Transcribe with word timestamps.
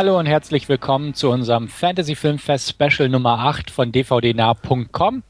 Hallo 0.00 0.18
und 0.18 0.24
herzlich 0.24 0.66
willkommen 0.70 1.12
zu 1.12 1.28
unserem 1.28 1.68
Fantasy 1.68 2.14
Filmfest 2.14 2.70
Special 2.70 3.10
Nummer 3.10 3.38
8 3.40 3.70
von 3.70 3.92
dvdnah.com. 3.92 5.22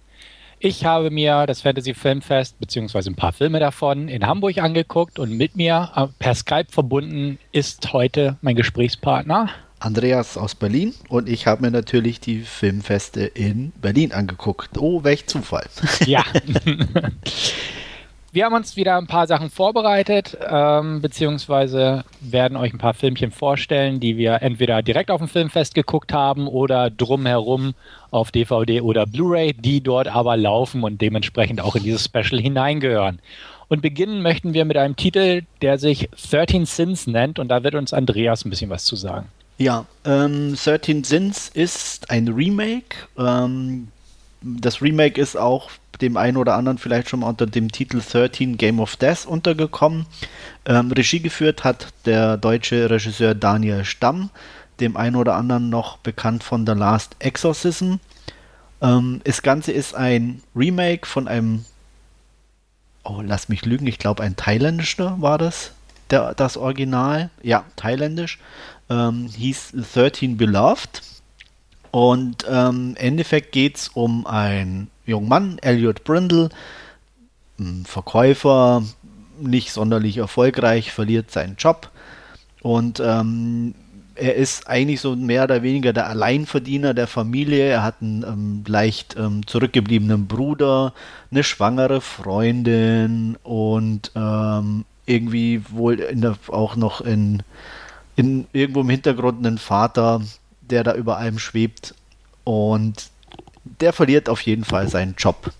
Ich 0.60 0.84
habe 0.84 1.10
mir 1.10 1.44
das 1.46 1.62
Fantasy 1.62 1.92
Filmfest 1.92 2.56
bzw. 2.60 3.10
ein 3.10 3.16
paar 3.16 3.32
Filme 3.32 3.58
davon 3.58 4.06
in 4.06 4.24
Hamburg 4.24 4.58
angeguckt 4.58 5.18
und 5.18 5.36
mit 5.36 5.56
mir 5.56 5.90
äh, 5.96 6.06
per 6.20 6.36
Skype 6.36 6.68
verbunden 6.70 7.40
ist 7.50 7.92
heute 7.92 8.36
mein 8.42 8.54
Gesprächspartner 8.54 9.50
Andreas 9.80 10.38
aus 10.38 10.54
Berlin 10.54 10.94
und 11.08 11.28
ich 11.28 11.48
habe 11.48 11.62
mir 11.62 11.72
natürlich 11.72 12.20
die 12.20 12.42
Filmfeste 12.42 13.22
in 13.22 13.72
Berlin 13.82 14.12
angeguckt. 14.12 14.78
Oh, 14.78 15.02
welch 15.02 15.26
Zufall. 15.26 15.66
Ja. 16.06 16.22
Wir 18.32 18.44
haben 18.44 18.54
uns 18.54 18.76
wieder 18.76 18.96
ein 18.96 19.08
paar 19.08 19.26
Sachen 19.26 19.50
vorbereitet, 19.50 20.38
ähm, 20.48 21.02
beziehungsweise 21.02 22.04
werden 22.20 22.56
euch 22.56 22.72
ein 22.72 22.78
paar 22.78 22.94
Filmchen 22.94 23.32
vorstellen, 23.32 23.98
die 23.98 24.16
wir 24.16 24.40
entweder 24.40 24.82
direkt 24.82 25.10
auf 25.10 25.18
dem 25.20 25.26
Filmfest 25.26 25.74
geguckt 25.74 26.12
haben 26.12 26.46
oder 26.46 26.90
drumherum 26.90 27.74
auf 28.12 28.30
DVD 28.30 28.82
oder 28.82 29.04
Blu-ray, 29.04 29.52
die 29.54 29.80
dort 29.80 30.06
aber 30.06 30.36
laufen 30.36 30.84
und 30.84 31.00
dementsprechend 31.00 31.60
auch 31.60 31.74
in 31.74 31.82
dieses 31.82 32.04
Special 32.04 32.40
hineingehören. 32.40 33.18
Und 33.66 33.82
beginnen 33.82 34.22
möchten 34.22 34.54
wir 34.54 34.64
mit 34.64 34.76
einem 34.76 34.94
Titel, 34.94 35.42
der 35.60 35.78
sich 35.78 36.08
13 36.30 36.66
Sins 36.66 37.08
nennt 37.08 37.40
und 37.40 37.48
da 37.48 37.64
wird 37.64 37.74
uns 37.74 37.92
Andreas 37.92 38.44
ein 38.44 38.50
bisschen 38.50 38.70
was 38.70 38.84
zu 38.84 38.94
sagen. 38.94 39.26
Ja, 39.58 39.86
ähm, 40.04 40.54
13 40.54 41.02
Sins 41.02 41.48
ist 41.48 42.10
ein 42.10 42.28
Remake. 42.28 42.96
Ähm, 43.18 43.88
das 44.42 44.82
Remake 44.82 45.20
ist 45.20 45.36
auch 45.36 45.70
dem 46.00 46.16
einen 46.16 46.36
oder 46.36 46.54
anderen 46.54 46.78
vielleicht 46.78 47.08
schon 47.08 47.20
mal 47.20 47.28
unter 47.28 47.46
dem 47.46 47.70
Titel 47.70 48.00
13 48.00 48.56
Game 48.56 48.80
of 48.80 48.96
Death 48.96 49.26
untergekommen. 49.26 50.06
Ähm, 50.64 50.90
Regie 50.92 51.20
geführt 51.20 51.64
hat 51.64 51.88
der 52.06 52.36
deutsche 52.36 52.88
Regisseur 52.88 53.34
Daniel 53.34 53.84
Stamm, 53.84 54.30
dem 54.80 54.96
einen 54.96 55.16
oder 55.16 55.34
anderen 55.36 55.68
noch 55.68 55.98
bekannt 55.98 56.42
von 56.42 56.66
The 56.66 56.72
Last 56.72 57.16
Exorcism. 57.18 57.96
Ähm, 58.80 59.20
das 59.24 59.42
Ganze 59.42 59.72
ist 59.72 59.94
ein 59.94 60.42
Remake 60.56 61.06
von 61.06 61.28
einem, 61.28 61.64
oh, 63.04 63.20
lass 63.22 63.48
mich 63.48 63.64
lügen, 63.66 63.86
ich 63.86 63.98
glaube 63.98 64.22
ein 64.22 64.36
thailändischer 64.36 65.20
war 65.20 65.36
das, 65.36 65.72
der, 66.10 66.34
das 66.34 66.56
Original. 66.56 67.30
Ja, 67.42 67.64
thailändisch 67.76 68.38
ähm, 68.88 69.28
hieß 69.28 69.72
13 69.94 70.36
Beloved. 70.36 71.02
Und 71.90 72.46
ähm, 72.48 72.90
im 72.90 72.96
Endeffekt 72.96 73.52
geht 73.52 73.76
es 73.76 73.88
um 73.88 74.26
einen 74.26 74.90
jungen 75.06 75.28
Mann, 75.28 75.58
Elliot 75.58 76.04
Brindle, 76.04 76.50
Verkäufer, 77.84 78.82
nicht 79.40 79.72
sonderlich 79.72 80.18
erfolgreich, 80.18 80.92
verliert 80.92 81.30
seinen 81.30 81.56
Job. 81.56 81.90
Und 82.62 83.00
ähm, 83.04 83.74
er 84.14 84.34
ist 84.34 84.68
eigentlich 84.68 85.00
so 85.00 85.16
mehr 85.16 85.44
oder 85.44 85.62
weniger 85.62 85.92
der 85.92 86.08
Alleinverdiener 86.08 86.94
der 86.94 87.06
Familie. 87.06 87.64
Er 87.64 87.82
hat 87.82 87.96
einen 88.00 88.22
ähm, 88.22 88.64
leicht 88.66 89.16
ähm, 89.18 89.46
zurückgebliebenen 89.46 90.26
Bruder, 90.26 90.92
eine 91.30 91.42
schwangere 91.42 92.00
Freundin 92.00 93.36
und 93.42 94.12
ähm, 94.14 94.84
irgendwie 95.06 95.62
wohl 95.70 95.96
der, 95.96 96.36
auch 96.48 96.76
noch 96.76 97.00
in 97.00 97.42
in, 98.16 98.46
irgendwo 98.52 98.82
im 98.82 98.90
Hintergrund 98.90 99.44
einen 99.46 99.56
Vater, 99.58 100.20
der 100.70 100.84
da 100.84 100.94
über 100.94 101.18
allem 101.18 101.38
schwebt 101.38 101.94
und 102.44 103.10
der 103.64 103.92
verliert 103.92 104.28
auf 104.28 104.40
jeden 104.42 104.64
Fall 104.64 104.88
seinen 104.88 105.14
Job. 105.16 105.52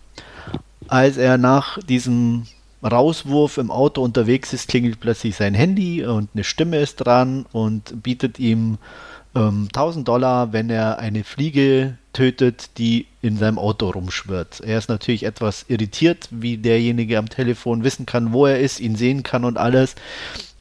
Als 0.89 1.17
er 1.17 1.39
nach 1.39 1.79
diesem 1.83 2.47
Rauswurf 2.83 3.59
im 3.59 3.71
Auto 3.71 4.03
unterwegs 4.03 4.53
ist, 4.53 4.69
klingelt 4.69 5.01
plötzlich 5.01 5.37
sein 5.37 5.55
Handy 5.55 6.05
und 6.05 6.31
eine 6.35 6.45
Stimme 6.45 6.79
ist 6.79 6.97
dran 6.97 7.47
und 7.53 8.03
bietet 8.03 8.39
ihm 8.39 8.79
ähm, 9.35 9.69
1000 9.69 10.09
Dollar, 10.09 10.53
wenn 10.53 10.71
er 10.71 10.99
eine 10.99 11.25
Fliege 11.25 11.99
tötet, 12.13 12.79
die 12.79 13.07
in 13.23 13.37
seinem 13.37 13.59
Auto 13.59 13.91
rumschwirrt. 13.91 14.61
Er 14.61 14.79
ist 14.79 14.89
natürlich 14.89 15.25
etwas 15.25 15.67
irritiert, 15.69 16.29
wie 16.31 16.57
derjenige 16.57 17.19
am 17.19 17.29
Telefon 17.29 17.85
wissen 17.85 18.07
kann, 18.07 18.33
wo 18.33 18.47
er 18.47 18.59
ist, 18.59 18.81
ihn 18.81 18.97
sehen 18.97 19.23
kann 19.23 19.45
und 19.45 19.59
alles 19.59 19.95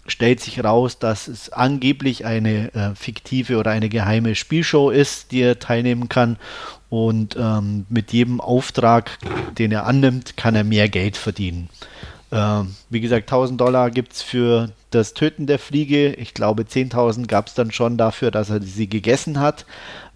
stellt 0.10 0.40
sich 0.40 0.64
raus, 0.64 1.00
dass 1.00 1.28
es 1.28 1.50
angeblich 1.52 2.26
eine 2.26 2.74
äh, 2.74 2.96
fiktive 2.96 3.58
oder 3.58 3.72
eine 3.72 3.90
geheime 3.90 4.36
Spielshow 4.36 4.90
ist, 4.90 5.32
die 5.32 5.42
er 5.42 5.60
teilnehmen 5.60 6.10
kann. 6.10 6.38
Und 6.90 7.36
ähm, 7.40 7.86
mit 7.90 8.12
jedem 8.14 8.42
Auftrag, 8.42 9.18
den 9.58 9.72
er 9.72 9.86
annimmt, 9.86 10.38
kann 10.38 10.56
er 10.56 10.64
mehr 10.64 10.90
Geld 10.90 11.18
verdienen. 11.18 11.70
Ähm, 12.32 12.76
wie 12.90 13.00
gesagt, 13.00 13.32
1000 13.32 13.60
Dollar 13.60 13.92
gibt 13.92 14.14
es 14.14 14.22
für 14.22 14.72
das 14.92 15.14
Töten 15.14 15.48
der 15.48 15.60
Fliege. 15.60 16.14
Ich 16.14 16.34
glaube, 16.34 16.64
10.000 16.64 17.28
gab 17.28 17.48
es 17.48 17.54
dann 17.54 17.72
schon 17.72 17.98
dafür, 17.98 18.32
dass 18.32 18.50
er 18.50 18.62
sie 18.62 18.88
gegessen 18.88 19.40
hat. 19.40 19.66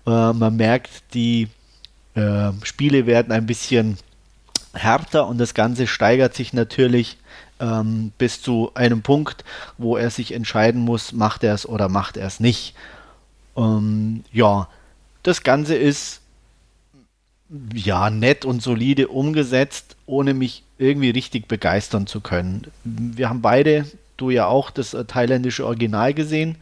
Äh, 0.06 0.34
man 0.34 0.56
merkt, 0.56 0.90
die 1.14 1.48
äh, 2.16 2.52
Spiele 2.64 3.06
werden 3.06 3.32
ein 3.32 3.46
bisschen 3.46 3.98
härter 4.74 5.28
und 5.28 5.38
das 5.38 5.54
Ganze 5.54 5.88
steigert 5.88 6.34
sich 6.34 6.54
natürlich 6.54 7.18
ähm, 7.64 8.12
bis 8.18 8.42
zu 8.42 8.72
einem 8.76 9.02
Punkt, 9.02 9.46
wo 9.78 9.96
er 9.96 10.10
sich 10.10 10.34
entscheiden 10.34 10.82
muss, 10.82 11.14
macht 11.14 11.44
er 11.44 11.54
es 11.54 11.68
oder 11.68 11.88
macht 11.88 12.18
er 12.18 12.28
es 12.28 12.40
nicht. 12.40 12.76
Ähm, 13.56 14.24
ja, 14.32 14.68
das 15.24 15.44
Ganze 15.44 15.76
ist 15.76 16.20
ja 17.74 18.10
nett 18.10 18.46
und 18.46 18.62
solide 18.62 19.08
umgesetzt, 19.08 19.96
ohne 20.06 20.34
mich 20.34 20.64
irgendwie 20.78 21.12
richtig 21.12 21.48
begeistern 21.48 22.08
zu 22.08 22.20
können. 22.20 22.68
Wir 22.84 23.30
haben 23.30 23.42
beide, 23.42 23.86
du 24.18 24.30
ja 24.30 24.48
auch, 24.48 24.70
das 24.70 24.94
äh, 24.94 25.06
thailändische 25.06 25.66
Original 25.66 26.14
gesehen 26.14 26.58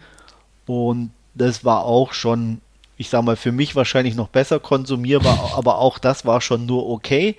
und 0.67 1.11
das 1.33 1.65
war 1.65 1.85
auch 1.85 2.13
schon 2.13 2.61
ich 3.01 3.09
sag 3.09 3.23
mal, 3.23 3.35
für 3.35 3.51
mich 3.51 3.75
wahrscheinlich 3.75 4.13
noch 4.13 4.27
besser 4.27 4.59
konsumierbar, 4.59 5.53
aber 5.57 5.79
auch 5.79 5.97
das 5.97 6.23
war 6.23 6.39
schon 6.39 6.67
nur 6.67 6.87
okay. 6.87 7.35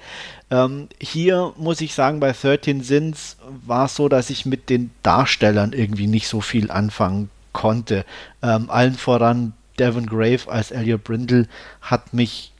Ähm, 0.52 0.88
hier 1.00 1.54
muss 1.56 1.80
ich 1.80 1.94
sagen, 1.94 2.20
bei 2.20 2.32
13 2.32 2.82
Sins 2.82 3.38
war 3.66 3.86
es 3.86 3.96
so, 3.96 4.10
dass 4.10 4.28
ich 4.28 4.44
mit 4.44 4.68
den 4.68 4.90
Darstellern 5.02 5.72
irgendwie 5.72 6.06
nicht 6.06 6.28
so 6.28 6.42
viel 6.42 6.70
anfangen 6.70 7.30
konnte. 7.54 8.04
Ähm, 8.42 8.68
allen 8.68 8.94
voran 8.94 9.54
Devon 9.78 10.04
Grave 10.04 10.40
als 10.48 10.70
Elliot 10.70 11.04
Brindle 11.04 11.48
hat 11.80 12.12
mich 12.12 12.52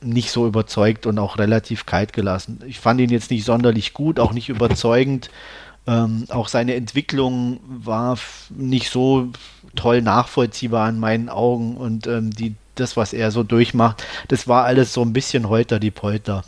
nicht 0.00 0.30
so 0.30 0.46
überzeugt 0.46 1.06
und 1.06 1.18
auch 1.18 1.38
relativ 1.38 1.86
kalt 1.86 2.12
gelassen. 2.12 2.60
Ich 2.68 2.78
fand 2.78 3.00
ihn 3.00 3.10
jetzt 3.10 3.32
nicht 3.32 3.44
sonderlich 3.44 3.94
gut, 3.94 4.20
auch 4.20 4.32
nicht 4.32 4.48
überzeugend. 4.48 5.28
Ähm, 5.88 6.26
auch 6.28 6.46
seine 6.46 6.76
Entwicklung 6.76 7.58
war 7.66 8.16
nicht 8.50 8.90
so 8.90 9.28
toll 9.74 10.02
nachvollziehbar 10.02 10.88
in 10.88 11.00
meinen 11.00 11.28
Augen 11.28 11.76
und 11.76 12.06
ähm, 12.06 12.30
die, 12.30 12.54
das, 12.76 12.96
was 12.96 13.12
er 13.12 13.32
so 13.32 13.42
durchmacht, 13.42 14.04
das 14.28 14.46
war 14.46 14.64
alles 14.64 14.92
so 14.92 15.02
ein 15.02 15.12
bisschen 15.12 15.48
holter 15.48 15.80
die 15.80 15.90
Polter. 15.90 16.44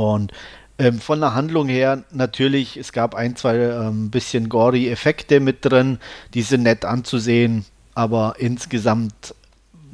Und 0.00 0.32
ähm, 0.78 0.98
von 0.98 1.20
der 1.20 1.34
Handlung 1.34 1.68
her 1.68 2.04
natürlich, 2.10 2.78
es 2.78 2.92
gab 2.92 3.14
ein, 3.14 3.36
zwei 3.36 3.56
ähm, 3.56 4.10
bisschen 4.10 4.48
gory 4.48 4.88
Effekte 4.88 5.40
mit 5.40 5.62
drin, 5.62 5.98
die 6.32 6.40
sind 6.40 6.62
nett 6.62 6.86
anzusehen, 6.86 7.66
aber 7.94 8.36
insgesamt 8.38 9.34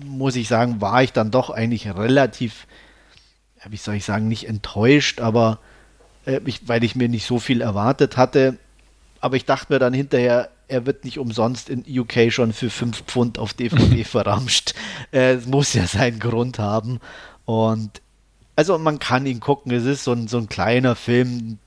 muss 0.04 0.36
ich 0.36 0.46
sagen, 0.46 0.80
war 0.80 1.02
ich 1.02 1.12
dann 1.12 1.32
doch 1.32 1.50
eigentlich 1.50 1.92
relativ, 1.92 2.68
wie 3.68 3.76
soll 3.76 3.96
ich 3.96 4.04
sagen, 4.04 4.28
nicht 4.28 4.48
enttäuscht, 4.48 5.20
aber 5.20 5.58
äh, 6.24 6.40
ich, 6.44 6.68
weil 6.68 6.84
ich 6.84 6.94
mir 6.94 7.08
nicht 7.08 7.26
so 7.26 7.40
viel 7.40 7.60
erwartet 7.62 8.16
hatte. 8.16 8.56
Aber 9.20 9.34
ich 9.34 9.44
dachte 9.44 9.72
mir 9.72 9.80
dann 9.80 9.94
hinterher, 9.94 10.50
er 10.68 10.86
wird 10.86 11.04
nicht 11.04 11.18
umsonst 11.18 11.68
in 11.68 11.84
UK 11.88 12.30
schon 12.30 12.52
für 12.52 12.70
5 12.70 13.02
Pfund 13.06 13.38
auf 13.40 13.54
DVD 13.54 14.04
verramscht. 14.04 14.74
Äh, 15.10 15.34
es 15.34 15.46
muss 15.46 15.72
ja 15.72 15.86
seinen 15.88 16.20
Grund 16.20 16.60
haben. 16.60 17.00
Und 17.44 18.02
also 18.56 18.78
man 18.78 18.98
kann 18.98 19.26
ihn 19.26 19.40
gucken, 19.40 19.72
es 19.72 19.84
ist 19.84 20.04
so 20.04 20.12
ein, 20.12 20.28
so 20.28 20.38
ein 20.38 20.48
kleiner 20.48 20.96
Film, 20.96 21.58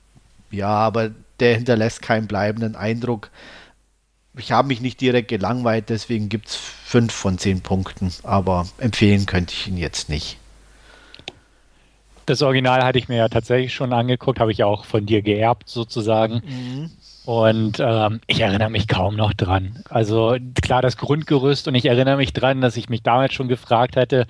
ja, 0.50 0.68
aber 0.68 1.10
der 1.38 1.54
hinterlässt 1.54 2.02
keinen 2.02 2.26
bleibenden 2.26 2.76
Eindruck. 2.76 3.30
Ich 4.36 4.52
habe 4.52 4.68
mich 4.68 4.80
nicht 4.80 5.00
direkt 5.00 5.28
gelangweilt, 5.28 5.88
deswegen 5.88 6.28
gibt 6.28 6.48
es 6.48 6.56
fünf 6.56 7.12
von 7.12 7.38
zehn 7.38 7.60
Punkten, 7.62 8.12
aber 8.24 8.68
empfehlen 8.78 9.26
könnte 9.26 9.54
ich 9.54 9.68
ihn 9.68 9.76
jetzt 9.76 10.08
nicht. 10.08 10.36
Das 12.26 12.42
Original 12.42 12.84
hatte 12.84 12.98
ich 12.98 13.08
mir 13.08 13.16
ja 13.16 13.28
tatsächlich 13.28 13.74
schon 13.74 13.92
angeguckt, 13.92 14.38
habe 14.38 14.52
ich 14.52 14.62
auch 14.62 14.84
von 14.84 15.06
dir 15.06 15.22
geerbt 15.22 15.68
sozusagen. 15.68 16.42
Mhm. 16.46 16.90
Und 17.26 17.78
ähm, 17.80 18.20
ich 18.26 18.40
erinnere 18.40 18.70
mich 18.70 18.88
kaum 18.88 19.14
noch 19.14 19.34
dran. 19.34 19.82
Also 19.88 20.36
klar 20.62 20.82
das 20.82 20.96
Grundgerüst 20.96 21.68
und 21.68 21.74
ich 21.74 21.86
erinnere 21.86 22.16
mich 22.16 22.32
dran, 22.32 22.60
dass 22.60 22.76
ich 22.76 22.88
mich 22.88 23.02
damals 23.02 23.34
schon 23.34 23.48
gefragt 23.48 23.96
hatte, 23.96 24.26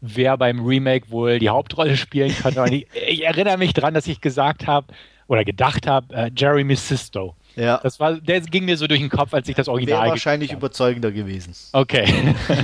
wer 0.00 0.36
beim 0.36 0.64
Remake 0.64 1.10
wohl 1.10 1.38
die 1.38 1.50
Hauptrolle 1.50 1.96
spielen 1.96 2.34
könnte. 2.34 2.64
ich, 2.70 2.86
ich, 3.08 3.24
erinnere 3.24 3.58
mich 3.58 3.74
dran, 3.74 3.94
dass 3.94 4.06
ich 4.06 4.20
gesagt 4.20 4.66
habe 4.66 4.86
oder 5.26 5.44
gedacht 5.44 5.86
habe, 5.86 6.14
äh, 6.14 6.30
Jeremy 6.34 6.76
Sisto. 6.76 7.36
Ja. 7.56 7.78
Das 7.82 8.00
war, 8.00 8.14
der 8.14 8.40
ging 8.40 8.64
mir 8.64 8.76
so 8.76 8.86
durch 8.86 9.00
den 9.00 9.10
Kopf, 9.10 9.34
als 9.34 9.48
ich 9.48 9.56
das 9.56 9.68
Original. 9.68 10.02
Wäre 10.02 10.10
wahrscheinlich 10.10 10.52
überzeugender 10.52 11.10
gewesen. 11.10 11.54
Okay. 11.72 12.06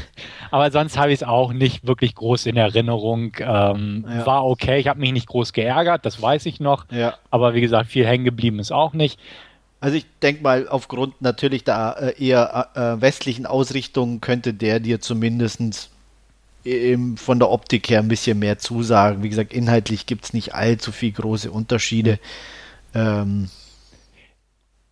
Aber 0.51 0.71
sonst 0.71 0.97
habe 0.97 1.11
ich 1.13 1.21
es 1.21 1.23
auch 1.23 1.53
nicht 1.53 1.87
wirklich 1.87 2.15
groß 2.15 2.47
in 2.47 2.57
Erinnerung. 2.57 3.33
Ähm, 3.41 4.07
ja. 4.09 4.27
War 4.27 4.45
okay. 4.45 4.79
Ich 4.79 4.89
habe 4.89 5.01
mich 5.01 5.13
nicht 5.13 5.27
groß 5.27 5.53
geärgert, 5.53 6.07
das 6.07 6.21
weiß 6.21 6.47
ich 6.47 6.61
noch. 6.61 6.87
Ja. 6.91 7.15
Aber 7.31 7.55
wie 7.55 7.61
gesagt, 7.61 7.91
viel 7.91 8.07
hängen 8.07 8.25
geblieben 8.25 8.59
ist 8.59 8.73
auch 8.73 8.93
nicht. 8.93 9.19
Also 9.81 9.97
ich 9.97 10.07
denke 10.23 10.43
mal, 10.43 10.69
aufgrund 10.69 11.21
natürlich 11.21 11.65
der 11.65 12.15
äh, 12.19 12.25
eher 12.25 12.71
äh, 12.75 13.01
westlichen 13.01 13.47
Ausrichtung 13.47 14.21
könnte 14.21 14.55
der 14.55 14.81
dir 14.81 15.01
zumindest 15.01 15.91
von 17.17 17.39
der 17.39 17.51
Optik 17.51 17.89
her 17.91 18.01
ein 18.01 18.09
bisschen 18.09 18.41
mehr 18.41 18.59
zusagen. 18.59 19.23
Wie 19.23 19.29
gesagt, 19.29 19.53
inhaltlich 19.53 20.07
gibt 20.07 20.25
es 20.25 20.33
nicht 20.33 20.55
allzu 20.55 20.91
viel 20.91 21.13
große 21.13 21.51
Unterschiede. 21.51 22.19
Ähm, 22.93 23.49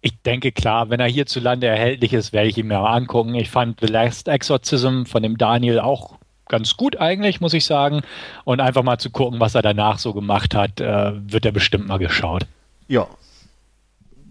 ich 0.00 0.20
denke 0.22 0.52
klar, 0.52 0.90
wenn 0.90 1.00
er 1.00 1.08
hierzulande 1.08 1.66
erhältlich 1.66 2.12
ist, 2.12 2.32
werde 2.32 2.48
ich 2.48 2.58
ihn 2.58 2.68
mir 2.68 2.78
mal 2.78 2.94
angucken. 2.94 3.34
Ich 3.34 3.50
fand 3.50 3.80
The 3.80 3.86
Last 3.86 4.28
Exorcism 4.28 5.04
von 5.04 5.22
dem 5.22 5.38
Daniel 5.38 5.80
auch 5.80 6.18
ganz 6.46 6.76
gut 6.76 7.00
eigentlich, 7.00 7.40
muss 7.40 7.54
ich 7.54 7.64
sagen. 7.64 8.02
Und 8.44 8.60
einfach 8.60 8.82
mal 8.82 8.98
zu 8.98 9.10
gucken, 9.10 9.40
was 9.40 9.54
er 9.54 9.62
danach 9.62 9.98
so 9.98 10.12
gemacht 10.12 10.54
hat, 10.54 10.80
äh, 10.80 11.12
wird 11.14 11.46
er 11.46 11.52
bestimmt 11.52 11.88
mal 11.88 11.98
geschaut. 11.98 12.46
Ja. 12.86 13.08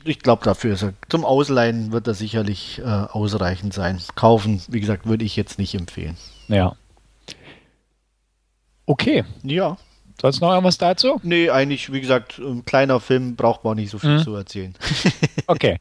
Ich 0.06 0.20
glaube, 0.20 0.44
dafür 0.44 0.74
ist 0.74 0.84
er. 0.84 0.94
Zum 1.10 1.26
Ausleihen 1.26 1.92
wird 1.92 2.08
er 2.08 2.14
sicherlich 2.14 2.80
äh, 2.80 2.84
ausreichend 2.84 3.74
sein. 3.74 4.00
Kaufen, 4.16 4.62
wie 4.68 4.80
gesagt, 4.80 5.06
würde 5.06 5.24
ich 5.24 5.36
jetzt 5.36 5.60
nicht 5.60 5.76
empfehlen. 5.76 6.18
Ja. 6.48 6.76
Okay. 8.86 9.24
Ja. 9.44 9.78
Sonst 10.22 10.42
noch 10.42 10.52
irgendwas 10.52 10.78
dazu? 10.78 11.20
Nee, 11.24 11.50
eigentlich, 11.50 11.92
wie 11.92 12.00
gesagt, 12.00 12.38
ein 12.40 12.64
kleiner 12.64 13.00
Film 13.00 13.36
braucht 13.36 13.64
man 13.64 13.76
nicht 13.76 13.90
so 13.90 14.00
viel 14.00 14.20
mhm. 14.20 14.24
zu 14.24 14.36
erzählen. 14.36 14.74
okay. 15.48 15.78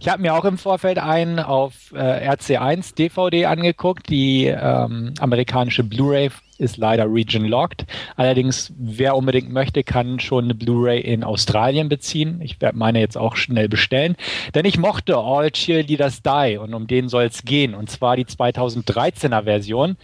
Ich 0.00 0.08
habe 0.08 0.22
mir 0.22 0.34
auch 0.34 0.44
im 0.44 0.58
Vorfeld 0.58 0.98
einen 0.98 1.38
auf 1.38 1.92
äh, 1.92 2.28
RC1 2.30 2.94
DVD 2.94 3.46
angeguckt. 3.46 4.08
Die 4.08 4.46
ähm, 4.46 5.14
amerikanische 5.20 5.84
Blu-ray 5.84 6.30
ist 6.58 6.76
leider 6.76 7.12
region-locked. 7.12 7.86
Allerdings, 8.16 8.72
wer 8.76 9.16
unbedingt 9.16 9.50
möchte, 9.50 9.84
kann 9.84 10.20
schon 10.20 10.44
eine 10.44 10.54
Blu-ray 10.54 11.00
in 11.00 11.24
Australien 11.24 11.88
beziehen. 11.88 12.40
Ich 12.42 12.60
werde 12.60 12.76
meine 12.76 13.00
jetzt 13.00 13.16
auch 13.16 13.36
schnell 13.36 13.68
bestellen. 13.68 14.16
Denn 14.54 14.64
ich 14.64 14.78
mochte 14.78 15.16
All 15.16 15.50
Cheerleaders 15.50 16.22
Die 16.22 16.58
und 16.58 16.74
um 16.74 16.86
den 16.86 17.08
soll 17.08 17.24
es 17.24 17.44
gehen. 17.44 17.74
Und 17.74 17.90
zwar 17.90 18.16
die 18.16 18.26
2013er 18.26 19.44
Version. 19.44 19.96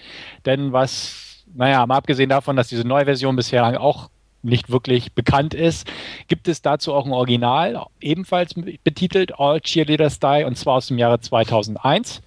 Denn 0.47 0.73
was 0.73 1.25
naja, 1.55 1.87
mal 1.87 1.97
abgesehen 1.97 2.31
davon, 2.31 2.57
dass 2.57 2.69
diese 2.69 2.87
neue 2.87 3.05
Version 3.05 3.37
bisher 3.37 3.81
auch 3.81 4.11
nicht 4.43 4.71
wirklich 4.71 5.12
bekannt 5.12 5.55
ist, 5.55 5.91
gibt 6.29 6.49
es 6.49 6.61
dazu 6.61 6.93
auch 6.93 7.07
ein 7.07 7.12
Original, 7.12 7.87
ebenfalls 8.00 8.55
betitelt 8.55 9.39
All 9.39 9.61
Cheerleaders 9.61 10.21
Die, 10.21 10.45
und 10.45 10.59
zwar 10.59 10.75
aus 10.75 10.89
dem 10.89 10.99
Jahre 10.99 11.21
2001. 11.21 12.23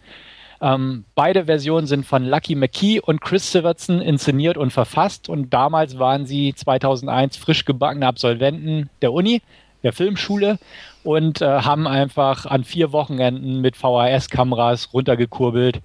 Ähm, 0.62 1.06
beide 1.15 1.45
Versionen 1.45 1.88
sind 1.88 2.06
von 2.06 2.25
Lucky 2.25 2.56
McKee 2.56 3.00
und 3.00 3.21
Chris 3.21 3.51
Sivertson 3.51 4.01
inszeniert 4.01 4.57
und 4.57 4.71
verfasst 4.71 5.30
und 5.30 5.54
damals 5.54 6.00
waren 6.00 6.25
sie 6.25 6.54
2001 6.56 7.38
frisch 7.38 7.65
gebackene 7.65 8.07
Absolventen 8.07 8.89
der 9.01 9.13
Uni, 9.13 9.42
der 9.83 9.94
Filmschule 9.94 10.57
und 11.04 11.42
äh, 11.42 11.45
haben 11.45 11.88
einfach 11.88 12.45
an 12.45 12.63
vier 12.63 12.92
Wochenenden 12.92 13.62
mit 13.62 13.77
VHS-Kameras 13.77 14.94
runtergekurbelt 14.94 15.81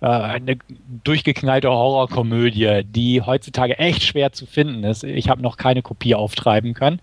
äh, 0.00 0.06
eine 0.06 0.58
durchgeknallte 1.04 1.70
Horrorkomödie, 1.70 2.82
die 2.84 3.22
heutzutage 3.22 3.78
echt 3.78 4.02
schwer 4.02 4.32
zu 4.32 4.44
finden 4.44 4.84
ist. 4.84 5.04
Ich 5.04 5.28
habe 5.28 5.40
noch 5.40 5.56
keine 5.56 5.82
Kopie 5.82 6.14
auftreiben 6.14 6.74
können. 6.74 7.00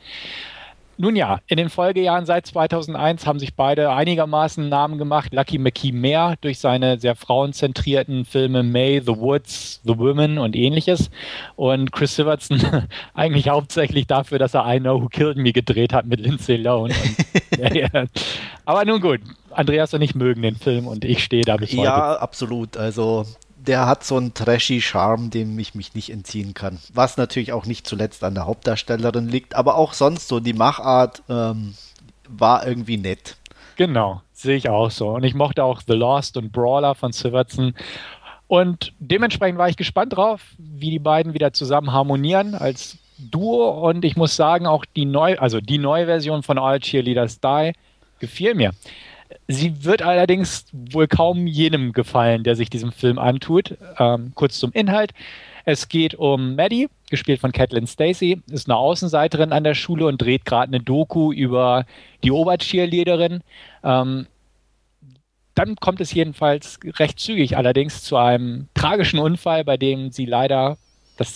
Nun 0.98 1.16
ja, 1.16 1.40
in 1.48 1.58
den 1.58 1.70
Folgejahren 1.70 2.26
seit 2.26 2.46
2001 2.46 3.26
haben 3.26 3.40
sich 3.40 3.56
beide 3.56 3.92
einigermaßen 3.92 4.70
Namen 4.70 5.00
gemacht. 5.00 5.34
Lucky 5.34 5.58
McKee 5.58 5.92
mehr 5.92 6.36
durch 6.42 6.60
seine 6.60 7.00
sehr 7.00 7.16
frauenzentrierten 7.16 8.26
Filme 8.26 8.62
May, 8.62 9.02
The 9.02 9.18
Woods, 9.18 9.82
The 9.84 9.98
Women 9.98 10.38
und 10.38 10.56
ähnliches. 10.56 11.10
Und 11.56 11.92
Chris 11.92 12.16
Sivertson 12.16 12.62
eigentlich 13.16 13.50
hauptsächlich 13.50 14.06
dafür, 14.06 14.38
dass 14.38 14.54
er 14.54 14.72
I 14.72 14.80
Know 14.80 15.02
Who 15.02 15.10
Killed 15.10 15.38
Me 15.38 15.52
gedreht 15.52 15.94
hat 15.94 16.06
mit 16.06 16.20
Lindsay 16.20 16.58
Lohan. 16.58 16.92
Und, 16.92 17.58
ja, 17.58 17.74
ja. 17.74 18.06
Aber 18.66 18.86
nun 18.86 19.02
gut, 19.02 19.22
Andreas 19.50 19.94
und 19.96 20.02
ich 20.04 20.14
mögen 20.14 20.44
den 20.44 20.56
Film 20.56 20.88
und 20.88 21.06
ich 21.06 21.24
stehe 21.24 21.44
da 21.44 21.58
bis 21.58 21.72
heute. 21.72 21.84
Ja, 21.84 22.18
absolut. 22.18 22.78
Also 22.78 23.26
der 23.68 23.86
hat 23.86 24.04
so 24.04 24.18
einen 24.18 24.34
trashy 24.34 24.82
Charme, 24.82 25.30
dem 25.30 25.58
ich 25.58 25.74
mich 25.74 25.96
nicht 25.96 26.10
entziehen 26.10 26.54
kann. 26.54 26.80
Was 26.94 27.18
natürlich 27.18 27.54
auch 27.54 27.66
nicht 27.66 27.88
zuletzt 27.88 28.24
an 28.24 28.36
der 28.36 28.46
Hauptdarstellerin 28.46 29.28
liegt, 29.28 29.56
aber 29.56 29.76
auch 29.76 29.94
sonst 29.94 30.28
so 30.28 30.40
die 30.40 30.54
Machart 30.54 31.24
ähm, 31.30 31.74
war 32.28 32.68
irgendwie 32.68 32.98
nett. 32.98 33.38
Genau, 33.76 34.22
sehe 34.34 34.58
ich 34.58 34.70
auch 34.70 34.92
so. 34.92 35.10
Und 35.10 35.24
ich 35.24 35.34
mochte 35.34 35.64
auch 35.64 35.82
The 35.86 35.94
Lost 35.94 36.38
und 36.38 36.52
Brawler 36.52 36.94
von 36.94 37.12
Sivertson. 37.12 37.74
Und 38.48 38.94
dementsprechend 39.00 39.58
war 39.58 39.70
ich 39.70 39.78
gespannt 39.78 40.16
drauf, 40.16 40.42
wie 40.58 40.92
die 40.92 41.00
beiden 41.00 41.34
wieder 41.34 41.54
zusammen 41.54 41.92
harmonieren 41.92 42.56
als 42.56 42.98
Duo. 43.18 43.88
Und 43.88 44.04
ich 44.04 44.18
muss 44.18 44.36
sagen, 44.36 44.68
auch 44.68 44.86
die 44.86 45.06
neue, 45.06 45.42
also 45.42 45.62
die 45.62 45.78
neue 45.78 46.06
Version 46.06 46.44
von 46.44 46.58
All 46.60 46.80
Cheerleaders 46.80 47.40
Die 47.40 47.74
gefiel 48.20 48.56
mir. 48.56 48.72
Sie 49.48 49.84
wird 49.84 50.02
allerdings 50.02 50.66
wohl 50.72 51.08
kaum 51.08 51.48
jenem 51.48 51.94
gefallen, 51.94 52.44
der 52.44 52.56
sich 52.56 52.70
diesem 52.70 52.92
Film 52.92 53.20
antut. 53.20 53.78
Ähm, 54.00 54.32
kurz 54.36 54.60
zum 54.60 54.72
Inhalt. 54.72 55.12
Es 55.66 55.88
geht 55.88 56.16
um 56.16 56.56
Maddie, 56.56 56.90
gespielt 57.10 57.40
von 57.40 57.54
Catelyn 57.54 57.88
Stacey, 57.88 58.42
ist 58.52 58.68
eine 58.68 58.76
Außenseiterin 58.76 59.54
an 59.54 59.64
der 59.64 59.76
Schule 59.76 60.06
und 60.08 60.22
dreht 60.22 60.44
gerade 60.46 60.68
eine 60.68 60.84
Doku 60.84 61.32
über 61.32 61.86
die 62.24 62.32
Obercheerleaderin. 62.32 63.42
Ähm, 63.84 64.28
dann 65.56 65.76
kommt 65.78 66.02
es 66.02 66.14
jedenfalls 66.14 66.80
recht 67.00 67.20
zügig 67.20 67.56
allerdings 67.56 68.04
zu 68.04 68.18
einem 68.18 68.68
tragischen 68.74 69.20
Unfall, 69.20 69.64
bei 69.64 69.78
dem 69.78 70.12
sie 70.12 70.26
leider 70.26 70.78
das 71.18 71.34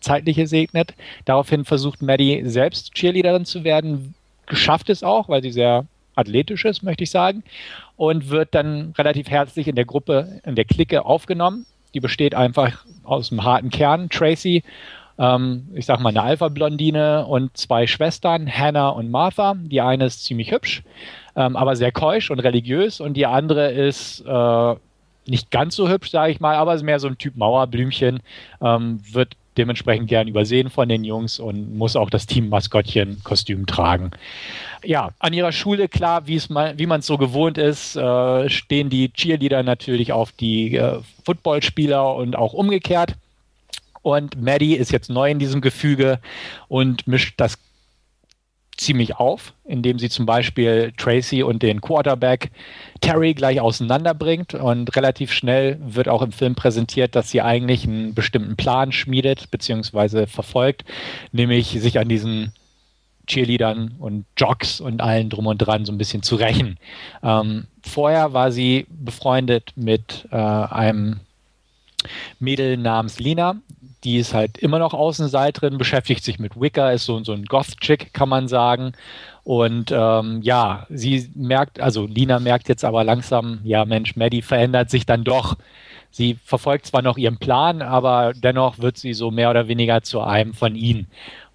Zeitliche 0.00 0.46
segnet. 0.46 0.94
Daraufhin 1.24 1.64
versucht 1.64 2.02
Maddie 2.02 2.42
selbst 2.44 2.94
Cheerleaderin 2.94 3.44
zu 3.44 3.62
werden, 3.62 4.14
geschafft 4.46 4.88
es 4.88 5.02
auch, 5.02 5.28
weil 5.28 5.42
sie 5.42 5.52
sehr 5.52 5.84
Athletisches, 6.18 6.82
möchte 6.82 7.04
ich 7.04 7.10
sagen, 7.10 7.42
und 7.96 8.30
wird 8.30 8.54
dann 8.54 8.92
relativ 8.98 9.30
herzlich 9.30 9.68
in 9.68 9.76
der 9.76 9.84
Gruppe, 9.84 10.40
in 10.44 10.54
der 10.54 10.64
Clique 10.64 11.04
aufgenommen. 11.04 11.66
Die 11.94 12.00
besteht 12.00 12.34
einfach 12.34 12.84
aus 13.04 13.32
einem 13.32 13.44
harten 13.44 13.70
Kern. 13.70 14.10
Tracy, 14.10 14.62
ähm, 15.18 15.68
ich 15.74 15.86
sag 15.86 16.00
mal 16.00 16.10
eine 16.10 16.22
Alpha-Blondine 16.22 17.26
und 17.26 17.56
zwei 17.56 17.86
Schwestern, 17.86 18.48
Hannah 18.50 18.90
und 18.90 19.10
Martha. 19.10 19.54
Die 19.56 19.80
eine 19.80 20.06
ist 20.06 20.24
ziemlich 20.24 20.50
hübsch, 20.52 20.82
ähm, 21.36 21.56
aber 21.56 21.76
sehr 21.76 21.92
keusch 21.92 22.30
und 22.30 22.40
religiös 22.40 23.00
und 23.00 23.14
die 23.14 23.26
andere 23.26 23.72
ist 23.72 24.24
äh, 24.26 24.74
nicht 25.26 25.50
ganz 25.50 25.76
so 25.76 25.88
hübsch, 25.88 26.10
sage 26.10 26.32
ich 26.32 26.40
mal, 26.40 26.54
aber 26.56 26.74
ist 26.74 26.82
mehr 26.82 27.00
so 27.00 27.08
ein 27.08 27.18
Typ 27.18 27.36
Mauerblümchen, 27.36 28.20
ähm, 28.62 29.00
wird 29.12 29.36
dementsprechend 29.58 30.08
gern 30.08 30.28
übersehen 30.28 30.70
von 30.70 30.88
den 30.88 31.04
Jungs 31.04 31.38
und 31.40 31.76
muss 31.76 31.96
auch 31.96 32.10
das 32.10 32.26
Team-Maskottchen-Kostüm 32.26 33.66
tragen. 33.66 34.12
Ja, 34.84 35.10
an 35.18 35.32
ihrer 35.32 35.52
Schule, 35.52 35.88
klar, 35.88 36.22
mal, 36.48 36.78
wie 36.78 36.86
man 36.86 37.00
es 37.00 37.06
so 37.06 37.18
gewohnt 37.18 37.58
ist, 37.58 37.96
äh, 37.96 38.48
stehen 38.48 38.90
die 38.90 39.12
Cheerleader 39.12 39.62
natürlich 39.62 40.12
auf 40.12 40.32
die 40.32 40.76
äh, 40.76 41.00
Footballspieler 41.24 42.14
und 42.14 42.36
auch 42.36 42.52
umgekehrt. 42.52 43.14
Und 44.02 44.40
Maddie 44.40 44.76
ist 44.76 44.92
jetzt 44.92 45.10
neu 45.10 45.30
in 45.30 45.38
diesem 45.38 45.60
Gefüge 45.60 46.20
und 46.68 47.06
mischt 47.08 47.34
das 47.40 47.58
ziemlich 48.78 49.16
auf, 49.16 49.52
indem 49.64 49.98
sie 49.98 50.08
zum 50.08 50.24
Beispiel 50.24 50.92
Tracy 50.96 51.42
und 51.42 51.62
den 51.62 51.80
Quarterback 51.80 52.50
Terry 53.00 53.34
gleich 53.34 53.60
auseinanderbringt 53.60 54.54
und 54.54 54.94
relativ 54.94 55.32
schnell 55.32 55.78
wird 55.80 56.08
auch 56.08 56.22
im 56.22 56.32
Film 56.32 56.54
präsentiert, 56.54 57.16
dass 57.16 57.30
sie 57.30 57.42
eigentlich 57.42 57.84
einen 57.84 58.14
bestimmten 58.14 58.56
Plan 58.56 58.92
schmiedet 58.92 59.50
bzw. 59.50 60.26
verfolgt, 60.26 60.84
nämlich 61.32 61.68
sich 61.80 61.98
an 61.98 62.08
diesen 62.08 62.52
Cheerleadern 63.28 63.94
und 63.98 64.24
Jocks 64.36 64.80
und 64.80 65.00
allen 65.00 65.30
drum 65.30 65.46
und 65.46 65.58
dran 65.58 65.84
so 65.84 65.92
ein 65.92 65.98
bisschen 65.98 66.22
zu 66.22 66.34
rächen. 66.34 66.78
Ähm, 67.22 67.66
vorher 67.82 68.32
war 68.32 68.50
sie 68.50 68.86
befreundet 68.90 69.72
mit 69.76 70.26
äh, 70.32 70.36
einem 70.36 71.20
Mädel 72.40 72.76
namens 72.76 73.20
Lina, 73.20 73.56
die 74.04 74.16
ist 74.18 74.34
halt 74.34 74.58
immer 74.58 74.78
noch 74.78 74.94
Außenseiterin, 74.94 75.78
beschäftigt 75.78 76.22
sich 76.22 76.38
mit 76.38 76.60
Wicca, 76.60 76.90
ist 76.90 77.04
so, 77.04 77.22
so 77.24 77.32
ein 77.32 77.44
Goth-Chick, 77.44 78.12
kann 78.14 78.28
man 78.28 78.48
sagen. 78.48 78.92
Und 79.44 79.90
ähm, 79.92 80.40
ja, 80.42 80.86
sie 80.88 81.30
merkt, 81.34 81.80
also 81.80 82.06
Lina 82.06 82.38
merkt 82.38 82.68
jetzt 82.68 82.84
aber 82.84 83.02
langsam, 83.02 83.60
ja 83.64 83.84
Mensch, 83.84 84.14
Maddie 84.14 84.42
verändert 84.42 84.90
sich 84.90 85.06
dann 85.06 85.24
doch. 85.24 85.56
Sie 86.10 86.38
verfolgt 86.44 86.86
zwar 86.86 87.02
noch 87.02 87.18
ihren 87.18 87.38
Plan, 87.38 87.82
aber 87.82 88.32
dennoch 88.34 88.78
wird 88.78 88.96
sie 88.96 89.12
so 89.12 89.30
mehr 89.30 89.50
oder 89.50 89.68
weniger 89.68 90.02
zu 90.02 90.20
einem 90.20 90.54
von 90.54 90.74
ihnen. 90.74 91.06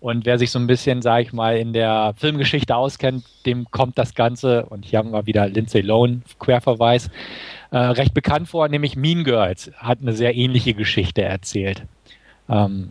Und 0.04 0.26
wer 0.26 0.38
sich 0.38 0.52
so 0.52 0.60
ein 0.60 0.68
bisschen, 0.68 1.02
sage 1.02 1.24
ich 1.24 1.32
mal, 1.32 1.56
in 1.56 1.72
der 1.72 2.14
Filmgeschichte 2.18 2.76
auskennt, 2.76 3.24
dem 3.46 3.72
kommt 3.72 3.98
das 3.98 4.16
Ganze, 4.16 4.66
und 4.66 4.84
hier 4.84 5.00
haben 5.00 5.12
wir 5.12 5.26
wieder 5.28 5.48
Lindsay 5.48 5.80
Lohan, 5.80 6.24
Querverweis, 6.40 7.10
äh, 7.72 7.78
recht 7.78 8.14
bekannt 8.14 8.50
vor, 8.50 8.68
nämlich 8.68 8.98
Mean 8.98 9.24
Girls 9.24 9.72
hat 9.78 10.00
eine 10.02 10.12
sehr 10.12 10.36
ähnliche 10.36 10.74
Geschichte 10.74 11.22
erzählt. 11.22 11.84
Ähm, 12.50 12.90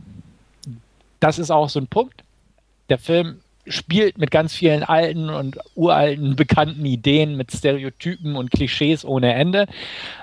das 1.20 1.38
ist 1.38 1.50
auch 1.50 1.68
so 1.68 1.80
ein 1.80 1.86
Punkt. 1.86 2.24
Der 2.88 2.96
Film 2.96 3.40
spielt 3.66 4.16
mit 4.16 4.30
ganz 4.30 4.54
vielen 4.54 4.82
alten 4.82 5.28
und 5.28 5.58
uralten 5.74 6.34
bekannten 6.34 6.86
Ideen, 6.86 7.36
mit 7.36 7.52
Stereotypen 7.52 8.36
und 8.36 8.50
Klischees 8.50 9.04
ohne 9.04 9.34
Ende, 9.34 9.66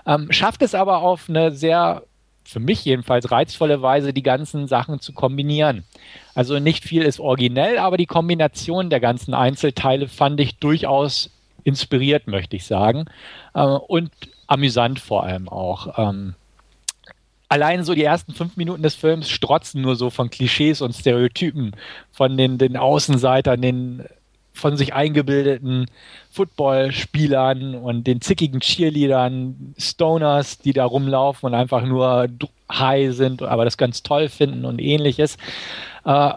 ähm, 0.08 0.32
schafft 0.32 0.64
es 0.64 0.74
aber 0.74 1.04
auf 1.04 1.30
eine 1.30 1.52
sehr, 1.52 2.02
für 2.50 2.60
mich 2.60 2.84
jedenfalls, 2.84 3.32
reizvolle 3.32 3.82
Weise, 3.82 4.12
die 4.12 4.24
ganzen 4.24 4.68
Sachen 4.68 5.00
zu 5.00 5.14
kombinieren. 5.14 5.84
Also 6.34 6.60
nicht 6.60 6.84
viel 6.84 7.04
ist 7.04 7.20
originell, 7.20 7.78
aber 7.78 7.98
die 7.98 8.08
Kombination 8.08 8.90
der 8.90 9.00
ganzen 9.00 9.36
Einzelteile 9.36 10.08
fand 10.08 10.40
ich 10.40 10.58
durchaus 10.58 11.30
inspiriert, 11.64 12.28
möchte 12.28 12.56
ich 12.56 12.66
sagen. 12.66 13.06
Äh, 13.54 13.62
und 13.62 14.12
amüsant 14.48 15.00
vor 15.00 15.24
allem 15.26 15.48
auch. 15.48 16.00
Ähm, 16.00 16.34
allein 17.50 17.84
so 17.84 17.94
die 17.94 18.04
ersten 18.04 18.34
fünf 18.34 18.58
Minuten 18.58 18.82
des 18.82 18.96
Films 18.96 19.30
strotzen 19.30 19.82
nur 19.82 19.96
so 19.96 20.10
von 20.10 20.32
Klischees 20.32 20.82
und 20.82 20.96
Stereotypen, 20.96 21.76
von 22.12 22.36
den, 22.36 22.58
den 22.58 22.78
Außenseitern, 22.78 23.62
den 23.62 24.06
von 24.60 24.78
sich 24.78 24.94
eingebildeten 24.94 25.88
Footballspielern 26.32 27.76
und 27.76 28.06
den 28.06 28.22
zickigen 28.22 28.60
Cheerleadern, 28.60 29.74
Stoners, 29.78 30.60
die 30.60 30.74
da 30.74 30.86
rumlaufen 30.86 31.48
und 31.48 31.56
einfach 31.56 31.84
nur 31.84 32.28
high 32.72 33.14
sind, 33.14 33.42
aber 33.42 33.66
das 33.66 33.78
ganz 33.78 34.04
toll 34.04 34.30
finden 34.30 34.66
und 34.66 34.80
ähnliches. 34.80 35.38
Äh, 36.06 36.34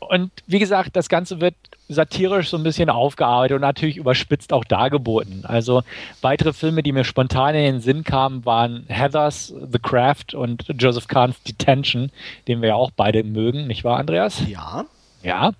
und 0.00 0.30
wie 0.46 0.58
gesagt, 0.58 0.94
das 0.94 1.08
Ganze 1.08 1.40
wird 1.40 1.54
satirisch 1.88 2.50
so 2.50 2.56
ein 2.56 2.62
bisschen 2.62 2.90
aufgearbeitet 2.90 3.56
und 3.56 3.60
natürlich 3.60 3.96
überspitzt 3.96 4.52
auch 4.52 4.64
dargeboten. 4.64 5.44
Also 5.44 5.82
weitere 6.20 6.52
Filme, 6.52 6.82
die 6.82 6.92
mir 6.92 7.04
spontan 7.04 7.54
in 7.54 7.62
den 7.62 7.80
Sinn 7.80 8.04
kamen, 8.04 8.44
waren 8.44 8.84
Heathers, 8.88 9.54
The 9.70 9.78
Craft 9.78 10.34
und 10.34 10.64
Joseph 10.78 11.08
Kahn's 11.08 11.42
Detention, 11.42 12.10
den 12.48 12.60
wir 12.60 12.70
ja 12.70 12.74
auch 12.74 12.90
beide 12.90 13.22
mögen, 13.24 13.66
nicht 13.66 13.84
wahr, 13.84 13.98
Andreas? 13.98 14.42
Ja. 14.48 14.84
Ja, 15.26 15.50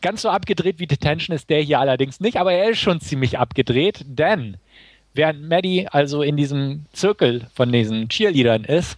ganz 0.00 0.22
so 0.22 0.30
abgedreht 0.30 0.78
wie 0.78 0.86
Detention 0.86 1.36
ist 1.36 1.50
der 1.50 1.60
hier 1.60 1.78
allerdings 1.78 2.20
nicht, 2.20 2.38
aber 2.38 2.54
er 2.54 2.70
ist 2.70 2.78
schon 2.78 3.02
ziemlich 3.02 3.38
abgedreht, 3.38 4.02
denn 4.06 4.56
während 5.12 5.46
Maddie 5.46 5.86
also 5.88 6.22
in 6.22 6.38
diesem 6.38 6.86
Zirkel 6.94 7.46
von 7.52 7.70
diesen 7.70 8.08
Cheerleadern 8.08 8.64
ist, 8.64 8.96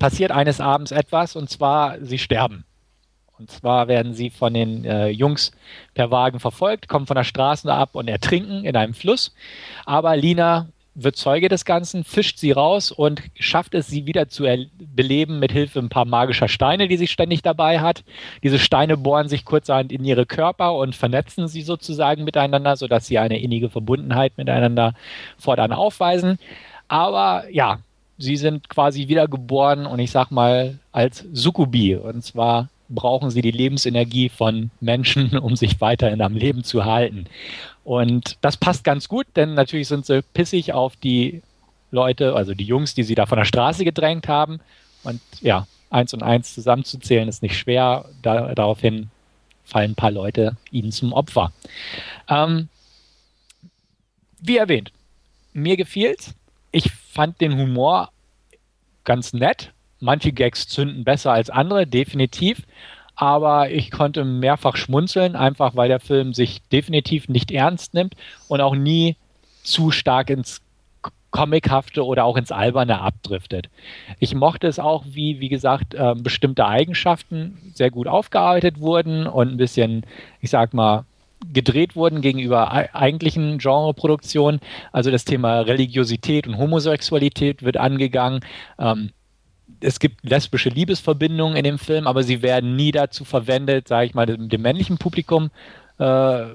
passiert 0.00 0.32
eines 0.32 0.60
Abends 0.60 0.90
etwas 0.90 1.36
und 1.36 1.48
zwar 1.48 2.04
sie 2.04 2.18
sterben. 2.18 2.64
Und 3.38 3.48
zwar 3.48 3.86
werden 3.86 4.14
sie 4.14 4.30
von 4.30 4.52
den 4.52 4.84
äh, 4.84 5.10
Jungs 5.10 5.52
per 5.94 6.10
Wagen 6.10 6.40
verfolgt, 6.40 6.88
kommen 6.88 7.06
von 7.06 7.14
der 7.14 7.22
Straße 7.22 7.72
ab 7.72 7.90
und 7.94 8.08
ertrinken 8.08 8.64
in 8.64 8.74
einem 8.74 8.94
Fluss. 8.94 9.32
Aber 9.84 10.16
Lina 10.16 10.66
wird 10.96 11.16
Zeuge 11.16 11.48
des 11.48 11.64
Ganzen, 11.64 12.04
fischt 12.04 12.38
sie 12.38 12.52
raus 12.52 12.90
und 12.90 13.22
schafft 13.38 13.74
es, 13.74 13.86
sie 13.86 14.06
wieder 14.06 14.28
zu 14.28 14.44
beleben 14.78 15.38
mit 15.38 15.52
Hilfe 15.52 15.78
ein 15.78 15.90
paar 15.90 16.06
magischer 16.06 16.48
Steine, 16.48 16.88
die 16.88 16.96
sie 16.96 17.06
ständig 17.06 17.42
dabei 17.42 17.80
hat. 17.80 18.02
Diese 18.42 18.58
Steine 18.58 18.96
bohren 18.96 19.28
sich 19.28 19.44
kurzerhand 19.44 19.92
in 19.92 20.04
ihre 20.04 20.24
Körper 20.24 20.74
und 20.74 20.94
vernetzen 20.94 21.48
sie 21.48 21.62
sozusagen 21.62 22.24
miteinander, 22.24 22.76
sodass 22.76 23.06
sie 23.06 23.18
eine 23.18 23.38
innige 23.38 23.68
Verbundenheit 23.68 24.38
miteinander 24.38 24.94
fortan 25.38 25.72
aufweisen. 25.72 26.38
Aber 26.88 27.44
ja, 27.50 27.80
sie 28.16 28.36
sind 28.36 28.68
quasi 28.70 29.08
wiedergeboren 29.08 29.86
und 29.86 29.98
ich 29.98 30.10
sag 30.10 30.30
mal 30.30 30.78
als 30.92 31.24
Sukubi. 31.32 31.96
Und 31.96 32.24
zwar 32.24 32.68
brauchen 32.88 33.30
sie 33.30 33.42
die 33.42 33.50
Lebensenergie 33.50 34.28
von 34.30 34.70
Menschen, 34.80 35.36
um 35.42 35.56
sich 35.56 35.80
weiterhin 35.80 36.22
am 36.22 36.34
Leben 36.34 36.64
zu 36.64 36.84
halten. 36.84 37.26
Und 37.86 38.36
das 38.40 38.56
passt 38.56 38.82
ganz 38.82 39.08
gut, 39.08 39.28
denn 39.36 39.54
natürlich 39.54 39.86
sind 39.86 40.06
sie 40.06 40.20
pissig 40.34 40.72
auf 40.72 40.96
die 40.96 41.40
Leute, 41.92 42.34
also 42.34 42.52
die 42.52 42.64
Jungs, 42.64 42.94
die 42.94 43.04
sie 43.04 43.14
da 43.14 43.26
von 43.26 43.38
der 43.38 43.44
Straße 43.44 43.84
gedrängt 43.84 44.26
haben. 44.26 44.58
Und 45.04 45.20
ja, 45.40 45.68
eins 45.88 46.12
und 46.12 46.24
eins 46.24 46.52
zusammenzuzählen 46.52 47.28
ist 47.28 47.44
nicht 47.44 47.56
schwer. 47.56 48.06
Da, 48.22 48.56
daraufhin 48.56 49.08
fallen 49.64 49.92
ein 49.92 49.94
paar 49.94 50.10
Leute 50.10 50.56
ihnen 50.72 50.90
zum 50.90 51.12
Opfer. 51.12 51.52
Ähm, 52.28 52.68
wie 54.40 54.56
erwähnt, 54.56 54.90
mir 55.52 55.76
gefiel's. 55.76 56.34
Ich 56.72 56.90
fand 56.90 57.40
den 57.40 57.56
Humor 57.56 58.10
ganz 59.04 59.32
nett 59.32 59.72
manche 60.00 60.32
Gags 60.32 60.68
zünden 60.68 61.04
besser 61.04 61.32
als 61.32 61.50
andere, 61.50 61.86
definitiv. 61.86 62.62
Aber 63.16 63.70
ich 63.70 63.90
konnte 63.90 64.24
mehrfach 64.24 64.76
schmunzeln, 64.76 65.36
einfach 65.36 65.74
weil 65.74 65.88
der 65.88 66.00
Film 66.00 66.34
sich 66.34 66.62
definitiv 66.68 67.28
nicht 67.28 67.50
ernst 67.50 67.94
nimmt 67.94 68.14
und 68.48 68.60
auch 68.60 68.76
nie 68.76 69.16
zu 69.62 69.90
stark 69.90 70.30
ins 70.30 70.60
Comichafte 71.30 72.04
oder 72.04 72.24
auch 72.24 72.36
ins 72.36 72.52
Alberne 72.52 73.00
abdriftet. 73.00 73.68
Ich 74.20 74.34
mochte 74.34 74.66
es 74.66 74.78
auch, 74.78 75.04
wie, 75.06 75.40
wie 75.40 75.48
gesagt, 75.48 75.94
äh, 75.94 76.14
bestimmte 76.16 76.66
Eigenschaften 76.66 77.72
sehr 77.74 77.90
gut 77.90 78.06
aufgearbeitet 78.06 78.80
wurden 78.80 79.26
und 79.26 79.50
ein 79.50 79.56
bisschen, 79.56 80.04
ich 80.40 80.50
sag 80.50 80.72
mal, 80.72 81.04
gedreht 81.52 81.96
wurden 81.96 82.22
gegenüber 82.22 82.72
eigentlichen 82.94 83.58
Genreproduktionen. 83.58 84.60
Also 84.92 85.10
das 85.10 85.24
Thema 85.24 85.60
Religiosität 85.60 86.46
und 86.46 86.56
Homosexualität 86.56 87.62
wird 87.62 87.76
angegangen. 87.76 88.40
Ähm, 88.78 89.10
es 89.80 90.00
gibt 90.00 90.28
lesbische 90.28 90.68
Liebesverbindungen 90.68 91.56
in 91.56 91.64
dem 91.64 91.78
Film, 91.78 92.06
aber 92.06 92.22
sie 92.22 92.42
werden 92.42 92.76
nie 92.76 92.92
dazu 92.92 93.24
verwendet, 93.24 93.88
sage 93.88 94.06
ich 94.06 94.14
mal, 94.14 94.26
dem, 94.26 94.48
dem 94.48 94.62
männlichen 94.62 94.98
Publikum, 94.98 95.50
äh, 95.98 96.46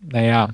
naja, 0.00 0.50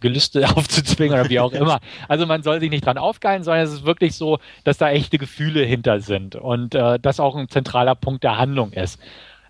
Gelüste 0.00 0.48
aufzuzwingen 0.56 1.18
oder 1.18 1.28
wie 1.28 1.40
auch 1.40 1.52
immer. 1.52 1.80
Also 2.08 2.26
man 2.26 2.42
soll 2.42 2.60
sich 2.60 2.70
nicht 2.70 2.84
dran 2.84 2.98
aufgeilen, 2.98 3.44
sondern 3.44 3.64
es 3.64 3.72
ist 3.72 3.84
wirklich 3.84 4.16
so, 4.16 4.38
dass 4.64 4.78
da 4.78 4.90
echte 4.90 5.18
Gefühle 5.18 5.62
hinter 5.64 6.00
sind 6.00 6.36
und 6.36 6.74
äh, 6.74 6.98
das 6.98 7.20
auch 7.20 7.36
ein 7.36 7.48
zentraler 7.48 7.94
Punkt 7.94 8.24
der 8.24 8.38
Handlung 8.38 8.72
ist. 8.72 8.98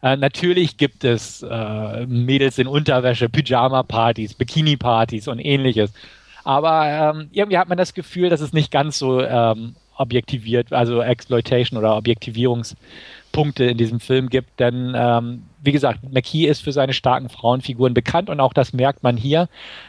Äh, 0.02 0.16
natürlich 0.16 0.76
gibt 0.76 1.04
es 1.04 1.42
äh, 1.42 2.06
Mädels 2.06 2.58
in 2.58 2.66
Unterwäsche, 2.66 3.28
Pyjama-Partys, 3.28 4.34
Bikini-Partys 4.34 5.28
und 5.28 5.38
ähnliches. 5.38 5.92
Aber 6.42 6.86
ähm, 6.86 7.28
irgendwie 7.32 7.58
hat 7.58 7.68
man 7.68 7.78
das 7.78 7.94
Gefühl, 7.94 8.30
dass 8.30 8.40
es 8.40 8.52
nicht 8.52 8.70
ganz 8.70 8.98
so 8.98 9.20
ähm, 9.20 9.76
objektiviert, 10.00 10.73
also 10.73 11.02
Exploitation 11.02 11.78
oder 11.78 11.97
Objektivierungspunkte 11.97 13.64
in 13.64 13.76
diesem 13.76 14.00
Film 14.00 14.28
gibt. 14.28 14.59
Denn, 14.59 14.95
ähm, 14.97 15.42
wie 15.62 15.73
gesagt, 15.73 16.00
McKee 16.11 16.47
ist 16.47 16.62
für 16.62 16.73
seine 16.73 16.95
starken 16.95 17.28
Frauenfiguren 17.28 17.95
bekannt 17.95 18.30
und 18.30 18.40
auch 18.40 18.52
das 18.52 18.73
merkt 18.73 19.02
man 19.02 19.16
hier, 19.16 19.49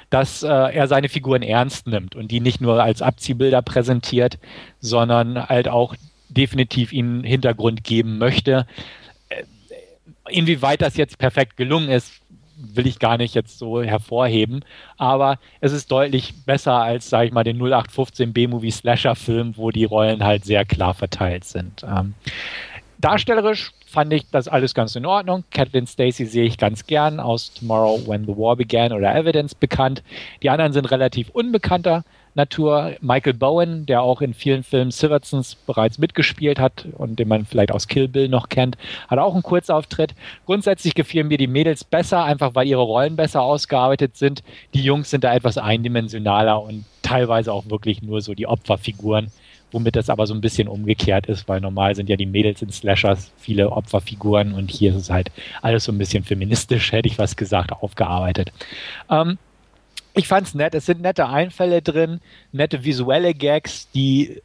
dass 0.09 0.43
äh, 0.43 0.47
er 0.47 0.87
seine 0.87 1.09
Figuren 1.09 1.41
ernst 1.41 1.87
nimmt 1.87 2.15
und 2.15 2.31
die 2.31 2.41
nicht 2.41 2.61
nur 2.61 2.83
als 2.83 3.01
Abziehbilder 3.01 3.61
präsentiert, 3.61 4.37
sondern 4.79 5.47
halt 5.47 5.67
auch 5.67 5.95
definitiv 6.29 6.93
ihnen 6.93 7.23
Hintergrund 7.23 7.83
geben 7.83 8.17
möchte. 8.17 8.67
Äh, 9.29 9.43
inwieweit 10.29 10.81
das 10.81 10.97
jetzt 10.97 11.17
perfekt 11.17 11.57
gelungen 11.57 11.89
ist, 11.89 12.20
will 12.61 12.87
ich 12.87 12.99
gar 12.99 13.17
nicht 13.17 13.35
jetzt 13.35 13.57
so 13.57 13.81
hervorheben, 13.81 14.63
aber 14.97 15.37
es 15.59 15.71
ist 15.71 15.91
deutlich 15.91 16.33
besser 16.45 16.73
als, 16.73 17.09
sage 17.09 17.27
ich 17.27 17.33
mal, 17.33 17.43
den 17.43 17.57
0815 17.57 18.33
B-Movie 18.33 18.71
Slasher-Film, 18.71 19.57
wo 19.57 19.71
die 19.71 19.85
Rollen 19.85 20.23
halt 20.23 20.45
sehr 20.45 20.65
klar 20.65 20.93
verteilt 20.93 21.43
sind. 21.43 21.83
Ähm, 21.83 22.13
darstellerisch 22.99 23.71
fand 23.87 24.13
ich 24.13 24.29
das 24.31 24.47
alles 24.47 24.73
ganz 24.73 24.95
in 24.95 25.05
Ordnung. 25.05 25.43
Kathleen 25.51 25.87
Stacy 25.87 26.25
sehe 26.25 26.45
ich 26.45 26.57
ganz 26.57 26.85
gern 26.85 27.19
aus 27.19 27.53
Tomorrow 27.53 28.07
When 28.07 28.25
the 28.25 28.37
War 28.37 28.55
Began 28.55 28.93
oder 28.93 29.13
Evidence 29.13 29.53
bekannt. 29.53 30.03
Die 30.43 30.49
anderen 30.49 30.71
sind 30.71 30.89
relativ 30.91 31.29
unbekannter. 31.29 32.03
Natur. 32.35 32.95
Michael 33.01 33.33
Bowen, 33.33 33.85
der 33.85 34.01
auch 34.01 34.21
in 34.21 34.33
vielen 34.33 34.63
Filmen 34.63 34.91
Silversons 34.91 35.55
bereits 35.55 35.97
mitgespielt 35.97 36.59
hat 36.59 36.87
und 36.97 37.19
den 37.19 37.27
man 37.27 37.45
vielleicht 37.45 37.71
aus 37.71 37.87
Kill 37.87 38.07
Bill 38.07 38.29
noch 38.29 38.49
kennt, 38.49 38.77
hat 39.07 39.19
auch 39.19 39.33
einen 39.33 39.43
Kurzauftritt. 39.43 40.15
Grundsätzlich 40.45 40.95
gefielen 40.95 41.27
mir 41.27 41.37
die 41.37 41.47
Mädels 41.47 41.83
besser, 41.83 42.23
einfach 42.23 42.55
weil 42.55 42.67
ihre 42.67 42.81
Rollen 42.81 43.15
besser 43.15 43.41
ausgearbeitet 43.41 44.17
sind. 44.17 44.43
Die 44.73 44.83
Jungs 44.83 45.09
sind 45.09 45.23
da 45.23 45.33
etwas 45.33 45.57
eindimensionaler 45.57 46.61
und 46.61 46.85
teilweise 47.01 47.51
auch 47.51 47.69
wirklich 47.69 48.01
nur 48.01 48.21
so 48.21 48.33
die 48.33 48.47
Opferfiguren, 48.47 49.31
womit 49.71 49.95
das 49.95 50.09
aber 50.09 50.27
so 50.27 50.33
ein 50.33 50.41
bisschen 50.41 50.67
umgekehrt 50.67 51.25
ist, 51.27 51.47
weil 51.47 51.61
normal 51.61 51.95
sind 51.95 52.09
ja 52.09 52.15
die 52.15 52.25
Mädels 52.25 52.61
in 52.61 52.71
Slashers 52.71 53.31
viele 53.37 53.71
Opferfiguren 53.71 54.53
und 54.53 54.71
hier 54.71 54.91
ist 54.91 54.97
es 54.97 55.09
halt 55.09 55.31
alles 55.61 55.85
so 55.85 55.91
ein 55.91 55.97
bisschen 55.97 56.23
feministisch, 56.23 56.91
hätte 56.91 57.07
ich 57.07 57.17
was 57.17 57.35
gesagt, 57.35 57.71
aufgearbeitet. 57.71 58.51
Ähm, 59.09 59.37
ich 60.13 60.27
fand's 60.27 60.53
nett. 60.53 60.75
Es 60.75 60.85
sind 60.85 61.01
nette 61.01 61.27
Einfälle 61.27 61.81
drin, 61.81 62.21
nette 62.51 62.83
visuelle 62.83 63.33
Gags, 63.33 63.89
die 63.91 64.41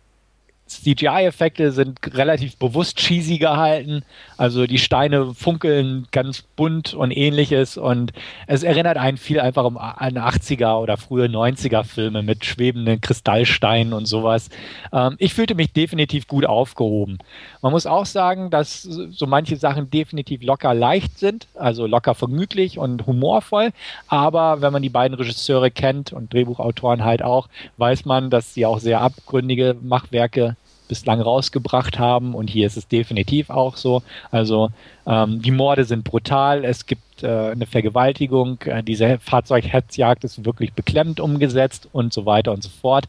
CGI-Effekte 0.66 1.70
sind 1.70 2.00
relativ 2.14 2.56
bewusst 2.56 2.96
cheesy 2.96 3.38
gehalten. 3.38 4.02
Also 4.36 4.66
die 4.66 4.78
Steine 4.78 5.32
funkeln 5.32 6.08
ganz 6.10 6.42
bunt 6.42 6.92
und 6.92 7.10
ähnliches. 7.12 7.76
Und 7.76 8.12
es 8.48 8.64
erinnert 8.64 8.96
einen 8.96 9.16
viel 9.16 9.38
einfach 9.38 9.64
um 9.64 9.78
an 9.78 10.16
80er 10.16 10.80
oder 10.80 10.96
frühe 10.96 11.26
90er 11.26 11.84
Filme 11.84 12.22
mit 12.22 12.44
schwebenden 12.44 13.00
Kristallsteinen 13.00 13.92
und 13.92 14.06
sowas. 14.06 14.48
Ähm, 14.92 15.14
ich 15.18 15.34
fühlte 15.34 15.54
mich 15.54 15.72
definitiv 15.72 16.26
gut 16.26 16.44
aufgehoben. 16.44 17.18
Man 17.62 17.72
muss 17.72 17.86
auch 17.86 18.06
sagen, 18.06 18.50
dass 18.50 18.82
so 18.82 19.26
manche 19.26 19.56
Sachen 19.56 19.90
definitiv 19.90 20.42
locker 20.42 20.74
leicht 20.74 21.18
sind, 21.18 21.46
also 21.54 21.86
locker 21.86 22.14
vergnüglich 22.14 22.78
und 22.78 23.06
humorvoll. 23.06 23.70
Aber 24.08 24.60
wenn 24.62 24.72
man 24.72 24.82
die 24.82 24.88
beiden 24.88 25.16
Regisseure 25.16 25.70
kennt 25.70 26.12
und 26.12 26.32
Drehbuchautoren 26.32 27.04
halt 27.04 27.22
auch, 27.22 27.48
weiß 27.76 28.04
man, 28.04 28.30
dass 28.30 28.54
sie 28.54 28.66
auch 28.66 28.80
sehr 28.80 29.00
abgründige 29.00 29.76
Machwerke 29.80 30.55
bislang 30.88 31.20
rausgebracht 31.20 31.98
haben. 31.98 32.34
Und 32.34 32.48
hier 32.48 32.66
ist 32.66 32.76
es 32.76 32.88
definitiv 32.88 33.50
auch 33.50 33.76
so. 33.76 34.02
Also 34.30 34.70
ähm, 35.06 35.42
die 35.42 35.50
Morde 35.50 35.84
sind 35.84 36.04
brutal. 36.04 36.64
Es 36.64 36.86
gibt 36.86 37.22
äh, 37.22 37.50
eine 37.50 37.66
Vergewaltigung. 37.66 38.58
Äh, 38.64 38.82
diese 38.82 39.18
Fahrzeughetzjagd 39.18 40.24
ist 40.24 40.44
wirklich 40.44 40.72
beklemmend 40.72 41.20
umgesetzt 41.20 41.88
und 41.92 42.12
so 42.12 42.26
weiter 42.26 42.52
und 42.52 42.62
so 42.62 42.70
fort. 42.70 43.06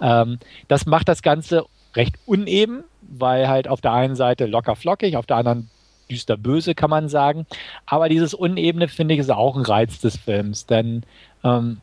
Ähm, 0.00 0.38
das 0.68 0.86
macht 0.86 1.08
das 1.08 1.22
Ganze 1.22 1.64
recht 1.94 2.16
uneben, 2.26 2.84
weil 3.02 3.48
halt 3.48 3.68
auf 3.68 3.80
der 3.80 3.92
einen 3.92 4.16
Seite 4.16 4.46
locker 4.46 4.76
flockig, 4.76 5.16
auf 5.16 5.26
der 5.26 5.36
anderen 5.36 5.70
düster 6.10 6.36
böse, 6.36 6.74
kann 6.74 6.90
man 6.90 7.08
sagen. 7.08 7.46
Aber 7.86 8.08
dieses 8.08 8.34
Unebene, 8.34 8.88
finde 8.88 9.14
ich, 9.14 9.20
ist 9.20 9.30
auch 9.30 9.56
ein 9.56 9.64
Reiz 9.64 10.00
des 10.00 10.16
Films, 10.16 10.66
denn 10.66 11.04
ähm, 11.44 11.80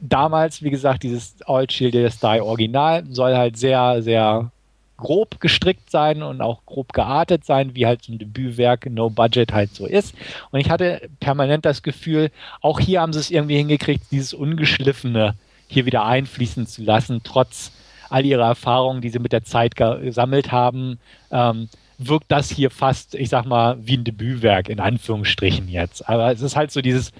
damals, 0.00 0.62
wie 0.62 0.70
gesagt, 0.70 1.02
dieses 1.02 1.36
All 1.46 1.68
Shield 1.70 1.94
Die 1.94 2.40
Original 2.40 3.04
soll 3.10 3.36
halt 3.36 3.56
sehr, 3.56 4.02
sehr 4.02 4.50
grob 4.96 5.40
gestrickt 5.40 5.90
sein 5.90 6.22
und 6.22 6.40
auch 6.40 6.64
grob 6.66 6.92
geartet 6.92 7.44
sein, 7.44 7.74
wie 7.74 7.86
halt 7.86 8.02
so 8.02 8.12
ein 8.12 8.18
Debütwerk 8.18 8.88
No 8.90 9.10
Budget 9.10 9.52
halt 9.52 9.74
so 9.74 9.86
ist. 9.86 10.14
Und 10.50 10.60
ich 10.60 10.70
hatte 10.70 11.08
permanent 11.20 11.64
das 11.64 11.82
Gefühl, 11.82 12.30
auch 12.60 12.80
hier 12.80 13.00
haben 13.00 13.12
sie 13.12 13.18
es 13.18 13.30
irgendwie 13.30 13.56
hingekriegt, 13.56 14.04
dieses 14.10 14.34
Ungeschliffene 14.34 15.34
hier 15.66 15.86
wieder 15.86 16.04
einfließen 16.04 16.66
zu 16.66 16.82
lassen, 16.82 17.22
trotz 17.24 17.72
all 18.10 18.24
ihrer 18.24 18.46
Erfahrungen, 18.46 19.00
die 19.00 19.08
sie 19.08 19.18
mit 19.18 19.32
der 19.32 19.44
Zeit 19.44 19.74
gesammelt 19.76 20.52
haben. 20.52 20.98
Ähm, 21.30 21.68
wirkt 21.98 22.30
das 22.30 22.50
hier 22.50 22.70
fast, 22.70 23.14
ich 23.14 23.28
sag 23.28 23.46
mal, 23.46 23.76
wie 23.80 23.96
ein 23.96 24.04
Debütwerk 24.04 24.68
in 24.68 24.80
Anführungsstrichen 24.80 25.68
jetzt. 25.68 26.08
Aber 26.08 26.32
es 26.32 26.40
ist 26.40 26.56
halt 26.56 26.70
so 26.70 26.80
dieses 26.80 27.12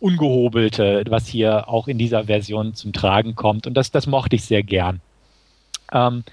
Ungehobelte, 0.00 1.04
was 1.08 1.26
hier 1.26 1.68
auch 1.68 1.88
in 1.88 1.98
dieser 1.98 2.24
Version 2.24 2.74
zum 2.74 2.92
Tragen 2.92 3.34
kommt. 3.34 3.66
Und 3.66 3.74
das, 3.74 3.90
das 3.90 4.06
mochte 4.06 4.36
ich 4.36 4.44
sehr 4.44 4.62
gern. 4.62 5.00
Ähm, 5.92 6.24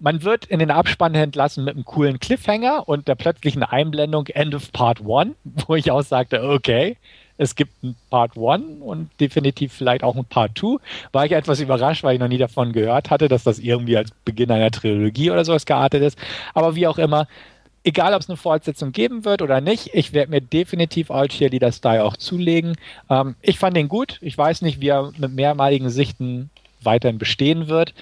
man 0.00 0.22
wird 0.22 0.46
in 0.46 0.58
den 0.58 0.70
Abspann 0.70 1.14
entlassen 1.14 1.64
mit 1.64 1.74
einem 1.74 1.84
coolen 1.84 2.18
Cliffhanger 2.18 2.88
und 2.88 3.06
der 3.06 3.14
plötzlichen 3.14 3.62
Einblendung 3.62 4.26
End 4.28 4.54
of 4.54 4.72
Part 4.72 5.00
1, 5.00 5.36
wo 5.66 5.74
ich 5.76 5.90
auch 5.90 6.02
sagte, 6.02 6.42
okay, 6.42 6.96
es 7.36 7.54
gibt 7.54 7.82
ein 7.82 7.96
Part 8.10 8.36
1 8.36 8.82
und 8.82 9.08
definitiv 9.18 9.72
vielleicht 9.72 10.02
auch 10.02 10.16
ein 10.16 10.24
Part 10.24 10.58
2. 10.58 10.76
War 11.12 11.24
ich 11.24 11.32
etwas 11.32 11.60
überrascht, 11.60 12.02
weil 12.02 12.14
ich 12.14 12.20
noch 12.20 12.28
nie 12.28 12.38
davon 12.38 12.72
gehört 12.72 13.10
hatte, 13.10 13.28
dass 13.28 13.44
das 13.44 13.58
irgendwie 13.58 13.96
als 13.96 14.10
Beginn 14.24 14.50
einer 14.50 14.70
Trilogie 14.70 15.30
oder 15.30 15.44
sowas 15.44 15.64
geartet 15.64 16.02
ist. 16.02 16.18
Aber 16.52 16.74
wie 16.76 16.86
auch 16.86 16.98
immer, 16.98 17.26
egal 17.82 18.12
ob 18.12 18.20
es 18.20 18.28
eine 18.28 18.36
Fortsetzung 18.36 18.92
geben 18.92 19.24
wird 19.24 19.40
oder 19.40 19.60
nicht, 19.62 19.90
ich 19.94 20.12
werde 20.12 20.30
mir 20.30 20.42
definitiv 20.42 21.10
All 21.10 21.28
Cheerleader 21.28 21.72
Style 21.72 22.04
auch 22.04 22.16
zulegen. 22.16 22.76
Ähm, 23.08 23.36
ich 23.40 23.58
fand 23.58 23.76
den 23.76 23.88
gut. 23.88 24.18
Ich 24.20 24.36
weiß 24.36 24.60
nicht, 24.62 24.80
wie 24.80 24.88
er 24.88 25.12
mit 25.16 25.32
mehrmaligen 25.32 25.88
Sichten 25.88 26.50
weiterhin 26.82 27.18
bestehen 27.18 27.68
wird. 27.68 27.94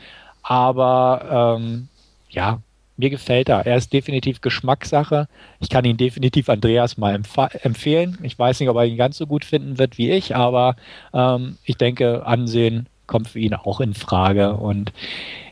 Aber 0.49 1.59
ähm, 1.61 1.89
ja, 2.31 2.61
mir 2.97 3.11
gefällt 3.11 3.51
er. 3.51 3.67
Er 3.67 3.77
ist 3.77 3.93
definitiv 3.93 4.41
Geschmackssache. 4.41 5.29
Ich 5.61 5.69
kann 5.69 5.85
ihn 5.85 5.99
definitiv 5.99 6.49
Andreas 6.49 6.97
mal 6.97 7.15
empf 7.15 7.37
empfehlen. 7.63 8.17
Ich 8.23 8.39
weiß 8.39 8.59
nicht, 8.59 8.71
ob 8.71 8.77
er 8.79 8.87
ihn 8.87 8.97
ganz 8.97 9.19
so 9.19 9.27
gut 9.27 9.45
finden 9.45 9.77
wird 9.77 9.99
wie 9.99 10.11
ich, 10.11 10.35
aber 10.35 10.77
ähm, 11.13 11.59
ich 11.65 11.77
denke, 11.77 12.25
Ansehen 12.25 12.87
kommt 13.07 13.29
für 13.29 13.41
ihn 13.41 13.53
auch 13.53 13.81
in 13.81 13.93
Frage. 13.93 14.55
Und 14.55 14.95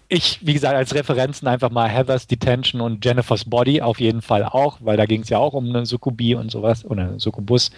ich, 0.08 0.38
wie 0.46 0.52
gesagt, 0.52 0.76
als 0.76 0.94
Referenzen 0.94 1.48
einfach 1.48 1.70
mal 1.70 1.88
Heather's 1.88 2.28
Detention 2.28 2.80
und 2.80 3.04
Jennifer's 3.04 3.44
Body 3.44 3.82
auf 3.82 3.98
jeden 3.98 4.22
Fall 4.22 4.44
auch, 4.44 4.78
weil 4.80 4.96
da 4.96 5.04
ging 5.04 5.22
es 5.22 5.28
ja 5.30 5.38
auch 5.38 5.52
um 5.52 5.68
eine 5.68 5.84
Sukubi 5.84 6.36
und 6.36 6.50
sowas 6.50 6.84
oder 6.84 7.02
einen 7.02 7.18
Sukubus. 7.18 7.72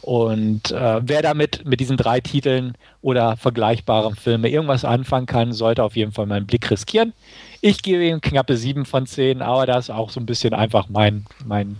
Und 0.00 0.70
äh, 0.70 1.00
wer 1.02 1.22
damit 1.22 1.64
mit 1.64 1.80
diesen 1.80 1.96
drei 1.96 2.20
Titeln 2.20 2.74
oder 3.02 3.36
vergleichbaren 3.36 4.14
Filmen 4.14 4.44
irgendwas 4.44 4.84
anfangen 4.84 5.26
kann, 5.26 5.52
sollte 5.52 5.82
auf 5.82 5.96
jeden 5.96 6.12
Fall 6.12 6.26
mal 6.26 6.36
einen 6.36 6.46
Blick 6.46 6.70
riskieren. 6.70 7.12
Ich 7.60 7.82
gebe 7.82 8.06
ihm 8.06 8.20
knappe 8.20 8.56
sieben 8.56 8.84
von 8.84 9.06
zehn, 9.06 9.42
aber 9.42 9.66
da 9.66 9.78
ist 9.78 9.90
auch 9.90 10.10
so 10.10 10.20
ein 10.20 10.26
bisschen 10.26 10.54
einfach 10.54 10.88
mein, 10.88 11.26
mein 11.44 11.78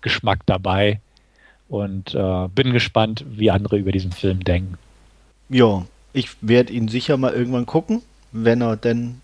Geschmack 0.00 0.40
dabei. 0.46 1.00
Und 1.68 2.16
äh, 2.16 2.48
bin 2.48 2.72
gespannt, 2.72 3.24
wie 3.28 3.52
andere 3.52 3.78
über 3.78 3.92
diesen 3.92 4.10
Film 4.10 4.42
denken. 4.42 4.76
Ja, 5.48 5.86
ich 6.12 6.30
werde 6.40 6.72
ihn 6.72 6.88
sicher 6.88 7.16
mal 7.16 7.32
irgendwann 7.32 7.66
gucken 7.66 8.02
wenn 8.32 8.60
er 8.60 8.76
denn 8.76 9.20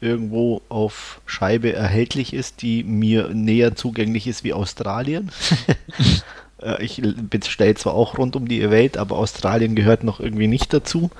irgendwo 0.00 0.62
auf 0.68 1.20
Scheibe 1.26 1.72
erhältlich 1.72 2.32
ist, 2.32 2.62
die 2.62 2.84
mir 2.84 3.28
näher 3.28 3.74
zugänglich 3.76 4.26
ist 4.26 4.44
wie 4.44 4.52
Australien. 4.52 5.30
Äh, 6.62 6.84
ich 6.84 7.00
bestelle 7.30 7.74
zwar 7.74 7.94
auch 7.94 8.18
rund 8.18 8.36
um 8.36 8.46
die 8.46 8.70
Welt, 8.70 8.98
aber 8.98 9.16
Australien 9.16 9.74
gehört 9.74 10.04
noch 10.04 10.20
irgendwie 10.20 10.46
nicht 10.46 10.74
dazu. 10.74 11.10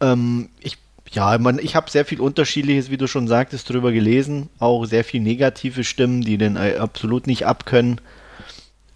Ähm, 0.00 0.48
ich 0.58 0.78
ja, 1.12 1.38
man, 1.38 1.58
ich 1.58 1.76
habe 1.76 1.90
sehr 1.90 2.04
viel 2.04 2.20
Unterschiedliches, 2.20 2.90
wie 2.90 2.96
du 2.96 3.06
schon 3.06 3.28
sagtest, 3.28 3.70
drüber 3.70 3.92
gelesen. 3.92 4.48
Auch 4.58 4.84
sehr 4.84 5.04
viel 5.04 5.20
negative 5.20 5.84
Stimmen, 5.84 6.22
die 6.22 6.38
den 6.38 6.56
äh, 6.56 6.76
absolut 6.78 7.26
nicht 7.26 7.46
abkönnen. 7.46 8.00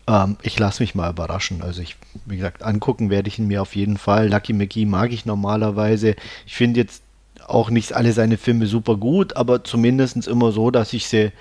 Ähm, 0.07 0.37
ich 0.43 0.59
lasse 0.59 0.83
mich 0.83 0.95
mal 0.95 1.11
überraschen. 1.11 1.63
Also 1.63 1.83
ich, 1.83 1.97
wie 2.27 2.37
gesagt, 2.37 2.63
angucken 2.63 3.11
werde 3.11 3.29
ich 3.29 3.39
ihn 3.39 3.47
mir 3.47 3.63
auf 3.63 3.77
jeden 3.77 3.97
Fall. 3.97 4.29
Lucky 4.29 4.53
McGee 4.53 4.87
mag 4.87 5.13
ich 5.13 5.25
normalerweise. 5.25 6.17
Ich 6.47 6.57
finde 6.57 6.81
jetzt 6.81 7.03
auch 7.51 7.71
nicht 7.71 7.93
alle 7.93 8.13
seine 8.13 8.37
Filme 8.37 8.67
super 8.67 8.97
gut, 8.97 9.37
aber 9.37 9.65
zumindest 9.65 10.27
immer 10.27 10.53
so, 10.53 10.71
dass 10.71 10.93
ich 10.93 11.09
sie 11.09 11.33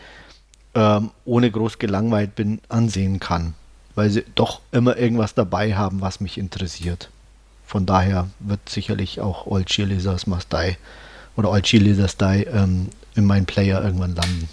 ähm, 0.76 1.12
ohne 1.26 1.50
groß 1.50 1.80
gelangweilt 1.80 2.36
bin 2.36 2.60
ansehen 2.70 3.20
kann, 3.20 3.54
weil 3.96 4.10
sie 4.10 4.24
doch 4.36 4.62
immer 4.72 4.98
irgendwas 4.98 5.34
dabei 5.34 5.76
haben, 5.76 6.02
was 6.02 6.20
mich 6.20 6.38
interessiert. 6.38 7.10
Von 7.66 7.86
daher 7.86 8.28
wird 8.40 8.68
sicherlich 8.68 9.22
auch 9.22 9.46
Old 9.46 9.68
Cheerleaders 9.68 10.28
Must 10.28 10.52
Die 10.54 10.76
oder 11.36 11.52
Old 11.52 11.66
Cheerleaders 11.66 12.18
Die 12.18 12.46
ähm, 12.52 12.90
in 13.16 13.26
meinen 13.26 13.46
Player 13.46 13.84
irgendwann 13.84 14.16
landen. 14.16 14.50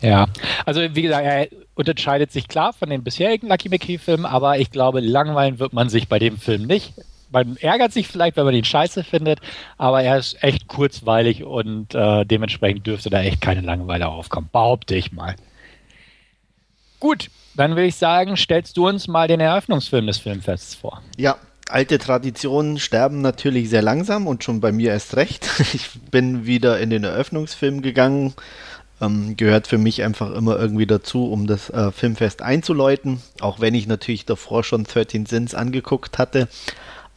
Ja, 0.00 0.28
also 0.64 0.80
wie 0.80 1.02
gesagt, 1.02 1.26
er 1.26 1.48
unterscheidet 1.74 2.32
sich 2.32 2.48
klar 2.48 2.72
von 2.72 2.88
den 2.88 3.04
bisherigen 3.04 3.48
Lucky 3.48 3.68
McKee-Filmen, 3.68 4.24
aber 4.24 4.58
ich 4.58 4.70
glaube, 4.70 5.00
langweilen 5.00 5.58
wird 5.58 5.72
man 5.72 5.90
sich 5.90 6.08
bei 6.08 6.18
dem 6.18 6.38
Film 6.38 6.66
nicht 6.66 6.94
man 7.30 7.56
ärgert 7.56 7.92
sich 7.92 8.08
vielleicht, 8.08 8.36
wenn 8.36 8.44
man 8.44 8.54
ihn 8.54 8.64
scheiße 8.64 9.04
findet, 9.04 9.40
aber 9.78 10.02
er 10.02 10.18
ist 10.18 10.42
echt 10.42 10.68
kurzweilig 10.68 11.44
und 11.44 11.94
äh, 11.94 12.24
dementsprechend 12.24 12.86
dürfte 12.86 13.10
da 13.10 13.22
echt 13.22 13.40
keine 13.40 13.60
Langeweile 13.60 14.08
aufkommen. 14.08 14.48
Behaupte 14.52 14.94
ich 14.94 15.12
mal. 15.12 15.36
Gut, 16.98 17.30
dann 17.54 17.70
würde 17.70 17.86
ich 17.86 17.96
sagen, 17.96 18.36
stellst 18.36 18.76
du 18.76 18.88
uns 18.88 19.08
mal 19.08 19.28
den 19.28 19.40
Eröffnungsfilm 19.40 20.06
des 20.06 20.18
Filmfests 20.18 20.74
vor. 20.74 21.02
Ja, 21.16 21.36
alte 21.68 21.98
Traditionen 21.98 22.78
sterben 22.78 23.22
natürlich 23.22 23.70
sehr 23.70 23.82
langsam 23.82 24.26
und 24.26 24.44
schon 24.44 24.60
bei 24.60 24.72
mir 24.72 24.90
erst 24.90 25.16
recht. 25.16 25.48
Ich 25.72 25.88
bin 26.10 26.46
wieder 26.46 26.80
in 26.80 26.90
den 26.90 27.04
Eröffnungsfilm 27.04 27.80
gegangen. 27.80 28.34
Ähm, 29.00 29.36
gehört 29.36 29.66
für 29.66 29.78
mich 29.78 30.02
einfach 30.02 30.30
immer 30.32 30.58
irgendwie 30.58 30.86
dazu, 30.86 31.30
um 31.30 31.46
das 31.46 31.70
äh, 31.70 31.90
Filmfest 31.90 32.42
einzuläuten. 32.42 33.22
Auch 33.40 33.60
wenn 33.60 33.74
ich 33.74 33.86
natürlich 33.86 34.26
davor 34.26 34.62
schon 34.62 34.84
13 34.84 35.24
Sins 35.24 35.54
angeguckt 35.54 36.18
hatte 36.18 36.48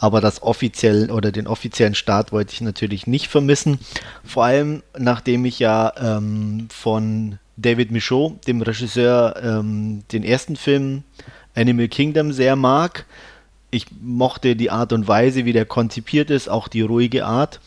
aber 0.04 0.20
das 0.20 0.44
offiziell 0.44 1.10
oder 1.10 1.32
den 1.32 1.48
offiziellen 1.48 1.96
Start 1.96 2.34
wollte 2.34 2.52
ich 2.52 2.60
natürlich 2.60 3.08
nicht 3.08 3.30
vermissen. 3.30 3.80
Vor 4.26 4.44
allem, 4.44 4.84
nachdem 5.00 5.46
ich 5.46 5.60
ja 5.60 5.94
ähm, 5.96 6.68
von 6.70 7.40
David 7.56 7.90
Michaud, 7.92 8.46
dem 8.46 8.62
Regisseur, 8.62 9.42
ähm, 9.42 10.04
den 10.12 10.26
ersten 10.26 10.58
Film 10.58 11.04
Animal 11.56 11.88
Kingdom 11.88 12.34
sehr 12.34 12.58
mag. 12.58 13.06
Ich 13.72 13.86
mochte 14.02 14.58
die 14.58 14.72
Art 14.72 14.92
und 14.92 15.08
Weise, 15.08 15.46
wie 15.46 15.54
der 15.54 15.64
konzipiert 15.64 16.30
ist, 16.30 16.50
auch 16.50 16.68
die 16.68 16.82
ruhige 16.82 17.26
Art 17.26 17.62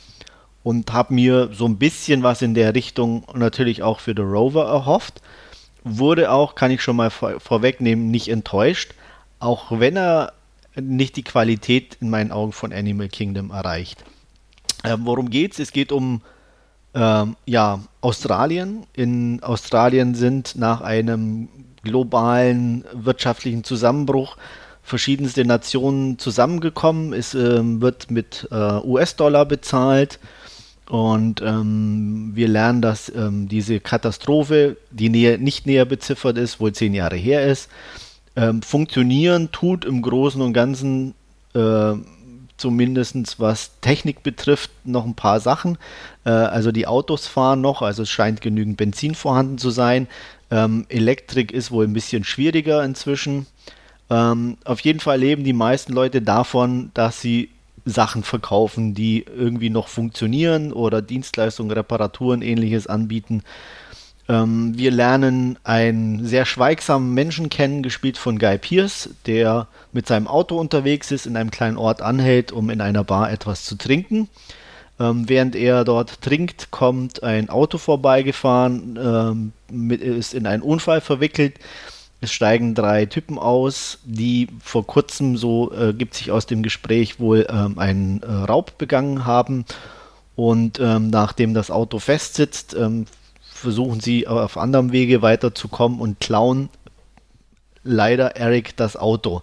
und 0.63 0.93
habe 0.93 1.15
mir 1.15 1.49
so 1.55 1.65
ein 1.65 1.79
bisschen 1.79 2.23
was 2.23 2.43
in 2.43 2.53
der 2.53 2.75
Richtung 2.75 3.25
natürlich 3.33 3.83
auch 3.83 3.99
für 3.99 4.13
The 4.15 4.21
Rover 4.21 4.67
erhofft. 4.67 5.23
Wurde 5.85 6.31
auch, 6.31 6.55
kann 6.55 6.71
ich 6.71 6.83
schon 6.83 6.97
mal 6.97 7.09
vor, 7.09 7.41
vorwegnehmen, 7.41 8.11
nicht 8.11 8.29
enttäuscht. 8.29 8.93
Auch 9.39 9.81
wenn 9.81 9.97
er 9.97 10.35
nicht 10.81 11.17
die 11.17 11.23
Qualität 11.25 11.99
in 12.01 12.11
meinen 12.11 12.33
Augen 12.33 12.53
von 12.53 12.73
Animal 12.73 13.09
Kingdom 13.09 13.51
erreicht. 13.51 14.05
Ähm, 14.85 15.01
worum 15.05 15.31
geht's? 15.31 15.59
Es 15.59 15.73
geht 15.73 15.93
um 15.93 16.23
ähm, 16.95 17.37
ja, 17.47 17.81
Australien. 18.01 18.87
In 18.95 19.43
Australien 19.43 20.15
sind 20.15 20.57
nach 20.57 20.81
einem 20.81 21.49
globalen 21.83 22.85
wirtschaftlichen 22.93 23.65
Zusammenbruch 23.65 24.37
verschiedenste 24.83 25.45
Nationen 25.45 26.19
zusammengekommen. 26.19 27.13
Es 27.13 27.35
ähm, 27.35 27.81
wird 27.81 28.11
mit 28.11 28.47
äh, 28.53 28.55
US-Dollar 28.55 29.45
bezahlt. 29.45 30.21
Und 30.89 31.43
ähm, 31.43 32.31
wir 32.35 32.47
lernen, 32.47 32.81
dass 32.81 33.13
ähm, 33.13 33.49
diese 33.49 33.81
Katastrophe, 33.81 34.77
die 34.93 35.09
näher, 35.09 35.39
nicht 35.39 35.67
näher 35.67 35.85
beziffert 35.85 36.39
ist, 36.39 36.61
wohl 36.61 36.73
zehn 36.73 36.95
Jahre 36.95 37.17
her 37.17 37.45
ist, 37.45 37.69
ähm, 38.37 38.63
funktionieren 38.63 39.51
tut 39.51 39.85
im 39.85 40.03
Großen 40.03 40.41
und 40.41 40.53
Ganzen 40.53 41.15
äh, 41.55 41.95
zumindest 42.57 43.39
was 43.39 43.73
Technik 43.81 44.23
betrifft, 44.23 44.71
noch 44.85 45.05
ein 45.05 45.15
paar 45.15 45.41
Sachen. 45.41 45.79
Äh, 46.25 46.31
also 46.31 46.73
die 46.73 46.87
Autos 46.87 47.27
fahren 47.27 47.61
noch, 47.61 47.83
also 47.83 48.03
es 48.03 48.11
scheint 48.11 48.41
genügend 48.41 48.77
Benzin 48.77 49.15
vorhanden 49.15 49.59
zu 49.59 49.71
sein. 49.71 50.09
Ähm, 50.51 50.87
Elektrik 50.89 51.53
ist 51.53 51.71
wohl 51.71 51.85
ein 51.85 51.93
bisschen 51.93 52.25
schwieriger 52.25 52.85
inzwischen. 52.85 53.47
Ähm, 54.09 54.57
auf 54.65 54.81
jeden 54.81 55.01
Fall 55.01 55.19
leben 55.19 55.45
die 55.45 55.53
meisten 55.53 55.93
Leute 55.93 56.23
davon, 56.23 56.91
dass 56.95 57.21
sie 57.21 57.51
Sachen 57.85 58.23
verkaufen, 58.23 58.95
die 58.95 59.25
irgendwie 59.25 59.71
noch 59.71 59.89
funktionieren 59.89 60.73
oder 60.73 61.03
Dienstleistungen, 61.03 61.71
Reparaturen, 61.71 62.43
ähnliches 62.43 62.87
anbieten. 62.87 63.43
Ähm, 64.29 64.77
wir 64.77 64.91
lernen 64.91 65.59
einen 65.63 66.27
sehr 66.27 66.47
schweigsamen 66.47 67.15
Menschen 67.15 67.49
kennen, 67.49 67.83
gespielt 67.83 68.19
von 68.19 68.39
Guy 68.39 68.59
Pierce, 68.59 69.11
der 69.27 69.69
mit 69.93 70.07
seinem 70.07 70.27
Auto 70.27 70.59
unterwegs 70.59 71.13
ist, 71.13 71.27
in 71.27 71.37
einem 71.37 71.51
kleinen 71.51 71.77
Ort 71.77 72.03
anhält, 72.03 72.53
um 72.53 72.71
in 72.71 72.81
einer 72.81 73.05
Bar 73.05 73.31
etwas 73.31 73.65
zu 73.65 73.77
trinken. 73.77 74.29
Ähm, 74.99 75.29
während 75.29 75.55
er 75.55 75.85
dort 75.85 76.23
trinkt, 76.23 76.71
kommt 76.71 77.23
ein 77.23 77.51
Auto 77.51 77.79
vorbeigefahren, 77.79 78.99
ähm, 79.01 79.53
mit, 79.71 80.01
ist 80.01 80.35
in 80.35 80.47
einen 80.47 80.63
Unfall 80.63 81.01
verwickelt. 81.01 81.55
Es 82.21 82.33
steigen 82.33 82.75
drei 82.75 83.05
Typen 83.05 83.39
aus, 83.39 83.99
die 84.05 84.49
vor 84.63 84.87
kurzem, 84.87 85.37
so 85.37 85.71
äh, 85.73 85.93
gibt 85.93 86.15
sich 86.15 86.31
aus 86.31 86.47
dem 86.47 86.63
Gespräch 86.63 87.21
wohl, 87.21 87.47
ähm, 87.51 87.79
einen 87.79 88.23
äh, 88.23 88.27
Raub 88.27 88.79
begangen 88.79 89.27
haben. 89.27 89.67
Und 90.35 90.81
ähm, 90.81 91.11
nachdem 91.11 91.55
das 91.55 91.71
Auto 91.71 91.99
festsitzt, 91.99 92.75
ähm, 92.75 93.07
versuchen 93.57 94.01
sie 94.01 94.27
auf 94.27 94.57
anderem 94.57 94.93
Wege 94.93 95.23
weiterzukommen 95.23 96.01
und 96.01 96.21
klauen 96.21 96.69
leider 97.83 98.37
Eric 98.37 98.77
das 98.77 98.97
Auto. 98.97 99.43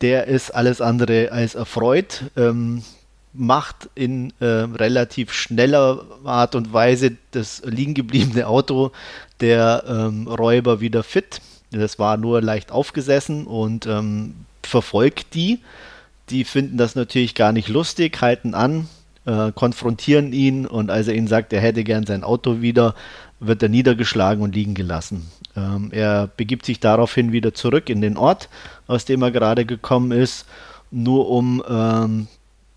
Der 0.00 0.26
ist 0.26 0.54
alles 0.54 0.80
andere 0.80 1.32
als 1.32 1.54
erfreut, 1.54 2.24
ähm, 2.36 2.82
macht 3.32 3.88
in 3.94 4.32
äh, 4.40 4.44
relativ 4.46 5.32
schneller 5.32 6.04
Art 6.24 6.54
und 6.54 6.72
Weise 6.72 7.16
das 7.32 7.62
liegen 7.64 7.94
gebliebene 7.94 8.46
Auto 8.46 8.92
der 9.40 9.84
ähm, 9.86 10.26
Räuber 10.26 10.80
wieder 10.80 11.02
fit. 11.02 11.40
Das 11.70 11.98
war 11.98 12.16
nur 12.16 12.40
leicht 12.40 12.72
aufgesessen 12.72 13.46
und 13.46 13.86
ähm, 13.86 14.34
verfolgt 14.62 15.34
die. 15.34 15.60
Die 16.30 16.44
finden 16.44 16.76
das 16.76 16.94
natürlich 16.94 17.34
gar 17.34 17.52
nicht 17.52 17.68
lustig, 17.68 18.20
halten 18.20 18.54
an, 18.54 18.88
äh, 19.28 19.52
konfrontieren 19.52 20.32
ihn 20.32 20.64
und 20.64 20.90
als 20.90 21.06
er 21.06 21.14
ihnen 21.14 21.26
sagt, 21.26 21.52
er 21.52 21.60
hätte 21.60 21.84
gern 21.84 22.06
sein 22.06 22.24
Auto 22.24 22.62
wieder, 22.62 22.94
wird 23.40 23.62
er 23.62 23.68
niedergeschlagen 23.68 24.42
und 24.42 24.54
liegen 24.54 24.74
gelassen. 24.74 25.28
Ähm, 25.54 25.90
er 25.92 26.28
begibt 26.34 26.64
sich 26.64 26.80
daraufhin 26.80 27.30
wieder 27.30 27.52
zurück 27.52 27.90
in 27.90 28.00
den 28.00 28.16
Ort, 28.16 28.48
aus 28.86 29.04
dem 29.04 29.22
er 29.22 29.30
gerade 29.30 29.66
gekommen 29.66 30.12
ist, 30.12 30.46
nur 30.90 31.28
um 31.28 31.62
ähm, 31.68 32.26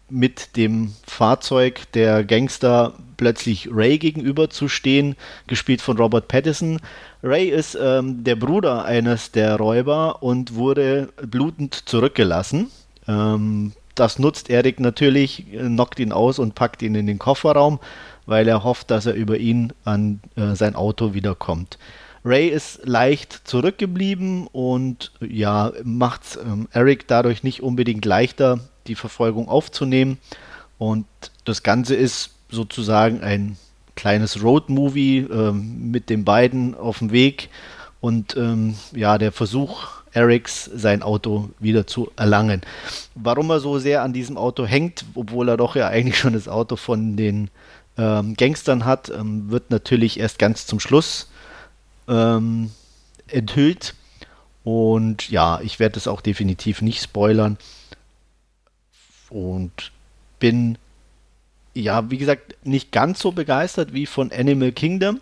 mit 0.10 0.58
dem 0.58 0.94
Fahrzeug 1.08 1.90
der 1.94 2.26
Gangster 2.26 2.94
plötzlich 3.16 3.70
Ray 3.72 3.98
gegenüberzustehen, 3.98 5.16
gespielt 5.48 5.82
von 5.82 5.98
Robert 5.98 6.28
Pattinson. 6.28 6.82
Ray 7.24 7.48
ist 7.48 7.78
ähm, 7.82 8.26
der 8.26 8.36
Bruder 8.36 8.84
eines 8.84 9.32
der 9.32 9.56
Räuber 9.56 10.22
und 10.22 10.56
wurde 10.56 11.10
blutend 11.22 11.76
zurückgelassen. 11.86 12.68
Ähm, 13.08 13.72
das 14.02 14.18
nutzt 14.18 14.50
Erik 14.50 14.80
natürlich, 14.80 15.46
knockt 15.52 16.00
ihn 16.00 16.12
aus 16.12 16.40
und 16.40 16.56
packt 16.56 16.82
ihn 16.82 16.96
in 16.96 17.06
den 17.06 17.20
Kofferraum, 17.20 17.80
weil 18.26 18.48
er 18.48 18.64
hofft, 18.64 18.90
dass 18.90 19.06
er 19.06 19.14
über 19.14 19.38
ihn 19.38 19.74
an 19.84 20.22
äh, 20.36 20.56
sein 20.56 20.76
Auto 20.76 21.14
wiederkommt. 21.14 21.78
Ray 22.26 22.48
ist 22.48 22.82
leicht 22.84 23.48
zurückgeblieben 23.48 24.48
und 24.48 25.12
ja, 25.22 25.72
macht 25.84 26.40
ähm, 26.44 26.68
Eric 26.72 27.08
dadurch 27.08 27.44
nicht 27.44 27.62
unbedingt 27.62 28.04
leichter, 28.04 28.60
die 28.88 28.96
Verfolgung 28.96 29.48
aufzunehmen. 29.48 30.18
Und 30.80 31.06
das 31.46 31.62
Ganze 31.62 31.94
ist 31.94 32.32
sozusagen 32.50 33.22
ein 33.22 33.58
kleines 33.96 34.42
Road-Movie 34.42 35.28
ähm, 35.32 35.92
mit 35.92 36.10
den 36.10 36.26
beiden 36.26 36.74
auf 36.74 37.00
dem 37.00 37.12
Weg 37.12 37.50
und 38.00 38.36
ähm, 38.36 38.76
ja, 38.96 39.20
der 39.20 39.32
Versuch, 39.32 40.01
Erics 40.14 40.66
sein 40.66 41.04
Auto 41.04 41.50
wieder 41.60 41.88
zu 41.88 42.12
erlangen. 42.16 42.62
Warum 43.16 43.50
er 43.50 43.60
so 43.60 43.80
sehr 43.80 44.04
an 44.04 44.14
diesem 44.14 44.38
Auto 44.38 44.66
hängt, 44.66 45.06
obwohl 45.16 45.50
er 45.50 45.58
doch 45.58 45.76
ja 45.76 45.88
eigentlich 45.88 46.18
schon 46.18 46.34
das 46.34 46.48
Auto 46.48 46.76
von 46.76 47.16
den 47.16 47.50
ähm, 47.98 48.36
Gangstern 48.36 48.86
hat, 48.86 49.10
ähm, 49.10 49.50
wird 49.50 49.70
natürlich 49.70 50.20
erst 50.20 50.40
ganz 50.40 50.66
zum 50.66 50.80
Schluss 50.80 51.30
ähm, 52.08 52.72
enthüllt. 53.28 53.96
Und 54.64 55.30
ja, 55.30 55.60
ich 55.62 55.80
werde 55.80 55.98
es 55.98 56.08
auch 56.08 56.22
definitiv 56.22 56.82
nicht 56.82 57.02
spoilern. 57.02 57.58
Und 59.30 59.92
bin, 60.40 60.78
ja, 61.74 62.12
wie 62.12 62.18
gesagt, 62.18 62.56
nicht 62.64 62.92
ganz 62.92 63.20
so 63.20 63.32
begeistert 63.32 63.94
wie 63.94 64.06
von 64.06 64.32
Animal 64.32 64.72
Kingdom. 64.72 65.20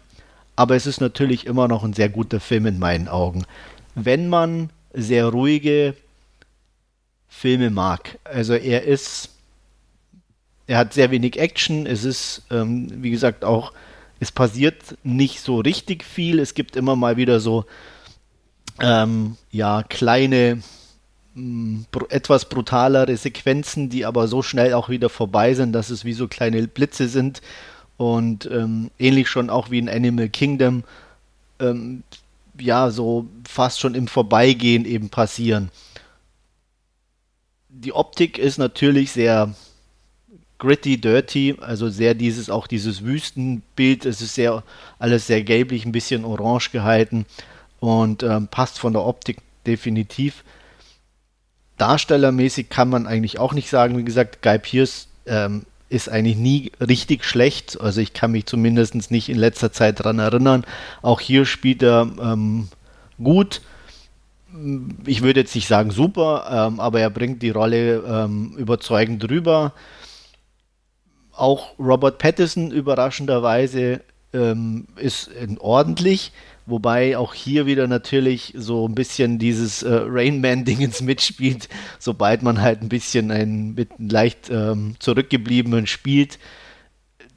Aber 0.56 0.76
es 0.76 0.88
ist 0.88 1.00
natürlich 1.00 1.46
immer 1.46 1.68
noch 1.68 1.84
ein 1.84 1.94
sehr 1.94 2.10
guter 2.10 2.40
Film 2.40 2.66
in 2.66 2.80
meinen 2.80 3.08
Augen. 3.08 3.46
Wenn 3.96 4.28
man 4.28 4.72
sehr 4.94 5.28
ruhige 5.28 5.96
Filme 7.28 7.70
mag. 7.70 8.18
Also 8.24 8.54
er 8.54 8.84
ist, 8.84 9.30
er 10.68 10.78
hat 10.78 10.94
sehr 10.94 11.12
wenig 11.12 11.38
Action. 11.38 11.86
Es 11.86 12.04
ist, 12.04 12.44
ähm, 12.52 13.04
wie 13.04 13.12
gesagt, 13.12 13.46
auch 13.46 13.74
es 14.20 14.32
passiert 14.32 14.98
nicht 15.04 15.42
so 15.42 15.60
richtig 15.60 16.04
viel. 16.04 16.40
Es 16.40 16.54
gibt 16.54 16.76
immer 16.76 16.96
mal 16.96 17.18
wieder 17.18 17.40
so 17.40 17.66
ähm, 18.82 19.38
ja 19.52 19.84
kleine 19.84 20.62
mh, 21.36 21.44
mm, 21.44 21.86
etwas 22.10 22.50
brutalere 22.50 23.16
Sequenzen, 23.16 23.90
die 23.90 24.06
aber 24.06 24.28
so 24.28 24.42
schnell 24.42 24.74
auch 24.74 24.90
wieder 24.90 25.10
vorbei 25.10 25.54
sind, 25.54 25.74
dass 25.74 25.90
es 25.90 26.06
wie 26.06 26.14
so 26.14 26.28
kleine 26.28 26.68
Blitze 26.68 27.08
sind 27.08 27.42
und 27.98 28.50
ähm, 28.52 28.92
ähnlich 28.98 29.28
schon 29.30 29.50
auch 29.50 29.72
wie 29.72 29.80
in 29.80 29.90
Animal 29.90 30.30
Kingdom 30.30 30.84
ähm, 31.60 32.04
ja 32.62 32.92
so 32.92 33.28
fast 33.48 33.80
schon 33.80 33.96
im 33.96 34.08
Vorbeigehen 34.08 34.86
eben 34.86 35.10
passieren. 35.10 35.70
Die 37.70 37.94
Optik 37.94 38.38
ist 38.38 38.58
natürlich 38.58 39.12
sehr 39.12 39.54
gritty, 40.58 41.00
dirty, 41.00 41.56
also 41.62 41.90
sehr 41.90 42.14
dieses, 42.14 42.50
auch 42.50 42.68
dieses 42.68 43.04
Wüstenbild, 43.04 44.06
es 44.06 44.22
ist 44.22 44.36
sehr, 44.36 44.64
alles 45.00 45.28
sehr 45.28 45.42
gelblich, 45.44 45.86
ein 45.86 45.92
bisschen 45.92 46.26
orange 46.26 46.72
gehalten 46.72 47.26
und 47.80 48.24
ähm, 48.24 48.48
passt 48.50 48.78
von 48.78 48.94
der 48.94 49.06
Optik 49.06 49.38
definitiv. 49.66 50.44
Darstellermäßig 51.78 52.70
kann 52.70 52.90
man 52.90 53.08
eigentlich 53.08 53.40
auch 53.40 53.54
nicht 53.54 53.70
sagen, 53.70 53.98
wie 53.98 54.04
gesagt, 54.04 54.42
Guy 54.42 54.60
Pierce 54.60 55.08
ähm, 55.26 55.66
ist 55.90 56.10
eigentlich 56.10 56.38
nie 56.38 56.72
richtig 56.80 57.26
schlecht, 57.26 57.82
also 57.82 58.00
ich 58.00 58.14
kann 58.14 58.32
mich 58.32 58.46
zumindest 58.46 59.12
nicht 59.12 59.28
in 59.28 59.38
letzter 59.38 59.72
Zeit 59.72 60.00
daran 60.00 60.20
erinnern. 60.20 60.64
Auch 61.02 61.20
hier 61.20 61.46
spielt 61.46 61.82
er 61.82 62.10
ähm, 62.22 62.68
gut, 63.22 63.62
ich 65.06 65.22
würde 65.22 65.42
jetzt 65.42 65.56
nicht 65.56 65.68
sagen 65.68 65.92
super, 65.92 66.48
ähm, 66.52 66.80
aber 66.80 67.00
er 67.00 67.10
bringt 67.10 67.42
die 67.44 67.52
Rolle 67.52 68.04
ähm, 68.08 68.54
überzeugend 68.58 69.30
rüber. 69.30 69.74
Auch 71.32 71.78
Robert 71.80 72.18
Pattinson 72.18 72.72
überraschenderweise 72.72 74.02
ähm, 74.34 74.88
ist 74.96 75.30
ordentlich, 75.60 76.32
wobei 76.70 77.18
auch 77.18 77.34
hier 77.34 77.66
wieder 77.66 77.88
natürlich 77.88 78.54
so 78.58 78.88
ein 78.88 78.96
bisschen 78.96 79.40
dieses 79.40 79.84
äh, 79.84 79.90
Rainman-Dingens 80.06 81.02
mitspielt, 81.02 81.70
sobald 82.00 82.44
man 82.44 82.62
halt 82.62 82.82
ein 82.82 82.90
bisschen 82.90 83.32
einen 83.32 83.76
mit 83.76 83.90
leicht 83.98 84.50
ähm, 84.50 84.96
zurückgebliebenen 85.00 85.88
spielt, 85.88 86.40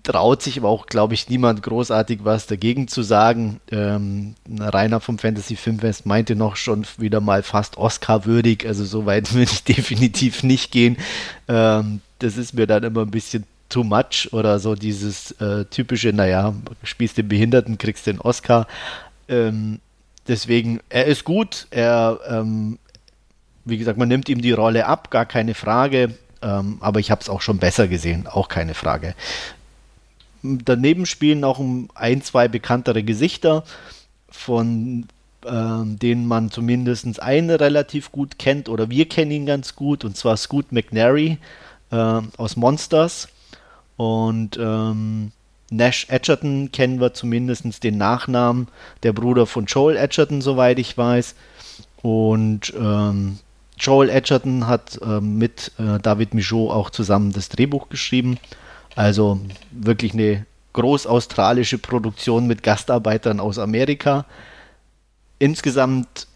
traut 0.02 0.42
sich 0.42 0.58
aber 0.58 0.68
auch, 0.68 0.86
glaube 0.86 1.14
ich, 1.14 1.28
niemand 1.28 1.62
großartig 1.62 2.20
was 2.24 2.46
dagegen 2.46 2.88
zu 2.88 3.02
sagen. 3.02 3.60
Ähm, 3.70 4.34
Rainer 4.58 5.00
vom 5.00 5.18
Fantasy 5.18 5.56
Filmfest 5.56 6.06
meinte 6.06 6.34
noch 6.34 6.56
schon 6.56 6.84
wieder 6.98 7.20
mal 7.20 7.42
fast 7.42 7.76
Oscar-würdig, 7.76 8.66
also 8.66 8.84
so 8.84 9.06
weit 9.06 9.32
würde 9.34 9.52
ich 9.52 9.64
definitiv 9.64 10.42
nicht 10.42 10.72
gehen. 10.72 10.96
Ähm, 11.48 12.00
das 12.18 12.36
ist 12.36 12.54
mir 12.54 12.66
dann 12.66 12.82
immer 12.82 13.02
ein 13.02 13.10
bisschen 13.10 13.44
too 13.68 13.84
much 13.84 14.28
oder 14.32 14.58
so 14.58 14.74
dieses 14.74 15.32
äh, 15.32 15.64
typische, 15.64 16.12
naja, 16.12 16.54
spielst 16.82 17.16
den 17.16 17.28
Behinderten, 17.28 17.78
kriegst 17.78 18.06
den 18.06 18.20
Oscar. 18.20 18.66
Ähm, 19.28 19.80
deswegen, 20.28 20.80
er 20.88 21.06
ist 21.06 21.24
gut, 21.24 21.66
er, 21.70 22.20
ähm, 22.28 22.78
wie 23.64 23.78
gesagt, 23.78 23.98
man 23.98 24.08
nimmt 24.08 24.28
ihm 24.28 24.40
die 24.40 24.52
Rolle 24.52 24.86
ab, 24.86 25.10
gar 25.10 25.26
keine 25.26 25.54
Frage, 25.54 26.14
ähm, 26.42 26.78
aber 26.80 27.00
ich 27.00 27.10
habe 27.10 27.20
es 27.20 27.28
auch 27.28 27.40
schon 27.40 27.58
besser 27.58 27.88
gesehen, 27.88 28.26
auch 28.26 28.48
keine 28.48 28.74
Frage. 28.74 29.14
Daneben 30.42 31.06
spielen 31.06 31.44
auch 31.44 31.60
ein, 31.94 32.22
zwei 32.22 32.48
bekanntere 32.48 33.04
Gesichter, 33.04 33.64
von 34.28 35.06
ähm, 35.46 35.98
denen 35.98 36.26
man 36.26 36.50
zumindest 36.50 37.20
einen 37.22 37.50
relativ 37.50 38.10
gut 38.10 38.38
kennt, 38.38 38.68
oder 38.68 38.90
wir 38.90 39.08
kennen 39.08 39.30
ihn 39.30 39.46
ganz 39.46 39.76
gut, 39.76 40.04
und 40.04 40.16
zwar 40.16 40.36
Scoot 40.36 40.72
McNary 40.72 41.38
äh, 41.90 42.20
aus 42.36 42.56
Monsters. 42.56 43.28
Und 43.96 44.56
ähm, 44.60 45.30
Nash 45.72 46.06
Edgerton 46.10 46.70
kennen 46.70 47.00
wir 47.00 47.14
zumindest 47.14 47.82
den 47.82 47.96
Nachnamen, 47.96 48.68
der 49.02 49.12
Bruder 49.12 49.46
von 49.46 49.64
Joel 49.64 49.96
Edgerton, 49.96 50.42
soweit 50.42 50.78
ich 50.78 50.96
weiß. 50.96 51.34
Und 52.02 52.72
ähm, 52.78 53.38
Joel 53.78 54.10
Edgerton 54.10 54.66
hat 54.66 55.00
ähm, 55.02 55.38
mit 55.38 55.72
äh, 55.78 55.98
David 55.98 56.34
Michaud 56.34 56.70
auch 56.70 56.90
zusammen 56.90 57.32
das 57.32 57.48
Drehbuch 57.48 57.88
geschrieben. 57.88 58.38
Also 58.94 59.40
wirklich 59.70 60.12
eine 60.12 60.44
großaustralische 60.74 61.78
Produktion 61.78 62.46
mit 62.46 62.62
Gastarbeitern 62.62 63.40
aus 63.40 63.58
Amerika. 63.58 64.26
Insgesamt, 65.38 66.26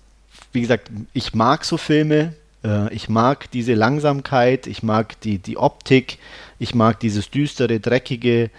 wie 0.53 0.63
gesagt, 0.63 0.91
ich 1.13 1.35
mag 1.35 1.65
so 1.65 1.77
Filme. 1.77 2.35
Äh, 2.65 2.93
ich 2.95 3.11
mag 3.11 3.51
diese 3.51 3.75
Langsamkeit, 3.75 4.67
ich 4.67 4.83
mag 4.83 5.21
die, 5.21 5.39
die 5.39 5.59
Optik, 5.59 6.19
ich 6.59 6.75
mag 6.75 7.01
dieses 7.01 7.31
düstere, 7.31 7.81
dreckige 7.81 8.51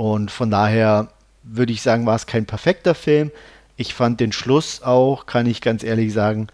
und 0.00 0.30
von 0.30 0.50
daher 0.50 1.08
würde 1.42 1.74
ich 1.74 1.82
sagen, 1.82 2.06
war 2.06 2.16
es 2.16 2.24
kein 2.24 2.46
perfekter 2.46 2.94
Film. 2.94 3.30
Ich 3.76 3.92
fand 3.92 4.18
den 4.18 4.32
Schluss 4.32 4.80
auch, 4.80 5.26
kann 5.26 5.44
ich 5.44 5.60
ganz 5.60 5.82
ehrlich 5.82 6.14
sagen, 6.14 6.46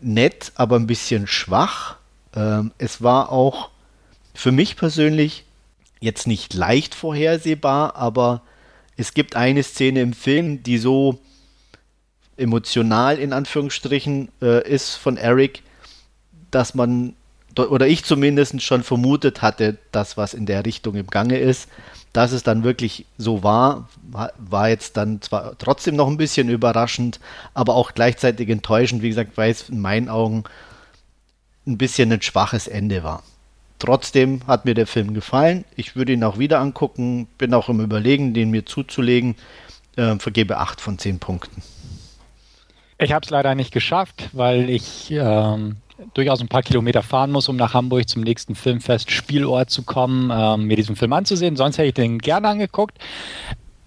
nett, 0.00 0.52
aber 0.54 0.76
ein 0.76 0.86
bisschen 0.86 1.26
schwach. 1.26 1.96
Ähm, 2.34 2.72
es 2.78 3.02
war 3.02 3.32
auch 3.32 3.68
für 4.32 4.50
mich 4.50 4.78
persönlich 4.78 5.44
jetzt 6.00 6.26
nicht 6.26 6.54
leicht 6.54 6.94
vorhersehbar, 6.94 7.96
aber 7.96 8.40
es 8.96 9.12
gibt 9.12 9.36
eine 9.36 9.62
Szene 9.62 10.00
im 10.00 10.14
Film, 10.14 10.62
die 10.62 10.78
so 10.78 11.18
emotional 12.38 13.18
in 13.18 13.34
Anführungsstrichen 13.34 14.30
äh, 14.40 14.66
ist 14.66 14.94
von 14.94 15.18
Eric, 15.18 15.62
dass 16.50 16.74
man, 16.74 17.14
oder 17.58 17.86
ich 17.86 18.06
zumindest 18.06 18.62
schon 18.62 18.82
vermutet 18.82 19.42
hatte, 19.42 19.76
dass 19.92 20.16
was 20.16 20.32
in 20.32 20.46
der 20.46 20.64
Richtung 20.64 20.94
im 20.94 21.08
Gange 21.08 21.36
ist. 21.36 21.68
Dass 22.12 22.32
es 22.32 22.42
dann 22.42 22.64
wirklich 22.64 23.06
so 23.18 23.44
war, 23.44 23.88
war 24.02 24.68
jetzt 24.68 24.96
dann 24.96 25.22
zwar 25.22 25.56
trotzdem 25.58 25.94
noch 25.94 26.08
ein 26.08 26.16
bisschen 26.16 26.48
überraschend, 26.48 27.20
aber 27.54 27.76
auch 27.76 27.92
gleichzeitig 27.94 28.48
enttäuschend. 28.48 29.02
Wie 29.02 29.08
gesagt, 29.08 29.36
weil 29.36 29.52
es 29.52 29.68
in 29.68 29.80
meinen 29.80 30.08
Augen 30.08 30.44
ein 31.66 31.78
bisschen 31.78 32.12
ein 32.12 32.22
schwaches 32.22 32.66
Ende 32.66 33.04
war. 33.04 33.22
Trotzdem 33.78 34.42
hat 34.46 34.66
mir 34.66 34.74
der 34.74 34.86
Film 34.86 35.14
gefallen. 35.14 35.64
Ich 35.74 35.96
würde 35.96 36.12
ihn 36.12 36.24
auch 36.24 36.38
wieder 36.38 36.60
angucken. 36.60 37.28
Bin 37.38 37.54
auch 37.54 37.68
im 37.68 37.80
Überlegen, 37.80 38.34
den 38.34 38.50
mir 38.50 38.66
zuzulegen. 38.66 39.36
Äh, 39.96 40.16
vergebe 40.16 40.58
8 40.58 40.80
von 40.80 40.98
10 40.98 41.18
Punkten. 41.18 41.62
Ich 42.98 43.12
habe 43.12 43.24
es 43.24 43.30
leider 43.30 43.54
nicht 43.54 43.72
geschafft, 43.72 44.28
weil 44.32 44.68
ich 44.68 45.10
ähm, 45.10 45.76
durchaus 46.14 46.40
ein 46.40 46.48
paar 46.48 46.62
Kilometer 46.62 47.02
fahren 47.02 47.30
muss, 47.30 47.48
um 47.48 47.56
nach 47.56 47.74
Hamburg 47.74 48.08
zum 48.08 48.22
nächsten 48.22 48.54
Filmfest 48.54 49.10
Spielort 49.10 49.70
zu 49.70 49.82
kommen, 49.82 50.30
ähm, 50.32 50.66
mir 50.66 50.76
diesen 50.76 50.96
Film 50.96 51.12
anzusehen. 51.12 51.56
Sonst 51.56 51.78
hätte 51.78 51.88
ich 51.88 51.94
den 51.94 52.18
gerne 52.18 52.48
angeguckt. 52.48 52.98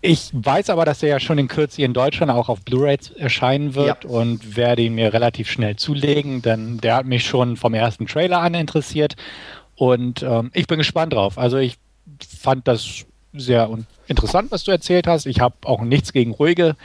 Ich 0.05 0.31
weiß 0.33 0.69
aber, 0.69 0.83
dass 0.83 1.01
er 1.01 1.09
ja 1.09 1.19
schon 1.21 1.37
in 1.37 1.47
Kürze 1.47 1.81
in 1.81 1.93
Deutschland 1.93 2.29
auch 2.29 2.49
auf 2.49 2.59
Blu-ray 2.61 2.97
erscheinen 3.15 3.73
wird 3.73 4.03
ja. 4.03 4.09
und 4.09 4.57
werde 4.57 4.81
ihn 4.81 4.95
mir 4.95 5.13
relativ 5.13 5.49
schnell 5.49 5.77
zulegen, 5.77 6.41
denn 6.41 6.79
der 6.79 6.97
hat 6.97 7.05
mich 7.05 7.25
schon 7.25 7.55
vom 7.55 7.73
ersten 7.73 8.05
Trailer 8.05 8.41
an 8.41 8.53
interessiert 8.53 9.15
und 9.75 10.21
ähm, 10.23 10.51
ich 10.53 10.67
bin 10.67 10.77
gespannt 10.77 11.13
drauf. 11.13 11.37
Also 11.37 11.57
ich 11.57 11.77
fand 12.37 12.67
das 12.67 13.05
sehr 13.31 13.69
interessant, 14.07 14.51
was 14.51 14.65
du 14.65 14.71
erzählt 14.71 15.07
hast. 15.07 15.25
Ich 15.25 15.39
habe 15.39 15.55
auch 15.63 15.81
nichts 15.81 16.11
gegen 16.11 16.31
ruhige 16.31 16.75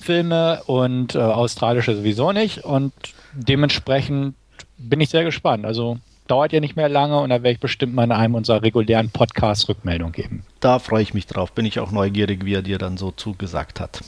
Filme 0.00 0.62
und 0.66 1.16
äh, 1.16 1.18
australische 1.18 1.96
sowieso 1.96 2.30
nicht 2.30 2.64
und 2.64 2.92
dementsprechend 3.34 4.34
bin 4.80 5.00
ich 5.00 5.10
sehr 5.10 5.24
gespannt. 5.24 5.64
Also 5.64 5.98
dauert 6.26 6.52
ja 6.52 6.60
nicht 6.60 6.76
mehr 6.76 6.88
lange 6.88 7.18
und 7.20 7.30
da 7.30 7.36
werde 7.36 7.52
ich 7.52 7.60
bestimmt 7.60 7.94
mal 7.94 8.04
in 8.04 8.12
einem 8.12 8.34
unserer 8.34 8.62
regulären 8.62 9.10
Podcasts 9.10 9.68
Rückmeldung 9.68 10.12
geben. 10.12 10.44
Da 10.60 10.78
freue 10.78 11.02
ich 11.02 11.14
mich 11.14 11.26
drauf. 11.26 11.52
Bin 11.52 11.66
ich 11.66 11.80
auch 11.80 11.90
neugierig, 11.90 12.44
wie 12.44 12.54
er 12.54 12.62
dir 12.62 12.78
dann 12.78 12.96
so 12.96 13.10
zugesagt 13.10 13.80
hat. 13.80 14.00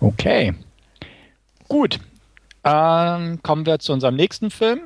Okay. 0.00 0.54
Gut. 1.68 1.98
Ähm, 2.64 3.40
kommen 3.42 3.66
wir 3.66 3.78
zu 3.78 3.92
unserem 3.92 4.16
nächsten 4.16 4.50
Film. 4.50 4.80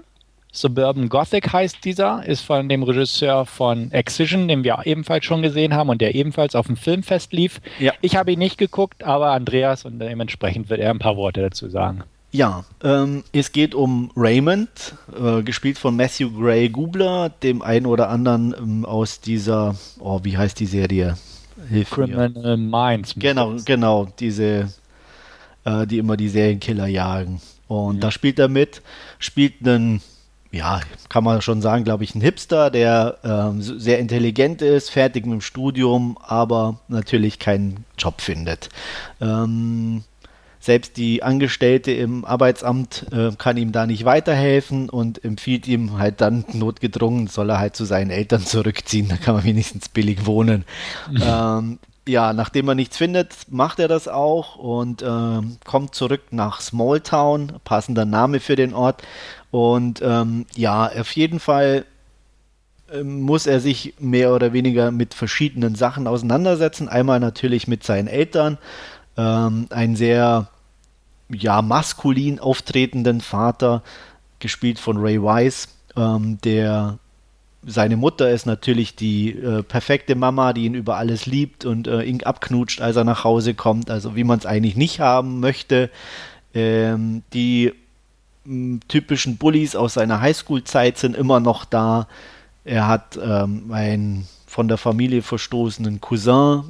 Suburban 0.53 1.09
Gothic 1.09 1.53
heißt 1.53 1.85
dieser, 1.85 2.27
ist 2.27 2.41
von 2.41 2.69
dem 2.69 2.83
Regisseur 2.83 3.47
von 3.47 3.93
Excision, 3.93 4.49
den 4.49 4.65
wir 4.65 4.81
ebenfalls 4.85 5.25
schon 5.25 5.43
gesehen 5.43 5.75
haben 5.75 5.91
und 5.91 6.01
der 6.01 6.15
ebenfalls 6.15 6.57
auf 6.57 6.67
dem 6.67 6.77
Filmfest 6.77 7.33
lief. 7.33 7.61
Ja. 7.79 7.93
Ich 8.01 8.17
habe 8.17 8.33
ihn 8.33 8.39
nicht 8.41 8.59
geguckt, 8.59 9.05
aber 9.05 9.31
Andreas 9.31 9.85
und 9.85 10.01
dementsprechend 10.01 10.69
wird 10.69 10.81
er 10.81 10.91
ein 10.91 10.99
paar 10.99 11.17
Worte 11.17 11.41
dazu 11.41 11.69
sagen. 11.71 12.03
Ja, 12.33 12.65
ähm, 12.85 13.25
es 13.33 13.51
geht 13.51 13.75
um 13.75 14.13
Raymond, 14.15 14.95
äh, 15.19 15.43
gespielt 15.43 15.79
von 15.79 15.97
Matthew 15.97 16.31
Gray 16.31 16.69
Gubler, 16.69 17.29
dem 17.43 17.61
einen 17.61 17.87
oder 17.87 18.09
anderen 18.09 18.55
ähm, 18.57 18.85
aus 18.85 19.21
dieser, 19.21 19.75
oh, 19.99 20.21
wie 20.23 20.39
heißt 20.39 20.61
die 20.61 20.67
Serie? 20.67 21.17
Hilf 21.69 21.91
Criminal 21.91 22.57
Minds. 22.57 23.15
Genau, 23.17 23.57
genau, 23.65 24.09
diese, 24.21 24.73
äh, 25.65 25.87
die 25.87 25.99
immer 25.99 26.17
die 26.17 26.29
Serienkiller 26.29 26.87
jagen. 26.87 27.41
Und 27.67 27.97
ja. 27.97 28.01
da 28.03 28.11
spielt 28.13 28.39
er 28.39 28.49
mit, 28.49 28.81
spielt 29.19 29.67
einen, 29.67 30.01
ja, 30.53 30.81
kann 31.09 31.25
man 31.25 31.43
schon 31.43 31.61
sagen, 31.61 31.83
glaube 31.83 32.05
ich, 32.05 32.15
einen 32.15 32.23
Hipster, 32.23 32.71
der 32.71 33.19
ähm, 33.25 33.61
sehr 33.61 33.99
intelligent 33.99 34.63
ist, 34.63 34.91
fertig 34.91 35.27
mit 35.27 35.35
dem 35.35 35.41
Studium, 35.41 36.17
aber 36.23 36.79
natürlich 36.87 37.41
keinen 37.41 37.85
Job 37.99 38.21
findet. 38.21 38.69
Ähm, 39.21 40.05
selbst 40.61 40.99
die 40.99 41.23
Angestellte 41.23 41.91
im 41.91 42.25
Arbeitsamt 42.25 43.07
äh, 43.13 43.31
kann 43.37 43.57
ihm 43.57 43.73
da 43.73 43.87
nicht 43.87 44.05
weiterhelfen 44.05 44.91
und 44.91 45.25
empfiehlt 45.25 45.67
ihm 45.67 45.99
halt 45.99 46.21
dann 46.21 46.45
notgedrungen, 46.53 47.27
soll 47.27 47.51
er 47.51 47.59
halt 47.59 47.75
zu 47.75 47.87
seinen 47.87 48.11
Eltern 48.11 48.45
zurückziehen, 48.45 49.09
da 49.09 49.17
kann 49.17 49.35
man 49.35 49.45
wenigstens 49.45 49.89
billig 49.89 50.27
wohnen. 50.27 50.65
ähm, 51.23 51.79
ja, 52.07 52.33
nachdem 52.33 52.69
er 52.69 52.75
nichts 52.75 52.97
findet, 52.97 53.35
macht 53.49 53.79
er 53.79 53.89
das 53.89 54.09
auch 54.09 54.57
und 54.57 55.03
äh, 55.03 55.41
kommt 55.65 55.95
zurück 55.95 56.23
nach 56.31 56.61
Smalltown, 56.61 57.53
passender 57.65 58.05
Name 58.05 58.41
für 58.41 58.57
den 58.57 58.75
Ort. 58.75 59.03
Und 59.51 60.01
ähm, 60.03 60.47
ja, 60.55 60.87
auf 60.87 61.13
jeden 61.13 61.41
Fall 61.41 61.85
ähm, 62.93 63.21
muss 63.21 63.47
er 63.47 63.61
sich 63.61 63.95
mehr 63.99 64.35
oder 64.35 64.53
weniger 64.53 64.91
mit 64.91 65.15
verschiedenen 65.15 65.75
Sachen 65.75 66.07
auseinandersetzen. 66.07 66.89
Einmal 66.89 67.21
natürlich 67.21 67.69
mit 67.69 67.85
seinen 67.85 68.09
Eltern, 68.09 68.59
ähm, 69.21 69.67
einen 69.71 69.97
sehr 69.97 70.49
ja, 71.29 71.63
maskulin 71.63 72.41
auftretenden 72.41 73.21
Vater, 73.21 73.83
gespielt 74.39 74.79
von 74.79 74.97
Ray 74.97 75.21
Wise, 75.21 75.69
ähm, 75.97 76.39
der 76.43 76.99
seine 77.63 77.99
Mutter 77.99 78.31
ist 78.31 78.47
natürlich 78.47 78.97
die 78.97 79.33
äh, 79.33 79.63
perfekte 79.63 80.15
Mama, 80.15 80.55
die 80.55 80.65
ihn 80.65 80.75
über 80.75 80.97
alles 80.97 81.27
liebt 81.27 81.67
und 81.67 81.87
äh, 81.89 82.03
ihn 82.03 82.23
abknutscht, 82.23 82.81
als 82.81 82.97
er 82.97 83.05
nach 83.05 83.23
Hause 83.25 83.53
kommt, 83.53 83.91
also 83.91 84.17
wie 84.17 84.25
man 84.25 84.39
es 84.39 84.47
eigentlich 84.47 84.77
nicht 84.77 85.01
haben 85.01 85.41
möchte. 85.41 85.91
Ähm, 86.55 87.23
die 87.35 87.75
m, 88.47 88.81
typischen 88.89 89.37
Bullies 89.37 89.77
aus 89.77 89.95
seiner 89.95 90.23
Highschool-Zeit 90.23 90.97
sind 90.97 91.15
immer 91.15 91.39
noch 91.39 91.67
da. 91.67 92.09
Er 92.65 92.89
hat 92.89 93.19
ähm, 93.23 93.71
ein 93.73 94.27
von 94.51 94.67
der 94.67 94.79
Familie 94.79 95.23
verstoßenen 95.23 96.01
Cousin 96.01 96.65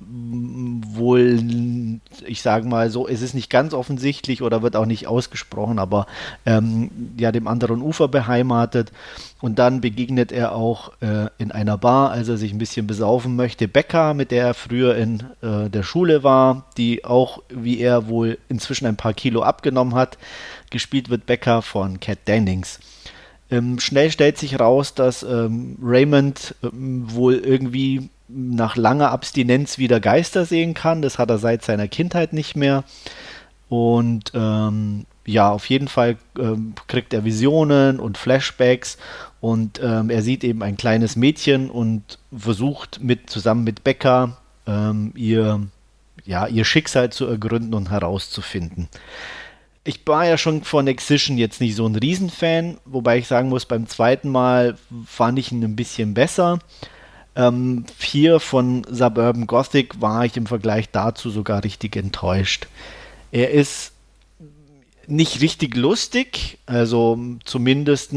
wohl, 0.86 1.98
ich 2.26 2.42
sage 2.42 2.68
mal 2.68 2.90
so, 2.90 3.08
es 3.08 3.22
ist 3.22 3.32
nicht 3.32 3.48
ganz 3.48 3.72
offensichtlich 3.72 4.42
oder 4.42 4.60
wird 4.60 4.76
auch 4.76 4.84
nicht 4.84 5.06
ausgesprochen, 5.06 5.78
aber 5.78 6.04
ähm, 6.44 6.90
ja 7.16 7.32
dem 7.32 7.48
anderen 7.48 7.80
Ufer 7.80 8.06
beheimatet. 8.06 8.92
Und 9.40 9.58
dann 9.58 9.80
begegnet 9.80 10.30
er 10.30 10.54
auch 10.54 10.92
äh, 11.00 11.28
in 11.38 11.52
einer 11.52 11.78
Bar, 11.78 12.10
als 12.10 12.28
er 12.28 12.36
sich 12.36 12.52
ein 12.52 12.58
bisschen 12.58 12.86
besaufen 12.86 13.34
möchte, 13.34 13.66
Becca, 13.66 14.12
mit 14.12 14.30
der 14.30 14.48
er 14.48 14.54
früher 14.54 14.94
in 14.96 15.22
äh, 15.40 15.70
der 15.70 15.82
Schule 15.82 16.22
war, 16.22 16.66
die 16.76 17.06
auch, 17.06 17.42
wie 17.48 17.80
er 17.80 18.08
wohl 18.08 18.36
inzwischen 18.50 18.84
ein 18.84 18.96
paar 18.96 19.14
Kilo 19.14 19.40
abgenommen 19.40 19.94
hat. 19.94 20.18
Gespielt 20.68 21.08
wird 21.08 21.24
Becca 21.24 21.62
von 21.62 21.98
Cat 21.98 22.28
Dennings. 22.28 22.78
Ähm, 23.50 23.80
schnell 23.80 24.10
stellt 24.10 24.38
sich 24.38 24.60
raus, 24.60 24.94
dass 24.94 25.22
ähm, 25.22 25.76
Raymond 25.82 26.54
ähm, 26.62 27.04
wohl 27.12 27.34
irgendwie 27.34 28.08
nach 28.28 28.76
langer 28.76 29.10
Abstinenz 29.10 29.78
wieder 29.78 29.98
Geister 29.98 30.44
sehen 30.44 30.74
kann. 30.74 31.02
Das 31.02 31.18
hat 31.18 31.30
er 31.30 31.38
seit 31.38 31.64
seiner 31.64 31.88
Kindheit 31.88 32.32
nicht 32.32 32.56
mehr. 32.56 32.84
Und 33.68 34.32
ähm, 34.34 35.06
ja, 35.26 35.50
auf 35.50 35.66
jeden 35.66 35.88
Fall 35.88 36.16
ähm, 36.38 36.74
kriegt 36.86 37.12
er 37.12 37.24
Visionen 37.24 38.00
und 38.00 38.18
Flashbacks 38.18 38.98
und 39.40 39.80
ähm, 39.82 40.10
er 40.10 40.22
sieht 40.22 40.44
eben 40.44 40.62
ein 40.62 40.76
kleines 40.76 41.16
Mädchen 41.16 41.70
und 41.70 42.18
versucht 42.36 43.00
mit 43.02 43.30
zusammen 43.30 43.64
mit 43.64 43.84
Becca 43.84 44.36
ihr, 45.14 45.66
ja, 46.24 46.46
ihr 46.46 46.64
Schicksal 46.64 47.10
zu 47.10 47.26
ergründen 47.26 47.74
und 47.74 47.90
herauszufinden 47.90 48.88
ich 49.84 50.06
war 50.06 50.26
ja 50.26 50.36
schon 50.36 50.62
von 50.62 50.86
Excision 50.86 51.38
jetzt 51.38 51.60
nicht 51.60 51.74
so 51.74 51.86
ein 51.86 51.96
Riesenfan, 51.96 52.78
wobei 52.84 53.18
ich 53.18 53.26
sagen 53.26 53.48
muss, 53.48 53.64
beim 53.64 53.86
zweiten 53.86 54.30
Mal 54.30 54.76
fand 55.06 55.38
ich 55.38 55.52
ihn 55.52 55.62
ein 55.64 55.76
bisschen 55.76 56.14
besser. 56.14 56.58
Ähm, 57.34 57.86
hier 57.98 58.40
von 58.40 58.84
Suburban 58.90 59.46
Gothic 59.46 60.00
war 60.00 60.24
ich 60.24 60.36
im 60.36 60.46
Vergleich 60.46 60.90
dazu 60.90 61.30
sogar 61.30 61.64
richtig 61.64 61.96
enttäuscht. 61.96 62.66
Er 63.32 63.50
ist 63.50 63.92
nicht 65.06 65.40
richtig 65.40 65.76
lustig, 65.76 66.58
also 66.66 67.18
zumindest 67.44 68.12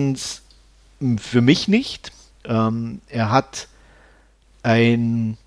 für 1.18 1.42
mich 1.42 1.68
nicht. 1.68 2.12
Ähm, 2.46 3.02
er 3.08 3.32
hat 3.32 3.68
ein, 4.64 5.38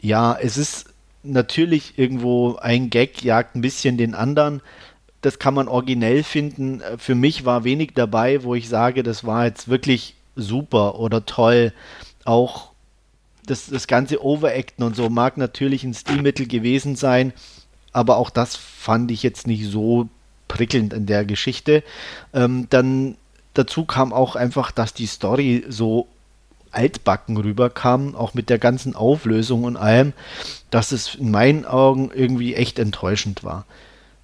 ja, 0.00 0.36
es 0.40 0.56
ist 0.56 0.86
natürlich 1.22 1.98
irgendwo 1.98 2.56
ein 2.56 2.90
Gag, 2.90 3.22
jagt 3.22 3.56
ein 3.56 3.60
bisschen 3.60 3.96
den 3.96 4.14
anderen, 4.14 4.60
das 5.26 5.40
kann 5.40 5.54
man 5.54 5.66
originell 5.66 6.22
finden. 6.22 6.80
Für 6.98 7.16
mich 7.16 7.44
war 7.44 7.64
wenig 7.64 7.94
dabei, 7.96 8.44
wo 8.44 8.54
ich 8.54 8.68
sage, 8.68 9.02
das 9.02 9.24
war 9.24 9.46
jetzt 9.46 9.66
wirklich 9.66 10.14
super 10.36 11.00
oder 11.00 11.26
toll. 11.26 11.72
Auch 12.24 12.70
das, 13.44 13.66
das 13.66 13.88
ganze 13.88 14.24
Overacten 14.24 14.84
und 14.84 14.94
so 14.94 15.10
mag 15.10 15.36
natürlich 15.36 15.82
ein 15.82 15.94
Stilmittel 15.94 16.46
gewesen 16.46 16.94
sein, 16.94 17.32
aber 17.92 18.18
auch 18.18 18.30
das 18.30 18.54
fand 18.54 19.10
ich 19.10 19.24
jetzt 19.24 19.48
nicht 19.48 19.66
so 19.68 20.08
prickelnd 20.46 20.92
in 20.92 21.06
der 21.06 21.24
Geschichte. 21.24 21.82
Ähm, 22.32 22.68
dann 22.70 23.16
dazu 23.52 23.84
kam 23.84 24.12
auch 24.12 24.36
einfach, 24.36 24.70
dass 24.70 24.94
die 24.94 25.06
Story 25.06 25.64
so 25.68 26.06
altbacken 26.70 27.36
rüberkam, 27.36 28.14
auch 28.14 28.32
mit 28.32 28.48
der 28.48 28.60
ganzen 28.60 28.94
Auflösung 28.94 29.64
und 29.64 29.76
allem, 29.76 30.12
dass 30.70 30.92
es 30.92 31.16
in 31.16 31.32
meinen 31.32 31.64
Augen 31.64 32.12
irgendwie 32.14 32.54
echt 32.54 32.78
enttäuschend 32.78 33.42
war. 33.42 33.64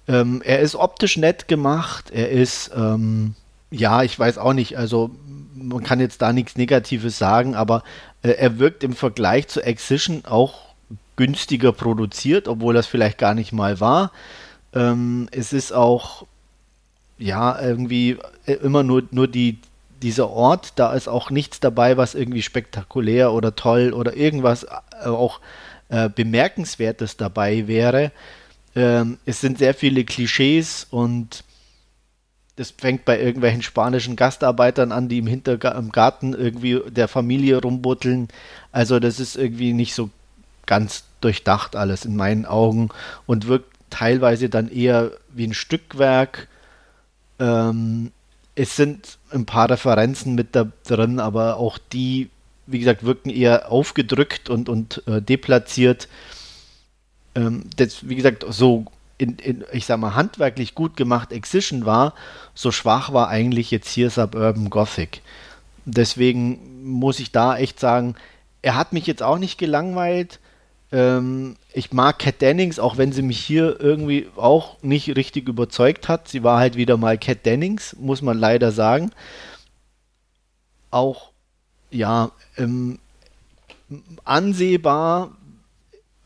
Ähm, 0.07 0.41
er 0.43 0.59
ist 0.59 0.75
optisch 0.75 1.17
nett 1.17 1.47
gemacht. 1.47 2.11
Er 2.11 2.29
ist, 2.29 2.71
ähm, 2.75 3.35
ja, 3.71 4.03
ich 4.03 4.17
weiß 4.17 4.37
auch 4.37 4.53
nicht, 4.53 4.77
also 4.77 5.11
man 5.55 5.83
kann 5.83 5.99
jetzt 5.99 6.21
da 6.21 6.33
nichts 6.33 6.55
Negatives 6.57 7.17
sagen, 7.17 7.55
aber 7.55 7.83
äh, 8.21 8.31
er 8.31 8.59
wirkt 8.59 8.83
im 8.83 8.93
Vergleich 8.93 9.47
zu 9.47 9.61
Excision 9.61 10.23
auch 10.25 10.73
günstiger 11.15 11.71
produziert, 11.71 12.47
obwohl 12.47 12.73
das 12.73 12.87
vielleicht 12.87 13.17
gar 13.17 13.33
nicht 13.33 13.53
mal 13.53 13.79
war. 13.79 14.11
Ähm, 14.73 15.27
es 15.31 15.53
ist 15.53 15.71
auch, 15.71 16.25
ja, 17.17 17.59
irgendwie 17.61 18.17
äh, 18.45 18.53
immer 18.53 18.83
nur, 18.83 19.03
nur 19.11 19.27
die, 19.27 19.59
dieser 20.01 20.29
Ort, 20.29 20.73
da 20.75 20.93
ist 20.93 21.07
auch 21.07 21.29
nichts 21.29 21.59
dabei, 21.59 21.97
was 21.97 22.15
irgendwie 22.15 22.41
spektakulär 22.41 23.31
oder 23.31 23.55
toll 23.55 23.93
oder 23.93 24.15
irgendwas 24.15 24.63
äh, 24.63 25.07
auch 25.07 25.39
äh, 25.89 26.09
Bemerkenswertes 26.09 27.17
dabei 27.17 27.67
wäre. 27.67 28.11
Ähm, 28.75 29.17
es 29.25 29.41
sind 29.41 29.57
sehr 29.57 29.73
viele 29.73 30.03
Klischees 30.03 30.87
und 30.89 31.43
das 32.55 32.71
fängt 32.71 33.05
bei 33.05 33.19
irgendwelchen 33.19 33.63
spanischen 33.63 34.15
Gastarbeitern 34.15 34.91
an, 34.91 35.09
die 35.09 35.17
im 35.17 35.27
Hintergarten 35.27 36.33
irgendwie 36.33 36.81
der 36.87 37.07
Familie 37.07 37.61
rumbutteln. 37.61 38.27
Also 38.71 38.99
das 38.99 39.19
ist 39.19 39.35
irgendwie 39.35 39.73
nicht 39.73 39.95
so 39.95 40.09
ganz 40.65 41.03
durchdacht 41.21 41.75
alles 41.75 42.05
in 42.05 42.15
meinen 42.15 42.45
Augen 42.45 42.89
und 43.25 43.47
wirkt 43.47 43.73
teilweise 43.89 44.49
dann 44.49 44.69
eher 44.69 45.11
wie 45.33 45.47
ein 45.47 45.53
Stückwerk. 45.53 46.47
Ähm, 47.39 48.11
es 48.55 48.75
sind 48.75 49.17
ein 49.31 49.45
paar 49.45 49.69
Referenzen 49.69 50.35
mit 50.35 50.55
da 50.55 50.71
drin, 50.85 51.19
aber 51.19 51.57
auch 51.57 51.77
die, 51.77 52.29
wie 52.67 52.79
gesagt, 52.79 53.03
wirken 53.03 53.29
eher 53.29 53.71
aufgedrückt 53.71 54.49
und, 54.49 54.69
und 54.69 55.01
äh, 55.07 55.21
deplatziert. 55.21 56.07
Ähm, 57.35 57.65
das, 57.77 58.07
wie 58.07 58.15
gesagt, 58.15 58.45
so 58.49 58.85
in, 59.17 59.37
in, 59.37 59.63
ich 59.71 59.85
sag 59.85 59.99
mal, 59.99 60.15
handwerklich 60.15 60.75
gut 60.75 60.97
gemacht 60.97 61.31
Excision 61.31 61.85
war, 61.85 62.13
so 62.53 62.71
schwach 62.71 63.13
war 63.13 63.29
eigentlich 63.29 63.71
jetzt 63.71 63.89
hier 63.89 64.09
Suburban 64.09 64.69
Gothic. 64.69 65.21
Deswegen 65.85 66.83
muss 66.83 67.19
ich 67.19 67.31
da 67.31 67.57
echt 67.57 67.79
sagen, 67.79 68.15
er 68.61 68.75
hat 68.75 68.93
mich 68.93 69.07
jetzt 69.07 69.23
auch 69.23 69.37
nicht 69.37 69.57
gelangweilt. 69.57 70.39
Ähm, 70.91 71.55
ich 71.73 71.91
mag 71.91 72.19
Cat 72.19 72.41
Dennings, 72.41 72.79
auch 72.79 72.97
wenn 72.97 73.11
sie 73.11 73.21
mich 73.21 73.39
hier 73.39 73.79
irgendwie 73.79 74.27
auch 74.35 74.81
nicht 74.81 75.15
richtig 75.15 75.47
überzeugt 75.47 76.07
hat. 76.07 76.27
Sie 76.27 76.43
war 76.43 76.59
halt 76.59 76.75
wieder 76.75 76.97
mal 76.97 77.17
Cat 77.17 77.45
Dennings, 77.45 77.95
muss 77.99 78.21
man 78.21 78.37
leider 78.37 78.71
sagen. 78.71 79.11
Auch, 80.91 81.31
ja, 81.91 82.31
ähm, 82.57 82.99
ansehbar, 84.23 85.35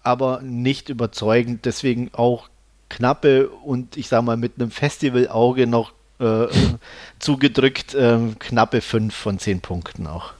aber 0.07 0.41
nicht 0.41 0.89
überzeugend. 0.89 1.65
Deswegen 1.65 2.09
auch 2.13 2.49
knappe 2.89 3.49
und 3.49 3.97
ich 3.97 4.07
sag 4.07 4.23
mal 4.23 4.37
mit 4.37 4.53
einem 4.57 4.71
Festivalauge 4.71 5.67
noch 5.67 5.91
äh, 6.19 6.47
zugedrückt, 7.19 7.93
äh, 7.93 8.19
knappe 8.39 8.81
5 8.81 9.13
von 9.13 9.37
10 9.37 9.61
Punkten 9.61 10.07
auch. 10.07 10.31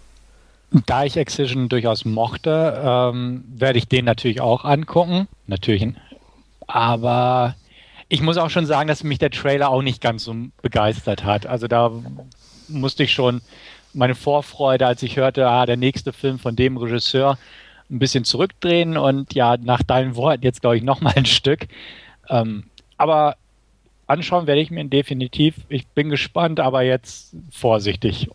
Da 0.85 1.03
ich 1.03 1.17
Excision 1.17 1.69
durchaus 1.69 2.05
mochte, 2.05 2.81
ähm, 2.83 3.43
werde 3.47 3.77
ich 3.77 3.87
den 3.87 4.05
natürlich 4.05 4.41
auch 4.41 4.65
angucken. 4.65 5.27
Natürlich. 5.47 5.87
Aber 6.67 7.55
ich 8.09 8.21
muss 8.21 8.37
auch 8.37 8.49
schon 8.49 8.65
sagen, 8.65 8.87
dass 8.87 9.03
mich 9.03 9.19
der 9.19 9.31
Trailer 9.31 9.69
auch 9.69 9.81
nicht 9.81 10.01
ganz 10.01 10.23
so 10.23 10.35
begeistert 10.61 11.23
hat. 11.23 11.45
Also 11.45 11.67
da 11.67 11.91
musste 12.67 13.03
ich 13.03 13.13
schon 13.13 13.41
meine 13.93 14.15
Vorfreude, 14.15 14.85
als 14.85 15.03
ich 15.03 15.17
hörte, 15.17 15.47
ah, 15.47 15.65
der 15.65 15.77
nächste 15.77 16.13
Film 16.13 16.39
von 16.39 16.55
dem 16.55 16.77
Regisseur, 16.77 17.37
ein 17.89 17.99
bisschen 17.99 18.23
zurückdrehen 18.23 18.97
und 18.97 19.33
ja, 19.33 19.57
nach 19.57 19.83
deinen 19.83 20.15
Worten 20.15 20.43
jetzt 20.43 20.61
glaube 20.61 20.77
ich 20.77 20.83
noch 20.83 21.01
mal 21.01 21.13
ein 21.15 21.25
Stück. 21.25 21.67
Ähm, 22.29 22.65
aber 22.97 23.37
anschauen 24.07 24.47
werde 24.47 24.61
ich 24.61 24.71
mir 24.71 24.85
definitiv. 24.85 25.55
Ich 25.69 25.87
bin 25.87 26.09
gespannt, 26.09 26.59
aber 26.59 26.81
jetzt 26.81 27.35
vorsichtig. 27.51 28.29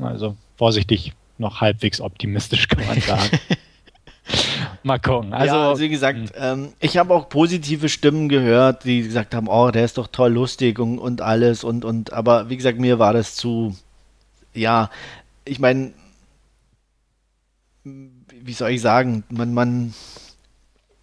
Also 0.00 0.36
vorsichtig, 0.56 1.12
noch 1.38 1.60
halbwegs 1.60 2.00
optimistisch 2.00 2.68
kann 2.68 2.86
man 2.86 3.00
sagen. 3.00 3.38
Mal 4.84 4.98
gucken. 4.98 5.32
Also, 5.32 5.54
ja, 5.54 5.68
also 5.70 5.82
wie 5.82 5.88
gesagt, 5.88 6.18
hm. 6.18 6.28
ähm, 6.36 6.72
ich 6.80 6.96
habe 6.96 7.14
auch 7.14 7.28
positive 7.28 7.88
Stimmen 7.88 8.28
gehört, 8.28 8.84
die 8.84 9.02
gesagt 9.02 9.34
haben, 9.34 9.48
oh, 9.48 9.70
der 9.70 9.84
ist 9.84 9.98
doch 9.98 10.08
toll 10.08 10.32
lustig 10.32 10.78
und, 10.78 10.98
und 10.98 11.20
alles 11.20 11.64
und, 11.64 11.84
und 11.84 12.12
aber 12.12 12.48
wie 12.48 12.56
gesagt, 12.56 12.78
mir 12.78 12.98
war 12.98 13.12
das 13.12 13.34
zu, 13.34 13.76
ja, 14.54 14.90
ich 15.44 15.58
meine, 15.58 15.92
wie 18.44 18.52
soll 18.52 18.70
ich 18.70 18.80
sagen, 18.80 19.24
man, 19.30 19.54
man, 19.54 19.94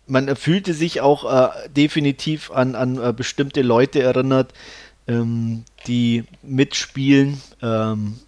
man 0.08 0.36
fühlte 0.36 0.74
sich 0.74 1.02
auch 1.02 1.32
äh, 1.32 1.70
definitiv 1.70 2.52
an, 2.52 2.76
an 2.76 3.02
äh, 3.02 3.14
bestimmte 3.14 3.62
Leute 3.62 4.02
erinnert, 4.02 4.54
ähm, 5.08 5.64
die 5.88 6.26
mitspielen. 6.44 7.42
Ähm, 7.62 8.20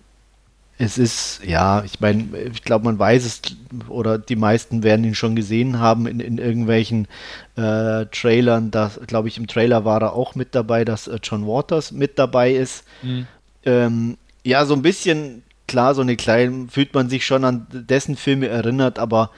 es 0.78 0.98
ist, 0.98 1.42
ja, 1.46 1.84
ich 1.84 2.00
meine, 2.00 2.26
ich 2.52 2.64
glaube, 2.64 2.86
man 2.86 2.98
weiß 2.98 3.24
es, 3.24 3.42
oder 3.88 4.18
die 4.18 4.36
meisten 4.36 4.82
werden 4.82 5.06
ihn 5.06 5.14
schon 5.14 5.36
gesehen 5.36 5.78
haben 5.80 6.08
in, 6.08 6.20
in 6.20 6.40
irgendwelchen 6.40 7.08
äh, 7.56 8.08
Trailern. 8.08 8.72
Da, 8.72 8.90
glaube 9.06 9.28
ich, 9.28 9.38
im 9.38 9.46
Trailer 9.46 9.86
war 9.86 10.02
er 10.02 10.14
auch 10.14 10.34
mit 10.34 10.56
dabei, 10.56 10.84
dass 10.84 11.08
äh, 11.08 11.20
John 11.22 11.46
Waters 11.46 11.92
mit 11.92 12.18
dabei 12.18 12.54
ist. 12.54 12.84
Mhm. 13.04 13.28
Ähm, 13.64 14.18
ja, 14.44 14.66
so 14.66 14.74
ein 14.74 14.82
bisschen, 14.82 15.44
klar, 15.72 15.96
so 15.96 16.02
eine 16.02 16.18
kleine, 16.18 16.68
fühlt 16.68 16.94
man 16.94 17.10
sich 17.10 17.26
schon 17.26 17.46
an 17.46 17.66
dessen 17.72 18.18
Filme 18.18 18.48
erinnert, 18.48 19.00
aber 19.00 19.32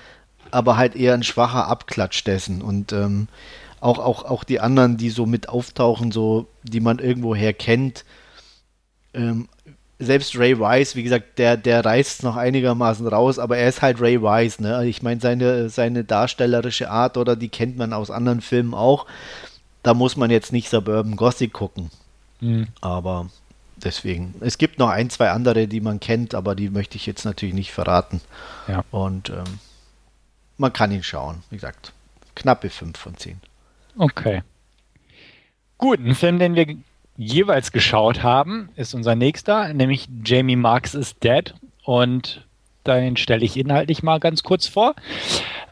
aber 0.50 0.78
halt 0.78 0.96
eher 0.96 1.14
ein 1.14 1.24
schwacher 1.24 1.68
Abklatsch 1.68 2.24
dessen. 2.26 2.62
Und 2.62 2.92
ähm, 2.94 3.28
auch, 3.80 4.00
auch, 4.00 4.24
auch 4.26 4.44
die 4.44 4.60
anderen, 4.60 4.98
die 4.98 5.10
so 5.10 5.26
mit 5.26 5.50
auftauchen, 5.50 6.12
so, 6.12 6.48
die 6.64 6.80
man 6.80 7.00
irgendwoher 7.00 7.54
kennt. 7.54 8.06
Ähm, 9.14 9.50
selbst 10.00 10.38
Ray 10.38 10.60
Wise, 10.60 10.96
wie 10.96 11.04
gesagt, 11.04 11.40
der, 11.40 11.58
der 11.58 11.84
reißt 11.84 12.24
noch 12.24 12.36
einigermaßen 12.36 13.08
raus, 13.08 13.40
aber 13.40 13.58
er 13.58 13.70
ist 13.70 13.82
halt 13.82 14.02
Ray 14.02 14.22
Wise, 14.22 14.62
ne? 14.62 14.76
Also 14.76 14.88
ich 14.90 15.02
meine, 15.02 15.22
seine, 15.22 15.70
seine 15.70 16.04
darstellerische 16.04 16.90
Art 16.90 17.18
oder 17.18 17.36
die 17.36 17.50
kennt 17.50 17.78
man 17.78 17.94
aus 17.94 18.12
anderen 18.12 18.42
Filmen 18.42 18.74
auch. 18.74 19.06
Da 19.82 19.94
muss 19.94 20.18
man 20.18 20.30
jetzt 20.30 20.52
nicht 20.52 20.70
Suburban 20.70 21.16
Gothic 21.16 21.54
gucken. 21.54 21.90
Mhm. 22.42 22.68
Aber 22.82 23.28
deswegen. 23.84 24.36
Es 24.42 24.58
gibt 24.58 24.80
noch 24.80 24.90
ein, 24.90 25.10
zwei 25.10 25.30
andere, 25.30 25.68
die 25.68 25.82
man 25.82 26.00
kennt, 26.00 26.36
aber 26.36 26.56
die 26.56 26.70
möchte 26.70 26.96
ich 26.98 27.06
jetzt 27.06 27.26
natürlich 27.26 27.56
nicht 27.56 27.72
verraten. 27.72 28.22
Ja. 28.68 28.84
Und 28.92 29.30
ähm, 29.30 29.60
man 30.58 30.74
kann 30.74 30.92
ihn 30.92 31.04
schauen. 31.04 31.44
Wie 31.50 31.58
gesagt, 31.58 31.94
knappe 32.36 32.70
5 32.70 32.98
von 32.98 33.18
10. 33.18 33.40
Okay. 33.98 34.42
Gut, 35.78 36.00
ein 36.00 36.16
Film, 36.16 36.40
den 36.40 36.56
wir 36.56 36.78
jeweils 37.18 37.72
geschaut 37.72 38.24
haben, 38.24 38.70
ist 38.76 38.94
unser 38.94 39.16
nächster, 39.16 39.74
nämlich 39.74 40.08
Jamie 40.24 40.56
Marks 40.56 40.94
is 40.94 41.18
Dead. 41.20 41.54
Und 41.84 42.46
den 42.88 43.18
stelle 43.18 43.46
ich 43.46 43.58
inhaltlich 43.58 44.04
mal 44.04 44.20
ganz 44.20 44.44
kurz 44.44 44.68
vor. 44.68 44.96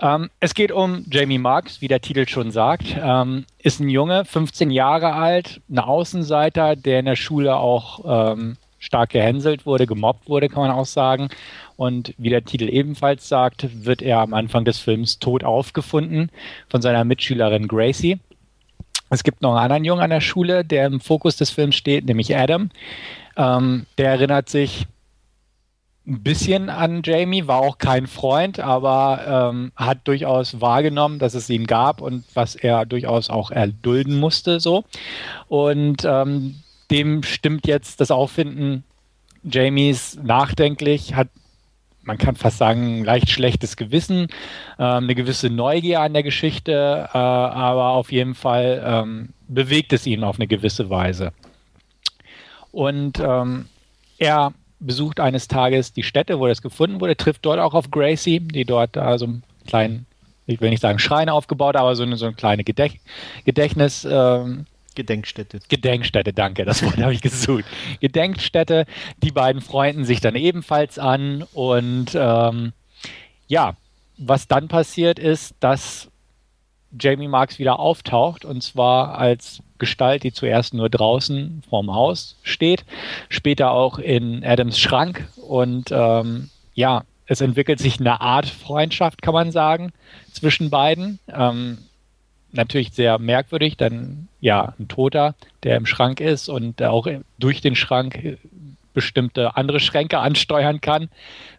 Ähm, 0.01 0.29
es 0.39 0.55
geht 0.55 0.71
um 0.71 1.05
Jamie 1.09 1.37
Marks, 1.37 1.81
wie 1.81 1.87
der 1.87 2.01
Titel 2.01 2.27
schon 2.27 2.51
sagt. 2.51 2.97
Ähm, 2.99 3.45
ist 3.59 3.79
ein 3.79 3.89
Junge, 3.89 4.25
15 4.25 4.71
Jahre 4.71 5.13
alt, 5.13 5.61
ein 5.69 5.79
Außenseiter, 5.79 6.75
der 6.75 6.99
in 6.99 7.05
der 7.05 7.15
Schule 7.15 7.55
auch 7.55 8.33
ähm, 8.33 8.57
stark 8.79 9.11
gehänselt 9.11 9.67
wurde, 9.67 9.85
gemobbt 9.85 10.27
wurde, 10.27 10.49
kann 10.49 10.63
man 10.63 10.71
auch 10.71 10.87
sagen. 10.87 11.29
Und 11.77 12.15
wie 12.17 12.29
der 12.29 12.43
Titel 12.43 12.67
ebenfalls 12.67 13.29
sagt, 13.29 13.85
wird 13.85 14.01
er 14.01 14.19
am 14.19 14.33
Anfang 14.33 14.65
des 14.65 14.79
Films 14.79 15.19
tot 15.19 15.43
aufgefunden 15.43 16.31
von 16.67 16.81
seiner 16.81 17.03
Mitschülerin 17.03 17.67
Gracie. 17.67 18.19
Es 19.11 19.23
gibt 19.23 19.41
noch 19.41 19.51
einen 19.51 19.59
anderen 19.59 19.85
Jungen 19.85 20.01
an 20.01 20.09
der 20.09 20.21
Schule, 20.21 20.65
der 20.65 20.87
im 20.87 20.99
Fokus 20.99 21.37
des 21.37 21.51
Films 21.51 21.75
steht, 21.75 22.05
nämlich 22.05 22.35
Adam. 22.35 22.69
Ähm, 23.37 23.85
der 23.97 24.09
erinnert 24.09 24.49
sich 24.49 24.87
ein 26.07 26.23
bisschen 26.23 26.69
an 26.69 27.01
Jamie, 27.03 27.47
war 27.47 27.59
auch 27.59 27.77
kein 27.77 28.07
Freund, 28.07 28.59
aber 28.59 29.51
ähm, 29.51 29.71
hat 29.75 30.07
durchaus 30.07 30.59
wahrgenommen, 30.59 31.19
dass 31.19 31.35
es 31.35 31.49
ihn 31.49 31.67
gab 31.67 32.01
und 32.01 32.25
was 32.33 32.55
er 32.55 32.85
durchaus 32.85 33.29
auch 33.29 33.51
erdulden 33.51 34.19
musste. 34.19 34.59
So. 34.59 34.83
Und 35.47 36.03
ähm, 36.03 36.55
dem 36.89 37.23
stimmt 37.23 37.67
jetzt 37.67 38.01
das 38.01 38.09
Auffinden 38.09 38.83
Jamies 39.43 40.19
nachdenklich, 40.21 41.15
hat 41.15 41.29
man 42.03 42.17
kann 42.17 42.35
fast 42.35 42.57
sagen, 42.57 43.03
leicht 43.03 43.29
schlechtes 43.29 43.77
Gewissen, 43.77 44.27
äh, 44.79 44.83
eine 44.83 45.13
gewisse 45.13 45.49
Neugier 45.49 46.01
an 46.01 46.13
der 46.13 46.23
Geschichte, 46.23 47.09
äh, 47.13 47.17
aber 47.17 47.91
auf 47.91 48.11
jeden 48.11 48.33
Fall 48.33 48.81
ähm, 48.83 49.29
bewegt 49.47 49.93
es 49.93 50.07
ihn 50.07 50.23
auf 50.23 50.37
eine 50.37 50.47
gewisse 50.47 50.89
Weise. 50.89 51.31
Und 52.71 53.19
ähm, 53.19 53.67
er 54.17 54.53
besucht 54.81 55.19
eines 55.19 55.47
Tages 55.47 55.93
die 55.93 56.03
Stätte, 56.03 56.39
wo 56.39 56.47
das 56.47 56.61
gefunden 56.61 56.99
wurde, 56.99 57.15
trifft 57.15 57.45
dort 57.45 57.59
auch 57.59 57.73
auf 57.73 57.91
Gracie, 57.91 58.39
die 58.39 58.65
dort 58.65 58.97
also 58.97 59.25
einen 59.25 59.43
kleinen, 59.67 60.05
ich 60.47 60.59
will 60.59 60.69
nicht 60.69 60.81
sagen 60.81 60.99
Schrein 60.99 61.29
aufgebaut, 61.29 61.75
aber 61.75 61.95
so 61.95 62.03
eine, 62.03 62.17
so 62.17 62.25
eine 62.25 62.35
kleine 62.35 62.63
Gedächt 62.63 62.99
Gedächtnis. 63.45 64.05
Ähm, 64.09 64.65
Gedenkstätte. 64.93 65.59
Gedenkstätte, 65.69 66.33
danke, 66.33 66.65
das 66.65 66.83
Wort 66.83 66.97
habe 67.01 67.13
ich 67.13 67.21
gesucht. 67.21 67.63
Gedenkstätte, 68.01 68.85
die 69.23 69.31
beiden 69.31 69.61
freunden 69.61 70.03
sich 70.03 70.19
dann 70.19 70.35
ebenfalls 70.35 70.99
an 70.99 71.43
und 71.53 72.11
ähm, 72.13 72.73
ja, 73.47 73.75
was 74.17 74.47
dann 74.47 74.67
passiert 74.67 75.17
ist, 75.17 75.55
dass 75.61 76.10
Jamie 76.99 77.27
Marks 77.27 77.59
wieder 77.59 77.79
auftaucht 77.79 78.45
und 78.45 78.61
zwar 78.61 79.17
als 79.17 79.61
Gestalt, 79.77 80.23
die 80.23 80.31
zuerst 80.31 80.73
nur 80.73 80.89
draußen 80.89 81.63
vorm 81.69 81.93
Haus 81.93 82.37
steht, 82.43 82.85
später 83.29 83.71
auch 83.71 83.97
in 83.97 84.43
Adams 84.43 84.79
Schrank 84.79 85.27
und 85.47 85.91
ähm, 85.91 86.49
ja, 86.73 87.03
es 87.25 87.41
entwickelt 87.41 87.79
sich 87.79 87.99
eine 87.99 88.19
Art 88.21 88.45
Freundschaft, 88.47 89.21
kann 89.21 89.33
man 89.33 89.51
sagen, 89.51 89.93
zwischen 90.33 90.69
beiden. 90.69 91.19
Ähm, 91.33 91.77
natürlich 92.51 92.91
sehr 92.91 93.19
merkwürdig, 93.19 93.77
dann 93.77 94.27
ja, 94.39 94.73
ein 94.79 94.87
Toter, 94.87 95.35
der 95.63 95.77
im 95.77 95.85
Schrank 95.85 96.19
ist 96.19 96.49
und 96.49 96.81
auch 96.83 97.07
durch 97.39 97.61
den 97.61 97.75
Schrank 97.75 98.37
bestimmte 98.93 99.55
andere 99.55 99.79
Schränke 99.79 100.19
ansteuern 100.19 100.81
kann. 100.81 101.09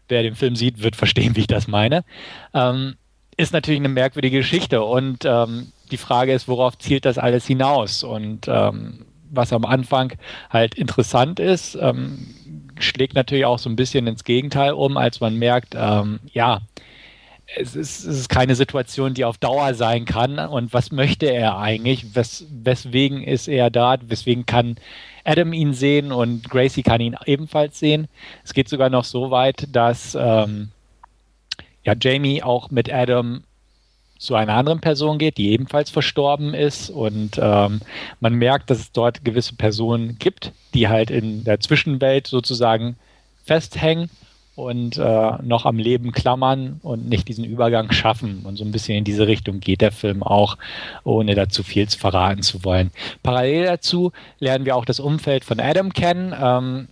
Wer 0.09 0.23
den 0.23 0.35
Film 0.35 0.57
sieht, 0.57 0.83
wird 0.83 0.97
verstehen, 0.97 1.37
wie 1.37 1.41
ich 1.41 1.47
das 1.47 1.69
meine. 1.69 2.05
Ähm, 2.53 2.97
ist 3.37 3.53
natürlich 3.53 3.81
eine 3.81 3.89
merkwürdige 3.89 4.39
Geschichte 4.39 4.83
und 4.83 5.25
ähm, 5.25 5.73
die 5.91 5.97
Frage 5.97 6.33
ist, 6.33 6.49
worauf 6.49 6.79
zielt 6.79 7.05
das 7.05 7.19
alles 7.19 7.47
hinaus? 7.47 8.03
Und 8.03 8.49
ähm, 8.49 9.07
was 9.31 9.53
am 9.53 9.65
Anfang 9.65 10.13
halt 10.51 10.75
interessant 10.75 11.41
ist, 11.41 11.77
ähm, 11.81 12.35
schlägt 12.79 13.15
natürlich 13.15 13.45
auch 13.45 13.59
so 13.59 13.71
ein 13.71 13.77
bisschen 13.77 14.07
ins 14.07 14.25
Gegenteil 14.25 14.73
um, 14.73 14.97
als 14.97 15.21
man 15.21 15.39
merkt, 15.39 15.75
ähm, 15.77 16.21
ja, 16.33 16.61
es 17.57 17.77
ist, 17.77 18.05
es 18.05 18.21
ist, 18.21 18.29
keine 18.29 18.55
Situation, 18.55 19.15
die 19.15 19.25
auf 19.25 19.37
Dauer 19.39 19.75
sein 19.75 20.05
kann. 20.05 20.39
Und 20.39 20.73
was 20.73 20.91
möchte 20.91 21.27
er 21.27 21.59
eigentlich? 21.59 22.15
Wes, 22.15 22.47
weswegen 22.51 23.23
ist 23.23 23.49
er 23.49 23.71
da? 23.71 23.97
Weswegen 24.01 24.47
kann 24.47 24.77
Adam 25.25 25.53
ihn 25.53 25.75
sehen 25.75 26.13
und 26.13 26.49
Gracie 26.49 26.83
kann 26.83 27.01
ihn 27.01 27.17
ebenfalls 27.27 27.79
sehen? 27.79 28.09
Es 28.45 28.55
geht 28.55 28.69
sogar 28.69 28.91
noch 28.91 29.05
so 29.05 29.31
weit, 29.31 29.67
dass 29.75 30.17
ähm, 30.19 30.71
ja, 31.85 31.95
Jamie 31.99 32.43
auch 32.43 32.71
mit 32.71 32.93
Adam 32.93 33.43
zu 34.19 34.37
einer 34.37 34.55
anderen 34.55 34.81
Person 34.81 35.19
geht, 35.19 35.37
die 35.37 35.51
ebenfalls 35.51 35.91
verstorben 35.91 36.55
ist. 36.55 36.91
Und 36.91 37.41
ähm, 37.43 37.81
man 38.21 38.35
merkt, 38.35 38.71
dass 38.71 38.79
es 38.79 38.93
dort 38.93 39.25
gewisse 39.25 39.57
Personen 39.57 40.17
gibt, 40.21 40.53
die 40.75 40.89
halt 40.89 41.11
in 41.11 41.43
der 41.43 41.59
Zwischenwelt 41.59 42.29
sozusagen 42.29 42.97
festhängen 43.45 44.11
und 44.55 44.99
äh, 44.99 45.33
noch 45.43 45.67
am 45.67 45.79
Leben 45.79 46.13
klammern 46.13 46.79
und 46.83 47.09
nicht 47.09 47.27
diesen 47.27 47.45
Übergang 47.45 47.91
schaffen. 47.91 48.43
Und 48.45 48.57
so 48.57 48.65
ein 48.65 48.71
bisschen 48.71 48.97
in 48.97 49.05
diese 49.05 49.27
Richtung 49.27 49.61
geht 49.61 49.81
der 49.81 49.93
Film 49.93 50.23
auch, 50.23 50.57
ohne 51.05 51.35
dazu 51.35 51.63
viel 51.63 51.89
verraten 51.89 52.43
zu 52.43 52.65
wollen. 52.65 52.91
Parallel 53.25 53.65
dazu 53.65 54.13
lernen 54.39 54.67
wir 54.67 54.77
auch 54.77 54.85
das 54.85 55.01
Umfeld 55.01 55.45
von 55.45 55.59
Adam 55.59 55.93
kennen. 55.93 56.33
Ähm, 56.39 56.89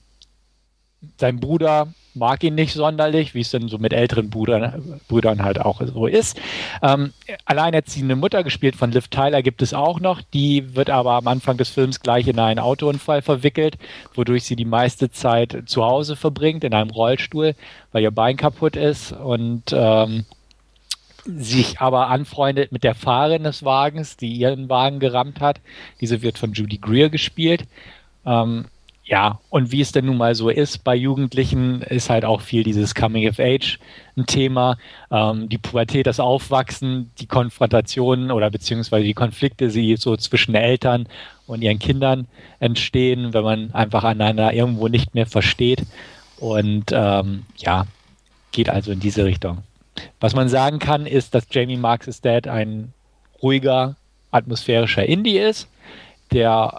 sein 1.18 1.40
Bruder 1.40 1.88
mag 2.14 2.42
ihn 2.42 2.54
nicht 2.54 2.72
sonderlich, 2.72 3.34
wie 3.34 3.40
es 3.40 3.50
denn 3.50 3.68
so 3.68 3.78
mit 3.78 3.92
älteren 3.92 4.30
Brüdern, 4.30 5.00
Brüdern 5.08 5.42
halt 5.42 5.60
auch 5.60 5.80
so 5.80 6.06
ist. 6.06 6.40
Ähm, 6.82 7.12
alleinerziehende 7.44 8.16
Mutter, 8.16 8.42
gespielt 8.42 8.76
von 8.76 8.90
Liv 8.90 9.08
Tyler, 9.08 9.42
gibt 9.42 9.62
es 9.62 9.72
auch 9.74 10.00
noch. 10.00 10.20
Die 10.34 10.74
wird 10.74 10.90
aber 10.90 11.12
am 11.12 11.28
Anfang 11.28 11.56
des 11.56 11.68
Films 11.68 12.00
gleich 12.00 12.26
in 12.26 12.38
einen 12.38 12.58
Autounfall 12.58 13.22
verwickelt, 13.22 13.78
wodurch 14.14 14.44
sie 14.44 14.56
die 14.56 14.64
meiste 14.64 15.10
Zeit 15.10 15.62
zu 15.66 15.84
Hause 15.84 16.16
verbringt, 16.16 16.64
in 16.64 16.74
einem 16.74 16.90
Rollstuhl, 16.90 17.54
weil 17.92 18.02
ihr 18.02 18.10
Bein 18.10 18.36
kaputt 18.36 18.76
ist 18.76 19.12
und 19.12 19.72
ähm, 19.72 20.24
sich 21.24 21.80
aber 21.80 22.08
anfreundet 22.08 22.72
mit 22.72 22.82
der 22.82 22.94
Fahrerin 22.94 23.44
des 23.44 23.64
Wagens, 23.64 24.16
die 24.16 24.32
ihren 24.32 24.68
Wagen 24.68 24.98
gerammt 24.98 25.40
hat. 25.40 25.60
Diese 26.00 26.22
wird 26.22 26.38
von 26.38 26.54
Judy 26.54 26.78
Greer 26.78 27.08
gespielt. 27.08 27.66
Ähm, 28.26 28.66
ja, 29.10 29.40
und 29.50 29.72
wie 29.72 29.80
es 29.80 29.90
denn 29.90 30.06
nun 30.06 30.18
mal 30.18 30.36
so 30.36 30.50
ist 30.50 30.84
bei 30.84 30.94
Jugendlichen, 30.94 31.82
ist 31.82 32.10
halt 32.10 32.24
auch 32.24 32.40
viel 32.40 32.62
dieses 32.62 32.94
Coming 32.94 33.28
of 33.28 33.40
Age 33.40 33.80
ein 34.16 34.24
Thema. 34.26 34.78
Ähm, 35.10 35.48
die 35.48 35.58
Pubertät, 35.58 36.06
das 36.06 36.20
Aufwachsen, 36.20 37.10
die 37.18 37.26
Konfrontationen 37.26 38.30
oder 38.30 38.50
beziehungsweise 38.50 39.02
die 39.02 39.14
Konflikte, 39.14 39.66
die 39.66 39.96
so 39.96 40.16
zwischen 40.16 40.54
Eltern 40.54 41.08
und 41.48 41.62
ihren 41.62 41.80
Kindern 41.80 42.28
entstehen, 42.60 43.34
wenn 43.34 43.42
man 43.42 43.74
einfach 43.74 44.04
einander 44.04 44.52
irgendwo 44.52 44.86
nicht 44.86 45.12
mehr 45.12 45.26
versteht. 45.26 45.82
Und 46.38 46.92
ähm, 46.92 47.46
ja, 47.56 47.86
geht 48.52 48.70
also 48.70 48.92
in 48.92 49.00
diese 49.00 49.24
Richtung. 49.24 49.64
Was 50.20 50.36
man 50.36 50.48
sagen 50.48 50.78
kann, 50.78 51.06
ist, 51.06 51.34
dass 51.34 51.48
Jamie 51.50 51.76
Marks' 51.76 52.20
Dad 52.20 52.46
ein 52.46 52.92
ruhiger, 53.42 53.96
atmosphärischer 54.30 55.04
Indie 55.04 55.38
ist, 55.38 55.68
der 56.30 56.78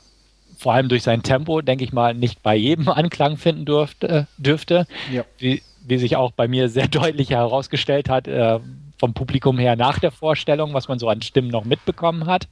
vor 0.61 0.73
allem 0.73 0.89
durch 0.89 1.01
sein 1.01 1.23
Tempo, 1.23 1.61
denke 1.61 1.83
ich 1.83 1.91
mal, 1.91 2.13
nicht 2.13 2.43
bei 2.43 2.55
jedem 2.55 2.87
Anklang 2.89 3.37
finden 3.37 3.65
durfte, 3.65 4.27
dürfte. 4.37 4.85
Ja. 5.11 5.23
Wie, 5.39 5.63
wie 5.85 5.97
sich 5.97 6.15
auch 6.15 6.31
bei 6.31 6.47
mir 6.47 6.69
sehr 6.69 6.87
deutlich 6.99 7.31
herausgestellt 7.31 8.09
hat, 8.09 8.27
äh, 8.27 8.59
vom 8.99 9.15
Publikum 9.15 9.57
her 9.57 9.75
nach 9.75 9.97
der 9.97 10.11
Vorstellung, 10.11 10.75
was 10.75 10.87
man 10.87 10.99
so 10.99 11.09
an 11.09 11.23
Stimmen 11.23 11.49
noch 11.49 11.65
mitbekommen 11.65 12.27
hat. 12.27 12.47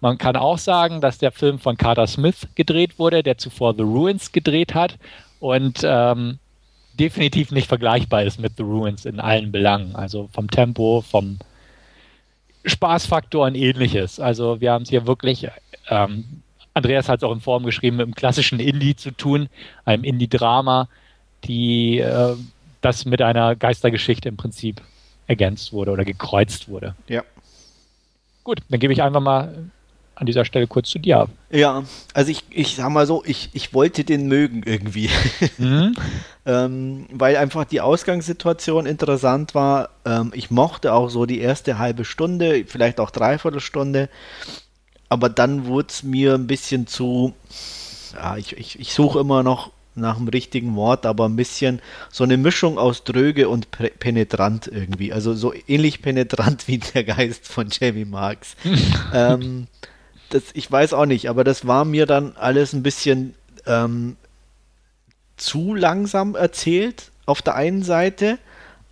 Man 0.00 0.18
kann 0.18 0.36
auch 0.36 0.58
sagen, 0.58 1.00
dass 1.00 1.16
der 1.16 1.32
Film 1.32 1.58
von 1.58 1.78
Carter 1.78 2.06
Smith 2.06 2.46
gedreht 2.54 2.98
wurde, 2.98 3.22
der 3.22 3.38
zuvor 3.38 3.74
The 3.74 3.82
Ruins 3.82 4.32
gedreht 4.32 4.74
hat 4.74 4.98
und 5.40 5.80
ähm, 5.82 6.38
definitiv 6.98 7.50
nicht 7.50 7.68
vergleichbar 7.68 8.24
ist 8.24 8.38
mit 8.38 8.58
The 8.58 8.62
Ruins 8.62 9.06
in 9.06 9.20
allen 9.20 9.50
Belangen. 9.50 9.96
Also 9.96 10.28
vom 10.32 10.50
Tempo, 10.50 11.00
vom 11.00 11.38
Spaßfaktor 12.66 13.46
und 13.46 13.54
ähnliches. 13.54 14.20
Also 14.20 14.60
wir 14.60 14.72
haben 14.72 14.82
es 14.82 14.90
hier 14.90 15.06
wirklich 15.06 15.48
ähm, 15.88 16.42
Andreas 16.74 17.08
hat 17.08 17.20
es 17.20 17.24
auch 17.24 17.32
in 17.32 17.40
Form 17.40 17.64
geschrieben, 17.64 17.96
mit 17.96 18.04
einem 18.04 18.14
klassischen 18.14 18.60
Indie 18.60 18.96
zu 18.96 19.10
tun, 19.10 19.48
einem 19.84 20.04
Indie-Drama, 20.04 20.88
die 21.44 21.98
äh, 21.98 22.36
das 22.80 23.04
mit 23.04 23.22
einer 23.22 23.56
Geistergeschichte 23.56 24.28
im 24.28 24.36
Prinzip 24.36 24.80
ergänzt 25.26 25.72
wurde 25.72 25.90
oder 25.92 26.04
gekreuzt 26.04 26.68
wurde. 26.68 26.94
Ja. 27.08 27.22
Gut, 28.44 28.60
dann 28.68 28.80
gebe 28.80 28.92
ich 28.92 29.02
einfach 29.02 29.20
mal 29.20 29.70
an 30.20 30.26
dieser 30.26 30.44
Stelle 30.44 30.66
kurz 30.66 30.90
zu 30.90 30.98
dir 30.98 31.20
ab. 31.20 31.30
Ja, 31.50 31.82
also 32.12 32.30
ich, 32.30 32.44
ich 32.50 32.76
sag 32.76 32.90
mal 32.90 33.06
so, 33.06 33.22
ich, 33.24 33.48
ich 33.54 33.72
wollte 33.72 34.04
den 34.04 34.28
mögen 34.28 34.62
irgendwie. 34.64 35.08
Mhm. 35.56 35.96
ähm, 36.46 37.06
weil 37.10 37.36
einfach 37.36 37.64
die 37.64 37.80
Ausgangssituation 37.80 38.84
interessant 38.84 39.54
war. 39.54 39.88
Ähm, 40.04 40.32
ich 40.34 40.50
mochte 40.50 40.92
auch 40.92 41.08
so 41.08 41.24
die 41.24 41.40
erste 41.40 41.78
halbe 41.78 42.04
Stunde, 42.04 42.64
vielleicht 42.66 43.00
auch 43.00 43.10
dreiviertel 43.10 43.60
Stunde 43.60 44.10
aber 45.10 45.28
dann 45.28 45.66
wurde 45.66 45.88
es 45.90 46.02
mir 46.02 46.34
ein 46.34 46.46
bisschen 46.46 46.86
zu, 46.86 47.34
ja, 48.14 48.36
ich, 48.36 48.56
ich, 48.56 48.78
ich 48.78 48.94
suche 48.94 49.18
immer 49.18 49.42
noch 49.42 49.72
nach 49.96 50.16
dem 50.16 50.28
richtigen 50.28 50.76
Wort, 50.76 51.04
aber 51.04 51.28
ein 51.28 51.34
bisschen 51.34 51.82
so 52.10 52.22
eine 52.22 52.36
Mischung 52.36 52.78
aus 52.78 53.02
dröge 53.02 53.48
und 53.48 53.68
penetrant 53.70 54.68
irgendwie. 54.68 55.12
Also 55.12 55.34
so 55.34 55.52
ähnlich 55.66 56.00
penetrant 56.00 56.68
wie 56.68 56.78
der 56.78 57.04
Geist 57.04 57.46
von 57.46 57.68
Jamie 57.70 58.04
Marks. 58.04 58.54
ähm, 59.12 59.66
das, 60.30 60.44
ich 60.54 60.70
weiß 60.70 60.94
auch 60.94 61.06
nicht, 61.06 61.28
aber 61.28 61.42
das 61.42 61.66
war 61.66 61.84
mir 61.84 62.06
dann 62.06 62.36
alles 62.36 62.72
ein 62.72 62.84
bisschen 62.84 63.34
ähm, 63.66 64.16
zu 65.36 65.74
langsam 65.74 66.36
erzählt 66.36 67.10
auf 67.26 67.42
der 67.42 67.56
einen 67.56 67.82
Seite, 67.82 68.38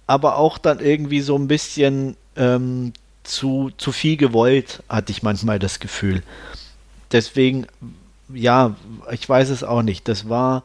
aber 0.09 0.37
auch 0.37 0.59
dann 0.59 0.81
irgendwie 0.81 1.21
so 1.21 1.37
ein 1.37 1.47
bisschen 1.47 2.17
ähm, 2.35 2.93
zu, 3.29 3.71
zu 3.77 3.93
viel 3.93 4.17
gewollt, 4.17 4.83
hatte 4.89 5.13
ich 5.13 5.23
manchmal 5.23 5.59
das 5.59 5.81
Gefühl. 5.81 6.23
Deswegen, 7.13 7.67
ja, 8.33 8.77
ich 9.11 9.29
weiß 9.29 9.51
es 9.51 9.63
auch 9.65 9.83
nicht. 9.83 10.09
Das 10.09 10.29
war 10.29 10.65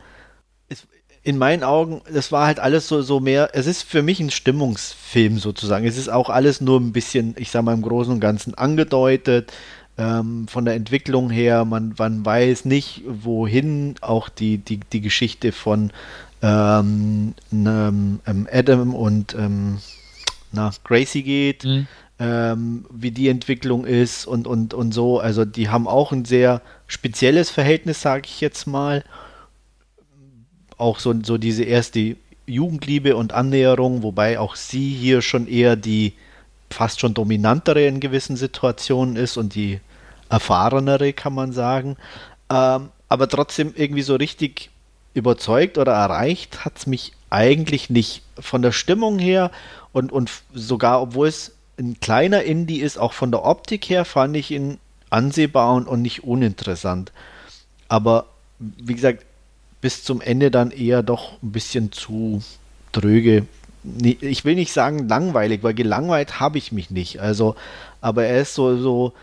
in 1.24 1.38
meinen 1.38 1.64
Augen, 1.64 2.01
das 2.11 2.34
war 2.34 2.45
halt 2.45 2.59
alles 2.59 2.88
so, 2.88 3.01
so 3.01 3.22
mehr, 3.22 3.51
es 3.53 3.66
ist 3.66 3.84
für 3.84 4.01
mich 4.01 4.20
ein 4.20 4.30
Stimmungsfilm 4.30 5.39
sozusagen. 5.39 5.88
Es 5.88 5.97
ist 5.97 6.09
auch 6.09 6.30
alles 6.30 6.59
nur 6.59 6.80
ein 6.80 6.91
bisschen, 6.91 7.36
ich 7.38 7.49
sag 7.49 7.64
mal, 7.64 7.74
im 7.74 7.82
Großen 7.82 8.14
und 8.14 8.20
Ganzen 8.20 8.55
angedeutet. 8.55 9.53
Ähm, 9.97 10.47
von 10.49 10.66
der 10.66 10.74
Entwicklung 10.74 11.30
her, 11.30 11.66
man, 11.66 11.93
man 11.97 12.26
weiß 12.26 12.66
nicht, 12.66 13.03
wohin 13.05 13.95
auch 14.01 14.28
die, 14.28 14.57
die, 14.57 14.80
die 14.91 15.01
Geschichte 15.01 15.51
von 15.51 15.91
ähm, 16.41 17.36
ähm, 17.53 18.47
Adam 18.51 18.93
und 18.93 19.34
ähm, 19.36 19.78
na, 20.51 20.72
Gracie 20.84 21.24
geht. 21.24 21.64
Mhm 21.64 21.88
ähm, 22.24 22.86
wie 22.89 23.11
die 23.11 23.28
Entwicklung 23.28 23.86
ist 23.86 24.26
und, 24.26 24.47
und, 24.47 24.74
und 24.74 24.93
so. 24.93 25.19
Also 25.19 25.43
die 25.43 25.67
haben 25.67 25.88
auch 25.88 26.13
ein 26.13 26.24
sehr 26.24 26.61
spezielles 26.88 27.49
Verhältnis, 27.49 28.01
sage 28.01 28.24
ich 28.26 28.39
jetzt 28.39 28.65
mal. 28.65 29.03
Auch 30.78 30.99
so, 30.99 31.13
so 31.21 31.38
diese 31.38 31.65
erste 31.65 32.15
Jugendliebe 32.45 33.17
und 33.17 33.34
Annäherung, 33.34 34.03
wobei 34.03 34.39
auch 34.39 34.55
sie 34.55 34.89
hier 34.93 35.21
schon 35.21 35.47
eher 35.47 35.76
die 35.76 36.13
fast 36.69 37.01
schon 37.01 37.13
dominantere 37.13 37.86
in 37.86 37.99
gewissen 37.99 38.38
Situationen 38.38 39.17
ist 39.17 39.36
und 39.36 39.53
die 39.53 39.82
erfahrenere, 40.30 41.11
kann 41.11 41.34
man 41.34 41.51
sagen. 41.51 41.97
Ähm, 42.49 42.89
aber 43.09 43.28
trotzdem 43.28 43.74
irgendwie 43.76 44.01
so 44.01 44.15
richtig 44.15 44.69
überzeugt 45.13 45.78
oder 45.78 45.91
erreicht 45.91 46.63
hat 46.63 46.78
es 46.78 46.88
mich 46.88 47.11
eigentlich 47.30 47.89
nicht. 47.89 48.24
Von 48.39 48.61
der 48.61 48.71
Stimmung 48.71 49.19
her 49.19 49.51
und, 49.91 50.11
und 50.11 50.32
sogar, 50.53 51.01
obwohl 51.01 51.28
es 51.28 51.51
ein 51.80 51.99
kleiner 51.99 52.43
Indie 52.43 52.80
ist, 52.80 52.97
auch 52.97 53.13
von 53.13 53.32
der 53.32 53.45
Optik 53.45 53.89
her, 53.89 54.05
fand 54.05 54.36
ich 54.36 54.51
ihn 54.51 54.78
ansehbar 55.09 55.74
und, 55.74 55.88
und 55.88 56.01
nicht 56.01 56.24
uninteressant. 56.24 57.11
Aber 57.88 58.26
wie 58.59 58.93
gesagt, 58.93 59.26
bis 59.82 60.03
zum 60.03 60.21
Ende 60.21 60.49
dann 60.49 60.71
eher 60.71 61.03
doch 61.03 61.41
ein 61.43 61.51
bisschen 61.51 61.91
zu 61.91 62.41
dröge. 62.91 63.45
Ich 64.01 64.45
will 64.45 64.55
nicht 64.55 64.71
sagen 64.71 65.09
langweilig, 65.09 65.61
weil 65.61 65.74
gelangweilt 65.74 66.39
habe 66.39 66.57
ich 66.57 66.71
mich 66.71 66.89
nicht. 66.89 67.19
Also, 67.19 67.55
aber 67.99 68.26
er 68.26 68.41
ist 68.41 68.55
so, 68.55 68.78
so, 68.78 69.13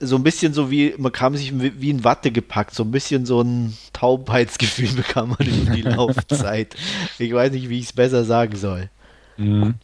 so 0.00 0.16
ein 0.16 0.22
bisschen 0.22 0.54
so 0.54 0.70
wie, 0.70 0.94
man 0.96 1.12
kam 1.12 1.36
sich 1.36 1.52
wie 1.60 1.90
in 1.90 2.04
Watte 2.04 2.30
gepackt, 2.30 2.74
so 2.74 2.84
ein 2.84 2.90
bisschen 2.90 3.26
so 3.26 3.42
ein 3.42 3.76
Taubheitsgefühl 3.92 4.92
bekam 4.96 5.36
man 5.38 5.46
in 5.46 5.72
die 5.74 5.82
Laufzeit. 5.88 6.74
Ich 7.18 7.32
weiß 7.34 7.52
nicht, 7.52 7.68
wie 7.68 7.78
ich 7.78 7.86
es 7.86 7.92
besser 7.92 8.24
sagen 8.24 8.56
soll. 8.56 8.88
Mhm. 9.36 9.74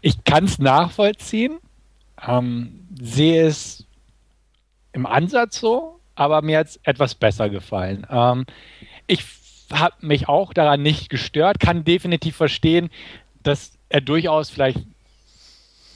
Ich 0.00 0.24
kann 0.24 0.44
es 0.44 0.58
nachvollziehen. 0.58 1.58
Ähm, 2.26 2.86
sehe 3.00 3.46
es 3.46 3.86
im 4.92 5.06
Ansatz 5.06 5.60
so, 5.60 6.00
aber 6.14 6.42
mir 6.42 6.58
hat 6.58 6.68
es 6.68 6.80
etwas 6.84 7.14
besser 7.14 7.50
gefallen. 7.50 8.06
Ähm, 8.08 8.46
ich 9.06 9.24
habe 9.72 9.94
mich 10.00 10.28
auch 10.28 10.52
daran 10.52 10.82
nicht 10.82 11.08
gestört, 11.08 11.58
kann 11.60 11.84
definitiv 11.84 12.36
verstehen, 12.36 12.90
dass 13.42 13.72
er 13.88 14.00
durchaus 14.00 14.50
vielleicht 14.50 14.78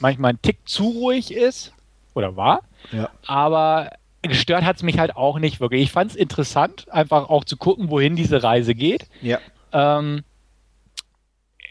manchmal 0.00 0.32
ein 0.32 0.42
Tick 0.42 0.58
zu 0.64 0.88
ruhig 0.88 1.32
ist 1.32 1.72
oder 2.14 2.36
war. 2.36 2.62
Ja. 2.92 3.10
Aber 3.26 3.90
gestört 4.22 4.64
hat 4.64 4.76
es 4.76 4.82
mich 4.82 4.98
halt 4.98 5.16
auch 5.16 5.38
nicht 5.38 5.60
wirklich. 5.60 5.82
Ich 5.82 5.92
fand 5.92 6.10
es 6.10 6.16
interessant, 6.16 6.90
einfach 6.90 7.28
auch 7.28 7.44
zu 7.44 7.56
gucken, 7.56 7.90
wohin 7.90 8.16
diese 8.16 8.42
Reise 8.42 8.74
geht. 8.74 9.06
Ja. 9.22 9.38
Ähm, 9.72 10.24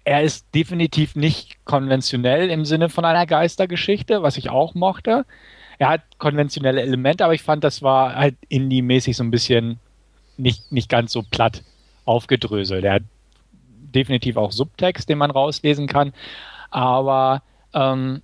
er 0.07 0.21
ist 0.21 0.47
definitiv 0.55 1.17
nicht 1.17 1.57
konventionell 1.65 2.49
im 2.49 2.63
Sinne 2.63 2.87
von 2.87 3.03
einer 3.03 3.25
Geistergeschichte, 3.25 4.23
was 4.23 4.37
ich 4.37 4.49
auch 4.49 4.73
mochte. 4.73 5.25
Er 5.79 5.89
hat 5.89 6.01
konventionelle 6.17 6.81
Elemente, 6.81 7.25
aber 7.25 7.33
ich 7.33 7.43
fand, 7.43 7.65
das 7.65 7.81
war 7.81 8.15
halt 8.15 8.37
indie-mäßig 8.47 9.17
so 9.17 9.25
ein 9.25 9.31
bisschen 9.31 9.81
nicht, 10.37 10.71
nicht 10.71 10.87
ganz 10.87 11.11
so 11.11 11.23
platt 11.29 11.61
aufgedröselt. 12.05 12.85
Er 12.85 12.93
hat 12.93 13.03
definitiv 13.67 14.37
auch 14.37 14.53
Subtext, 14.53 15.09
den 15.09 15.17
man 15.17 15.29
rauslesen 15.29 15.87
kann, 15.87 16.13
aber 16.71 17.41
ähm, 17.73 18.21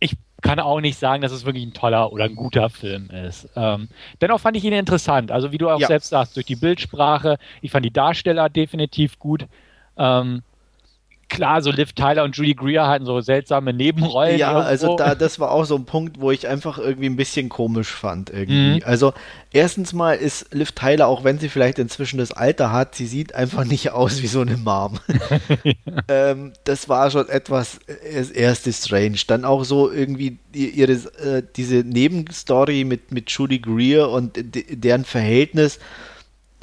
ich 0.00 0.16
kann 0.42 0.58
auch 0.58 0.80
nicht 0.80 0.98
sagen, 0.98 1.22
dass 1.22 1.30
es 1.30 1.46
wirklich 1.46 1.64
ein 1.64 1.74
toller 1.74 2.12
oder 2.12 2.24
ein 2.24 2.34
guter 2.34 2.70
Film 2.70 3.08
ist. 3.10 3.48
Ähm, 3.54 3.88
dennoch 4.20 4.40
fand 4.40 4.56
ich 4.56 4.64
ihn 4.64 4.72
interessant. 4.72 5.30
Also 5.30 5.52
wie 5.52 5.58
du 5.58 5.70
auch 5.70 5.78
ja. 5.78 5.86
selbst 5.86 6.08
sagst, 6.08 6.34
durch 6.34 6.46
die 6.46 6.56
Bildsprache, 6.56 7.38
ich 7.62 7.70
fand 7.70 7.84
die 7.84 7.92
Darsteller 7.92 8.48
definitiv 8.48 9.20
gut. 9.20 9.46
Ähm, 9.96 10.42
klar, 11.28 11.62
so 11.62 11.70
Liv 11.70 11.92
Tyler 11.92 12.24
und 12.24 12.36
Judy 12.36 12.54
Greer 12.54 12.86
hatten 12.86 13.04
so 13.04 13.20
seltsame 13.20 13.72
Nebenrollen. 13.72 14.38
Ja, 14.38 14.48
irgendwo. 14.52 14.68
also 14.68 14.96
da, 14.96 15.14
das 15.14 15.38
war 15.38 15.50
auch 15.50 15.64
so 15.64 15.76
ein 15.76 15.84
Punkt, 15.84 16.20
wo 16.20 16.30
ich 16.30 16.46
einfach 16.46 16.78
irgendwie 16.78 17.06
ein 17.06 17.16
bisschen 17.16 17.48
komisch 17.48 17.88
fand 17.88 18.30
irgendwie. 18.30 18.76
Mhm. 18.76 18.82
Also 18.84 19.12
erstens 19.52 19.92
mal 19.92 20.14
ist 20.14 20.54
Liv 20.54 20.72
Tyler, 20.72 21.08
auch 21.08 21.24
wenn 21.24 21.38
sie 21.38 21.48
vielleicht 21.48 21.78
inzwischen 21.78 22.18
das 22.18 22.32
Alter 22.32 22.72
hat, 22.72 22.94
sie 22.94 23.06
sieht 23.06 23.34
einfach 23.34 23.64
nicht 23.64 23.90
aus 23.90 24.22
wie 24.22 24.26
so 24.26 24.40
eine 24.40 24.56
Mom. 24.56 24.98
ja. 25.08 25.72
ähm, 26.08 26.52
das 26.64 26.88
war 26.88 27.10
schon 27.10 27.28
etwas 27.28 27.78
äh, 27.86 28.16
das 28.16 28.30
erste 28.30 28.72
strange. 28.72 29.18
Dann 29.26 29.44
auch 29.44 29.64
so 29.64 29.90
irgendwie 29.90 30.38
ihre, 30.52 30.92
äh, 30.92 31.42
diese 31.56 31.76
Nebenstory 31.76 32.84
mit, 32.84 33.12
mit 33.12 33.30
Judy 33.30 33.58
Greer 33.58 34.10
und 34.10 34.38
deren 34.70 35.04
Verhältnis 35.04 35.78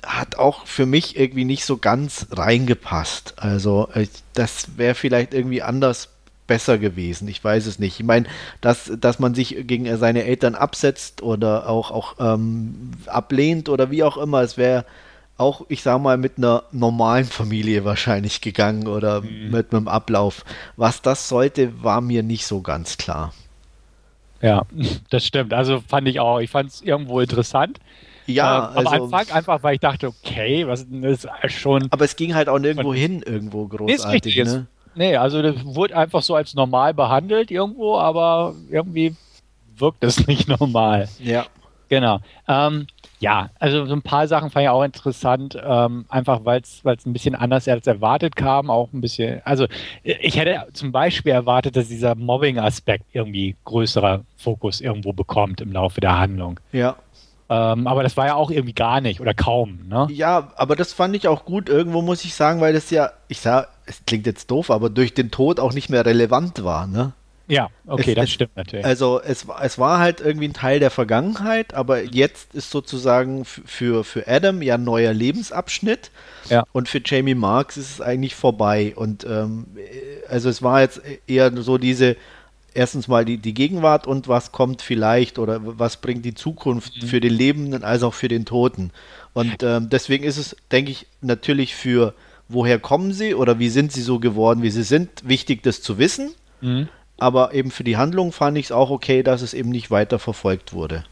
hat 0.06 0.36
auch 0.36 0.66
für 0.68 0.86
mich 0.86 1.18
irgendwie 1.18 1.46
nicht 1.46 1.66
so 1.66 1.78
ganz 1.78 2.28
reingepasst. 2.32 3.36
Also 3.38 3.90
äh, 3.94 4.08
das 4.34 4.78
wäre 4.78 4.96
vielleicht 4.96 5.34
irgendwie 5.34 5.62
anders 5.62 6.10
besser 6.48 6.78
gewesen. 6.78 7.28
Ich 7.28 7.44
weiß 7.44 7.66
es 7.66 7.80
nicht. 7.80 8.00
Ich 8.00 8.06
meine, 8.06 8.28
dass, 8.62 8.92
dass 9.00 9.20
man 9.20 9.34
sich 9.34 9.56
gegen 9.66 9.96
seine 9.98 10.26
Eltern 10.26 10.56
absetzt 10.56 11.22
oder 11.22 11.70
auch, 11.70 11.92
auch 11.92 12.16
ähm, 12.20 12.92
ablehnt 13.08 13.70
oder 13.70 13.92
wie 13.92 14.04
auch 14.04 14.18
immer, 14.18 14.42
es 14.42 14.58
wäre 14.58 14.86
auch, 15.38 15.66
ich 15.70 15.82
sag 15.82 16.02
mal, 16.02 16.18
mit 16.18 16.38
einer 16.38 16.64
normalen 16.72 17.26
Familie 17.26 17.86
wahrscheinlich 17.86 18.42
gegangen 18.42 18.88
oder 18.88 19.22
mhm. 19.22 19.52
mit 19.52 19.74
einem 19.74 19.88
Ablauf. 19.88 20.46
Was 20.76 21.02
das 21.02 21.28
sollte, 21.28 21.84
war 21.84 22.02
mir 22.02 22.24
nicht 22.24 22.46
so 22.46 22.62
ganz 22.62 22.98
klar. 22.98 23.34
Ja, 24.42 24.64
das 25.10 25.26
stimmt. 25.26 25.54
Also 25.54 25.82
fand 25.88 26.08
ich 26.08 26.20
auch. 26.20 26.40
Ich 26.40 26.52
fand 26.52 26.70
es 26.70 26.82
irgendwo 26.82 27.20
interessant. 27.20 27.80
Ja, 28.26 28.58
ähm, 28.58 28.78
am 28.78 28.88
also, 28.88 29.04
Anfang 29.04 29.36
einfach, 29.36 29.64
weil 29.64 29.76
ich 29.76 29.80
dachte, 29.80 30.08
okay, 30.08 30.68
was 30.68 30.84
ist 30.84 31.28
schon. 31.48 31.88
Aber 31.92 32.06
es 32.06 32.16
ging 32.16 32.36
halt 32.36 32.50
auch 32.50 32.60
nirgendwo 32.60 32.94
hin, 32.94 33.22
irgendwo 33.26 33.68
großartig. 33.68 34.36
Nee, 34.36 34.44
ne? 34.44 34.68
nee, 34.96 35.16
also 35.16 35.42
das 35.42 35.56
wurde 35.64 35.96
einfach 35.98 36.22
so 36.22 36.36
als 36.36 36.54
normal 36.54 36.94
behandelt 36.94 37.52
irgendwo, 37.52 37.98
aber 37.98 38.56
irgendwie 38.70 39.16
wirkt 39.78 40.04
es 40.04 40.28
nicht 40.28 40.48
normal. 40.48 41.10
Ja. 41.20 41.46
Genau. 41.90 42.20
Ähm, 42.48 42.88
ja, 43.20 43.52
also 43.60 43.86
so 43.86 43.94
ein 43.94 44.02
paar 44.02 44.28
Sachen 44.28 44.50
fand 44.50 44.64
ich 44.64 44.70
auch 44.70 44.84
interessant, 44.84 45.58
ähm, 45.64 46.06
einfach 46.10 46.44
weil 46.44 46.62
es 46.62 46.84
ein 46.84 47.14
bisschen 47.14 47.36
anders 47.36 47.68
als 47.68 47.88
erwartet 47.88 48.36
kam, 48.36 48.70
auch 48.70 48.92
ein 48.92 49.00
bisschen, 49.00 49.42
also 49.46 49.68
ich 50.04 50.38
hätte 50.38 50.68
zum 50.74 50.92
Beispiel 50.92 51.32
erwartet, 51.32 51.76
dass 51.76 51.88
dieser 51.88 52.16
Mobbing-Aspekt 52.16 53.06
irgendwie 53.14 53.56
größerer 53.64 54.26
Fokus 54.36 54.82
irgendwo 54.82 55.14
bekommt 55.14 55.62
im 55.62 55.72
Laufe 55.72 56.02
der 56.02 56.20
Handlung. 56.20 56.60
Ja. 56.74 56.98
Ähm, 57.50 57.88
aber 57.88 58.04
das 58.04 58.16
war 58.18 58.28
ja 58.28 58.36
auch 58.36 58.50
irgendwie 58.50 58.74
gar 58.74 59.02
nicht 59.02 59.20
oder 59.20 59.34
kaum. 59.34 59.80
Ne? 59.88 60.08
Ja, 60.12 60.52
aber 60.56 60.76
das 60.76 60.94
fand 60.94 61.16
ich 61.16 61.28
auch 61.28 61.46
gut. 61.46 61.70
Irgendwo 61.70 62.02
muss 62.02 62.24
ich 62.26 62.36
sagen, 62.36 62.62
weil 62.62 62.74
das 62.74 62.90
ja, 62.90 63.12
ich 63.28 63.40
sag, 63.40 63.70
es 63.86 64.06
klingt 64.06 64.26
jetzt 64.26 64.50
doof, 64.50 64.72
aber 64.72 64.90
durch 64.90 65.14
den 65.14 65.30
Tod 65.30 65.60
auch 65.60 65.74
nicht 65.74 65.90
mehr 65.90 66.06
relevant 66.06 66.64
war. 66.64 66.88
Ne? 66.88 67.14
Ja, 67.48 67.70
okay, 67.86 68.12
es, 68.12 68.16
das 68.16 68.24
es, 68.26 68.32
stimmt 68.32 68.56
natürlich. 68.56 68.86
Also 68.86 69.22
es, 69.22 69.46
es 69.62 69.78
war 69.78 70.00
halt 70.00 70.22
irgendwie 70.22 70.48
ein 70.48 70.54
Teil 70.54 70.80
der 70.80 70.90
Vergangenheit, 70.90 71.74
aber 71.74 72.02
jetzt 72.02 72.54
ist 72.56 72.72
sozusagen 72.72 73.44
für, 73.44 74.04
für 74.04 74.28
Adam 74.28 74.62
ja 74.62 74.76
ein 74.76 74.84
neuer 74.84 75.14
Lebensabschnitt. 75.14 76.12
Ja. 76.50 76.64
Und 76.72 76.88
für 76.88 77.02
Jamie 77.04 77.36
Marks 77.36 77.76
ist 77.76 77.92
es 77.92 78.02
eigentlich 78.02 78.36
vorbei. 78.36 78.94
Und 78.96 79.26
ähm, 79.26 79.66
also 80.30 80.50
es 80.50 80.62
war 80.62 80.82
jetzt 80.82 81.02
eher 81.28 81.52
so 81.62 81.78
diese 81.78 82.16
erstens 82.74 83.08
mal 83.08 83.26
die, 83.26 83.38
die 83.38 83.54
Gegenwart 83.54 84.08
und 84.08 84.28
was 84.28 84.52
kommt 84.52 84.82
vielleicht 84.82 85.40
oder 85.40 85.60
was 85.64 85.98
bringt 85.98 86.26
die 86.26 86.34
Zukunft 86.34 87.02
mhm. 87.02 87.08
für 87.08 87.20
den 87.20 87.34
Lebenden 87.34 87.84
als 87.84 88.04
auch 88.04 88.14
für 88.14 88.28
den 88.28 88.46
Toten. 88.46 88.92
Und 89.34 89.64
ähm, 89.64 89.90
deswegen 89.90 90.24
ist 90.24 90.38
es, 90.38 90.56
denke 90.72 90.92
ich, 90.92 91.08
natürlich 91.22 91.76
für 91.76 92.14
woher 92.50 92.80
kommen 92.80 93.14
sie 93.14 93.36
oder 93.36 93.60
wie 93.60 93.70
sind 93.70 93.92
sie 93.92 94.02
so 94.02 94.20
geworden, 94.20 94.62
wie 94.62 94.70
sie 94.70 94.84
sind, 94.84 95.10
wichtig, 95.24 95.64
das 95.64 95.82
zu 95.82 95.98
wissen. 95.98 96.34
Mhm. 96.62 96.90
Aber 97.18 97.54
eben 97.54 97.72
für 97.72 97.84
die 97.84 97.98
Handlung 97.98 98.32
fand 98.32 98.58
ich 98.58 98.66
es 98.66 98.72
auch 98.72 98.90
okay, 98.90 99.24
dass 99.24 99.42
es 99.42 99.54
eben 99.54 99.70
nicht 99.70 99.92
weiter 99.92 100.20
verfolgt 100.20 100.74
wurde. 100.74 101.06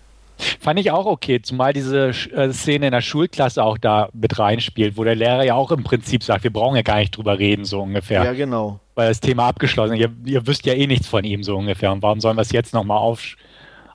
Fand 0.59 0.79
ich 0.79 0.91
auch 0.91 1.05
okay, 1.05 1.41
zumal 1.41 1.73
diese 1.73 2.09
äh, 2.09 2.51
Szene 2.51 2.87
in 2.87 2.91
der 2.91 3.01
Schulklasse 3.01 3.63
auch 3.63 3.77
da 3.77 4.09
mit 4.13 4.37
reinspielt, 4.37 4.97
wo 4.97 5.03
der 5.03 5.15
Lehrer 5.15 5.43
ja 5.43 5.55
auch 5.55 5.71
im 5.71 5.83
Prinzip 5.83 6.23
sagt, 6.23 6.43
wir 6.43 6.53
brauchen 6.53 6.75
ja 6.75 6.81
gar 6.81 6.97
nicht 6.97 7.15
drüber 7.15 7.37
reden, 7.39 7.65
so 7.65 7.81
ungefähr. 7.81 8.23
Ja, 8.23 8.33
genau. 8.33 8.79
Weil 8.95 9.09
das 9.09 9.19
Thema 9.19 9.47
abgeschlossen 9.47 9.95
ist. 9.95 10.01
Ihr, 10.01 10.11
ihr 10.25 10.47
wisst 10.47 10.65
ja 10.65 10.73
eh 10.73 10.87
nichts 10.87 11.07
von 11.07 11.23
ihm, 11.23 11.43
so 11.43 11.55
ungefähr. 11.55 11.91
Und 11.91 12.01
warum 12.01 12.19
sollen 12.19 12.37
wir 12.37 12.41
es 12.41 12.51
jetzt 12.51 12.73
nochmal 12.73 12.97
auf, 12.97 13.35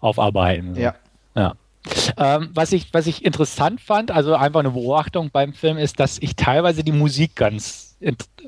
aufarbeiten? 0.01 0.75
So. 0.75 0.81
Ja. 0.81 0.95
Ja. 1.35 1.55
Ähm, 2.17 2.51
was, 2.55 2.73
ich, 2.73 2.93
was 2.93 3.07
ich 3.07 3.25
interessant 3.25 3.81
fand, 3.81 4.11
also 4.11 4.35
einfach 4.35 4.61
eine 4.61 4.71
Beobachtung 4.71 5.31
beim 5.31 5.53
Film, 5.53 5.79
ist, 5.79 6.01
dass 6.01 6.19
ich 6.19 6.35
teilweise 6.35 6.83
die 6.83 6.93
Musik 6.93 7.37
ganz 7.37 7.86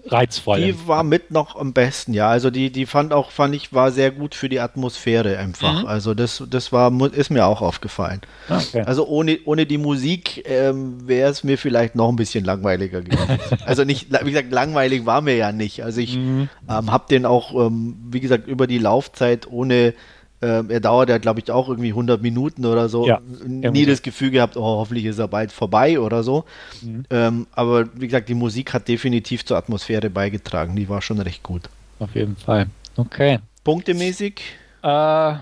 reizvoll. 0.06 0.60
Die 0.60 0.86
war 0.86 1.02
mit 1.02 1.30
noch 1.30 1.56
am 1.56 1.72
besten, 1.72 2.12
ja. 2.12 2.28
Also 2.28 2.50
die, 2.50 2.70
die 2.70 2.86
fand 2.86 3.12
auch, 3.12 3.30
fand 3.30 3.54
ich, 3.54 3.72
war 3.72 3.90
sehr 3.92 4.10
gut 4.10 4.34
für 4.34 4.48
die 4.48 4.60
Atmosphäre 4.60 5.38
einfach. 5.38 5.82
Mhm. 5.82 5.86
Also 5.86 6.14
das, 6.14 6.42
das 6.48 6.70
war, 6.72 6.92
ist 7.12 7.30
mir 7.30 7.46
auch 7.46 7.62
aufgefallen. 7.62 8.20
Okay. 8.48 8.82
Also 8.82 9.06
ohne, 9.06 9.38
ohne 9.44 9.64
die 9.64 9.78
Musik 9.78 10.44
ähm, 10.46 11.08
wäre 11.08 11.30
es 11.30 11.44
mir 11.44 11.56
vielleicht 11.56 11.94
noch 11.94 12.10
ein 12.10 12.16
bisschen 12.16 12.44
langweiliger 12.44 13.00
gewesen. 13.00 13.38
also 13.64 13.84
nicht, 13.84 14.12
wie 14.22 14.30
gesagt, 14.30 14.52
langweilig 14.52 15.06
war 15.06 15.22
mir 15.22 15.36
ja 15.36 15.52
nicht. 15.52 15.82
Also 15.82 16.00
ich 16.00 16.16
mhm. 16.16 16.48
ähm, 16.68 16.92
habe 16.92 17.06
den 17.08 17.24
auch, 17.24 17.54
ähm, 17.54 17.96
wie 18.10 18.20
gesagt, 18.20 18.46
über 18.48 18.66
die 18.66 18.78
Laufzeit 18.78 19.50
ohne 19.50 19.94
ähm, 20.40 20.70
er 20.70 20.80
dauert 20.80 21.08
ja, 21.08 21.18
glaube 21.18 21.40
ich, 21.40 21.50
auch 21.50 21.68
irgendwie 21.68 21.88
100 21.88 22.22
Minuten 22.22 22.64
oder 22.64 22.88
so. 22.88 23.06
Ja, 23.06 23.20
Nie 23.44 23.86
das 23.86 24.02
Gefühl 24.02 24.30
gehabt, 24.30 24.56
oh, 24.56 24.62
hoffentlich 24.62 25.04
ist 25.04 25.18
er 25.18 25.28
bald 25.28 25.50
vorbei 25.50 25.98
oder 25.98 26.22
so. 26.22 26.44
Mhm. 26.82 27.04
Ähm, 27.10 27.46
aber 27.52 27.88
wie 27.94 28.06
gesagt, 28.06 28.28
die 28.28 28.34
Musik 28.34 28.72
hat 28.72 28.86
definitiv 28.86 29.44
zur 29.44 29.56
Atmosphäre 29.56 30.10
beigetragen. 30.10 30.76
Die 30.76 30.88
war 30.88 31.02
schon 31.02 31.20
recht 31.20 31.42
gut. 31.42 31.68
Auf 31.98 32.14
jeden 32.14 32.36
Fall. 32.36 32.68
Okay. 32.96 33.40
Punktemäßig? 33.64 34.40
Äh, 34.82 35.34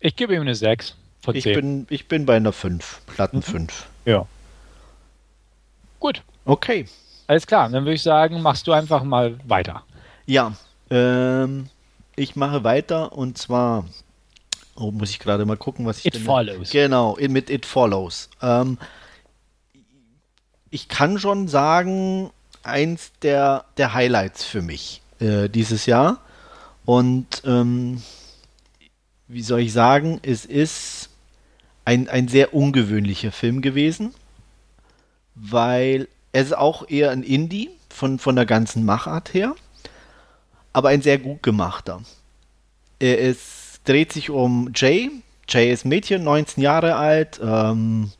ich 0.00 0.16
gebe 0.16 0.34
ihm 0.34 0.42
eine 0.42 0.54
6 0.54 0.96
von 1.20 1.34
10. 1.34 1.38
Ich 1.38 1.54
bin, 1.54 1.86
ich 1.90 2.08
bin 2.08 2.24
bei 2.24 2.36
einer 2.36 2.52
5, 2.52 3.02
Platten 3.06 3.42
5. 3.42 3.86
Mhm. 4.04 4.10
Ja. 4.10 4.26
Gut. 6.00 6.22
Okay. 6.44 6.86
Alles 7.26 7.46
klar, 7.46 7.68
dann 7.68 7.84
würde 7.84 7.94
ich 7.94 8.02
sagen, 8.02 8.40
machst 8.40 8.66
du 8.66 8.72
einfach 8.72 9.02
mal 9.02 9.36
weiter. 9.46 9.82
Ja, 10.24 10.52
ähm, 10.90 11.68
ich 12.16 12.36
mache 12.36 12.64
weiter 12.64 13.12
und 13.12 13.36
zwar 13.36 13.84
Oh, 14.80 14.92
muss 14.92 15.10
ich 15.10 15.18
gerade 15.18 15.44
mal 15.44 15.56
gucken, 15.56 15.86
was 15.86 15.98
ich 15.98 16.06
It 16.06 16.16
Follows. 16.16 16.70
Genau, 16.70 17.16
mit 17.28 17.50
It 17.50 17.66
Follows. 17.66 18.30
Ähm, 18.40 18.78
ich 20.70 20.88
kann 20.88 21.18
schon 21.18 21.48
sagen, 21.48 22.30
eins 22.62 23.10
der, 23.22 23.64
der 23.76 23.94
Highlights 23.94 24.44
für 24.44 24.62
mich 24.62 25.02
äh, 25.18 25.48
dieses 25.48 25.86
Jahr. 25.86 26.20
Und 26.84 27.42
ähm, 27.44 28.02
wie 29.26 29.42
soll 29.42 29.60
ich 29.60 29.72
sagen, 29.72 30.20
es 30.22 30.44
ist 30.44 31.10
ein, 31.84 32.08
ein 32.08 32.28
sehr 32.28 32.54
ungewöhnlicher 32.54 33.32
Film 33.32 33.62
gewesen, 33.62 34.14
weil 35.34 36.06
es 36.30 36.46
ist 36.46 36.56
auch 36.56 36.88
eher 36.88 37.10
ein 37.10 37.24
Indie 37.24 37.70
von, 37.88 38.20
von 38.20 38.36
der 38.36 38.46
ganzen 38.46 38.84
Machart 38.84 39.34
her, 39.34 39.56
aber 40.72 40.90
ein 40.90 41.02
sehr 41.02 41.18
gut 41.18 41.42
gemachter. 41.42 42.00
Er 43.00 43.18
ist 43.18 43.57
dreht 43.88 44.12
sich 44.12 44.30
um 44.30 44.70
Jay. 44.74 45.10
Jay 45.48 45.72
ist 45.72 45.84
Mädchen, 45.84 46.24
19 46.24 46.62
Jahre 46.62 46.96
alt. 46.96 47.40
Ähm, 47.42 48.10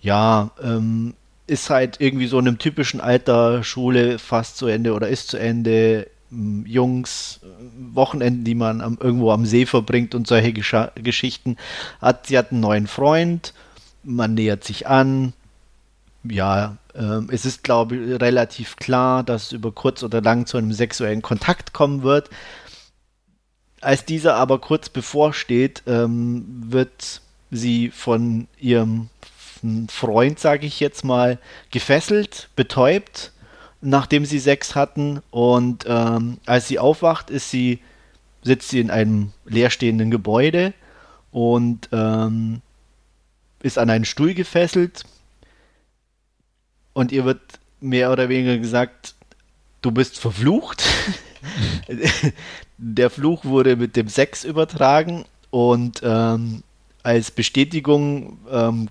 ja, 0.00 0.50
ähm, 0.62 1.14
ist 1.46 1.70
halt 1.70 2.00
irgendwie 2.00 2.26
so 2.26 2.38
in 2.38 2.48
einem 2.48 2.58
typischen 2.58 3.00
Alter, 3.00 3.62
Schule 3.62 4.18
fast 4.18 4.56
zu 4.56 4.66
Ende 4.66 4.92
oder 4.92 5.08
ist 5.08 5.28
zu 5.28 5.38
Ende, 5.38 6.08
Jungs, 6.30 7.40
Wochenenden, 7.92 8.44
die 8.44 8.56
man 8.56 8.80
am, 8.80 8.98
irgendwo 9.00 9.30
am 9.30 9.46
See 9.46 9.64
verbringt 9.64 10.14
und 10.14 10.26
solche 10.26 10.52
Gesch 10.52 10.74
Geschichten. 10.96 11.56
Hat, 12.00 12.26
sie 12.26 12.36
hat 12.36 12.50
einen 12.50 12.60
neuen 12.60 12.88
Freund, 12.88 13.54
man 14.02 14.34
nähert 14.34 14.64
sich 14.64 14.88
an. 14.88 15.32
Ja, 16.24 16.76
äh, 16.94 17.20
es 17.28 17.46
ist, 17.46 17.62
glaube 17.62 17.96
ich, 17.96 18.20
relativ 18.20 18.76
klar, 18.76 19.22
dass 19.22 19.44
es 19.44 19.52
über 19.52 19.70
kurz 19.70 20.02
oder 20.02 20.20
lang 20.20 20.46
zu 20.46 20.58
einem 20.58 20.72
sexuellen 20.72 21.22
Kontakt 21.22 21.72
kommen 21.72 22.02
wird. 22.02 22.28
Als 23.86 24.04
dieser 24.04 24.34
aber 24.34 24.58
kurz 24.58 24.88
bevorsteht, 24.88 25.84
ähm, 25.86 26.44
wird 26.66 27.20
sie 27.52 27.90
von 27.90 28.48
ihrem 28.58 29.10
Freund, 29.88 30.40
sage 30.40 30.66
ich 30.66 30.80
jetzt 30.80 31.04
mal, 31.04 31.38
gefesselt, 31.70 32.48
betäubt 32.56 33.30
nachdem 33.80 34.24
sie 34.24 34.40
Sex 34.40 34.74
hatten. 34.74 35.20
Und 35.30 35.84
ähm, 35.86 36.38
als 36.46 36.66
sie 36.66 36.80
aufwacht, 36.80 37.30
ist 37.30 37.48
sie, 37.48 37.78
sitzt 38.42 38.70
sie 38.70 38.80
in 38.80 38.90
einem 38.90 39.32
leerstehenden 39.44 40.10
Gebäude 40.10 40.74
und 41.30 41.88
ähm, 41.92 42.62
ist 43.62 43.78
an 43.78 43.90
einen 43.90 44.04
Stuhl 44.04 44.34
gefesselt. 44.34 45.04
Und 46.92 47.12
ihr 47.12 47.24
wird 47.24 47.40
mehr 47.80 48.10
oder 48.10 48.28
weniger 48.28 48.58
gesagt, 48.58 49.14
du 49.80 49.92
bist 49.92 50.18
verflucht. 50.18 50.82
Der 52.78 53.10
Fluch 53.10 53.44
wurde 53.44 53.76
mit 53.76 53.96
dem 53.96 54.08
Sex 54.08 54.44
übertragen 54.44 55.24
und 55.50 56.00
ähm, 56.02 56.62
als 57.02 57.30
Bestätigung 57.30 58.38
ähm, 58.50 58.88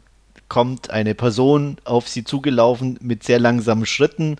kommt 0.47 0.89
eine 0.89 1.15
Person 1.15 1.77
auf 1.83 2.07
sie 2.07 2.23
zugelaufen 2.23 2.97
mit 3.01 3.23
sehr 3.23 3.39
langsamen 3.39 3.85
Schritten 3.85 4.37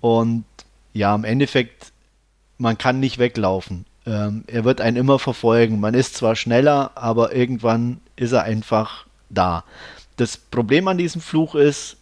und 0.00 0.44
ja, 0.92 1.14
im 1.14 1.24
Endeffekt, 1.24 1.92
man 2.58 2.78
kann 2.78 3.00
nicht 3.00 3.18
weglaufen. 3.18 3.84
Ähm, 4.06 4.44
er 4.46 4.64
wird 4.64 4.80
einen 4.80 4.96
immer 4.96 5.18
verfolgen. 5.18 5.78
Man 5.78 5.94
ist 5.94 6.16
zwar 6.16 6.34
schneller, 6.34 6.92
aber 6.94 7.34
irgendwann 7.34 8.00
ist 8.16 8.32
er 8.32 8.42
einfach 8.42 9.06
da. 9.28 9.64
Das 10.16 10.36
Problem 10.36 10.88
an 10.88 10.98
diesem 10.98 11.20
Fluch 11.20 11.54
ist, 11.54 11.96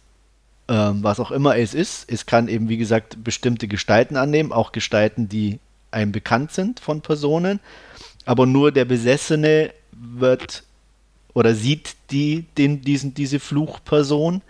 ähm, 0.67 1.03
was 1.03 1.19
auch 1.19 1.31
immer 1.31 1.57
es 1.57 1.73
ist, 1.73 2.11
es 2.11 2.25
kann 2.25 2.47
eben, 2.47 2.69
wie 2.69 2.77
gesagt, 2.77 3.23
bestimmte 3.23 3.67
Gestalten 3.67 4.17
annehmen, 4.17 4.51
auch 4.51 4.71
Gestalten, 4.71 5.29
die 5.29 5.59
einem 5.91 6.11
bekannt 6.11 6.51
sind 6.51 6.79
von 6.79 7.01
Personen. 7.01 7.59
Aber 8.25 8.45
nur 8.45 8.71
der 8.71 8.85
Besessene 8.85 9.71
wird 9.91 10.63
oder 11.33 11.53
sieht 11.55 11.95
die, 12.11 12.45
den, 12.57 12.81
diesen, 12.81 13.13
diese 13.13 13.39
Fluchperson. 13.39 14.41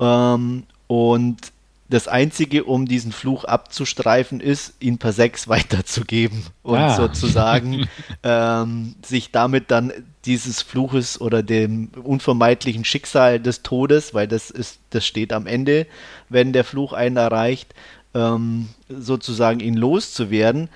Ähm, 0.00 0.64
und 0.86 1.52
das 1.92 2.08
Einzige, 2.08 2.64
um 2.64 2.86
diesen 2.86 3.12
Fluch 3.12 3.44
abzustreifen, 3.44 4.40
ist, 4.40 4.74
ihn 4.80 4.98
per 4.98 5.12
Sex 5.12 5.46
weiterzugeben 5.48 6.44
und 6.62 6.78
ah. 6.78 6.96
sozusagen 6.96 7.86
ähm, 8.22 8.94
sich 9.04 9.30
damit 9.30 9.70
dann 9.70 9.92
dieses 10.24 10.62
Fluches 10.62 11.20
oder 11.20 11.42
dem 11.42 11.90
unvermeidlichen 12.02 12.84
Schicksal 12.84 13.40
des 13.40 13.62
Todes, 13.62 14.14
weil 14.14 14.28
das 14.28 14.50
ist, 14.50 14.78
das 14.90 15.04
steht 15.04 15.32
am 15.32 15.46
Ende, 15.46 15.86
wenn 16.28 16.52
der 16.52 16.64
Fluch 16.64 16.92
einen 16.92 17.16
erreicht, 17.16 17.74
ähm, 18.14 18.68
sozusagen 18.88 19.60
ihn 19.60 19.74
loszuwerden. 19.74 20.68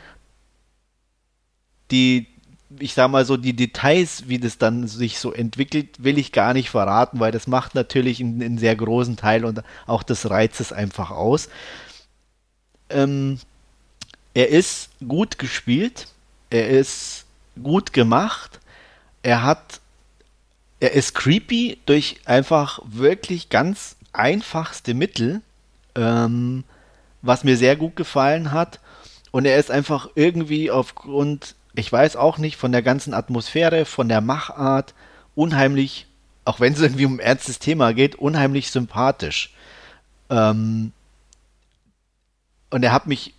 Die, 1.91 2.27
ich 2.79 2.95
sag 2.95 3.11
mal 3.11 3.25
so, 3.25 3.37
die 3.37 3.55
Details, 3.55 4.29
wie 4.29 4.39
das 4.39 4.59
dann 4.59 4.89
sich 4.89 5.19
so 5.19 5.33
entwickelt, 5.33 6.03
will 6.03 6.19
ich 6.19 6.33
gar 6.33 6.53
nicht 6.53 6.71
verraten, 6.71 7.21
weil 7.21 7.33
das 7.33 7.47
macht 7.47 7.75
natürlich 7.75 8.21
einen, 8.21 8.43
einen 8.43 8.59
sehr 8.59 8.75
großen 8.75 9.17
Teil 9.17 9.45
und 9.45 9.63
auch 9.87 10.03
des 10.03 10.29
Reizes 10.29 10.73
einfach 10.73 11.11
aus. 11.11 11.49
Ähm, 12.89 13.39
er 14.35 14.49
ist 14.49 14.91
gut 15.07 15.39
gespielt, 15.39 16.09
er 16.51 16.69
ist 16.69 17.25
gut 17.63 17.93
gemacht, 17.93 18.61
er 19.23 19.43
hat, 19.43 19.81
er 20.79 20.93
ist 20.93 21.15
creepy 21.15 21.79
durch 21.87 22.21
einfach 22.27 22.81
wirklich 22.85 23.49
ganz 23.49 23.97
einfachste 24.13 24.95
Mittel, 24.95 25.41
ähm, 25.95 26.65
was 27.27 27.45
mir 27.45 27.57
sehr 27.57 27.77
gut 27.77 27.97
gefallen 27.97 28.53
hat. 28.53 28.81
Und 29.31 29.45
er 29.45 29.59
ist 29.59 29.71
einfach 29.71 30.09
irgendwie 30.15 30.71
aufgrund 30.71 31.57
ich 31.79 31.93
weiß 31.93 32.17
auch 32.17 32.39
nicht, 32.39 32.57
von 32.57 32.73
der 32.73 32.83
ganzen 32.83 33.15
Atmosphäre, 33.15 33.85
von 33.85 34.09
der 34.09 34.21
Machart, 34.21 34.95
unheimlich, 35.35 36.07
auch 36.45 36.61
wenn 36.61 36.73
es 36.73 36.81
irgendwie 36.81 37.07
um 37.07 37.17
ein 37.17 37.21
ernstes 37.21 37.59
Thema 37.59 37.93
geht, 37.93 38.15
unheimlich 38.17 38.71
sympathisch. 38.71 39.53
Ähm, 40.31 40.93
und 42.71 42.83
er 42.83 42.93
hat 42.93 43.07
mich 43.07 43.35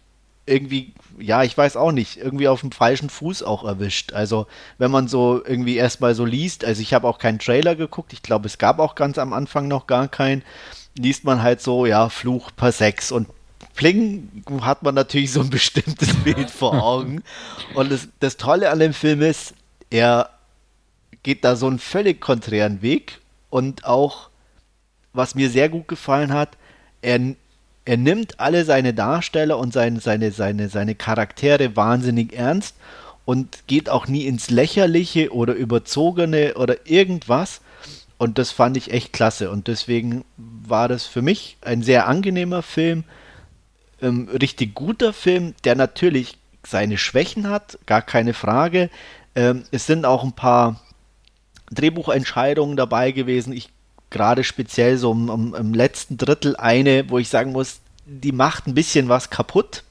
irgendwie, 0.46 0.94
ja, 1.20 1.44
ich 1.44 1.58
weiß 1.58 1.76
auch 1.76 1.92
nicht, 1.92 2.18
irgendwie 2.18 2.48
auf 2.48 2.62
dem 2.62 2.72
falschen 2.72 3.10
Fuß 3.10 3.44
auch 3.44 3.66
erwischt. 3.66 4.14
Also, 4.14 4.48
wenn 4.78 4.92
man 4.92 5.08
so 5.08 5.44
irgendwie 5.44 5.76
erstmal 5.76 6.16
so 6.16 6.24
liest, 6.24 6.64
also 6.64 6.82
ich 6.82 6.94
habe 6.94 7.08
auch 7.08 7.18
keinen 7.18 7.40
Trailer 7.40 7.76
geguckt, 7.76 8.14
ich 8.14 8.22
glaube, 8.22 8.46
es 8.46 8.58
gab 8.58 8.80
auch 8.80 8.96
ganz 8.96 9.18
am 9.18 9.34
Anfang 9.34 9.68
noch 9.68 9.88
gar 9.88 10.08
keinen, 10.08 10.44
liest 10.98 11.26
man 11.26 11.42
halt 11.42 11.62
so, 11.62 11.86
ja, 11.86 12.08
Fluch 12.10 12.52
per 12.56 12.72
Sex 12.72 13.12
und 13.12 13.28
Pling 13.78 14.44
hat 14.62 14.84
man 14.84 14.96
natürlich 14.96 15.32
so 15.32 15.40
ein 15.40 15.50
bestimmtes 15.50 16.14
Bild 16.24 16.50
vor 16.50 16.84
Augen. 16.84 17.24
Und 17.76 17.92
das, 17.92 18.10
das 18.20 18.36
Tolle 18.36 18.72
an 18.72 18.80
dem 18.80 18.94
Film 18.94 19.22
ist, 19.22 19.54
er 19.90 20.32
geht 21.24 21.46
da 21.46 21.56
so 21.56 21.68
einen 21.68 21.80
völlig 21.80 22.20
konträren 22.20 22.82
Weg 22.82 23.20
und 23.50 23.86
auch, 23.86 24.30
was 25.14 25.36
mir 25.36 25.50
sehr 25.50 25.70
gut 25.70 25.88
gefallen 25.88 26.34
hat, 26.34 26.58
er, 27.02 27.20
er 27.86 27.98
nimmt 27.98 28.40
alle 28.40 28.66
seine 28.66 28.94
Darsteller 28.94 29.58
und 29.58 29.74
seine, 29.74 30.00
seine, 30.02 30.32
seine, 30.32 30.70
seine 30.70 30.96
Charaktere 30.96 31.76
wahnsinnig 31.76 32.34
ernst 32.34 32.76
und 33.26 33.68
geht 33.68 33.90
auch 33.90 34.08
nie 34.08 34.26
ins 34.26 34.50
Lächerliche 34.50 35.32
oder 35.34 35.54
Überzogene 35.54 36.56
oder 36.56 36.88
irgendwas. 36.88 37.62
Und 38.18 38.40
das 38.40 38.50
fand 38.50 38.76
ich 38.76 38.92
echt 38.92 39.14
klasse. 39.14 39.52
Und 39.52 39.68
deswegen 39.68 40.26
war 40.38 40.88
das 40.88 41.06
für 41.06 41.22
mich 41.22 41.58
ein 41.62 41.84
sehr 41.84 42.08
angenehmer 42.08 42.64
Film 42.64 43.04
ähm, 44.02 44.30
richtig 44.30 44.76
guter 44.76 45.14
Film, 45.14 45.54
der 45.64 45.76
natürlich 45.76 46.38
seine 46.66 46.98
Schwächen 46.98 47.50
hat, 47.50 47.80
gar 47.86 48.02
keine 48.02 48.34
Frage. 48.34 48.90
Ähm, 49.36 49.64
es 49.72 49.86
sind 49.86 50.06
auch 50.06 50.24
ein 50.24 50.34
paar 50.34 50.82
Drehbuchentscheidungen 51.72 52.78
dabei 52.78 53.12
gewesen. 53.12 53.54
Ich 53.54 53.70
gerade 54.10 54.44
speziell 54.44 54.98
so 54.98 55.12
im, 55.12 55.30
im, 55.30 55.56
im, 55.56 55.74
letzten 55.74 56.18
Drittel 56.18 56.56
eine, 56.56 57.10
wo 57.10 57.18
ich 57.18 57.30
sagen 57.30 57.52
muss, 57.52 57.82
die 58.06 58.32
macht 58.32 58.68
ein 58.68 58.74
bisschen 58.74 59.10
was 59.10 59.30
kaputt. 59.30 59.84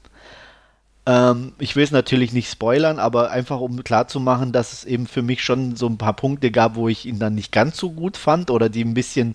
Ähm, 1.05 1.53
ich 1.59 1.75
will 1.75 1.83
es 1.83 1.91
natürlich 1.91 2.33
nicht 2.33 2.49
spoilern, 2.49 2.99
aber 2.99 3.31
einfach 3.31 3.59
um 3.59 3.83
klarzumachen, 3.83 4.51
dass 4.51 4.73
es 4.73 4.85
eben 4.85 5.07
für 5.07 5.21
mich 5.21 5.43
schon 5.43 5.75
so 5.75 5.87
ein 5.87 5.97
paar 5.97 6.13
Punkte 6.13 6.51
gab, 6.51 6.75
wo 6.75 6.87
ich 6.89 7.05
ihn 7.05 7.19
dann 7.19 7.35
nicht 7.35 7.51
ganz 7.51 7.77
so 7.77 7.91
gut 7.91 8.17
fand 8.17 8.49
oder 8.49 8.69
die 8.69 8.83
ein 8.83 8.95
bisschen 8.95 9.33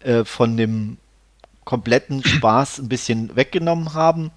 äh, 0.00 0.24
von 0.24 0.56
dem 0.56 0.96
kompletten 1.64 2.24
Spaß 2.24 2.78
ein 2.78 2.88
bisschen 2.88 3.34
weggenommen 3.36 3.94
haben. 3.94 4.30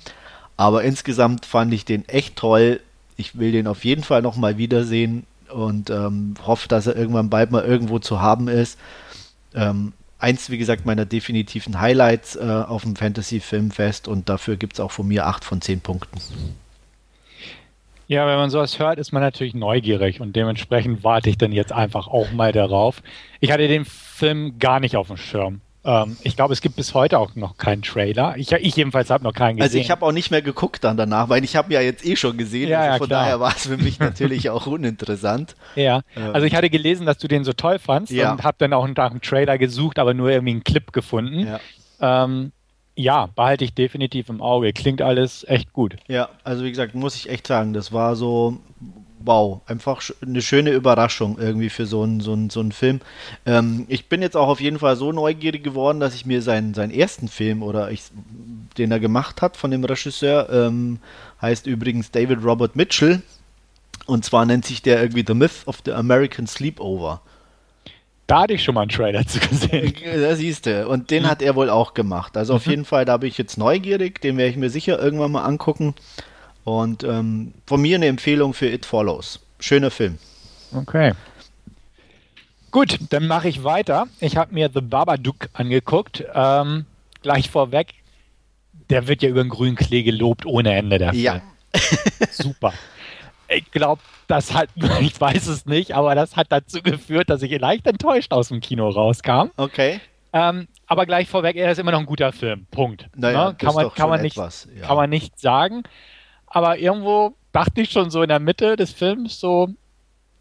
Aber 0.56 0.84
insgesamt 0.84 1.46
fand 1.46 1.74
ich 1.74 1.86
den 1.86 2.08
echt 2.10 2.36
toll. 2.36 2.82
Ich 3.16 3.38
will 3.38 3.52
den 3.52 3.68
auf 3.68 3.86
jeden 3.86 4.04
Fall 4.04 4.22
nochmal 4.22 4.58
wiedersehen 4.58 5.26
und 5.50 5.90
ähm, 5.90 6.36
hoffe, 6.46 6.68
dass 6.68 6.88
er 6.88 6.96
irgendwann 6.96 7.30
bald 7.30 7.52
mal 7.52 7.64
irgendwo 7.64 8.00
zu 8.00 8.22
haben 8.22 8.48
ist. 8.48 8.80
Ähm, 9.56 9.94
eins, 10.20 10.50
wie 10.50 10.58
gesagt, 10.58 10.86
meiner 10.86 11.06
definitiven 11.06 11.80
Highlights 11.80 12.36
äh, 12.36 12.64
auf 12.68 12.84
dem 12.84 12.96
Fantasy 12.96 13.40
Filmfest 13.40 14.08
und 14.08 14.30
dafür 14.30 14.58
gibt 14.58 14.74
es 14.74 14.80
auch 14.80 14.92
von 14.92 15.08
mir 15.08 15.28
8 15.28 15.46
von 15.46 15.62
10 15.62 15.82
Punkten. 15.82 16.20
Ja, 18.08 18.26
wenn 18.26 18.38
man 18.38 18.50
sowas 18.50 18.80
hört, 18.80 19.00
ist 19.00 19.12
man 19.12 19.22
natürlich 19.22 19.54
neugierig 19.54 20.22
und 20.22 20.36
dementsprechend 20.36 21.04
warte 21.04 21.30
ich 21.30 21.38
dann 21.38 21.52
jetzt 21.52 21.74
einfach 21.74 22.08
auch 22.08 22.32
mal 22.32 22.54
darauf. 22.54 23.04
Ich 23.42 23.52
hatte 23.52 23.68
den 23.68 23.84
Film 23.84 24.60
gar 24.60 24.80
nicht 24.80 24.96
auf 24.96 25.08
dem 25.08 25.18
Schirm. 25.18 25.60
Ähm, 25.88 26.18
ich 26.22 26.36
glaube, 26.36 26.54
es 26.54 26.60
gibt 26.60 26.76
bis 26.76 26.94
heute 26.94 27.18
auch 27.18 27.34
noch 27.36 27.56
keinen 27.56 27.82
Trailer. 27.82 28.36
Ich, 28.38 28.52
ich 28.52 28.76
jedenfalls 28.76 29.10
habe 29.10 29.24
noch 29.24 29.34
keinen 29.34 29.56
gesehen. 29.56 29.64
Also 29.64 29.78
ich 29.78 29.90
habe 29.90 30.06
auch 30.06 30.12
nicht 30.12 30.30
mehr 30.32 30.42
geguckt 30.42 30.84
dann 30.84 30.98
danach, 30.98 31.30
weil 31.30 31.44
ich 31.46 31.56
habe 31.56 31.74
ja 31.74 31.80
jetzt 31.80 32.06
eh 32.06 32.18
schon 32.18 32.38
gesehen. 32.38 32.68
Ja, 32.68 32.80
also 32.80 32.92
ja, 32.92 32.98
von 32.98 33.08
klar. 33.08 33.24
daher 33.24 33.40
war 33.40 33.56
es 33.56 33.66
für 33.66 33.78
mich 33.78 33.98
natürlich 34.00 34.50
auch 34.50 34.68
uninteressant. 34.68 35.56
Ja, 35.76 36.02
ähm. 36.18 36.32
also 36.34 36.46
ich 36.46 36.54
hatte 36.54 36.70
gelesen, 36.70 37.06
dass 37.06 37.18
du 37.18 37.30
den 37.30 37.46
so 37.46 37.54
toll 37.54 37.80
fandst 37.80 38.12
ja. 38.12 38.34
und 38.34 38.44
habe 38.44 38.58
dann 38.60 38.74
auch 38.74 38.86
nach 38.86 39.12
einem 39.12 39.22
Trailer 39.22 39.58
gesucht, 39.58 39.98
aber 39.98 40.14
nur 40.14 40.30
irgendwie 40.30 40.52
einen 40.52 40.64
Clip 40.66 40.92
gefunden. 40.92 41.48
Ja. 41.48 42.26
Ähm, 42.26 42.52
ja, 42.96 43.28
behalte 43.28 43.64
ich 43.64 43.74
definitiv 43.74 44.28
im 44.28 44.42
Auge. 44.42 44.74
Klingt 44.74 45.02
alles 45.02 45.46
echt 45.48 45.72
gut. 45.72 45.96
Ja, 46.08 46.30
also 46.44 46.66
wie 46.66 46.70
gesagt, 46.70 46.96
muss 46.96 47.16
ich 47.16 47.30
echt 47.30 47.48
sagen, 47.48 47.74
das 47.74 47.94
war 47.94 48.16
so, 48.16 48.58
wow, 49.28 49.62
einfach 49.68 50.02
eine 50.22 50.42
schöne 50.42 50.72
Überraschung 50.72 51.38
irgendwie 51.38 51.70
für 51.70 51.86
so 51.86 52.02
einen, 52.02 52.22
so 52.22 52.34
einen, 52.34 52.50
so 52.50 52.62
einen 52.62 52.72
Film. 52.72 53.02
Ähm, 53.46 53.86
ich 53.90 54.08
bin 54.08 54.22
jetzt 54.22 54.36
auch 54.36 54.48
auf 54.48 54.62
jeden 54.62 54.80
Fall 54.80 54.96
so 54.96 55.12
neugierig 55.12 55.64
geworden, 55.64 56.00
dass 56.00 56.16
ich 56.16 56.26
mir 56.26 56.42
seinen, 56.42 56.74
seinen 56.74 56.92
ersten 56.92 57.28
Film 57.28 57.62
oder 57.62 57.92
ich, 57.92 58.04
den 58.78 58.92
er 58.92 59.00
gemacht 59.00 59.42
hat 59.42 59.58
von 59.58 59.70
dem 59.70 59.84
Regisseur, 59.84 60.50
ähm, 60.50 61.00
heißt 61.42 61.68
übrigens 61.68 62.10
David 62.10 62.44
Robert 62.44 62.76
Mitchell. 62.76 63.22
Und 64.06 64.24
zwar 64.24 64.46
nennt 64.46 64.66
sich 64.66 64.82
der 64.82 65.02
irgendwie 65.02 65.26
The 65.28 65.34
Myth 65.34 65.68
of 65.68 65.80
the 65.86 65.92
American 65.92 66.48
Sleepover. 66.48 67.22
Da 68.28 68.42
hatte 68.42 68.54
ich 68.54 68.64
schon 68.64 68.76
mal 68.76 68.82
einen 68.82 68.90
Trailer 68.90 69.26
zu 69.26 69.40
gesehen. 69.40 69.94
Äh, 70.04 70.22
da 70.22 70.36
siehst 70.36 70.66
du. 70.66 70.88
Und 70.88 71.12
den 71.12 71.30
hat 71.30 71.42
er 71.42 71.56
wohl 71.56 71.70
auch 71.70 71.94
gemacht. 71.94 72.38
Also 72.38 72.56
auf 72.56 72.66
mhm. 72.66 72.72
jeden 72.72 72.86
Fall, 72.86 73.06
da 73.06 73.18
bin 73.18 73.30
ich 73.30 73.38
jetzt 73.38 73.58
neugierig. 73.58 74.22
Den 74.22 74.38
werde 74.38 74.52
ich 74.52 74.58
mir 74.58 74.70
sicher 74.70 75.00
irgendwann 75.00 75.32
mal 75.32 75.44
angucken. 75.44 75.96
Und 76.68 77.06
ähm, 77.06 77.54
von 77.66 77.82
mir 77.82 77.96
eine 77.96 78.08
Empfehlung 78.08 78.54
für 78.54 78.68
It 78.68 78.86
Follows. 78.86 79.40
Schöner 79.58 79.90
Film. 79.90 80.18
Okay. 80.76 81.14
Gut, 82.72 83.00
dann 83.10 83.26
mache 83.26 83.48
ich 83.48 83.64
weiter. 83.64 84.08
Ich 84.20 84.36
habe 84.36 84.54
mir 84.54 84.70
The 84.74 84.82
Babadook 84.82 85.48
angeguckt. 85.54 86.26
Ähm, 86.36 86.86
gleich 87.22 87.50
vorweg, 87.50 87.94
der 88.90 89.08
wird 89.08 89.22
ja 89.22 89.30
über 89.30 89.46
den 89.46 89.48
grünen 89.48 89.78
Klee 89.78 90.04
gelobt 90.04 90.46
ohne 90.46 90.76
Ende. 90.76 90.98
Der 90.98 91.14
ja. 91.14 91.42
Super. 92.32 92.74
Ich 93.48 93.72
glaube, 93.72 94.02
das 94.28 94.54
hat, 94.54 94.68
ich 95.00 95.22
weiß 95.22 95.48
es 95.48 95.68
nicht, 95.68 95.94
aber 95.94 96.16
das 96.16 96.36
hat 96.36 96.48
dazu 96.50 96.82
geführt, 96.84 97.30
dass 97.30 97.42
ich 97.44 97.60
leicht 97.62 97.88
enttäuscht 97.88 98.34
aus 98.34 98.50
dem 98.50 98.60
Kino 98.60 98.90
rauskam. 98.90 99.52
Okay. 99.56 100.02
Ähm, 100.34 100.68
aber 100.86 101.06
gleich 101.06 101.30
vorweg, 101.30 101.56
er 101.56 101.72
ist 101.72 101.78
immer 101.78 101.92
noch 101.92 102.00
ein 102.02 102.06
guter 102.06 102.34
Film. 102.34 102.66
Punkt. 102.72 103.08
Naja, 103.16 103.52
ne? 103.52 103.56
kann, 103.58 103.74
man, 103.74 103.94
kann, 103.94 104.10
man 104.10 104.22
nicht, 104.22 104.36
ja. 104.36 104.86
kann 104.86 104.98
man 104.98 105.10
nicht 105.10 105.40
sagen. 105.40 105.84
Aber 106.58 106.80
irgendwo 106.80 107.36
dachte 107.52 107.82
ich 107.82 107.92
schon 107.92 108.10
so 108.10 108.24
in 108.24 108.30
der 108.30 108.40
Mitte 108.40 108.78
des 108.78 108.92
Films 108.92 109.40
so, 109.40 109.70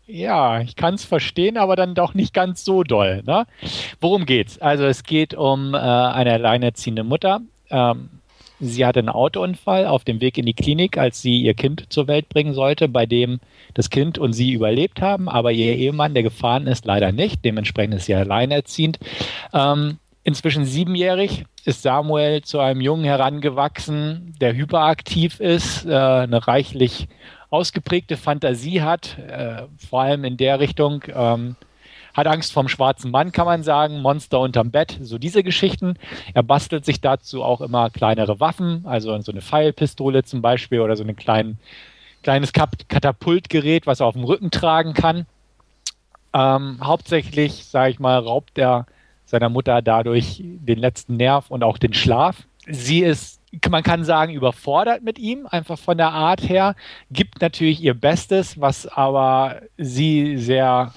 ja, 0.06 0.62
ich 0.62 0.74
kann 0.74 0.94
es 0.94 1.04
verstehen, 1.04 1.58
aber 1.58 1.76
dann 1.76 1.94
doch 1.94 2.14
nicht 2.14 2.32
ganz 2.32 2.64
so 2.64 2.84
doll. 2.84 3.22
Ne? 3.26 3.44
Worum 4.00 4.24
geht's? 4.24 4.58
Also 4.58 4.84
es 4.84 5.02
geht 5.02 5.34
um 5.34 5.74
äh, 5.74 5.76
eine 5.76 6.32
alleinerziehende 6.32 7.04
Mutter. 7.04 7.42
Ähm, 7.68 8.08
sie 8.60 8.86
hatte 8.86 9.00
einen 9.00 9.10
Autounfall 9.10 9.84
auf 9.84 10.04
dem 10.04 10.22
Weg 10.22 10.38
in 10.38 10.46
die 10.46 10.54
Klinik, 10.54 10.96
als 10.96 11.20
sie 11.20 11.42
ihr 11.42 11.52
Kind 11.52 11.84
zur 11.92 12.08
Welt 12.08 12.30
bringen 12.30 12.54
sollte, 12.54 12.88
bei 12.88 13.04
dem 13.04 13.38
das 13.74 13.90
Kind 13.90 14.16
und 14.16 14.32
sie 14.32 14.52
überlebt 14.52 15.02
haben, 15.02 15.28
aber 15.28 15.52
ihr 15.52 15.76
Ehemann, 15.76 16.14
der 16.14 16.22
gefahren 16.22 16.66
ist, 16.66 16.86
leider 16.86 17.12
nicht. 17.12 17.44
Dementsprechend 17.44 17.96
ist 17.96 18.06
sie 18.06 18.14
alleinerziehend. 18.14 18.98
Ähm, 19.52 19.98
inzwischen 20.26 20.64
siebenjährig 20.64 21.44
ist 21.64 21.82
Samuel 21.82 22.42
zu 22.42 22.58
einem 22.58 22.80
Jungen 22.80 23.04
herangewachsen, 23.04 24.34
der 24.40 24.54
hyperaktiv 24.54 25.38
ist, 25.38 25.86
äh, 25.86 25.94
eine 25.94 26.48
reichlich 26.48 27.06
ausgeprägte 27.48 28.16
Fantasie 28.16 28.82
hat, 28.82 29.16
äh, 29.18 29.62
vor 29.88 30.02
allem 30.02 30.24
in 30.24 30.36
der 30.36 30.58
Richtung, 30.58 31.04
ähm, 31.14 31.54
hat 32.12 32.26
Angst 32.26 32.52
vom 32.52 32.66
schwarzen 32.66 33.12
Mann, 33.12 33.30
kann 33.30 33.46
man 33.46 33.62
sagen, 33.62 34.02
Monster 34.02 34.40
unterm 34.40 34.72
Bett, 34.72 34.98
so 35.00 35.16
diese 35.16 35.44
Geschichten. 35.44 35.94
Er 36.34 36.42
bastelt 36.42 36.84
sich 36.84 37.00
dazu 37.00 37.44
auch 37.44 37.60
immer 37.60 37.88
kleinere 37.90 38.40
Waffen, 38.40 38.84
also 38.84 39.16
so 39.20 39.30
eine 39.30 39.42
Pfeilpistole 39.42 40.24
zum 40.24 40.42
Beispiel 40.42 40.80
oder 40.80 40.96
so 40.96 41.04
ein 41.04 41.14
klein, 41.14 41.56
kleines 42.24 42.52
Katapultgerät, 42.52 43.86
was 43.86 44.00
er 44.00 44.06
auf 44.06 44.14
dem 44.14 44.24
Rücken 44.24 44.50
tragen 44.50 44.92
kann. 44.92 45.26
Ähm, 46.34 46.78
hauptsächlich, 46.82 47.64
sage 47.66 47.90
ich 47.90 48.00
mal, 48.00 48.18
raubt 48.18 48.58
er 48.58 48.86
seiner 49.26 49.50
Mutter 49.50 49.82
dadurch 49.82 50.40
den 50.42 50.78
letzten 50.78 51.16
Nerv 51.16 51.50
und 51.50 51.62
auch 51.62 51.76
den 51.76 51.92
Schlaf. 51.92 52.46
Sie 52.68 53.00
ist 53.00 53.36
man 53.70 53.82
kann 53.82 54.04
sagen, 54.04 54.34
überfordert 54.34 55.02
mit 55.02 55.18
ihm, 55.18 55.46
einfach 55.50 55.78
von 55.78 55.96
der 55.96 56.12
Art 56.12 56.48
her, 56.48 56.74
gibt 57.10 57.40
natürlich 57.40 57.80
ihr 57.80 57.94
Bestes, 57.94 58.60
was 58.60 58.86
aber 58.86 59.62
sie 59.76 60.36
sehr 60.36 60.92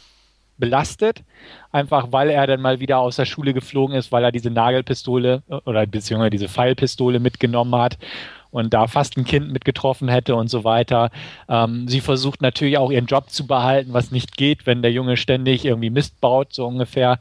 belastet, 0.58 1.24
einfach 1.72 2.12
weil 2.12 2.30
er 2.30 2.46
dann 2.48 2.62
mal 2.62 2.80
wieder 2.80 3.00
aus 3.00 3.16
der 3.16 3.26
Schule 3.26 3.54
geflogen 3.54 3.96
ist, 3.96 4.12
weil 4.12 4.24
er 4.24 4.32
diese 4.32 4.52
Nagelpistole 4.52 5.42
oder 5.66 5.86
beziehungsweise 5.86 6.32
diese 6.32 6.50
Pfeilpistole 6.50 7.20
mitgenommen 7.20 7.76
hat 7.76 7.98
und 8.52 8.74
da 8.74 8.88
fast 8.88 9.18
ein 9.18 9.26
Kind 9.26 9.52
mitgetroffen 9.52 10.08
hätte 10.08 10.36
und 10.36 10.50
so 10.50 10.64
weiter. 10.64 11.12
Ähm, 11.48 11.88
sie 11.88 12.02
versucht 12.02 12.42
natürlich 12.42 12.78
auch 12.78 12.92
ihren 12.92 13.06
Job 13.06 13.30
zu 13.30 13.46
behalten, 13.46 13.94
was 13.94 14.12
nicht 14.12 14.38
geht, 14.38 14.66
wenn 14.66 14.82
der 14.82 14.92
Junge 14.92 15.18
ständig 15.18 15.66
irgendwie 15.66 15.90
Mist 15.90 16.20
baut, 16.22 16.54
so 16.54 16.66
ungefähr. 16.66 17.20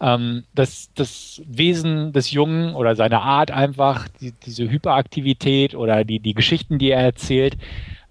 Ähm, 0.00 0.44
das, 0.54 0.90
das 0.94 1.42
Wesen 1.46 2.12
des 2.12 2.30
Jungen 2.30 2.74
oder 2.74 2.96
seine 2.96 3.20
Art 3.20 3.50
einfach, 3.50 4.08
die, 4.20 4.32
diese 4.44 4.70
Hyperaktivität 4.70 5.74
oder 5.74 6.04
die, 6.04 6.20
die 6.20 6.34
Geschichten, 6.34 6.78
die 6.78 6.90
er 6.90 7.02
erzählt, 7.02 7.56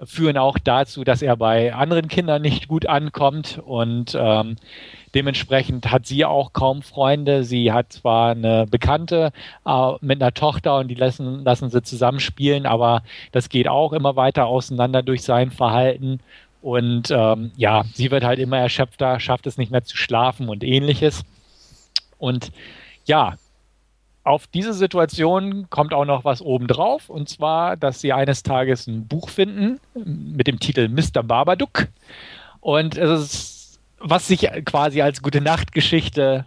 führen 0.03 0.37
auch 0.37 0.57
dazu, 0.59 1.03
dass 1.03 1.21
er 1.21 1.35
bei 1.35 1.73
anderen 1.73 2.07
Kindern 2.07 2.41
nicht 2.41 2.67
gut 2.67 2.85
ankommt 2.85 3.59
und 3.65 4.17
ähm, 4.19 4.55
dementsprechend 5.15 5.91
hat 5.91 6.05
sie 6.05 6.25
auch 6.25 6.53
kaum 6.53 6.81
Freunde. 6.81 7.43
Sie 7.43 7.71
hat 7.71 7.93
zwar 7.93 8.31
eine 8.31 8.65
Bekannte 8.65 9.31
äh, 9.65 9.91
mit 10.01 10.21
einer 10.21 10.33
Tochter 10.33 10.77
und 10.77 10.87
die 10.87 10.95
lassen, 10.95 11.43
lassen 11.43 11.69
sie 11.69 11.81
zusammenspielen, 11.81 12.65
aber 12.65 13.03
das 13.31 13.49
geht 13.49 13.67
auch 13.67 13.93
immer 13.93 14.15
weiter 14.15 14.45
auseinander 14.45 15.03
durch 15.03 15.23
sein 15.23 15.51
Verhalten. 15.51 16.19
Und 16.61 17.09
ähm, 17.11 17.51
ja, 17.55 17.83
sie 17.93 18.11
wird 18.11 18.23
halt 18.23 18.39
immer 18.39 18.57
erschöpfter, 18.57 19.19
schafft 19.19 19.47
es 19.47 19.57
nicht 19.57 19.71
mehr 19.71 19.83
zu 19.83 19.95
schlafen 19.95 20.49
und 20.49 20.63
ähnliches. 20.63 21.23
Und 22.17 22.51
ja, 23.05 23.35
auf 24.23 24.45
diese 24.47 24.73
Situation 24.73 25.67
kommt 25.69 25.93
auch 25.93 26.05
noch 26.05 26.25
was 26.25 26.41
obendrauf, 26.41 27.09
und 27.09 27.29
zwar, 27.29 27.77
dass 27.77 28.01
sie 28.01 28.13
eines 28.13 28.43
Tages 28.43 28.85
ein 28.87 29.07
Buch 29.07 29.29
finden 29.29 29.79
mit 29.95 30.47
dem 30.47 30.59
Titel 30.59 30.89
Mr. 30.89 31.23
Babadook. 31.23 31.87
Und 32.59 32.97
es 32.97 33.21
ist, 33.21 33.58
was 33.99 34.27
sich 34.27 34.49
quasi 34.65 35.01
als 35.01 35.21
gute 35.21 35.41
Nachtgeschichte 35.41 36.45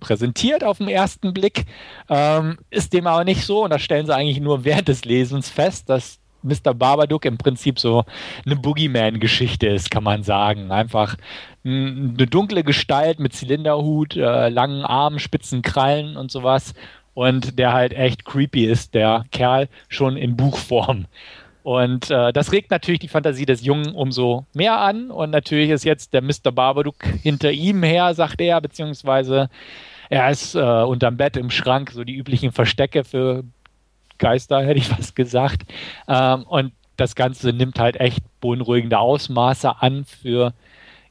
präsentiert 0.00 0.64
auf 0.64 0.78
den 0.78 0.88
ersten 0.88 1.32
Blick, 1.32 1.64
ähm, 2.08 2.58
ist 2.70 2.92
dem 2.92 3.06
aber 3.06 3.24
nicht 3.24 3.44
so. 3.44 3.64
Und 3.64 3.70
das 3.70 3.82
stellen 3.82 4.06
sie 4.06 4.14
eigentlich 4.14 4.40
nur 4.40 4.64
während 4.64 4.88
des 4.88 5.04
Lesens 5.04 5.48
fest, 5.48 5.88
dass 5.88 6.18
Mr. 6.42 6.74
Babadook 6.74 7.24
im 7.24 7.38
Prinzip 7.38 7.78
so 7.78 8.04
eine 8.44 8.56
Boogeyman-Geschichte 8.56 9.66
ist, 9.66 9.90
kann 9.90 10.04
man 10.04 10.22
sagen. 10.22 10.70
Einfach 10.70 11.16
eine 11.64 12.26
dunkle 12.26 12.62
Gestalt 12.62 13.18
mit 13.18 13.32
Zylinderhut, 13.32 14.16
äh, 14.16 14.50
langen 14.50 14.84
Armen, 14.84 15.18
spitzen 15.18 15.62
Krallen 15.62 16.18
und 16.18 16.30
sowas 16.30 16.74
und 17.14 17.58
der 17.58 17.72
halt 17.72 17.94
echt 17.94 18.24
creepy 18.24 18.66
ist, 18.66 18.94
der 18.94 19.24
Kerl, 19.30 19.68
schon 19.88 20.16
in 20.16 20.36
Buchform. 20.36 21.06
Und 21.64 22.10
äh, 22.10 22.30
das 22.34 22.52
regt 22.52 22.70
natürlich 22.70 23.00
die 23.00 23.08
Fantasie 23.08 23.46
des 23.46 23.64
Jungen 23.64 23.94
umso 23.94 24.44
mehr 24.52 24.78
an. 24.80 25.10
Und 25.10 25.30
natürlich 25.30 25.70
ist 25.70 25.82
jetzt 25.82 26.12
der 26.12 26.20
Mr. 26.20 26.52
Babadook 26.52 27.02
hinter 27.22 27.50
ihm 27.52 27.82
her, 27.82 28.12
sagt 28.12 28.42
er, 28.42 28.60
beziehungsweise 28.60 29.48
er 30.10 30.30
ist 30.30 30.54
äh, 30.54 30.60
unterm 30.60 31.16
Bett 31.16 31.38
im 31.38 31.50
Schrank, 31.50 31.90
so 31.90 32.04
die 32.04 32.16
üblichen 32.16 32.52
Verstecke 32.52 33.02
für 33.02 33.44
Geister, 34.18 34.62
hätte 34.62 34.78
ich 34.78 34.90
was 34.90 35.14
gesagt. 35.14 35.62
Ähm, 36.06 36.42
und 36.42 36.72
das 36.98 37.14
Ganze 37.14 37.54
nimmt 37.54 37.78
halt 37.80 37.96
echt 37.96 38.20
beunruhigende 38.42 38.98
Ausmaße 38.98 39.80
an 39.80 40.04
für 40.04 40.52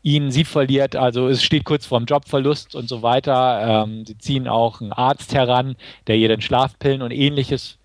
ihn, 0.03 0.29
sie 0.29 0.43
verliert, 0.43 0.95
also 0.95 1.29
es 1.29 1.41
steht 1.41 1.63
kurz 1.63 1.87
vorm 1.87 2.05
Jobverlust 2.05 2.75
und 2.75 2.87
so 2.87 3.01
weiter. 3.01 3.85
Ähm, 3.85 4.05
sie 4.05 4.19
ziehen 4.19 4.47
auch 4.47 4.81
einen 4.81 4.93
Arzt 4.93 5.33
heran, 5.33 5.77
der 6.05 6.17
ihr 6.17 6.27
dann 6.27 6.41
Schlafpillen 6.41 7.01
und 7.01 7.09
ähnliches 7.09 7.79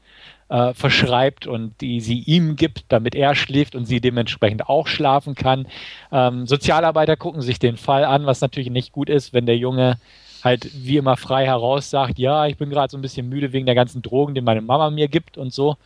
äh, 0.49 0.73
verschreibt 0.75 1.47
und 1.47 1.81
die 1.81 2.01
sie 2.01 2.21
ihm 2.21 2.57
gibt, 2.57 2.85
damit 2.89 3.15
er 3.15 3.35
schläft 3.35 3.75
und 3.75 3.85
sie 3.85 4.01
dementsprechend 4.01 4.69
auch 4.69 4.87
schlafen 4.87 5.35
kann. 5.35 5.67
Ähm, 6.13 6.47
Sozialarbeiter 6.47 7.17
gucken 7.17 7.43
sich 7.43 7.59
den 7.59 7.77
Fall 7.77 8.05
an, 8.05 8.27
was 8.27 8.41
natürlich 8.41 8.71
nicht 8.71 8.93
gut 8.93 9.11
ist, 9.11 9.33
wenn 9.33 9.47
der 9.47 9.57
Junge 9.57 9.99
halt 10.45 10.71
wie 10.75 10.97
immer 10.97 11.17
frei 11.17 11.47
heraus 11.47 11.91
sagt, 11.91 12.19
ja, 12.19 12.47
ich 12.47 12.57
bin 12.57 12.71
gerade 12.71 12.91
so 12.91 12.97
ein 12.97 13.03
bisschen 13.03 13.29
müde 13.29 13.53
wegen 13.53 13.67
der 13.67 13.75
ganzen 13.75 14.03
Drogen, 14.03 14.35
die 14.35 14.41
meine 14.41 14.63
Mama 14.63 14.91
mir 14.91 15.09
gibt 15.09 15.37
und 15.37 15.53
so. 15.53 15.77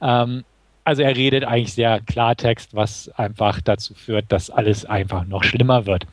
Ähm, 0.00 0.44
also 0.84 1.02
er 1.02 1.16
redet 1.16 1.44
eigentlich 1.44 1.74
sehr 1.74 2.00
Klartext, 2.00 2.74
was 2.74 3.08
einfach 3.10 3.60
dazu 3.60 3.94
führt, 3.94 4.26
dass 4.30 4.50
alles 4.50 4.84
einfach 4.84 5.24
noch 5.24 5.44
schlimmer 5.44 5.86
wird. 5.86 6.06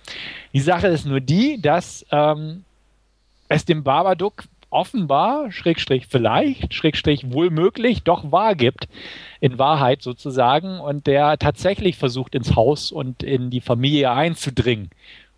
Die 0.53 0.59
Sache 0.59 0.87
ist 0.87 1.05
nur 1.05 1.19
die, 1.19 1.59
dass 1.59 2.05
ähm, 2.11 2.63
es 3.47 3.65
dem 3.65 3.83
Babadook 3.83 4.43
offenbar, 4.69 5.51
Schrägstrich 5.51 6.07
vielleicht, 6.07 6.73
Schrägstrich 6.73 7.31
wohl 7.31 7.49
möglich, 7.49 8.03
doch 8.03 8.31
wahr 8.31 8.55
gibt, 8.55 8.87
in 9.39 9.57
Wahrheit 9.57 10.01
sozusagen, 10.01 10.79
und 10.79 11.07
der 11.07 11.37
tatsächlich 11.37 11.97
versucht 11.97 12.35
ins 12.35 12.55
Haus 12.55 12.91
und 12.91 13.23
in 13.23 13.49
die 13.49 13.61
Familie 13.61 14.11
einzudringen 14.11 14.89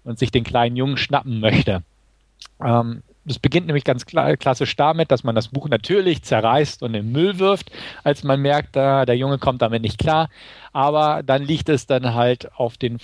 und 0.03 0.19
sich 0.19 0.31
den 0.31 0.43
kleinen 0.43 0.75
Jungen 0.75 0.97
schnappen 0.97 1.39
möchte. 1.39 1.83
Ähm, 2.63 3.03
das 3.23 3.37
beginnt 3.37 3.67
nämlich 3.67 3.83
ganz 3.83 4.05
klassisch 4.05 4.75
damit, 4.75 5.11
dass 5.11 5.23
man 5.23 5.35
das 5.35 5.49
Buch 5.49 5.69
natürlich 5.69 6.23
zerreißt 6.23 6.81
und 6.81 6.93
den 6.93 7.11
Müll 7.11 7.37
wirft, 7.37 7.71
als 8.03 8.23
man 8.23 8.41
merkt, 8.41 8.75
da, 8.75 9.05
der 9.05 9.15
Junge 9.15 9.37
kommt 9.37 9.61
damit 9.61 9.83
nicht 9.83 9.99
klar. 9.99 10.29
Aber 10.73 11.21
dann 11.21 11.43
liegt 11.43 11.69
es 11.69 11.85
dann 11.85 12.15
halt 12.15 12.51
auf 12.55 12.77
den 12.77 12.97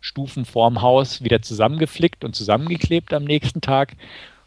Stufen 0.00 0.44
vorm 0.44 0.82
Haus 0.82 1.22
wieder 1.22 1.40
zusammengeflickt 1.40 2.24
und 2.24 2.34
zusammengeklebt 2.34 3.14
am 3.14 3.24
nächsten 3.24 3.60
Tag. 3.60 3.94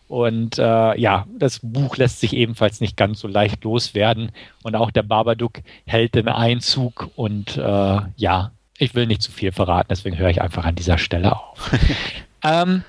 Und 0.08 0.58
äh, 0.58 1.00
ja, 1.00 1.26
das 1.38 1.60
Buch 1.62 1.98
lässt 1.98 2.22
sich 2.22 2.34
ebenfalls 2.34 2.80
nicht 2.80 2.96
ganz 2.96 3.20
so 3.20 3.28
leicht 3.28 3.64
loswerden. 3.64 4.32
Und 4.64 4.76
auch 4.76 4.92
der 4.92 5.04
Babadook 5.04 5.60
hält 5.86 6.16
den 6.16 6.30
Einzug. 6.30 7.10
Und 7.16 7.58
äh, 7.58 8.00
ja, 8.16 8.52
ich 8.78 8.96
will 8.96 9.08
nicht 9.08 9.22
zu 9.22 9.32
viel 9.32 9.52
verraten, 9.52 9.88
deswegen 9.90 10.18
höre 10.18 10.30
ich 10.30 10.42
einfach 10.42 10.66
an 10.66 10.76
dieser 10.76 10.98
Stelle 10.98 11.36
auf. 11.36 11.72
ähm, 12.44 12.84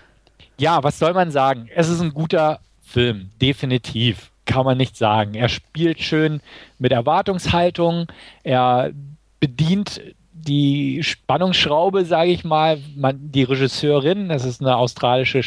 ja, 0.59 0.83
was 0.83 0.99
soll 0.99 1.15
man 1.15 1.31
sagen? 1.31 1.69
Es 1.75 1.89
ist 1.89 2.01
ein 2.01 2.15
guter 2.15 2.61
Film, 2.83 3.31
definitiv. 3.41 4.31
Kann 4.45 4.65
man 4.65 4.79
nicht 4.79 4.97
sagen. 4.97 5.35
Er 5.35 5.49
spielt 5.49 6.01
schön 6.01 6.41
mit 6.79 6.93
Erwartungshaltung. 6.93 8.07
Er 8.45 8.93
bedient 9.41 10.01
die 10.33 11.03
Spannungsschraube, 11.03 12.05
sage 12.07 12.31
ich 12.31 12.45
mal. 12.45 12.79
Man, 12.97 13.31
die 13.31 13.43
Regisseurin, 13.43 14.31
das 14.31 14.45
ist 14.45 14.63
eine 14.63 14.77
australische 14.77 15.43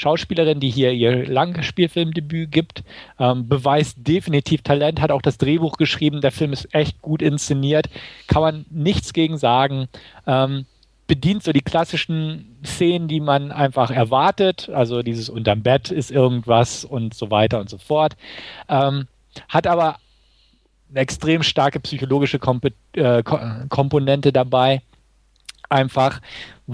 Schauspielerin, 0.00 0.60
die 0.60 0.70
hier 0.70 0.92
ihr 0.92 1.26
Langspielfilmdebüt 1.26 2.50
gibt, 2.50 2.82
ähm, 3.18 3.48
beweist 3.48 3.98
definitiv 3.98 4.62
Talent, 4.62 5.00
hat 5.00 5.10
auch 5.10 5.20
das 5.20 5.36
Drehbuch 5.36 5.76
geschrieben. 5.76 6.22
Der 6.22 6.32
Film 6.32 6.54
ist 6.54 6.74
echt 6.74 7.02
gut 7.02 7.20
inszeniert, 7.20 7.90
kann 8.26 8.40
man 8.40 8.66
nichts 8.70 9.12
gegen 9.12 9.36
sagen. 9.36 9.88
Ähm, 10.26 10.64
bedient 11.06 11.42
so 11.42 11.52
die 11.52 11.60
klassischen 11.60 12.56
Szenen, 12.64 13.08
die 13.08 13.20
man 13.20 13.52
einfach 13.52 13.90
erwartet. 13.90 14.70
Also 14.72 15.02
dieses 15.02 15.28
unterm 15.28 15.62
Bett 15.62 15.90
ist 15.90 16.10
irgendwas 16.10 16.84
und 16.84 17.12
so 17.12 17.30
weiter 17.30 17.60
und 17.60 17.68
so 17.68 17.76
fort. 17.76 18.16
Ähm, 18.68 19.06
hat 19.48 19.66
aber 19.66 19.96
eine 20.88 21.00
extrem 21.00 21.42
starke 21.42 21.78
psychologische 21.80 22.38
Komp 22.38 22.72
äh, 22.92 23.22
Komponente 23.22 24.32
dabei. 24.32 24.80
Einfach, 25.68 26.20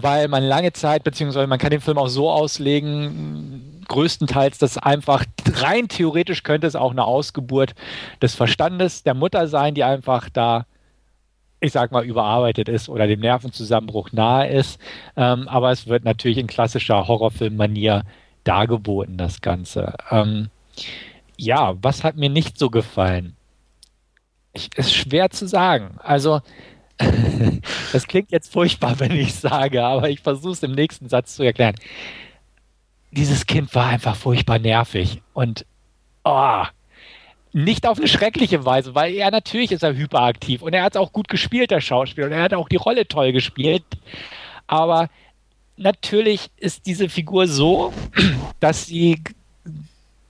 weil 0.03 0.29
man 0.29 0.43
lange 0.43 0.73
Zeit, 0.73 1.05
beziehungsweise 1.05 1.47
man 1.47 1.59
kann 1.59 1.71
den 1.71 1.81
Film 1.81 1.99
auch 1.99 2.09
so 2.09 2.31
auslegen, 2.31 3.83
größtenteils, 3.89 4.59
dass 4.59 4.79
einfach 4.79 5.25
rein 5.55 5.89
theoretisch 5.89 6.43
könnte 6.43 6.67
es 6.67 6.77
auch 6.77 6.91
eine 6.91 7.05
Ausgeburt 7.05 7.75
des 8.21 8.35
Verstandes 8.35 9.03
der 9.03 9.15
Mutter 9.15 9.49
sein, 9.49 9.75
die 9.75 9.85
einfach 9.85 10.29
da 10.29 10.67
ich 11.61 11.73
sag 11.73 11.91
mal, 11.91 12.05
überarbeitet 12.05 12.69
ist 12.69 12.89
oder 12.89 13.07
dem 13.07 13.21
Nervenzusammenbruch 13.21 14.13
nahe 14.13 14.49
ist. 14.49 14.79
Ähm, 15.17 15.49
aber 15.49 15.71
es 15.71 15.87
wird 15.87 16.05
natürlich 16.05 16.39
in 16.39 16.47
klassischer 16.47 17.09
Horrorfilm-Manier 17.09 18.03
dargeboten, 18.45 19.17
das 19.17 19.41
Ganze. 19.41 19.95
Ähm, 20.11 20.51
ja, 21.37 21.75
was 21.83 22.05
hat 22.05 22.17
mir 22.17 22.31
nicht 22.31 22.59
so 22.59 22.71
gefallen? 22.71 23.37
Ich, 24.53 24.71
ist 24.77 24.95
schwer 24.95 25.31
zu 25.31 25.49
sagen. 25.49 25.99
Also, 26.03 26.41
das 27.93 28.07
klingt 28.07 28.31
jetzt 28.33 28.53
furchtbar, 28.53 28.99
wenn 29.01 29.13
ich 29.13 29.35
sage, 29.35 29.85
aber 29.85 30.09
ich 30.09 30.21
versuche 30.21 30.53
es 30.53 30.63
im 30.63 30.73
nächsten 30.73 31.09
Satz 31.09 31.37
zu 31.37 31.43
erklären. 31.43 31.75
Dieses 33.11 33.47
Kind 33.47 33.75
war 33.75 33.87
einfach 33.87 34.17
furchtbar 34.17 34.59
nervig 34.59 35.23
und 35.33 35.67
oh, 36.25 36.65
nicht 37.53 37.87
auf 37.87 37.99
eine 37.99 38.09
schreckliche 38.09 38.65
Weise, 38.67 38.95
weil 38.95 39.15
er 39.15 39.31
natürlich 39.31 39.73
ist 39.73 39.83
er 39.83 39.97
hyperaktiv 39.97 40.61
und 40.63 40.75
er 40.75 40.83
hat 40.83 40.95
es 40.95 41.01
auch 41.01 41.13
gut 41.13 41.29
gespielt, 41.29 41.71
der 41.71 41.81
Schauspieler, 41.81 42.27
und 42.27 42.33
er 42.33 42.43
hat 42.43 42.55
auch 42.55 42.69
die 42.69 42.77
Rolle 42.77 43.09
toll 43.09 43.33
gespielt. 43.33 43.85
Aber 44.67 45.09
natürlich 45.77 46.51
ist 46.57 46.87
diese 46.87 47.09
Figur 47.09 47.49
so, 47.49 47.93
dass 48.61 48.87
sie 48.87 49.23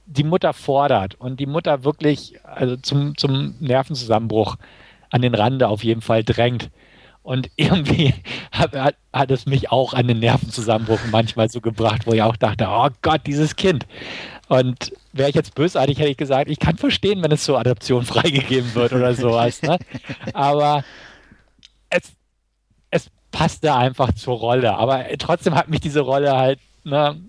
die 0.07 0.25
Mutter 0.25 0.53
fordert 0.53 1.17
und 1.17 1.41
die 1.41 1.47
Mutter 1.47 1.83
wirklich 1.85 2.35
also 2.45 2.77
zum, 2.77 3.17
zum 3.17 3.57
Nervenzusammenbruch 3.59 4.57
an 5.17 5.23
den 5.23 5.35
Rande 5.35 5.69
auf 5.69 5.83
jeden 5.83 6.03
Fall 6.03 6.23
drängt. 6.23 6.71
Und 7.23 7.51
irgendwie 7.57 8.15
hat, 8.53 8.77
hat, 8.77 8.95
hat, 9.13 9.31
es 9.33 9.47
mich 9.47 9.73
auch 9.73 9.95
an 9.95 10.07
den 10.07 10.21
Nervenzusammenbruch 10.21 11.01
manchmal 11.11 11.49
so 11.51 11.61
gebracht, 11.61 12.07
wo 12.07 12.13
ich 12.13 12.23
auch 12.23 12.37
dachte, 12.37 12.69
oh 12.69 12.89
Gott, 13.03 13.23
dieses 13.27 13.57
Kind. 13.57 13.87
Und 14.49 14.93
wäre 15.13 15.29
ich 15.29 15.35
jetzt 15.35 15.57
bösartig, 15.57 15.99
hätte 15.99 16.11
ich 16.11 16.17
gesagt, 16.17 16.49
ich 16.49 16.61
kann 16.61 16.77
verstehen, 16.77 17.23
wenn 17.25 17.33
es 17.33 17.43
zur 17.43 17.59
Adoption 17.59 18.05
freigegeben 18.07 18.75
wird 18.75 18.93
oder 18.93 19.15
sowas. 19.15 19.61
Ne? 19.63 19.79
Aber 20.33 20.85
es, 21.91 22.13
es 22.91 23.11
passte 23.33 23.75
einfach 23.75 24.13
zur 24.13 24.37
Rolle. 24.37 24.77
Aber 24.77 25.05
trotzdem 25.19 25.57
hat 25.57 25.69
mich 25.69 25.81
diese 25.81 26.01
Rolle 26.01 26.37
halt 26.37 26.61
ne, 26.85 27.21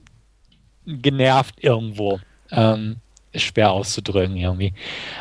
genervt 0.85 1.55
irgendwo. 1.63 2.19
Ähm, 2.51 2.97
schwer 3.39 3.71
auszudrücken 3.71 4.37
irgendwie. 4.37 4.73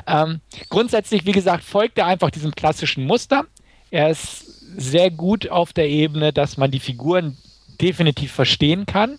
Ähm, 0.06 0.40
grundsätzlich, 0.68 1.26
wie 1.26 1.32
gesagt, 1.32 1.64
folgt 1.64 1.98
er 1.98 2.06
einfach 2.06 2.30
diesem 2.30 2.52
klassischen 2.52 3.06
Muster. 3.06 3.46
Er 3.90 4.10
ist 4.10 4.46
sehr 4.76 5.10
gut 5.10 5.48
auf 5.48 5.72
der 5.72 5.88
Ebene, 5.88 6.32
dass 6.32 6.56
man 6.56 6.70
die 6.70 6.80
Figuren 6.80 7.36
definitiv 7.80 8.32
verstehen 8.32 8.86
kann. 8.86 9.18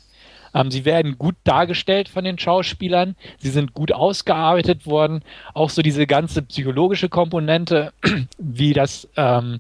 Ähm, 0.54 0.72
sie 0.72 0.86
werden 0.86 1.18
gut 1.18 1.36
dargestellt 1.44 2.10
von 2.10 2.24
den 2.24 2.40
Schauspielern. 2.40 3.16
Sie 3.40 3.50
sind 3.50 3.74
gut 3.74 3.92
ausgearbeitet 3.92 4.86
worden. 4.86 5.22
Auch 5.54 5.70
so 5.70 5.82
diese 5.82 6.08
ganze 6.08 6.42
psychologische 6.42 7.10
Komponente, 7.10 7.94
wie 8.38 8.74
das 8.74 9.08
ähm, 9.16 9.60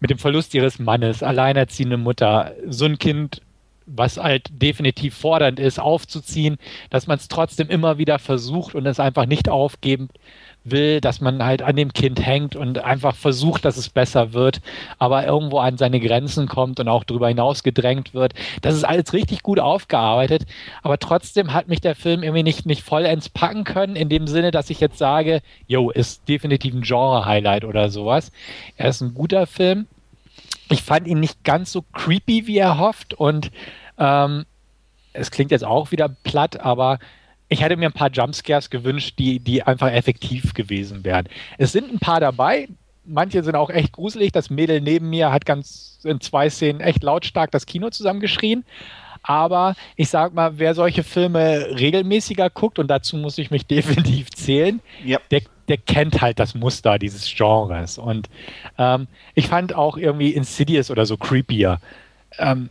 mit 0.00 0.10
dem 0.10 0.18
Verlust 0.18 0.54
ihres 0.54 0.78
Mannes, 0.78 1.22
alleinerziehende 1.22 1.96
Mutter, 1.96 2.54
so 2.68 2.84
ein 2.86 2.98
Kind 2.98 3.40
was 3.94 4.16
halt 4.16 4.48
definitiv 4.50 5.14
fordernd 5.14 5.60
ist, 5.60 5.78
aufzuziehen, 5.78 6.56
dass 6.90 7.06
man 7.06 7.18
es 7.18 7.28
trotzdem 7.28 7.68
immer 7.68 7.98
wieder 7.98 8.18
versucht 8.18 8.74
und 8.74 8.86
es 8.86 9.00
einfach 9.00 9.26
nicht 9.26 9.48
aufgeben 9.48 10.08
will, 10.64 11.00
dass 11.00 11.20
man 11.20 11.44
halt 11.44 11.62
an 11.62 11.76
dem 11.76 11.92
Kind 11.92 12.24
hängt 12.24 12.56
und 12.56 12.78
einfach 12.78 13.14
versucht, 13.16 13.64
dass 13.64 13.76
es 13.76 13.88
besser 13.88 14.32
wird, 14.32 14.60
aber 14.98 15.26
irgendwo 15.26 15.58
an 15.58 15.76
seine 15.76 16.00
Grenzen 16.00 16.46
kommt 16.46 16.80
und 16.80 16.88
auch 16.88 17.04
darüber 17.04 17.28
hinaus 17.28 17.62
gedrängt 17.62 18.14
wird. 18.14 18.34
Das 18.60 18.74
ist 18.74 18.84
alles 18.84 19.12
richtig 19.12 19.42
gut 19.42 19.58
aufgearbeitet, 19.58 20.44
aber 20.82 20.98
trotzdem 20.98 21.52
hat 21.52 21.68
mich 21.68 21.80
der 21.80 21.94
Film 21.94 22.22
irgendwie 22.22 22.42
nicht, 22.42 22.66
nicht 22.66 22.82
vollends 22.82 23.28
packen 23.28 23.64
können, 23.64 23.96
in 23.96 24.08
dem 24.08 24.26
Sinne, 24.26 24.50
dass 24.50 24.70
ich 24.70 24.80
jetzt 24.80 24.98
sage, 24.98 25.42
yo, 25.66 25.90
ist 25.90 26.28
definitiv 26.28 26.74
ein 26.74 26.82
Genre-Highlight 26.82 27.64
oder 27.64 27.90
sowas. 27.90 28.30
Er 28.76 28.88
ist 28.88 29.00
ein 29.00 29.14
guter 29.14 29.46
Film. 29.46 29.86
Ich 30.70 30.82
fand 30.82 31.06
ihn 31.06 31.20
nicht 31.20 31.44
ganz 31.44 31.72
so 31.72 31.82
creepy, 31.92 32.46
wie 32.46 32.58
er 32.58 32.78
hofft 32.78 33.14
und 33.14 33.50
ähm, 34.02 34.44
es 35.12 35.30
klingt 35.30 35.50
jetzt 35.50 35.64
auch 35.64 35.92
wieder 35.92 36.08
platt, 36.08 36.60
aber 36.60 36.98
ich 37.48 37.62
hätte 37.62 37.76
mir 37.76 37.86
ein 37.86 37.92
paar 37.92 38.10
Jumpscares 38.10 38.70
gewünscht, 38.70 39.18
die, 39.18 39.38
die 39.38 39.62
einfach 39.62 39.92
effektiv 39.92 40.54
gewesen 40.54 41.04
wären. 41.04 41.28
Es 41.58 41.72
sind 41.72 41.92
ein 41.92 41.98
paar 41.98 42.18
dabei. 42.18 42.68
Manche 43.04 43.42
sind 43.44 43.56
auch 43.56 43.70
echt 43.70 43.92
gruselig. 43.92 44.32
Das 44.32 44.50
Mädel 44.50 44.80
neben 44.80 45.10
mir 45.10 45.30
hat 45.30 45.44
ganz 45.44 46.00
in 46.02 46.20
zwei 46.20 46.48
Szenen 46.50 46.80
echt 46.80 47.02
lautstark 47.02 47.50
das 47.50 47.66
Kino 47.66 47.90
zusammengeschrien. 47.90 48.64
Aber 49.22 49.76
ich 49.96 50.08
sag 50.08 50.34
mal, 50.34 50.58
wer 50.58 50.74
solche 50.74 51.04
Filme 51.04 51.66
regelmäßiger 51.78 52.50
guckt, 52.50 52.78
und 52.78 52.88
dazu 52.88 53.16
muss 53.16 53.38
ich 53.38 53.50
mich 53.50 53.66
definitiv 53.68 54.30
zählen, 54.30 54.80
ja. 55.04 55.20
der, 55.30 55.42
der 55.68 55.76
kennt 55.76 56.22
halt 56.22 56.40
das 56.40 56.54
Muster 56.54 56.98
dieses 56.98 57.32
Genres. 57.32 57.98
Und 57.98 58.28
ähm, 58.78 59.06
ich 59.34 59.46
fand 59.46 59.74
auch 59.74 59.96
irgendwie 59.96 60.30
Insidious 60.30 60.90
oder 60.90 61.06
so 61.06 61.16
creepier. 61.16 61.80
Ähm, 62.38 62.70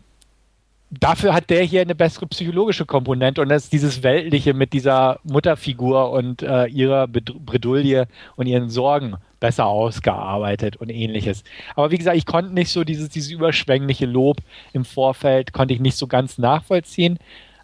dafür 0.92 1.34
hat 1.34 1.50
der 1.50 1.64
hier 1.64 1.82
eine 1.82 1.96
bessere 1.96 2.28
psychologische 2.28 2.86
Komponente 2.86 3.42
und 3.42 3.50
das 3.50 3.66
ist 3.66 3.74
dieses 3.74 4.04
Weltliche 4.04 4.54
mit 4.54 4.74
dieser 4.74 5.20
Mutterfigur 5.24 6.12
und 6.12 6.42
äh, 6.44 6.66
ihrer 6.68 7.08
Bredouille 7.08 8.08
und 8.36 8.48
ihren 8.48 8.70
Sorgen 8.70 9.16
besser 9.40 9.66
ausgearbeitet 9.66 10.78
und 10.78 10.90
ähnliches. 10.90 11.44
Aber 11.76 11.92
wie 11.92 11.98
gesagt, 11.98 12.18
ich 12.18 12.26
konnte 12.26 12.54
nicht 12.54 12.72
so 12.72 12.84
dieses, 12.84 13.10
dieses 13.10 13.32
überschwängliche 13.32 14.06
Lob 14.06 14.38
im 14.74 14.86
Vorfeld, 14.86 15.54
konnte 15.54 15.74
ich 15.74 15.80
nicht 15.80 15.98
so 15.98 16.08
ganz 16.08 16.38
nachvollziehen. 16.38 17.18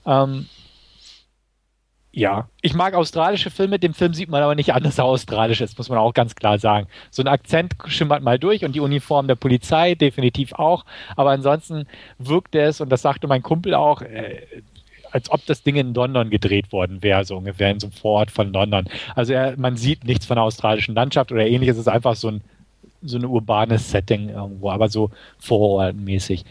Ähm, 0.05 0.47
ja, 2.17 2.49
ich 2.63 2.73
mag 2.73 2.95
australische 2.95 3.51
Filme, 3.51 3.77
dem 3.77 3.93
Film 3.93 4.15
sieht 4.15 4.27
man 4.27 4.41
aber 4.41 4.55
nicht 4.55 4.73
an, 4.73 4.81
dass 4.81 4.97
er 4.97 5.05
australisch 5.05 5.61
ist, 5.61 5.77
muss 5.77 5.87
man 5.87 5.99
auch 5.99 6.15
ganz 6.15 6.33
klar 6.33 6.57
sagen. 6.57 6.87
So 7.11 7.21
ein 7.21 7.27
Akzent 7.27 7.75
schimmert 7.85 8.23
mal 8.23 8.39
durch 8.39 8.65
und 8.65 8.73
die 8.73 8.79
Uniform 8.79 9.27
der 9.27 9.35
Polizei 9.35 9.93
definitiv 9.93 10.53
auch, 10.53 10.83
aber 11.15 11.29
ansonsten 11.29 11.85
wirkt 12.17 12.55
es, 12.55 12.81
und 12.81 12.89
das 12.89 13.03
sagte 13.03 13.27
mein 13.27 13.43
Kumpel 13.43 13.75
auch, 13.75 14.01
äh, 14.01 14.41
als 15.11 15.29
ob 15.29 15.45
das 15.45 15.61
Ding 15.61 15.75
in 15.75 15.93
London 15.93 16.31
gedreht 16.31 16.71
worden 16.71 17.03
wäre, 17.03 17.23
so 17.23 17.37
ungefähr 17.37 17.69
in 17.69 17.79
so 17.79 17.85
einem 17.85 17.93
Vorort 17.93 18.31
von 18.31 18.51
London. 18.51 18.85
Also 19.13 19.33
er, 19.33 19.55
man 19.55 19.77
sieht 19.77 20.03
nichts 20.03 20.25
von 20.25 20.37
der 20.37 20.43
australischen 20.43 20.95
Landschaft 20.95 21.31
oder 21.31 21.45
ähnliches, 21.45 21.75
es 21.75 21.81
ist 21.81 21.87
einfach 21.87 22.15
so 22.15 22.29
ein 22.29 22.41
so 23.03 23.19
ein 23.19 23.25
urbanes 23.25 23.91
Setting 23.91 24.29
irgendwo, 24.29 24.71
aber 24.71 24.89
so 24.89 25.11
vorortmäßig. 25.37 26.45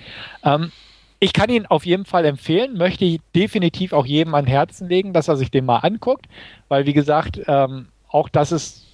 Ähm, 0.45 0.71
ich 1.19 1.33
kann 1.33 1.51
ihn 1.51 1.67
auf 1.67 1.87
jeden 1.87 2.05
Fall 2.05 2.25
empfehlen, 2.25 2.77
möchte 2.77 3.05
ich 3.05 3.21
definitiv 3.35 3.93
auch 3.93 4.07
jedem 4.07 4.35
an 4.35 4.47
Herzen 4.47 4.89
legen, 4.89 5.13
dass 5.13 5.29
er 5.29 5.37
sich 5.37 5.51
den 5.51 5.65
mal 5.65 5.79
anguckt, 5.79 6.27
weil 6.69 6.87
wie 6.87 6.93
gesagt, 6.93 7.41
ähm, 7.47 7.89
auch 8.09 8.29
dass 8.29 8.53
es 8.53 8.87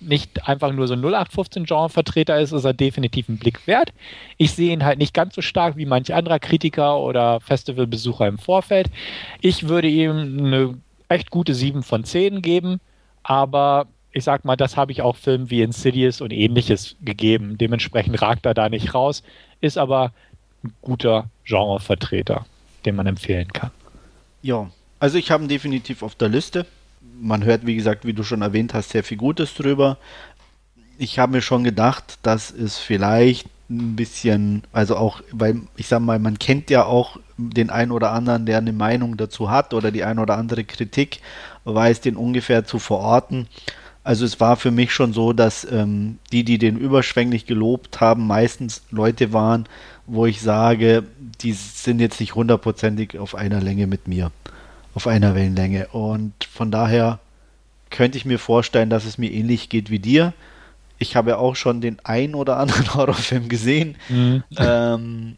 nicht 0.00 0.48
einfach 0.48 0.72
nur 0.72 0.88
so 0.88 0.94
ein 0.94 1.02
0815-Genre-Vertreter 1.02 2.40
ist, 2.40 2.52
ist 2.52 2.64
er 2.64 2.74
definitiv 2.74 3.28
einen 3.28 3.38
Blick 3.38 3.66
wert. 3.66 3.92
Ich 4.36 4.52
sehe 4.52 4.72
ihn 4.72 4.84
halt 4.84 4.98
nicht 4.98 5.14
ganz 5.14 5.34
so 5.34 5.42
stark 5.42 5.76
wie 5.76 5.86
manch 5.86 6.12
anderer 6.12 6.40
Kritiker 6.40 6.98
oder 6.98 7.40
Festivalbesucher 7.40 8.26
im 8.26 8.38
Vorfeld. 8.38 8.90
Ich 9.40 9.68
würde 9.68 9.88
ihm 9.88 10.38
eine 10.38 10.78
echt 11.08 11.30
gute 11.30 11.54
7 11.54 11.82
von 11.82 12.04
10 12.04 12.42
geben, 12.42 12.80
aber 13.22 13.86
ich 14.12 14.24
sag 14.24 14.44
mal, 14.44 14.56
das 14.56 14.76
habe 14.76 14.92
ich 14.92 15.02
auch 15.02 15.16
Filmen 15.16 15.50
wie 15.50 15.62
Insidious 15.62 16.20
und 16.20 16.32
ähnliches 16.32 16.96
gegeben. 17.00 17.56
Dementsprechend 17.56 18.20
ragt 18.20 18.44
er 18.44 18.54
da 18.54 18.68
nicht 18.68 18.94
raus, 18.94 19.22
ist 19.60 19.78
aber 19.78 20.12
ein 20.64 20.74
guter 20.80 21.30
Genrevertreter, 21.44 22.46
den 22.84 22.96
man 22.96 23.06
empfehlen 23.06 23.52
kann. 23.52 23.70
Ja, 24.42 24.70
also 24.98 25.18
ich 25.18 25.30
habe 25.30 25.44
ihn 25.44 25.48
definitiv 25.48 26.02
auf 26.02 26.14
der 26.14 26.28
Liste. 26.28 26.66
Man 27.20 27.44
hört, 27.44 27.66
wie 27.66 27.74
gesagt, 27.74 28.04
wie 28.04 28.12
du 28.12 28.22
schon 28.22 28.42
erwähnt 28.42 28.74
hast, 28.74 28.90
sehr 28.90 29.04
viel 29.04 29.16
Gutes 29.16 29.54
drüber. 29.54 29.98
Ich 30.98 31.18
habe 31.18 31.32
mir 31.32 31.42
schon 31.42 31.64
gedacht, 31.64 32.18
dass 32.22 32.50
es 32.50 32.78
vielleicht 32.78 33.48
ein 33.70 33.96
bisschen, 33.96 34.62
also 34.72 34.96
auch, 34.96 35.22
weil 35.32 35.62
ich 35.76 35.88
sag 35.88 36.00
mal, 36.00 36.18
man 36.18 36.38
kennt 36.38 36.70
ja 36.70 36.84
auch 36.84 37.18
den 37.36 37.70
einen 37.70 37.90
oder 37.90 38.12
anderen, 38.12 38.46
der 38.46 38.58
eine 38.58 38.72
Meinung 38.72 39.16
dazu 39.16 39.50
hat 39.50 39.74
oder 39.74 39.90
die 39.90 40.04
ein 40.04 40.18
oder 40.18 40.36
andere 40.36 40.64
Kritik, 40.64 41.20
weiß 41.64 42.00
den 42.00 42.16
ungefähr 42.16 42.64
zu 42.64 42.78
verorten. 42.78 43.48
Also 44.04 44.24
es 44.24 44.40
war 44.40 44.56
für 44.56 44.72
mich 44.72 44.92
schon 44.92 45.12
so, 45.12 45.32
dass 45.32 45.64
ähm, 45.70 46.18
die, 46.32 46.44
die 46.44 46.58
den 46.58 46.76
überschwänglich 46.76 47.46
gelobt 47.46 48.00
haben, 48.00 48.26
meistens 48.26 48.82
Leute 48.90 49.32
waren, 49.32 49.66
wo 50.06 50.26
ich 50.26 50.40
sage, 50.40 51.04
die 51.40 51.52
sind 51.52 52.00
jetzt 52.00 52.20
nicht 52.20 52.34
hundertprozentig 52.34 53.18
auf 53.18 53.34
einer 53.34 53.60
Länge 53.60 53.86
mit 53.86 54.08
mir, 54.08 54.30
auf 54.94 55.06
einer 55.06 55.34
Wellenlänge. 55.34 55.88
Und 55.88 56.32
von 56.44 56.70
daher 56.70 57.20
könnte 57.90 58.18
ich 58.18 58.24
mir 58.24 58.38
vorstellen, 58.38 58.90
dass 58.90 59.04
es 59.04 59.18
mir 59.18 59.30
ähnlich 59.30 59.68
geht 59.68 59.90
wie 59.90 59.98
dir. 59.98 60.32
Ich 60.98 61.16
habe 61.16 61.30
ja 61.30 61.36
auch 61.36 61.56
schon 61.56 61.80
den 61.80 61.98
ein 62.04 62.34
oder 62.34 62.56
anderen 62.56 62.94
Horrorfilm 62.94 63.48
gesehen. 63.48 63.96
Mhm. 64.08 64.42
Ähm, 64.56 65.36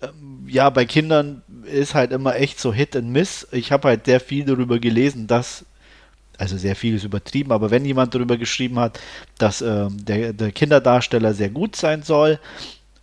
ähm, 0.00 0.46
ja, 0.48 0.70
bei 0.70 0.84
Kindern 0.84 1.42
ist 1.64 1.94
halt 1.94 2.12
immer 2.12 2.36
echt 2.36 2.60
so 2.60 2.72
Hit 2.72 2.96
and 2.96 3.10
Miss. 3.10 3.46
Ich 3.52 3.72
habe 3.72 3.88
halt 3.88 4.06
sehr 4.06 4.20
viel 4.20 4.44
darüber 4.44 4.78
gelesen, 4.78 5.26
dass, 5.26 5.64
also 6.36 6.56
sehr 6.56 6.76
viel 6.76 6.94
ist 6.94 7.04
übertrieben, 7.04 7.52
aber 7.52 7.70
wenn 7.70 7.84
jemand 7.84 8.14
darüber 8.14 8.36
geschrieben 8.36 8.78
hat, 8.78 8.98
dass 9.38 9.60
äh, 9.60 9.88
der, 9.90 10.32
der 10.32 10.52
Kinderdarsteller 10.52 11.34
sehr 11.34 11.50
gut 11.50 11.76
sein 11.76 12.02
soll, 12.02 12.38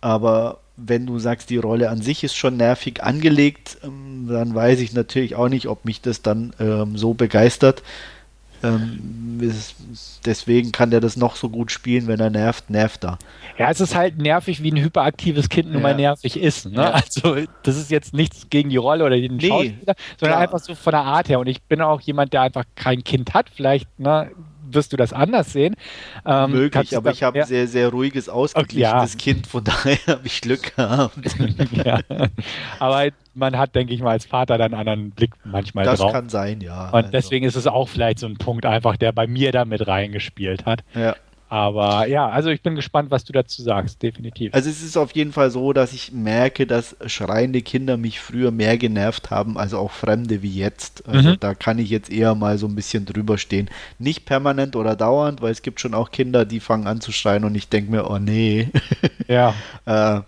aber 0.00 0.60
wenn 0.76 1.06
du 1.06 1.18
sagst, 1.18 1.50
die 1.50 1.56
Rolle 1.56 1.90
an 1.90 2.02
sich 2.02 2.22
ist 2.24 2.36
schon 2.36 2.56
nervig 2.56 3.02
angelegt, 3.02 3.78
ähm, 3.82 4.26
dann 4.28 4.54
weiß 4.54 4.80
ich 4.80 4.92
natürlich 4.92 5.34
auch 5.34 5.48
nicht, 5.48 5.66
ob 5.68 5.84
mich 5.84 6.00
das 6.00 6.22
dann 6.22 6.52
ähm, 6.60 6.96
so 6.96 7.14
begeistert. 7.14 7.82
Ähm, 8.62 9.38
deswegen 10.24 10.72
kann 10.72 10.90
der 10.90 11.00
das 11.00 11.16
noch 11.16 11.36
so 11.36 11.50
gut 11.50 11.70
spielen, 11.70 12.06
wenn 12.06 12.20
er 12.20 12.30
nervt, 12.30 12.70
nervt 12.70 13.04
er. 13.04 13.18
Ja, 13.58 13.70
es 13.70 13.80
ist 13.80 13.94
halt 13.94 14.18
nervig, 14.18 14.62
wie 14.62 14.72
ein 14.72 14.82
hyperaktives 14.82 15.48
Kind 15.48 15.68
nun 15.68 15.76
ja. 15.76 15.82
mal 15.82 15.94
nervig 15.94 16.38
ist. 16.38 16.66
Ne? 16.66 16.76
Ja. 16.76 16.90
Also 16.90 17.36
das 17.62 17.76
ist 17.76 17.90
jetzt 17.90 18.14
nichts 18.14 18.48
gegen 18.48 18.70
die 18.70 18.76
Rolle 18.76 19.04
oder 19.04 19.16
den 19.16 19.36
nee, 19.36 19.48
Schauspieler, 19.48 19.94
sondern 20.18 20.38
klar. 20.38 20.38
einfach 20.38 20.58
so 20.58 20.74
von 20.74 20.90
der 20.92 21.02
Art 21.02 21.28
her. 21.28 21.38
Und 21.38 21.48
ich 21.48 21.62
bin 21.62 21.80
auch 21.80 22.00
jemand, 22.00 22.32
der 22.32 22.42
einfach 22.42 22.64
kein 22.74 23.04
Kind 23.04 23.34
hat. 23.34 23.50
Vielleicht 23.50 23.86
ne, 23.98 24.30
wirst 24.70 24.92
du 24.92 24.96
das 24.96 25.12
anders 25.12 25.52
sehen. 25.52 25.76
Ähm, 26.24 26.52
Möglich, 26.52 26.96
aber 26.96 27.10
ich 27.10 27.22
habe 27.22 27.40
ein 27.40 27.46
sehr, 27.46 27.66
sehr 27.68 27.88
ruhiges, 27.88 28.28
ausgeglichenes 28.28 29.14
okay, 29.14 29.30
ja. 29.30 29.34
Kind, 29.34 29.46
von 29.46 29.64
daher 29.64 29.98
habe 30.06 30.26
ich 30.26 30.40
Glück 30.40 30.74
gehabt. 30.76 31.16
ja. 31.72 32.00
Aber 32.78 33.08
man 33.34 33.56
hat, 33.58 33.74
denke 33.74 33.94
ich 33.94 34.00
mal, 34.00 34.12
als 34.12 34.24
Vater 34.24 34.58
dann 34.58 34.72
einen 34.72 34.88
anderen 34.88 35.10
Blick 35.10 35.32
manchmal 35.44 35.84
das 35.84 36.00
drauf. 36.00 36.12
Das 36.12 36.20
kann 36.20 36.28
sein, 36.28 36.60
ja. 36.60 36.88
Und 36.88 36.94
also. 36.94 37.10
deswegen 37.10 37.44
ist 37.44 37.56
es 37.56 37.66
auch 37.66 37.88
vielleicht 37.88 38.18
so 38.18 38.26
ein 38.26 38.36
Punkt 38.36 38.66
einfach, 38.66 38.96
der 38.96 39.12
bei 39.12 39.26
mir 39.26 39.52
da 39.52 39.64
mit 39.64 39.86
reingespielt 39.86 40.66
hat. 40.66 40.82
Ja. 40.94 41.16
Aber 41.48 42.08
ja, 42.08 42.28
also 42.28 42.50
ich 42.50 42.60
bin 42.60 42.74
gespannt, 42.74 43.12
was 43.12 43.24
du 43.24 43.32
dazu 43.32 43.62
sagst, 43.62 44.02
definitiv. 44.02 44.52
Also 44.52 44.68
es 44.68 44.82
ist 44.82 44.96
auf 44.96 45.12
jeden 45.12 45.32
Fall 45.32 45.50
so, 45.50 45.72
dass 45.72 45.92
ich 45.92 46.10
merke, 46.10 46.66
dass 46.66 46.96
schreiende 47.06 47.62
Kinder 47.62 47.96
mich 47.96 48.20
früher 48.20 48.50
mehr 48.50 48.76
genervt 48.78 49.30
haben, 49.30 49.56
also 49.56 49.78
auch 49.78 49.92
Fremde 49.92 50.42
wie 50.42 50.54
jetzt. 50.54 51.06
Also 51.08 51.30
mhm. 51.30 51.36
da 51.38 51.54
kann 51.54 51.78
ich 51.78 51.88
jetzt 51.88 52.10
eher 52.10 52.34
mal 52.34 52.58
so 52.58 52.66
ein 52.66 52.74
bisschen 52.74 53.04
drüber 53.04 53.38
stehen. 53.38 53.70
Nicht 54.00 54.24
permanent 54.24 54.74
oder 54.74 54.96
dauernd, 54.96 55.40
weil 55.40 55.52
es 55.52 55.62
gibt 55.62 55.80
schon 55.80 55.94
auch 55.94 56.10
Kinder, 56.10 56.44
die 56.44 56.58
fangen 56.58 56.88
an 56.88 57.00
zu 57.00 57.12
schreien 57.12 57.44
und 57.44 57.54
ich 57.54 57.68
denke 57.68 57.92
mir, 57.92 58.10
oh 58.10 58.18
nee. 58.18 58.68
Ja. 59.28 59.54
äh, 59.86 60.20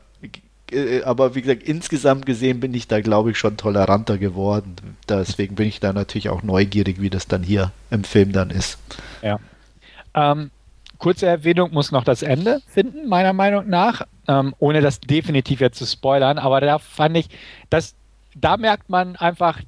äh, 0.71 1.03
aber 1.03 1.35
wie 1.35 1.43
gesagt, 1.43 1.63
insgesamt 1.63 2.27
gesehen 2.27 2.61
bin 2.61 2.75
ich 2.75 2.89
da, 2.89 3.01
glaube 3.01 3.33
ich, 3.33 3.39
schon 3.39 3.57
toleranter 3.57 4.19
geworden. 4.19 4.77
Deswegen 5.09 5.55
bin 5.55 5.69
ich 5.69 5.81
da 5.81 5.93
natürlich 5.93 6.29
auch 6.29 6.43
neugierig, 6.43 7.01
wie 7.01 7.11
das 7.11 7.27
dann 7.27 7.43
hier 7.43 7.73
im 7.91 8.05
Film 8.05 8.33
dann 8.33 8.51
ist. 8.51 8.79
Ja. 9.23 9.39
Ähm, 10.15 10.51
kurze 10.99 11.27
Erwähnung 11.27 11.73
muss 11.73 11.93
noch 11.93 12.05
das 12.05 12.23
Ende 12.23 12.61
finden, 12.67 13.09
meiner 13.09 13.33
Meinung 13.33 13.69
nach, 13.69 14.03
ähm, 14.27 14.55
ohne 14.59 14.81
das 14.81 15.01
definitiv 15.01 15.61
jetzt 15.61 15.79
zu 15.79 15.87
spoilern. 15.87 16.39
Aber 16.39 16.61
da 16.61 16.79
fand 16.79 17.17
ich, 17.17 17.29
dass 17.71 17.95
da 18.35 18.57
merkt 18.57 18.89
man 18.89 19.17
einfach, 19.17 19.61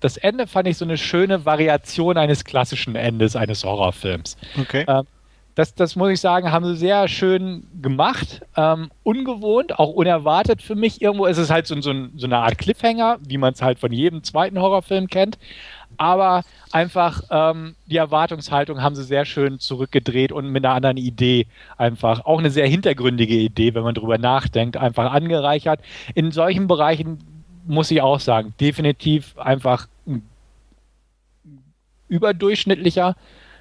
das 0.00 0.16
Ende 0.16 0.46
fand 0.46 0.68
ich 0.68 0.78
so 0.78 0.84
eine 0.84 0.96
schöne 0.96 1.44
Variation 1.44 2.16
eines 2.16 2.44
klassischen 2.44 2.96
Endes 2.96 3.36
eines 3.36 3.64
Horrorfilms. 3.64 4.36
Okay. 4.58 4.84
Ähm, 4.88 5.04
das, 5.54 5.74
das 5.74 5.96
muss 5.96 6.10
ich 6.10 6.20
sagen, 6.20 6.52
haben 6.52 6.64
sie 6.64 6.76
sehr 6.76 7.06
schön 7.08 7.66
gemacht. 7.82 8.40
Ähm, 8.56 8.90
ungewohnt, 9.02 9.78
auch 9.78 9.90
unerwartet 9.90 10.62
für 10.62 10.74
mich. 10.74 11.02
Irgendwo 11.02 11.26
ist 11.26 11.38
es 11.38 11.50
halt 11.50 11.66
so, 11.66 11.78
so, 11.80 11.92
so 12.16 12.26
eine 12.26 12.38
Art 12.38 12.56
Cliffhanger, 12.56 13.18
wie 13.20 13.36
man 13.36 13.52
es 13.52 13.60
halt 13.60 13.78
von 13.78 13.92
jedem 13.92 14.22
zweiten 14.22 14.58
Horrorfilm 14.58 15.08
kennt 15.08 15.38
aber 15.96 16.42
einfach 16.72 17.22
ähm, 17.30 17.74
die 17.86 17.96
Erwartungshaltung 17.96 18.82
haben 18.82 18.94
sie 18.94 19.04
sehr 19.04 19.24
schön 19.24 19.58
zurückgedreht 19.58 20.32
und 20.32 20.48
mit 20.48 20.64
einer 20.64 20.74
anderen 20.74 20.96
Idee 20.96 21.46
einfach, 21.76 22.24
auch 22.24 22.38
eine 22.38 22.50
sehr 22.50 22.66
hintergründige 22.66 23.34
Idee, 23.34 23.74
wenn 23.74 23.82
man 23.82 23.94
drüber 23.94 24.18
nachdenkt, 24.18 24.76
einfach 24.76 25.12
angereichert. 25.12 25.80
In 26.14 26.32
solchen 26.32 26.66
Bereichen 26.66 27.18
muss 27.66 27.90
ich 27.90 28.02
auch 28.02 28.20
sagen, 28.20 28.54
definitiv 28.60 29.36
einfach 29.38 29.88
ein 30.06 30.22
überdurchschnittlicher 32.08 33.16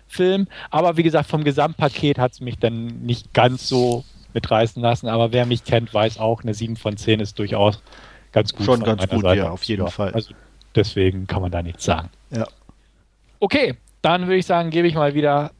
Film, 0.07 0.47
aber 0.71 0.97
wie 0.97 1.03
gesagt, 1.03 1.29
vom 1.29 1.43
Gesamtpaket 1.43 2.17
hat 2.17 2.31
es 2.33 2.41
mich 2.41 2.57
dann 2.57 3.01
nicht 3.01 3.33
ganz 3.33 3.67
so 3.67 4.03
mitreißen 4.33 4.81
lassen, 4.81 5.07
aber 5.07 5.31
wer 5.31 5.45
mich 5.45 5.63
kennt, 5.63 5.93
weiß 5.93 6.19
auch, 6.19 6.43
eine 6.43 6.53
7 6.53 6.75
von 6.75 6.97
10 6.97 7.19
ist 7.19 7.37
durchaus 7.37 7.81
ganz 8.31 8.53
gut. 8.53 8.65
Schon 8.65 8.83
ganz 8.83 9.07
gut, 9.07 9.21
Seite. 9.21 9.41
ja, 9.41 9.49
auf 9.49 9.63
jeden 9.63 9.83
ja, 9.85 9.89
Fall. 9.89 10.13
Also 10.13 10.33
deswegen 10.75 11.27
kann 11.27 11.41
man 11.41 11.51
da 11.51 11.61
nichts 11.61 11.83
sagen. 11.83 12.09
Ja. 12.31 12.45
Okay, 13.39 13.75
dann 14.01 14.23
würde 14.23 14.37
ich 14.37 14.45
sagen, 14.45 14.69
gebe 14.69 14.87
ich 14.87 14.95
mal 14.95 15.13
wieder 15.13 15.51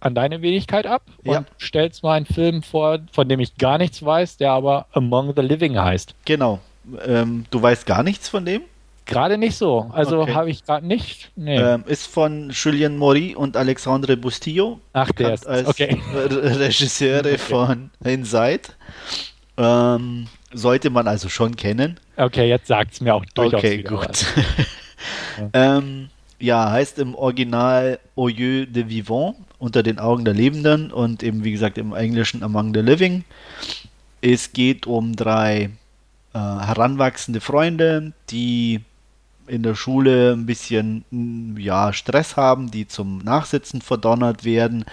an 0.00 0.14
deine 0.14 0.42
Wenigkeit 0.42 0.86
ab 0.86 1.02
und 1.24 1.32
ja. 1.32 1.44
stellst 1.58 2.02
mal 2.02 2.14
einen 2.14 2.26
Film 2.26 2.62
vor, 2.62 2.98
von 3.12 3.28
dem 3.28 3.40
ich 3.40 3.56
gar 3.56 3.78
nichts 3.78 4.04
weiß, 4.04 4.36
der 4.36 4.52
aber 4.52 4.86
Among 4.92 5.32
the 5.34 5.42
Living 5.42 5.78
heißt. 5.78 6.14
Genau. 6.24 6.60
Ähm, 7.06 7.46
du 7.50 7.62
weißt 7.62 7.86
gar 7.86 8.02
nichts 8.02 8.28
von 8.28 8.44
dem? 8.44 8.62
Gerade 9.06 9.36
nicht 9.36 9.56
so. 9.56 9.90
Also 9.92 10.20
okay. 10.20 10.34
habe 10.34 10.50
ich 10.50 10.64
gerade 10.64 10.86
nicht. 10.86 11.30
Nee. 11.36 11.56
Ähm, 11.56 11.84
ist 11.86 12.06
von 12.06 12.50
Julien 12.50 12.96
Maury 12.96 13.34
und 13.34 13.56
Alexandre 13.56 14.16
Bustillo. 14.16 14.80
Ach, 14.92 15.10
der 15.12 15.34
ist 15.34 15.46
als 15.46 15.68
okay. 15.68 16.00
Regisseure 16.14 17.18
okay. 17.34 17.38
von 17.38 17.90
Inside. 18.02 18.62
Ähm, 19.58 20.26
sollte 20.54 20.90
man 20.90 21.06
also 21.08 21.28
schon 21.28 21.56
kennen. 21.56 21.98
Okay, 22.16 22.48
jetzt 22.48 22.66
sagt 22.66 22.94
es 22.94 23.00
mir 23.00 23.14
auch 23.14 23.24
durchaus. 23.34 23.58
Okay, 23.58 23.82
gut. 23.82 24.26
ähm, 25.52 26.08
ja, 26.38 26.70
heißt 26.70 26.98
im 26.98 27.14
Original 27.14 27.98
Au 28.16 28.28
lieu 28.28 28.66
de 28.66 28.88
vivant, 28.88 29.36
unter 29.58 29.82
den 29.82 29.98
Augen 29.98 30.24
der 30.24 30.34
Lebenden 30.34 30.90
und 30.92 31.22
eben 31.22 31.44
wie 31.44 31.52
gesagt 31.52 31.78
im 31.78 31.94
Englischen 31.94 32.42
Among 32.42 32.74
the 32.74 32.80
Living. 32.80 33.24
Es 34.20 34.52
geht 34.52 34.86
um 34.86 35.16
drei 35.16 35.70
äh, 36.32 36.38
heranwachsende 36.38 37.40
Freunde, 37.40 38.12
die 38.30 38.80
in 39.46 39.62
der 39.62 39.74
Schule 39.74 40.32
ein 40.32 40.46
bisschen 40.46 41.04
ja, 41.58 41.92
Stress 41.92 42.36
haben, 42.36 42.70
die 42.70 42.88
zum 42.88 43.18
Nachsitzen 43.18 43.82
verdonnert 43.82 44.44
werden, 44.44 44.84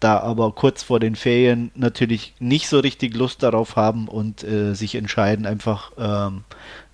da 0.00 0.18
aber 0.18 0.52
kurz 0.52 0.82
vor 0.82 0.98
den 0.98 1.14
Ferien 1.14 1.70
natürlich 1.74 2.34
nicht 2.38 2.68
so 2.68 2.80
richtig 2.80 3.14
Lust 3.14 3.42
darauf 3.42 3.76
haben 3.76 4.08
und 4.08 4.42
äh, 4.42 4.74
sich 4.74 4.94
entscheiden, 4.94 5.46
einfach 5.46 5.92
ähm, 5.98 6.44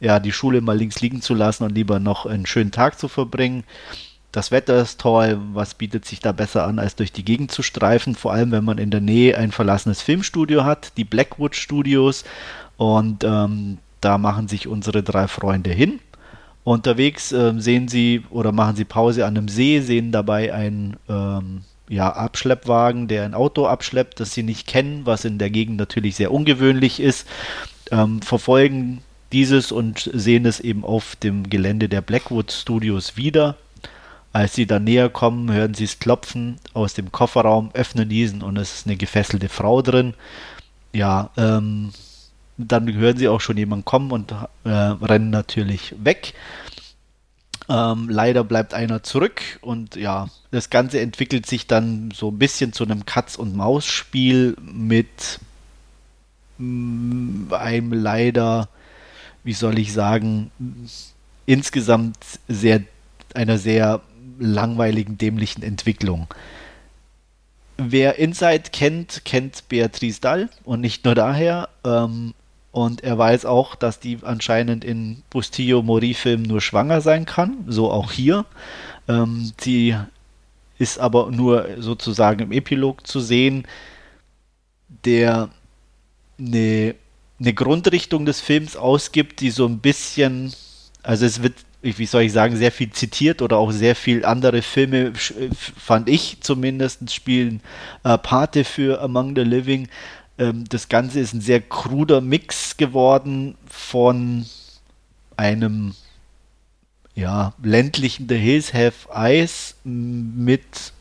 ja, 0.00 0.18
die 0.18 0.32
Schule 0.32 0.60
mal 0.60 0.76
links 0.76 1.00
liegen 1.00 1.22
zu 1.22 1.34
lassen 1.34 1.62
und 1.64 1.74
lieber 1.74 2.00
noch 2.00 2.26
einen 2.26 2.46
schönen 2.46 2.72
Tag 2.72 2.98
zu 2.98 3.06
verbringen. 3.06 3.62
Das 4.32 4.50
Wetter 4.50 4.82
ist 4.82 5.00
toll, 5.00 5.40
was 5.54 5.74
bietet 5.74 6.04
sich 6.04 6.20
da 6.20 6.32
besser 6.32 6.66
an, 6.66 6.78
als 6.78 6.96
durch 6.96 7.12
die 7.12 7.24
Gegend 7.24 7.52
zu 7.52 7.62
streifen, 7.62 8.16
vor 8.16 8.32
allem 8.32 8.50
wenn 8.50 8.64
man 8.64 8.78
in 8.78 8.90
der 8.90 9.00
Nähe 9.00 9.38
ein 9.38 9.52
verlassenes 9.52 10.02
Filmstudio 10.02 10.64
hat, 10.64 10.92
die 10.96 11.04
Blackwood 11.04 11.54
Studios. 11.54 12.24
Und 12.76 13.24
ähm, 13.24 13.78
da 14.00 14.18
machen 14.18 14.48
sich 14.48 14.66
unsere 14.68 15.02
drei 15.02 15.28
Freunde 15.28 15.70
hin. 15.70 16.00
Unterwegs 16.64 17.30
äh, 17.32 17.54
sehen 17.56 17.86
sie 17.86 18.24
oder 18.28 18.50
machen 18.50 18.76
sie 18.76 18.84
Pause 18.84 19.24
an 19.24 19.36
einem 19.38 19.48
See, 19.48 19.80
sehen 19.80 20.10
dabei 20.12 20.52
einen 20.52 20.96
ähm, 21.08 21.62
ja, 21.88 22.10
Abschleppwagen, 22.10 23.08
der 23.08 23.24
ein 23.24 23.34
Auto 23.34 23.66
abschleppt, 23.66 24.20
das 24.20 24.34
sie 24.34 24.42
nicht 24.42 24.66
kennen, 24.66 25.06
was 25.06 25.24
in 25.24 25.38
der 25.38 25.50
Gegend 25.50 25.76
natürlich 25.76 26.16
sehr 26.16 26.32
ungewöhnlich 26.32 27.00
ist, 27.00 27.26
ähm, 27.90 28.22
verfolgen 28.22 29.02
dieses 29.32 29.72
und 29.72 30.10
sehen 30.12 30.46
es 30.46 30.60
eben 30.60 30.84
auf 30.84 31.16
dem 31.16 31.48
Gelände 31.48 31.88
der 31.88 32.00
Blackwood 32.00 32.52
Studios 32.52 33.16
wieder. 33.16 33.56
Als 34.32 34.54
sie 34.54 34.66
dann 34.66 34.84
näher 34.84 35.08
kommen, 35.08 35.50
hören 35.50 35.74
sie 35.74 35.84
es 35.84 35.98
klopfen 35.98 36.58
aus 36.74 36.94
dem 36.94 37.10
Kofferraum, 37.10 37.70
öffnen 37.72 38.08
diesen 38.08 38.42
und 38.42 38.56
es 38.58 38.74
ist 38.74 38.86
eine 38.86 38.96
gefesselte 38.96 39.48
Frau 39.48 39.80
drin. 39.80 40.14
Ja, 40.92 41.30
ähm, 41.36 41.92
dann 42.58 42.92
hören 42.92 43.16
sie 43.16 43.28
auch 43.28 43.40
schon 43.40 43.56
jemanden 43.56 43.84
kommen 43.84 44.12
und 44.12 44.32
äh, 44.64 44.68
rennen 44.68 45.30
natürlich 45.30 45.94
weg. 45.98 46.34
Ähm, 47.68 48.08
leider 48.08 48.44
bleibt 48.44 48.74
einer 48.74 49.02
zurück 49.02 49.42
und 49.60 49.96
ja, 49.96 50.28
das 50.52 50.70
Ganze 50.70 51.00
entwickelt 51.00 51.46
sich 51.46 51.66
dann 51.66 52.12
so 52.14 52.30
ein 52.30 52.38
bisschen 52.38 52.72
zu 52.72 52.84
einem 52.84 53.04
Katz-und-Maus-Spiel 53.04 54.56
mit 54.60 55.40
mm, 56.58 57.52
einem 57.52 57.92
leider, 57.92 58.68
wie 59.42 59.52
soll 59.52 59.78
ich 59.80 59.92
sagen, 59.92 60.52
insgesamt 61.46 62.16
sehr 62.46 62.82
einer 63.34 63.58
sehr 63.58 64.00
langweiligen, 64.38 65.18
dämlichen 65.18 65.62
Entwicklung. 65.62 66.28
Wer 67.78 68.18
Inside 68.18 68.70
kennt, 68.72 69.24
kennt 69.24 69.68
Beatrice 69.68 70.20
Dall 70.20 70.48
und 70.64 70.80
nicht 70.80 71.04
nur 71.04 71.14
daher. 71.14 71.68
Ähm, 71.84 72.32
und 72.72 73.02
er 73.02 73.16
weiß 73.16 73.46
auch, 73.46 73.74
dass 73.74 74.00
die 74.00 74.18
anscheinend 74.22 74.84
in 74.84 75.22
Bustillo 75.30 75.82
Mori-Filmen 75.82 76.44
nur 76.44 76.60
schwanger 76.60 77.00
sein 77.00 77.24
kann, 77.24 77.64
so 77.66 77.90
auch 77.90 78.12
hier. 78.12 78.44
Ähm, 79.08 79.52
sie 79.58 79.96
ist 80.78 80.98
aber 80.98 81.30
nur 81.30 81.68
sozusagen 81.78 82.40
im 82.40 82.52
Epilog 82.52 83.06
zu 83.06 83.20
sehen, 83.20 83.66
der 85.04 85.48
eine, 86.38 86.94
eine 87.40 87.54
Grundrichtung 87.54 88.26
des 88.26 88.40
Films 88.40 88.76
ausgibt, 88.76 89.40
die 89.40 89.50
so 89.50 89.66
ein 89.66 89.78
bisschen, 89.78 90.52
also 91.02 91.24
es 91.24 91.42
wird, 91.42 91.54
wie 91.82 92.06
soll 92.06 92.22
ich 92.22 92.32
sagen, 92.32 92.56
sehr 92.56 92.72
viel 92.72 92.90
zitiert 92.90 93.42
oder 93.42 93.56
auch 93.58 93.70
sehr 93.70 93.94
viel 93.94 94.24
andere 94.24 94.62
Filme, 94.62 95.12
fand 95.14 96.08
ich 96.08 96.38
zumindest, 96.40 97.10
spielen 97.12 97.60
äh, 98.04 98.18
Pate 98.18 98.64
für 98.64 99.00
Among 99.00 99.34
the 99.34 99.42
Living. 99.42 99.88
Ähm, 100.38 100.64
das 100.68 100.88
Ganze 100.88 101.20
ist 101.20 101.32
ein 101.32 101.40
sehr 101.40 101.60
kruder 101.60 102.20
Mix 102.20 102.76
geworden 102.76 103.56
von 103.66 104.46
einem 105.36 105.94
ja, 107.14 107.54
ländlichen 107.62 108.28
The 108.28 108.36
Hills 108.36 108.74
Have 108.74 109.08
Eyes 109.12 109.76
mit 109.84 110.92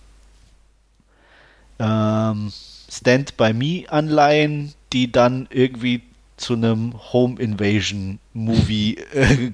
ähm, 1.79 2.51
Stand 2.89 3.35
By 3.37 3.53
Me 3.53 3.83
Anleihen, 3.89 4.73
die 4.93 5.11
dann 5.11 5.47
irgendwie 5.49 6.01
zu 6.37 6.53
einem 6.53 6.93
Home 7.11 7.39
Invasion 7.39 8.19
Movie 8.33 8.97
äh, 9.13 9.51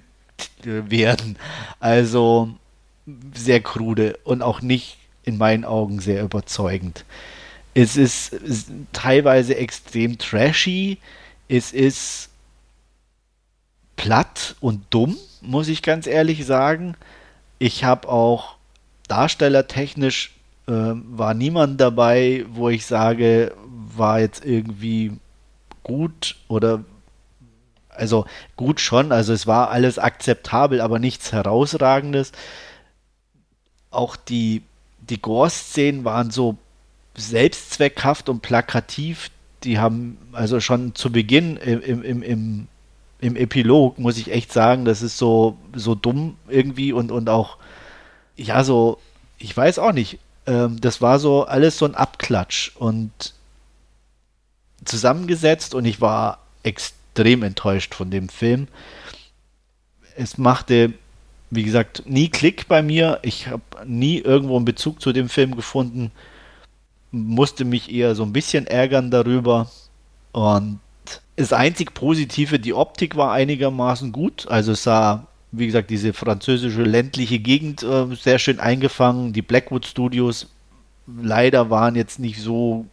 werden. 0.63 1.37
Also 1.79 2.53
sehr 3.33 3.61
krude 3.61 4.19
und 4.23 4.43
auch 4.43 4.61
nicht 4.61 4.97
in 5.23 5.37
meinen 5.37 5.65
Augen 5.65 5.99
sehr 5.99 6.23
überzeugend. 6.23 7.05
Es 7.73 7.95
ist, 7.97 8.35
teilweise 8.91 9.55
extrem 9.55 10.17
trashy. 10.17 10.97
Es 11.47 11.71
ist 11.73 12.29
platt 13.95 14.55
und 14.59 14.85
dumm 14.89 15.17
muss 15.41 15.67
ich 15.67 15.81
ganz 15.81 16.07
ehrlich 16.07 16.45
sagen. 16.45 16.95
Ich 17.59 17.83
habe 17.83 18.07
auch 18.07 18.55
darstellertechnisch 19.07 20.31
äh, 20.67 20.71
war 20.71 21.33
niemand 21.33 21.81
dabei, 21.81 22.45
wo 22.49 22.69
ich 22.69 22.85
sage, 22.85 23.53
war 23.67 24.19
jetzt 24.19 24.45
irgendwie 24.45 25.19
gut 25.83 26.37
oder 26.47 26.83
also 27.89 28.25
gut 28.55 28.79
schon, 28.79 29.11
also 29.11 29.33
es 29.33 29.47
war 29.47 29.69
alles 29.69 29.99
akzeptabel, 29.99 30.79
aber 30.79 30.97
nichts 30.97 31.33
herausragendes. 31.33 32.31
Auch 33.89 34.15
die, 34.15 34.63
die 35.01 35.21
Gore-Szenen 35.21 36.05
waren 36.05 36.31
so 36.31 36.57
selbstzweckhaft 37.15 38.29
und 38.29 38.41
plakativ. 38.41 39.31
Die 39.63 39.79
haben 39.79 40.17
also 40.31 40.59
schon 40.59 40.95
zu 40.95 41.11
Beginn 41.11 41.57
im, 41.57 42.03
im, 42.03 42.23
im, 42.23 42.67
im 43.19 43.35
Epilog, 43.35 43.99
muss 43.99 44.17
ich 44.17 44.31
echt 44.31 44.51
sagen, 44.51 44.85
das 44.85 45.01
ist 45.01 45.17
so, 45.17 45.57
so 45.75 45.95
dumm 45.95 46.37
irgendwie 46.49 46.91
und, 46.91 47.11
und 47.11 47.29
auch, 47.29 47.57
ja, 48.35 48.63
so, 48.63 48.99
ich 49.37 49.55
weiß 49.55 49.79
auch 49.79 49.93
nicht. 49.93 50.19
Ähm, 50.47 50.81
das 50.81 51.01
war 51.01 51.19
so 51.19 51.45
alles 51.45 51.77
so 51.77 51.85
ein 51.85 51.95
Abklatsch 51.95 52.71
und 52.75 53.11
zusammengesetzt 54.83 55.75
und 55.75 55.85
ich 55.85 56.01
war 56.01 56.39
extrem 56.63 57.43
enttäuscht 57.43 57.93
von 57.93 58.09
dem 58.09 58.29
Film. 58.29 58.67
Es 60.15 60.37
machte, 60.37 60.93
wie 61.51 61.63
gesagt, 61.63 62.03
nie 62.05 62.29
Klick 62.29 62.67
bei 62.67 62.81
mir. 62.81 63.19
Ich 63.21 63.47
habe 63.47 63.61
nie 63.85 64.17
irgendwo 64.17 64.55
einen 64.55 64.65
Bezug 64.65 65.01
zu 65.01 65.13
dem 65.13 65.29
Film 65.29 65.55
gefunden. 65.55 66.11
Musste 67.11 67.65
mich 67.65 67.91
eher 67.91 68.15
so 68.15 68.23
ein 68.23 68.33
bisschen 68.33 68.67
ärgern 68.67 69.11
darüber. 69.11 69.69
Und 70.31 70.79
das 71.35 71.53
einzig 71.53 71.93
Positive, 71.93 72.59
die 72.59 72.73
Optik 72.73 73.15
war 73.15 73.33
einigermaßen 73.33 74.11
gut. 74.11 74.47
Also 74.47 74.73
es 74.73 74.83
sah, 74.83 75.27
wie 75.51 75.65
gesagt, 75.65 75.89
diese 75.89 76.13
französische 76.13 76.83
ländliche 76.83 77.39
Gegend 77.39 77.83
äh, 77.83 78.15
sehr 78.15 78.39
schön 78.39 78.59
eingefangen. 78.59 79.33
Die 79.33 79.41
Blackwood 79.41 79.85
Studios 79.85 80.47
leider 81.07 81.69
waren 81.69 81.95
jetzt 81.95 82.19
nicht 82.19 82.41
so. 82.41 82.85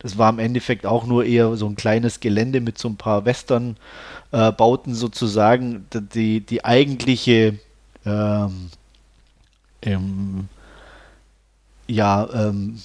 Das 0.00 0.18
war 0.18 0.28
im 0.28 0.38
Endeffekt 0.38 0.84
auch 0.84 1.06
nur 1.06 1.24
eher 1.24 1.56
so 1.56 1.66
ein 1.66 1.76
kleines 1.76 2.20
Gelände 2.20 2.60
mit 2.60 2.76
so 2.76 2.88
ein 2.88 2.96
paar 2.96 3.24
Western-Bauten 3.24 4.92
äh, 4.92 4.96
sozusagen. 4.96 5.86
Die, 6.14 6.40
die 6.40 6.64
eigentliche 6.64 7.58
ähm, 8.04 8.70
ähm, 9.84 10.48
ja, 11.86 12.28
ähm, 12.32 12.80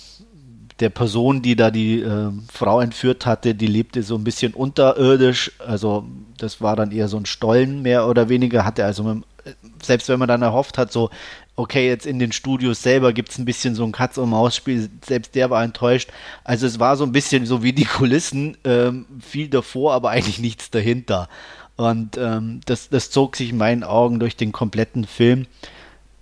der 0.80 0.89
Person, 0.89 1.41
die 1.41 1.55
da 1.55 1.71
die 1.71 2.01
äh, 2.01 2.32
Frau 2.51 2.80
entführt 2.82 3.25
hatte, 3.25 3.55
die 3.55 3.67
lebte 3.67 4.03
so 4.03 4.15
ein 4.15 4.23
bisschen 4.23 4.53
unterirdisch. 4.53 5.51
Also 5.59 6.05
das 6.38 6.61
war 6.61 6.75
dann 6.75 6.91
eher 6.91 7.07
so 7.07 7.17
ein 7.17 7.25
Stollen 7.25 7.82
mehr 7.82 8.07
oder 8.07 8.30
weniger. 8.30 8.65
Hatte 8.65 8.86
also 8.86 9.03
mit, 9.03 9.23
selbst 9.84 10.09
wenn 10.09 10.19
man 10.19 10.27
dann 10.27 10.41
erhofft 10.41 10.77
hat, 10.77 10.91
so 10.91 11.09
okay, 11.59 11.88
jetzt 11.88 12.05
in 12.05 12.19
den 12.19 12.32
Studios 12.32 12.82
selber 12.82 13.11
gibt 13.11 13.32
es 13.32 13.38
ein 13.38 13.45
bisschen 13.45 13.75
so 13.75 13.84
ein 13.84 13.91
Katz- 13.91 14.17
und 14.17 14.30
Maus-Spiel, 14.30 14.89
selbst 15.05 15.36
der 15.36 15.49
war 15.49 15.61
enttäuscht. 15.61 16.09
Also 16.45 16.65
es 16.65 16.80
war 16.80 16.95
so 16.95 17.03
ein 17.03 17.11
bisschen 17.11 17.45
so 17.45 17.61
wie 17.63 17.73
die 17.73 17.86
Kulissen, 17.86 18.57
ähm, 18.63 19.05
viel 19.19 19.49
davor, 19.49 19.93
aber 19.93 20.09
eigentlich 20.09 20.39
nichts 20.39 20.71
dahinter. 20.71 21.27
Und 21.75 22.17
ähm, 22.17 22.61
das, 22.65 22.89
das 22.89 23.11
zog 23.11 23.36
sich 23.36 23.49
in 23.49 23.57
meinen 23.57 23.84
Augen 23.84 24.19
durch 24.19 24.38
den 24.38 24.51
kompletten 24.53 25.05
Film. 25.05 25.47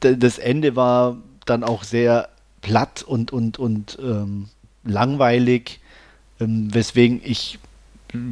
D 0.03 0.15
das 0.15 0.39
Ende 0.39 0.75
war 0.75 1.17
dann 1.45 1.63
auch 1.63 1.83
sehr 1.83 2.29
platt 2.67 3.01
und, 3.01 3.31
und, 3.31 3.59
und 3.59 3.97
ähm, 4.01 4.49
langweilig, 4.83 5.79
ähm, 6.41 6.73
weswegen 6.73 7.21
ich, 7.23 7.59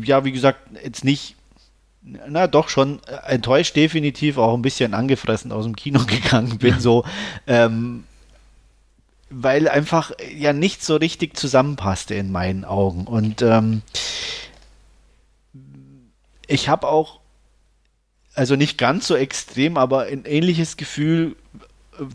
ja, 0.04 0.26
wie 0.26 0.34
gesagt, 0.34 0.60
jetzt 0.84 1.06
nicht, 1.06 1.38
na 2.02 2.48
doch 2.48 2.68
schon 2.68 3.00
enttäuscht 3.28 3.78
definitiv, 3.78 4.38
auch 4.38 4.54
ein 4.54 4.62
bisschen 4.62 4.94
angefressen 4.94 5.54
aus 5.54 5.64
dem 5.64 5.78
Kino 5.78 6.04
gegangen 6.06 6.58
bin, 6.58 6.82
so, 6.82 7.06
ähm, 7.48 8.04
weil 9.30 9.70
einfach 9.70 10.12
ja 10.36 10.52
nicht 10.52 10.84
so 10.84 10.98
richtig 10.98 11.38
zusammenpasste 11.38 12.14
in 12.16 12.30
meinen 12.30 12.66
Augen. 12.66 13.08
Und 13.08 13.42
ähm, 13.42 13.84
ich 16.46 16.68
habe 16.68 16.90
auch, 16.90 17.22
also 18.34 18.58
nicht 18.58 18.78
ganz 18.78 19.08
so 19.08 19.16
extrem, 19.16 19.78
aber 19.78 20.08
ein 20.08 20.26
ähnliches 20.26 20.76
Gefühl 20.76 21.38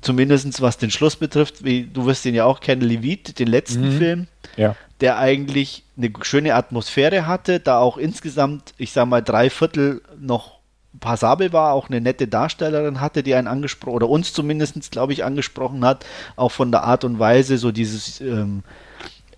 zumindest 0.00 0.60
was 0.60 0.78
den 0.78 0.90
Schluss 0.90 1.16
betrifft, 1.16 1.64
wie 1.64 1.84
du 1.84 2.06
wirst 2.06 2.24
den 2.24 2.34
ja 2.34 2.44
auch 2.44 2.60
kennen, 2.60 2.82
Levit, 2.82 3.38
den 3.38 3.48
letzten 3.48 3.94
mhm. 3.94 3.98
Film, 3.98 4.26
ja. 4.56 4.76
der 5.00 5.18
eigentlich 5.18 5.84
eine 5.96 6.12
schöne 6.22 6.54
Atmosphäre 6.54 7.26
hatte, 7.26 7.60
da 7.60 7.78
auch 7.78 7.96
insgesamt, 7.96 8.74
ich 8.78 8.92
sag 8.92 9.06
mal, 9.06 9.22
drei 9.22 9.50
Viertel 9.50 10.02
noch 10.18 10.60
passabel 10.98 11.52
war, 11.52 11.72
auch 11.72 11.88
eine 11.88 12.00
nette 12.00 12.26
Darstellerin 12.26 13.00
hatte, 13.00 13.22
die 13.22 13.34
einen 13.34 13.46
angesprochen, 13.46 13.94
oder 13.94 14.08
uns 14.08 14.32
zumindest, 14.32 14.90
glaube 14.90 15.12
ich, 15.12 15.24
angesprochen 15.24 15.84
hat, 15.84 16.04
auch 16.36 16.50
von 16.50 16.72
der 16.72 16.82
Art 16.82 17.04
und 17.04 17.18
Weise, 17.18 17.58
so 17.58 17.70
dieses 17.70 18.20
ähm, 18.20 18.64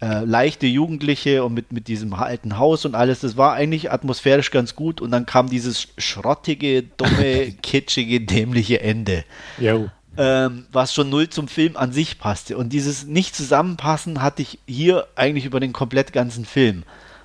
äh, 0.00 0.24
leichte 0.24 0.66
Jugendliche 0.66 1.44
und 1.44 1.52
mit, 1.54 1.72
mit 1.72 1.88
diesem 1.88 2.14
alten 2.14 2.58
Haus 2.58 2.84
und 2.84 2.94
alles, 2.94 3.20
das 3.20 3.36
war 3.36 3.52
eigentlich 3.52 3.92
atmosphärisch 3.92 4.50
ganz 4.50 4.74
gut 4.74 5.00
und 5.00 5.10
dann 5.10 5.26
kam 5.26 5.50
dieses 5.50 5.88
schrottige, 5.98 6.82
dumme, 6.82 7.52
kitschige, 7.62 8.20
dämliche 8.22 8.80
Ende. 8.80 9.24
Jo 9.58 9.90
ähm, 10.16 10.66
was 10.72 10.94
schon 10.94 11.10
null 11.10 11.28
zum 11.28 11.48
Film 11.48 11.76
an 11.76 11.92
sich 11.92 12.18
passte. 12.18 12.56
Und 12.56 12.70
dieses 12.70 13.04
Nicht-Zusammenpassen 13.04 14.22
hatte 14.22 14.42
ich 14.42 14.58
hier 14.66 15.06
eigentlich 15.14 15.44
über 15.44 15.60
den 15.60 15.72
komplett 15.72 16.12
ganzen 16.12 16.44
Film. 16.44 16.84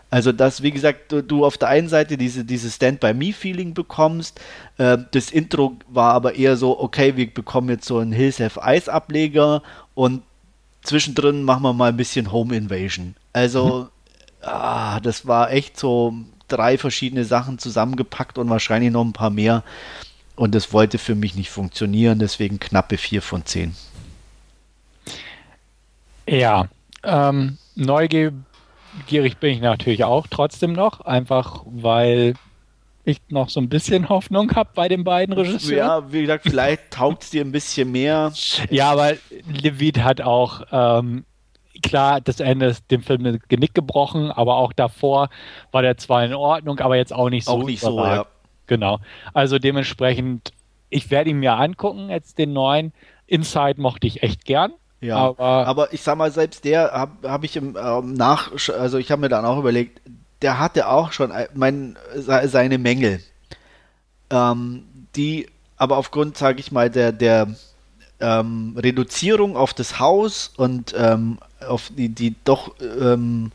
Also, 0.09 0.31
dass, 0.31 0.63
wie 0.63 0.71
gesagt, 0.71 1.11
du, 1.11 1.21
du 1.21 1.45
auf 1.45 1.57
der 1.57 1.67
einen 1.67 1.89
Seite 1.89 2.17
diese, 2.17 2.45
diese 2.45 2.69
Stand-by-Me-Feeling 2.69 3.73
bekommst. 3.73 4.39
Äh, 4.77 4.99
das 5.11 5.31
Intro 5.31 5.75
war 5.89 6.13
aber 6.13 6.35
eher 6.35 6.55
so, 6.55 6.79
okay, 6.79 7.17
wir 7.17 7.33
bekommen 7.33 7.69
jetzt 7.69 7.87
so 7.87 7.97
einen 7.97 8.13
Hills 8.13 8.39
Have 8.39 8.61
Ice 8.63 8.91
Ableger 8.91 9.63
und 9.95 10.23
zwischendrin 10.81 11.43
machen 11.43 11.63
wir 11.63 11.73
mal 11.73 11.89
ein 11.89 11.97
bisschen 11.97 12.31
Home 12.31 12.55
Invasion. 12.55 13.15
Also, 13.33 13.89
mhm. 14.41 14.47
ah, 14.47 14.99
das 15.01 15.27
war 15.27 15.51
echt 15.51 15.77
so 15.77 16.13
drei 16.47 16.77
verschiedene 16.77 17.25
Sachen 17.25 17.59
zusammengepackt 17.59 18.37
und 18.37 18.49
wahrscheinlich 18.49 18.91
noch 18.91 19.03
ein 19.03 19.11
paar 19.11 19.29
mehr. 19.29 19.63
Und 20.37 20.53
es 20.53 20.71
wollte 20.71 20.99
für 20.99 21.15
mich 21.15 21.35
nicht 21.35 21.49
funktionieren, 21.49 22.19
deswegen 22.19 22.59
knappe 22.59 22.97
4 22.97 23.23
von 23.23 23.43
10. 23.43 23.75
Ja, 26.29 26.67
ähm, 27.03 27.57
neugierig 27.75 28.33
bin 29.39 29.51
ich 29.51 29.61
natürlich 29.61 30.03
auch 30.03 30.27
trotzdem 30.29 30.73
noch, 30.73 31.01
einfach 31.01 31.63
weil 31.65 32.35
ich 33.03 33.19
noch 33.29 33.49
so 33.49 33.59
ein 33.59 33.67
bisschen 33.67 34.09
Hoffnung 34.09 34.53
habe 34.55 34.69
bei 34.75 34.87
den 34.87 35.03
beiden 35.03 35.33
Regisseuren. 35.33 35.77
Ja, 35.77 36.11
wie 36.11 36.21
gesagt, 36.21 36.43
vielleicht 36.43 36.91
taugt 36.91 37.23
es 37.23 37.31
dir 37.31 37.43
ein 37.43 37.51
bisschen 37.51 37.91
mehr. 37.91 38.31
Ja, 38.69 38.91
aber 38.91 39.13
Levit 39.47 40.03
hat 40.03 40.21
auch, 40.21 40.61
ähm, 40.71 41.25
klar, 41.81 42.21
das 42.21 42.41
Ende 42.41 42.67
ist 42.67 42.91
dem 42.91 43.01
Film 43.01 43.25
ein 43.25 43.39
Genick 43.47 43.73
gebrochen, 43.73 44.29
aber 44.29 44.57
auch 44.57 44.71
davor 44.71 45.29
war 45.71 45.81
der 45.81 45.97
zwar 45.97 46.23
in 46.23 46.35
Ordnung, 46.35 46.79
aber 46.79 46.95
jetzt 46.95 47.13
auch 47.13 47.31
nicht 47.31 47.45
so. 47.45 47.53
Auch 47.53 47.63
nicht 47.63 47.81
so, 47.81 47.97
ja. 47.97 48.27
Genau. 48.67 48.99
Also 49.33 49.59
dementsprechend, 49.59 50.53
ich 50.89 51.09
werde 51.09 51.29
ihn 51.31 51.39
mir 51.39 51.53
angucken, 51.53 52.09
jetzt 52.09 52.37
den 52.37 52.53
neuen. 52.53 52.93
Inside 53.25 53.81
mochte 53.81 54.07
ich 54.07 54.23
echt 54.23 54.45
gern. 54.45 54.73
Ja, 54.99 55.17
aber, 55.17 55.67
aber 55.67 55.93
ich 55.93 56.01
sag 56.01 56.17
mal, 56.17 56.31
selbst 56.31 56.65
der 56.65 56.91
habe 56.91 57.29
hab 57.29 57.43
ich 57.43 57.55
im 57.55 57.77
ähm, 57.79 58.13
Nach, 58.13 58.51
also 58.77 58.97
ich 58.97 59.11
habe 59.11 59.21
mir 59.21 59.29
dann 59.29 59.45
auch 59.45 59.59
überlegt, 59.59 60.01
der 60.41 60.59
hatte 60.59 60.87
auch 60.87 61.11
schon 61.11 61.31
äh, 61.31 61.47
mein, 61.53 61.97
seine 62.15 62.77
Mängel, 62.77 63.21
ähm, 64.31 64.85
die 65.15 65.47
aber 65.77 65.97
aufgrund, 65.97 66.37
sage 66.37 66.59
ich 66.59 66.71
mal, 66.71 66.89
der, 66.89 67.11
der 67.11 67.47
ähm, 68.19 68.75
Reduzierung 68.75 69.55
auf 69.55 69.73
das 69.73 69.99
Haus 69.99 70.51
und 70.57 70.95
ähm, 70.97 71.37
auf 71.65 71.91
die, 71.95 72.09
die 72.09 72.35
doch, 72.43 72.73
ähm, 72.81 73.51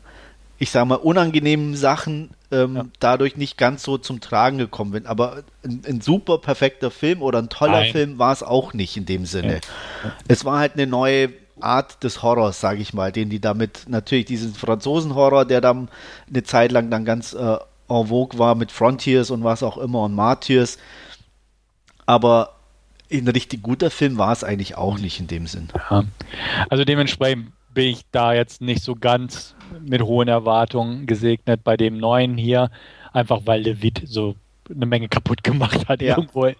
ich 0.57 0.71
sag 0.71 0.85
mal, 0.85 0.95
unangenehmen 0.95 1.75
Sachen 1.75 2.29
ähm, 2.53 2.75
ja. 2.75 2.85
dadurch 2.99 3.35
nicht 3.35 3.57
ganz 3.57 3.83
so 3.83 3.97
zum 3.97 4.21
Tragen 4.21 4.57
gekommen 4.57 4.91
bin. 4.91 5.05
Aber 5.05 5.43
ein, 5.63 5.81
ein 5.87 6.01
super 6.01 6.37
perfekter 6.37 6.91
Film 6.91 7.21
oder 7.21 7.39
ein 7.39 7.49
toller 7.49 7.81
Nein. 7.81 7.91
Film 7.91 8.19
war 8.19 8.31
es 8.31 8.43
auch 8.43 8.73
nicht 8.73 8.95
in 8.97 9.05
dem 9.05 9.25
Sinne. 9.25 9.55
Ja. 10.03 10.11
Es 10.27 10.45
war 10.45 10.59
halt 10.59 10.73
eine 10.73 10.87
neue 10.87 11.33
Art 11.59 12.03
des 12.03 12.21
Horrors, 12.21 12.59
sage 12.59 12.81
ich 12.81 12.93
mal, 12.93 13.11
den 13.11 13.29
die 13.29 13.39
damit 13.39 13.85
natürlich 13.87 14.25
diesen 14.25 14.53
Franzosen-Horror, 14.53 15.45
der 15.45 15.61
dann 15.61 15.89
eine 16.29 16.43
Zeit 16.43 16.71
lang 16.71 16.89
dann 16.89 17.05
ganz 17.05 17.33
äh, 17.33 17.57
en 17.89 18.07
vogue 18.07 18.39
war 18.39 18.55
mit 18.55 18.71
Frontiers 18.71 19.31
und 19.31 19.43
was 19.43 19.63
auch 19.63 19.77
immer 19.77 20.03
und 20.03 20.13
Martyrs. 20.13 20.77
Aber 22.05 22.55
ein 23.11 23.27
richtig 23.27 23.61
guter 23.61 23.91
Film 23.91 24.17
war 24.17 24.31
es 24.31 24.43
eigentlich 24.43 24.75
auch 24.75 24.97
nicht 24.97 25.19
in 25.19 25.27
dem 25.27 25.47
Sinn. 25.47 25.69
Ja. 25.89 26.03
Also 26.69 26.83
dementsprechend 26.83 27.51
bin 27.73 27.87
ich 27.87 28.01
da 28.11 28.33
jetzt 28.33 28.61
nicht 28.61 28.83
so 28.83 28.95
ganz 28.95 29.55
mit 29.81 30.01
hohen 30.01 30.27
Erwartungen 30.27 31.05
gesegnet 31.05 31.63
bei 31.63 31.77
dem 31.77 31.97
neuen 31.97 32.37
hier, 32.37 32.69
einfach 33.11 33.41
weil 33.45 33.61
Levit 33.61 34.03
so 34.05 34.35
eine 34.69 34.85
Menge 34.85 35.09
kaputt 35.09 35.43
gemacht 35.43 35.87
hat 35.87 36.01
ja. 36.01 36.17
irgendwo. 36.17 36.51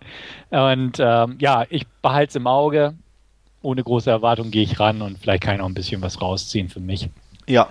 Und 0.49 0.97
ähm, 0.99 1.37
ja, 1.39 1.65
ich 1.69 1.87
behalte 2.01 2.29
es 2.29 2.35
im 2.35 2.47
Auge. 2.47 2.95
Ohne 3.61 3.83
große 3.83 4.09
Erwartung 4.09 4.51
gehe 4.51 4.63
ich 4.63 4.79
ran 4.79 5.01
und 5.01 5.17
vielleicht 5.19 5.43
kann 5.43 5.53
ich 5.53 5.59
noch 5.59 5.67
ein 5.67 5.73
bisschen 5.73 6.01
was 6.01 6.21
rausziehen 6.21 6.67
für 6.67 6.81
mich. 6.81 7.09
Ja, 7.47 7.69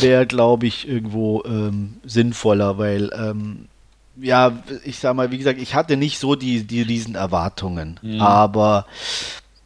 wäre, 0.00 0.26
glaube 0.26 0.66
ich, 0.66 0.88
irgendwo 0.88 1.44
ähm, 1.44 1.98
sinnvoller, 2.04 2.78
weil 2.78 3.10
ähm, 3.14 3.68
ja, 4.16 4.58
ich 4.84 4.98
sag 4.98 5.14
mal, 5.14 5.30
wie 5.30 5.38
gesagt, 5.38 5.60
ich 5.60 5.74
hatte 5.74 5.96
nicht 5.96 6.18
so 6.18 6.34
die, 6.34 6.64
die 6.64 6.82
riesen 6.82 7.14
Erwartungen, 7.14 8.00
mhm. 8.02 8.20
aber 8.20 8.86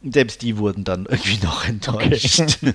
selbst 0.03 0.41
die 0.41 0.57
wurden 0.57 0.83
dann 0.83 1.05
irgendwie 1.05 1.43
noch 1.43 1.67
enttäuscht. 1.67 2.41
Okay. 2.61 2.73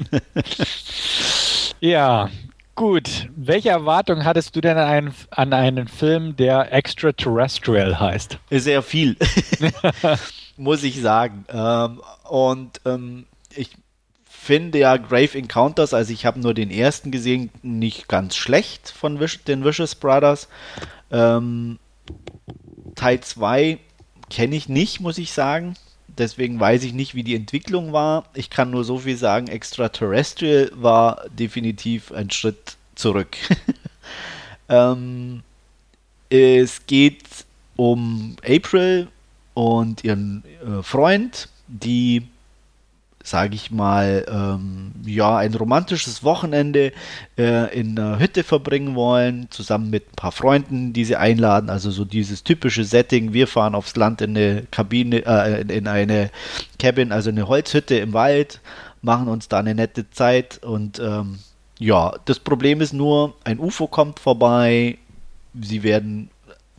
ja, 1.80 2.30
gut. 2.74 3.28
Welche 3.36 3.70
Erwartungen 3.70 4.24
hattest 4.24 4.56
du 4.56 4.60
denn 4.60 4.78
an 4.78 4.88
einen, 4.88 5.14
an 5.30 5.52
einen 5.52 5.88
Film, 5.88 6.36
der 6.36 6.72
Extraterrestrial 6.72 8.00
heißt? 8.00 8.38
Sehr 8.50 8.82
viel, 8.82 9.16
muss 10.56 10.82
ich 10.82 11.00
sagen. 11.00 11.44
Ähm, 11.48 12.00
und 12.24 12.80
ähm, 12.84 13.26
ich 13.55 13.70
finde 14.24 14.78
ja 14.78 14.96
Grave 14.96 15.36
Encounters, 15.36 15.92
also 15.92 16.12
ich 16.12 16.24
habe 16.24 16.40
nur 16.40 16.55
den 16.55 16.70
ersten 16.70 17.10
gesehen, 17.10 17.50
nicht 17.62 18.09
ganz 18.09 18.34
schlecht 18.34 18.90
von 18.90 19.20
Wish, 19.20 19.44
den 19.44 19.64
Vicious 19.64 19.94
Brothers. 19.94 20.48
Ähm, 21.10 21.78
Teil 22.94 23.20
2 23.20 23.78
kenne 24.30 24.56
ich 24.56 24.68
nicht, 24.68 25.00
muss 25.00 25.18
ich 25.18 25.32
sagen. 25.32 25.74
Deswegen 26.19 26.59
weiß 26.59 26.82
ich 26.82 26.93
nicht, 26.93 27.15
wie 27.15 27.23
die 27.23 27.36
Entwicklung 27.36 27.93
war. 27.93 28.24
Ich 28.35 28.51
kann 28.51 28.70
nur 28.70 28.85
so 28.85 28.99
viel 28.99 29.16
sagen, 29.16 29.47
Extraterrestrial 29.47 30.70
war 30.74 31.24
definitiv 31.31 32.12
ein 32.12 32.31
Schritt 32.31 32.77
zurück. 32.97 33.36
ähm, 34.69 35.43
es 36.28 36.86
geht 36.86 37.24
um 37.77 38.36
April 38.45 39.09
und 39.55 40.03
ihren 40.03 40.45
äh, 40.66 40.82
Freund, 40.82 41.49
die 41.69 42.27
sage 43.28 43.55
ich 43.55 43.70
mal, 43.70 44.24
ähm, 44.28 44.92
ja, 45.05 45.36
ein 45.36 45.55
romantisches 45.55 46.24
Wochenende 46.24 46.92
äh, 47.36 47.78
in 47.78 47.98
einer 47.98 48.18
Hütte 48.18 48.44
verbringen 48.44 48.94
wollen, 48.94 49.48
zusammen 49.50 49.90
mit 49.90 50.09
ein 50.09 50.16
paar 50.16 50.32
Freunden, 50.32 50.92
die 50.92 51.05
sie 51.05 51.16
einladen. 51.16 51.70
Also 51.70 51.90
so 51.90 52.05
dieses 52.05 52.44
typische 52.44 52.84
Setting, 52.84 53.32
wir 53.32 53.46
fahren 53.46 53.74
aufs 53.74 53.96
Land 53.96 54.20
in 54.20 54.36
eine 54.36 54.64
Kabine, 54.70 55.24
äh, 55.26 55.60
in 55.62 55.86
eine 55.86 56.30
Cabin, 56.78 57.12
also 57.12 57.30
eine 57.30 57.48
Holzhütte 57.48 57.96
im 57.96 58.12
Wald, 58.12 58.60
machen 59.02 59.28
uns 59.28 59.48
da 59.48 59.59
eine 59.59 59.74
nette 59.74 60.10
Zeit 60.10 60.62
und 60.62 60.98
ähm, 60.98 61.38
ja, 61.78 62.14
das 62.24 62.40
Problem 62.40 62.80
ist 62.80 62.92
nur, 62.92 63.34
ein 63.44 63.60
UFO 63.60 63.86
kommt 63.86 64.18
vorbei, 64.18 64.98
sie 65.60 65.82
werden 65.82 66.30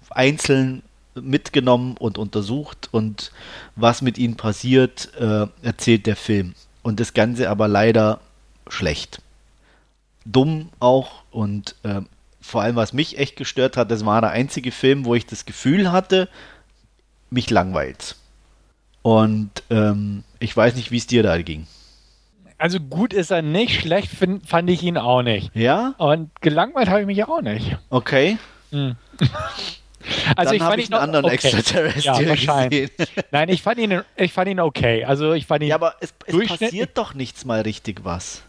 einzeln 0.10 0.84
mitgenommen 1.16 1.96
und 1.98 2.18
untersucht 2.18 2.90
und 2.92 3.32
was 3.76 4.02
mit 4.02 4.18
ihnen 4.18 4.38
passiert, 4.38 5.12
äh, 5.20 5.48
erzählt 5.62 6.06
der 6.06 6.16
Film. 6.16 6.54
Und 6.82 7.00
das 7.00 7.14
Ganze 7.14 7.50
aber 7.50 7.68
leider 7.68 8.20
schlecht. 8.68 9.22
Dumm 10.26 10.70
auch 10.80 11.24
und 11.32 11.76
äh, 11.84 12.02
vor 12.42 12.62
allem, 12.62 12.76
was 12.76 12.94
mich 12.94 13.18
echt 13.18 13.36
gestört 13.36 13.78
hat, 13.78 13.92
das 13.92 14.06
war 14.06 14.22
der 14.22 14.32
einzige 14.32 14.72
Film, 14.72 15.06
wo 15.06 15.16
ich 15.16 15.26
das 15.26 15.46
Gefühl 15.46 15.92
hatte, 15.92 16.30
mich 17.30 17.50
langweilt. 17.50 18.16
Und 19.02 19.52
ähm, 19.70 20.24
ich 20.40 20.56
weiß 20.56 20.76
nicht, 20.76 20.92
wie 20.92 20.98
es 20.98 21.08
dir 21.08 21.24
da 21.24 21.42
ging. 21.42 21.68
Also 22.58 22.80
gut 22.80 23.14
ist 23.14 23.32
er 23.32 23.42
nicht, 23.42 23.80
schlecht 23.80 24.10
find, 24.10 24.46
fand 24.46 24.70
ich 24.70 24.84
ihn 24.84 24.98
auch 24.98 25.22
nicht. 25.22 25.52
Ja? 25.56 25.96
Und 25.98 26.30
gelangweilt 26.42 26.90
habe 26.90 27.02
ich 27.02 27.08
mich 27.08 27.24
auch 27.24 27.42
nicht. 27.42 27.78
Okay. 27.90 28.38
Hm. 28.72 28.96
Also 30.36 30.52
Dann 30.52 30.56
ich 30.56 30.64
fand 30.64 30.80
ich 30.80 30.90
ihn 30.90 30.94
einen 30.94 31.04
anderen 31.04 31.26
okay. 31.26 31.36
Extraterrestrial 31.36 32.24
ja, 32.24 32.30
wahrscheinlich. 32.30 32.96
Gesehen. 32.96 33.24
Nein, 33.32 33.50
ich 33.50 33.62
fand 33.62 33.80
ihn, 33.80 34.02
ich 34.16 34.34
fand 34.34 34.50
ihn 34.50 34.60
okay. 34.60 35.04
Also 35.04 35.34
ich 35.34 35.46
fand 35.46 35.64
ihn. 35.64 35.70
Ja, 35.70 35.76
aber 35.76 35.96
es, 36.00 36.14
es 36.26 36.48
passiert 36.48 36.98
doch 36.98 37.14
nichts 37.14 37.46
mal 37.46 37.62
richtig 37.62 38.04
was. 38.04 38.44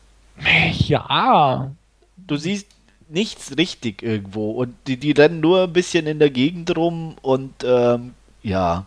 Ja. 0.87 1.71
Du 2.17 2.37
siehst 2.37 2.69
nichts 3.09 3.57
richtig 3.59 4.03
irgendwo 4.03 4.53
und 4.53 4.75
die, 4.87 4.97
die 4.97 5.11
rennen 5.13 5.41
nur 5.41 5.65
ein 5.65 5.73
bisschen 5.73 6.07
in 6.07 6.19
der 6.19 6.31
Gegend 6.31 6.77
rum 6.77 7.17
und 7.23 7.53
ähm, 7.65 8.15
ja. 8.43 8.87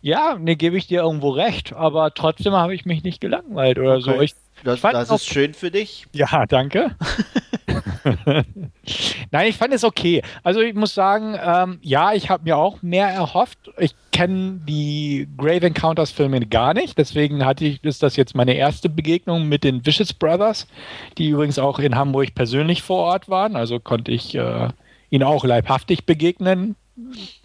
Ja, 0.00 0.36
ne, 0.38 0.56
gebe 0.56 0.76
ich 0.76 0.86
dir 0.86 1.02
irgendwo 1.02 1.30
recht, 1.30 1.72
aber 1.72 2.12
trotzdem 2.14 2.52
habe 2.52 2.74
ich 2.74 2.84
mich 2.84 3.02
nicht 3.02 3.20
gelangweilt 3.20 3.78
oder 3.78 3.94
okay. 3.94 4.02
so. 4.02 4.20
Ich, 4.20 4.34
das, 4.64 4.80
das 4.80 5.10
ist 5.10 5.26
schön 5.26 5.54
für 5.54 5.70
dich. 5.70 6.06
Ja, 6.12 6.46
danke. 6.46 6.94
Nein, 9.30 9.48
ich 9.48 9.56
fand 9.56 9.72
es 9.72 9.84
okay. 9.84 10.22
Also 10.42 10.60
ich 10.60 10.74
muss 10.74 10.94
sagen, 10.94 11.36
ähm, 11.42 11.78
ja, 11.82 12.12
ich 12.12 12.30
habe 12.30 12.44
mir 12.44 12.56
auch 12.56 12.82
mehr 12.82 13.08
erhofft. 13.08 13.58
Ich 13.78 13.94
kenne 14.12 14.60
die 14.66 15.28
Grave 15.36 15.66
Encounters 15.66 16.10
Filme 16.10 16.40
gar 16.46 16.74
nicht, 16.74 16.98
deswegen 16.98 17.44
hatte 17.44 17.64
ich, 17.64 17.82
ist 17.82 18.02
das 18.02 18.16
jetzt 18.16 18.34
meine 18.34 18.54
erste 18.54 18.88
Begegnung 18.88 19.48
mit 19.48 19.64
den 19.64 19.84
Vicious 19.84 20.12
Brothers, 20.12 20.66
die 21.18 21.30
übrigens 21.30 21.58
auch 21.58 21.78
in 21.78 21.96
Hamburg 21.96 22.34
persönlich 22.34 22.82
vor 22.82 22.98
Ort 22.98 23.28
waren. 23.28 23.56
Also 23.56 23.80
konnte 23.80 24.12
ich 24.12 24.34
äh, 24.34 24.68
ihnen 25.10 25.24
auch 25.24 25.44
leibhaftig 25.44 26.06
begegnen 26.06 26.76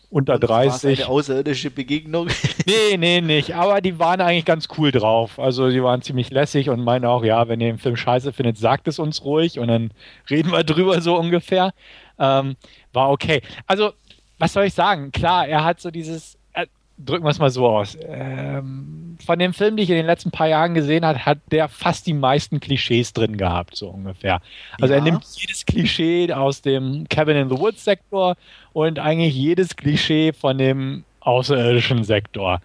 unter 0.09 0.39
30. 0.39 1.01
eine 1.01 1.09
außerirdische 1.09 1.69
Begegnung? 1.69 2.27
nee, 2.65 2.97
nee, 2.97 3.21
nicht. 3.21 3.55
Aber 3.55 3.81
die 3.81 3.99
waren 3.99 4.21
eigentlich 4.21 4.45
ganz 4.45 4.67
cool 4.77 4.91
drauf. 4.91 5.39
Also 5.39 5.69
die 5.69 5.83
waren 5.83 6.01
ziemlich 6.01 6.29
lässig 6.31 6.69
und 6.69 6.83
meinen 6.83 7.05
auch, 7.05 7.23
ja, 7.23 7.47
wenn 7.47 7.59
ihr 7.59 7.67
den 7.67 7.79
Film 7.79 7.97
scheiße 7.97 8.31
findet, 8.33 8.57
sagt 8.57 8.87
es 8.87 8.99
uns 8.99 9.23
ruhig 9.23 9.59
und 9.59 9.67
dann 9.67 9.91
reden 10.29 10.51
wir 10.51 10.63
drüber 10.63 11.01
so 11.01 11.17
ungefähr. 11.17 11.73
Ähm, 12.19 12.55
war 12.93 13.11
okay. 13.11 13.41
Also, 13.65 13.91
was 14.39 14.53
soll 14.53 14.65
ich 14.65 14.73
sagen? 14.73 15.11
Klar, 15.11 15.47
er 15.47 15.63
hat 15.63 15.81
so 15.81 15.91
dieses, 15.91 16.37
äh, 16.53 16.67
drücken 16.97 17.25
wir 17.25 17.29
es 17.29 17.39
mal 17.39 17.49
so 17.49 17.67
aus. 17.67 17.97
Ähm, 18.01 19.17
von 19.25 19.39
dem 19.39 19.53
Film, 19.53 19.77
die 19.77 19.83
ich 19.83 19.89
in 19.89 19.95
den 19.95 20.05
letzten 20.05 20.31
paar 20.31 20.47
Jahren 20.47 20.73
gesehen 20.73 21.05
habe, 21.05 21.25
hat 21.25 21.39
der 21.51 21.69
fast 21.69 22.07
die 22.07 22.13
meisten 22.13 22.59
Klischees 22.59 23.13
drin 23.13 23.37
gehabt, 23.37 23.75
so 23.75 23.89
ungefähr. 23.89 24.41
Also 24.79 24.93
ja. 24.93 24.99
er 24.99 25.03
nimmt 25.03 25.25
jedes 25.35 25.65
Klischee 25.65 26.31
aus 26.31 26.61
dem 26.61 27.07
Cabin 27.09 27.37
in 27.37 27.49
the 27.49 27.57
Woods 27.57 27.83
Sektor 27.83 28.35
und 28.77 28.99
eigentlich 28.99 29.33
jedes 29.33 29.75
Klischee 29.75 30.33
von 30.33 30.59
dem 30.59 31.03
außerirdischen 31.21 32.03
Sektor. 32.03 32.61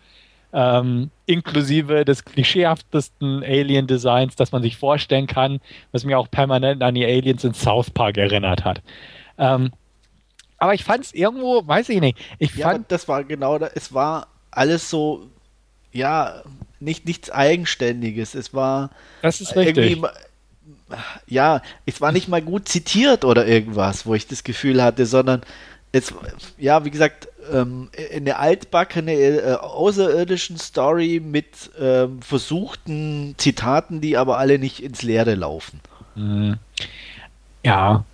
Ähm, 0.53 1.11
inklusive 1.25 2.05
des 2.05 2.27
klischeehaftesten 2.27 3.43
Alien-Designs, 3.43 4.37
das 4.37 4.53
man 4.53 4.61
sich 4.61 4.77
vorstellen 4.77 5.27
kann, 5.27 5.59
was 5.91 6.05
mir 6.05 6.19
auch 6.19 6.31
permanent 6.31 6.83
an 6.83 6.95
die 6.95 7.07
Aliens 7.07 7.45
in 7.45 7.55
South 7.55 7.89
Park 7.89 8.19
erinnert 8.19 8.63
hat. 8.63 8.83
Ähm, 9.39 9.73
aber 10.59 10.75
ich 10.75 10.85
fand 10.85 11.07
es 11.07 11.15
irgendwo, 11.15 11.67
weiß 11.67 11.89
ich 11.89 12.01
nicht. 12.03 12.19
Ich 12.39 12.57
ja, 12.57 12.69
fand, 12.69 12.93
das 12.93 13.09
war 13.09 13.25
genau, 13.25 13.59
da, 13.59 13.71
es 13.75 13.95
war 13.95 14.27
alles 14.51 14.91
so, 14.91 15.31
ja, 15.93 16.43
nicht 16.79 17.07
nichts 17.07 17.31
Eigenständiges. 17.31 18.35
Es 18.35 18.53
war 18.53 18.91
das 19.23 19.41
ist 19.41 19.57
richtig. 19.57 20.03
ja, 21.27 21.63
es 21.87 22.03
war 22.03 22.13
nicht 22.13 22.29
mal 22.29 22.43
gut 22.43 22.69
zitiert 22.69 23.25
oder 23.25 23.47
irgendwas, 23.47 24.05
wo 24.05 24.15
ich 24.15 24.27
das 24.27 24.45
Gefühl 24.45 24.83
hatte, 24.83 25.07
sondern 25.07 25.41
es, 25.93 26.13
ja, 26.59 26.85
wie 26.85 26.91
gesagt, 26.91 27.29
ähm, 27.53 27.91
eine 28.15 28.39
altbackene 28.39 29.13
äh, 29.13 29.55
außerirdischen 29.55 30.57
Story 30.57 31.21
mit 31.25 31.71
ähm, 31.79 32.23
versuchten 32.23 33.35
Zitaten, 33.37 34.01
die 34.01 34.17
aber 34.17 34.39
alle 34.39 34.59
nicht 34.59 34.83
ins 34.83 35.03
Leere 35.03 35.35
laufen. 35.35 35.81
Mhm. 36.15 36.57
Ja. 37.63 38.05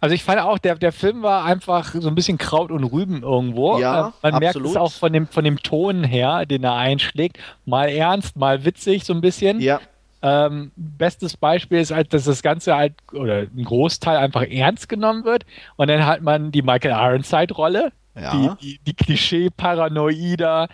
Also 0.00 0.14
ich 0.14 0.24
fand 0.24 0.40
auch, 0.40 0.58
der, 0.58 0.74
der 0.74 0.90
Film 0.92 1.22
war 1.22 1.44
einfach 1.44 1.94
so 1.94 2.08
ein 2.08 2.14
bisschen 2.16 2.38
Kraut 2.38 2.72
und 2.72 2.82
Rüben 2.84 3.22
irgendwo. 3.22 3.78
Ja, 3.78 4.08
äh, 4.08 4.32
Man 4.32 4.34
absolut. 4.34 4.40
merkt 4.40 4.56
es 4.56 4.76
auch 4.76 4.92
von 4.92 5.12
dem, 5.12 5.28
von 5.28 5.44
dem 5.44 5.62
Ton 5.62 6.02
her, 6.02 6.44
den 6.44 6.64
er 6.64 6.74
einschlägt. 6.74 7.38
Mal 7.64 7.88
ernst, 7.88 8.36
mal 8.36 8.64
witzig 8.64 9.04
so 9.04 9.14
ein 9.14 9.20
bisschen. 9.20 9.60
Ja. 9.60 9.80
Ähm, 10.20 10.72
bestes 10.76 11.36
Beispiel 11.36 11.78
ist 11.78 11.92
halt, 11.92 12.12
dass 12.12 12.24
das 12.24 12.42
Ganze 12.42 12.74
halt, 12.74 12.94
oder 13.12 13.42
ein 13.42 13.62
Großteil 13.64 14.16
einfach 14.16 14.42
ernst 14.42 14.88
genommen 14.88 15.24
wird 15.24 15.46
und 15.76 15.88
dann 15.88 16.04
hat 16.06 16.22
man 16.22 16.50
die 16.50 16.62
Michael 16.62 16.90
Ironside-Rolle, 16.90 17.92
ja. 18.20 18.32
die, 18.32 18.50
die, 18.60 18.80
die 18.84 18.94
Klischee-Paranoider, 18.94 20.68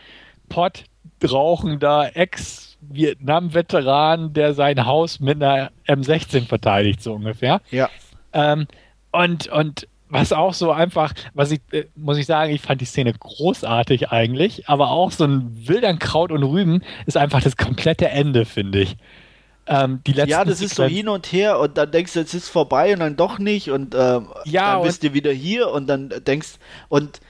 Pot, 0.49 0.85
rauchender 1.23 2.17
Ex-Vietnam-Veteran, 2.17 4.33
der 4.33 4.55
sein 4.55 4.87
Haus 4.87 5.21
mit 5.21 5.43
einer 5.43 5.71
M16 5.87 6.47
verteidigt, 6.47 7.03
so 7.03 7.13
ungefähr. 7.15 7.61
Ja. 7.71 7.91
Ähm, 8.33 8.67
und, 9.13 9.49
und 9.49 9.87
was 10.09 10.33
auch 10.33 10.55
so 10.55 10.71
einfach, 10.71 11.13
was 11.35 11.51
ich, 11.51 11.61
äh, 11.73 11.85
muss 11.97 12.19
ich 12.19 12.27
sagen, 12.27 12.53
ich 12.53 12.63
fand 12.63 12.81
die 12.81 12.87
Szene 12.87 13.13
großartig 13.13 14.11
eigentlich, 14.11 14.69
aber 14.69 14.91
auch 14.91 15.11
so 15.11 15.25
ein 15.25 15.69
Wildern 15.69 15.99
Kraut 15.99 16.31
und 16.31 16.43
Rüben 16.43 16.83
ist 17.07 17.17
einfach 17.17 17.43
das 17.43 17.57
komplette 17.57 18.09
Ende, 18.09 18.45
finde 18.45 18.81
ich. 18.81 18.97
Ähm, 19.67 20.01
ja, 20.07 20.45
das 20.45 20.61
ist 20.61 20.75
so 20.75 20.85
hin 20.85 21.09
und 21.09 21.33
her 21.33 21.59
und 21.59 21.79
dann 21.79 21.91
denkst 21.91 22.13
du, 22.13 22.21
es 22.21 22.35
ist 22.35 22.49
vorbei 22.49 22.93
und 22.93 23.01
dann 23.01 23.17
doch 23.17 23.39
nicht 23.39 23.71
und 23.71 23.95
ähm, 23.95 24.29
ja, 24.45 24.75
dann 24.75 24.83
bist 24.83 25.03
du 25.03 25.15
wieder 25.15 25.33
hier 25.33 25.71
und 25.71 25.87
dann 25.87 26.11
denkst 26.11 26.59
und 26.89 27.21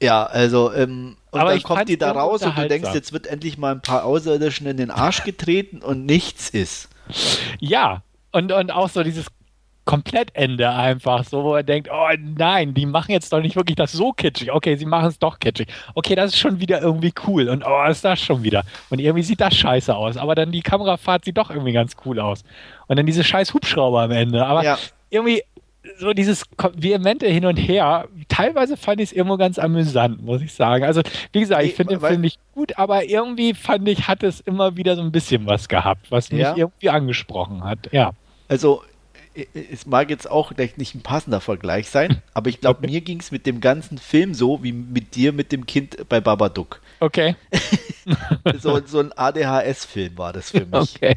ja, 0.00 0.24
also 0.24 0.72
ähm, 0.72 1.16
und 1.30 1.40
dann 1.40 1.62
kommt 1.62 1.88
die 1.88 1.98
da 1.98 2.12
raus 2.12 2.42
und 2.42 2.56
du 2.56 2.68
denkst, 2.68 2.94
jetzt 2.94 3.12
wird 3.12 3.26
endlich 3.26 3.58
mal 3.58 3.72
ein 3.72 3.82
paar 3.82 4.04
Außerirdischen 4.04 4.66
in 4.66 4.76
den 4.76 4.90
Arsch 4.90 5.24
getreten 5.24 5.82
und 5.82 6.06
nichts 6.06 6.50
ist. 6.50 6.88
Ja, 7.58 8.02
und, 8.32 8.52
und 8.52 8.70
auch 8.70 8.88
so 8.88 9.02
dieses 9.02 9.26
Komplettende 9.90 10.70
einfach, 10.70 11.24
so 11.24 11.42
wo 11.42 11.56
er 11.56 11.64
denkt, 11.64 11.90
oh 11.92 12.06
nein, 12.38 12.74
die 12.74 12.86
machen 12.86 13.10
jetzt 13.10 13.32
doch 13.32 13.40
nicht 13.40 13.56
wirklich 13.56 13.74
das 13.74 13.90
so 13.90 14.12
kitschig. 14.12 14.52
Okay, 14.52 14.76
sie 14.76 14.86
machen 14.86 15.08
es 15.08 15.18
doch 15.18 15.40
kitschig. 15.40 15.66
Okay, 15.96 16.14
das 16.14 16.30
ist 16.30 16.38
schon 16.38 16.60
wieder 16.60 16.80
irgendwie 16.80 17.12
cool 17.26 17.48
und 17.48 17.64
oh, 17.66 17.84
ist 17.90 18.04
das 18.04 18.20
schon 18.20 18.44
wieder. 18.44 18.62
Und 18.90 19.00
irgendwie 19.00 19.24
sieht 19.24 19.40
das 19.40 19.56
scheiße 19.56 19.92
aus, 19.92 20.16
aber 20.16 20.36
dann 20.36 20.52
die 20.52 20.62
Kamerafahrt 20.62 21.24
sieht 21.24 21.38
doch 21.38 21.50
irgendwie 21.50 21.72
ganz 21.72 21.96
cool 22.06 22.20
aus. 22.20 22.44
Und 22.86 23.00
dann 23.00 23.06
diese 23.06 23.24
scheiß 23.24 23.52
Hubschrauber 23.52 24.02
am 24.02 24.12
Ende, 24.12 24.46
aber 24.46 24.62
ja. 24.62 24.78
irgendwie 25.10 25.42
so 25.98 26.12
dieses 26.12 26.44
vehemente 26.76 27.26
Hin 27.26 27.44
und 27.46 27.56
Her, 27.56 28.06
teilweise 28.28 28.76
fand 28.76 29.00
ich 29.00 29.10
es 29.10 29.12
irgendwo 29.12 29.38
ganz 29.38 29.58
amüsant, 29.58 30.22
muss 30.22 30.40
ich 30.40 30.52
sagen. 30.52 30.84
Also, 30.84 31.02
wie 31.32 31.40
gesagt, 31.40 31.64
ich 31.64 31.74
finde 31.74 31.94
den 31.94 32.00
Film 32.00 32.20
nicht 32.20 32.38
gut, 32.54 32.78
aber 32.78 33.06
irgendwie 33.06 33.54
fand 33.54 33.88
ich, 33.88 34.06
hat 34.06 34.22
es 34.22 34.38
immer 34.38 34.76
wieder 34.76 34.94
so 34.94 35.02
ein 35.02 35.10
bisschen 35.10 35.46
was 35.46 35.68
gehabt, 35.68 36.12
was 36.12 36.30
mich 36.30 36.42
ja. 36.42 36.54
irgendwie 36.56 36.90
angesprochen 36.90 37.64
hat. 37.64 37.88
Ja. 37.90 38.12
Also, 38.46 38.84
es 39.70 39.86
mag 39.86 40.10
jetzt 40.10 40.30
auch 40.30 40.48
vielleicht 40.48 40.78
nicht 40.78 40.94
ein 40.94 41.02
passender 41.02 41.40
Vergleich 41.40 41.88
sein, 41.88 42.22
aber 42.34 42.50
ich 42.50 42.60
glaube, 42.60 42.86
mir 42.86 43.00
ging 43.00 43.20
es 43.20 43.30
mit 43.30 43.46
dem 43.46 43.60
ganzen 43.60 43.98
Film 43.98 44.34
so 44.34 44.62
wie 44.62 44.72
mit 44.72 45.14
dir 45.14 45.32
mit 45.32 45.52
dem 45.52 45.66
Kind 45.66 46.08
bei 46.08 46.20
Babadook. 46.20 46.80
Okay. 47.00 47.36
so, 48.60 48.80
so 48.84 49.00
ein 49.00 49.12
ADHS-Film 49.16 50.18
war 50.18 50.32
das 50.32 50.50
für 50.50 50.66
mich. 50.66 50.96
Okay. 50.96 51.16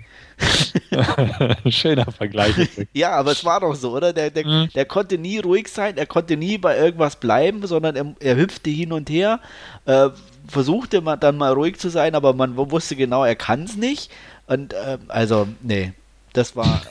Schöner 1.69 2.11
Vergleich. 2.11 2.55
ja, 2.93 3.11
aber 3.11 3.31
es 3.31 3.43
war 3.43 3.59
doch 3.59 3.75
so, 3.75 3.95
oder? 3.95 4.13
Der, 4.13 4.29
der, 4.29 4.45
mhm. 4.45 4.69
der, 4.73 4.85
konnte 4.85 5.17
nie 5.17 5.39
ruhig 5.39 5.67
sein, 5.67 5.97
er 5.97 6.05
konnte 6.05 6.37
nie 6.37 6.57
bei 6.57 6.77
irgendwas 6.77 7.17
bleiben, 7.17 7.65
sondern 7.67 7.95
er, 7.95 8.15
er 8.19 8.35
hüpfte 8.37 8.69
hin 8.69 8.93
und 8.93 9.09
her, 9.09 9.39
äh, 9.85 10.09
versuchte 10.47 11.01
man 11.01 11.19
dann 11.19 11.37
mal 11.37 11.53
ruhig 11.53 11.79
zu 11.79 11.89
sein, 11.89 12.15
aber 12.15 12.33
man 12.33 12.55
wusste 12.55 12.95
genau, 12.95 13.23
er 13.23 13.35
kann 13.35 13.63
es 13.63 13.75
nicht. 13.75 14.11
Und 14.47 14.73
äh, 14.73 14.97
also, 15.07 15.47
nee, 15.61 15.93
das 16.33 16.55
war 16.55 16.81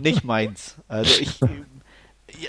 nicht 0.00 0.24
meins. 0.24 0.76
Also 0.88 1.20
ich, 1.20 1.40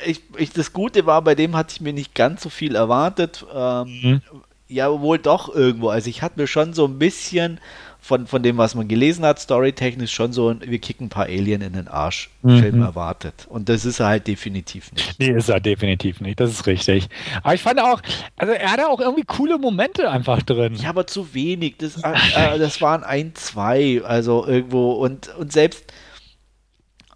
ich, 0.06 0.22
ich, 0.38 0.50
das 0.52 0.74
Gute 0.74 1.06
war, 1.06 1.22
bei 1.22 1.36
dem 1.36 1.56
hatte 1.56 1.74
ich 1.76 1.82
mir 1.82 1.94
nicht 1.94 2.16
ganz 2.16 2.44
so 2.44 2.50
viel 2.50 2.76
erwartet. 2.76 3.46
Ähm, 3.54 4.00
mhm. 4.02 4.22
Ja, 4.68 4.90
wohl 5.02 5.20
doch 5.20 5.54
irgendwo. 5.54 5.90
Also 5.90 6.10
ich 6.10 6.22
hatte 6.22 6.40
mir 6.40 6.48
schon 6.48 6.74
so 6.74 6.86
ein 6.86 6.98
bisschen 6.98 7.60
von, 8.04 8.28
von 8.28 8.44
dem, 8.44 8.58
was 8.58 8.76
man 8.76 8.90
gelesen 8.90 9.26
hat, 9.26 9.40
storytechnisch 9.40 10.12
schon 10.12 10.34
so, 10.34 10.54
wir 10.60 10.80
kicken 10.80 11.06
ein 11.06 11.10
paar 11.10 11.28
Alien 11.28 11.62
in 11.62 11.72
den 11.72 11.88
Arsch 11.88 12.30
mhm. 12.42 12.60
Film 12.60 12.82
erwartet. 12.82 13.46
Und 13.48 13.70
das 13.70 13.86
ist 13.86 14.02
er 14.02 14.08
halt 14.08 14.28
definitiv 14.28 14.92
nicht. 14.92 15.18
Nee, 15.20 15.32
ist 15.32 15.48
er 15.48 15.62
definitiv 15.62 16.20
nicht, 16.20 16.38
das 16.42 16.52
ist 16.52 16.68
richtig. 16.68 17.08
Aber 17.44 17.54
ich 17.54 17.62
fand 17.62 17.80
auch, 17.80 18.02
also 18.36 18.52
er 18.52 18.72
hatte 18.72 18.90
auch 18.90 19.00
irgendwie 19.00 19.24
coole 19.24 19.58
Momente 19.58 20.10
einfach 20.10 20.42
drin. 20.42 20.76
Ja, 20.76 20.90
aber 20.90 21.08
zu 21.08 21.34
wenig. 21.34 21.78
Das, 21.78 22.04
äh, 22.04 22.56
äh 22.56 22.60
das 22.60 22.82
waren 22.82 23.06
ein, 23.06 23.36
zwei, 23.36 24.02
also 24.04 24.46
irgendwo. 24.46 24.92
Und, 24.94 25.34
und 25.38 25.54
selbst 25.54 25.86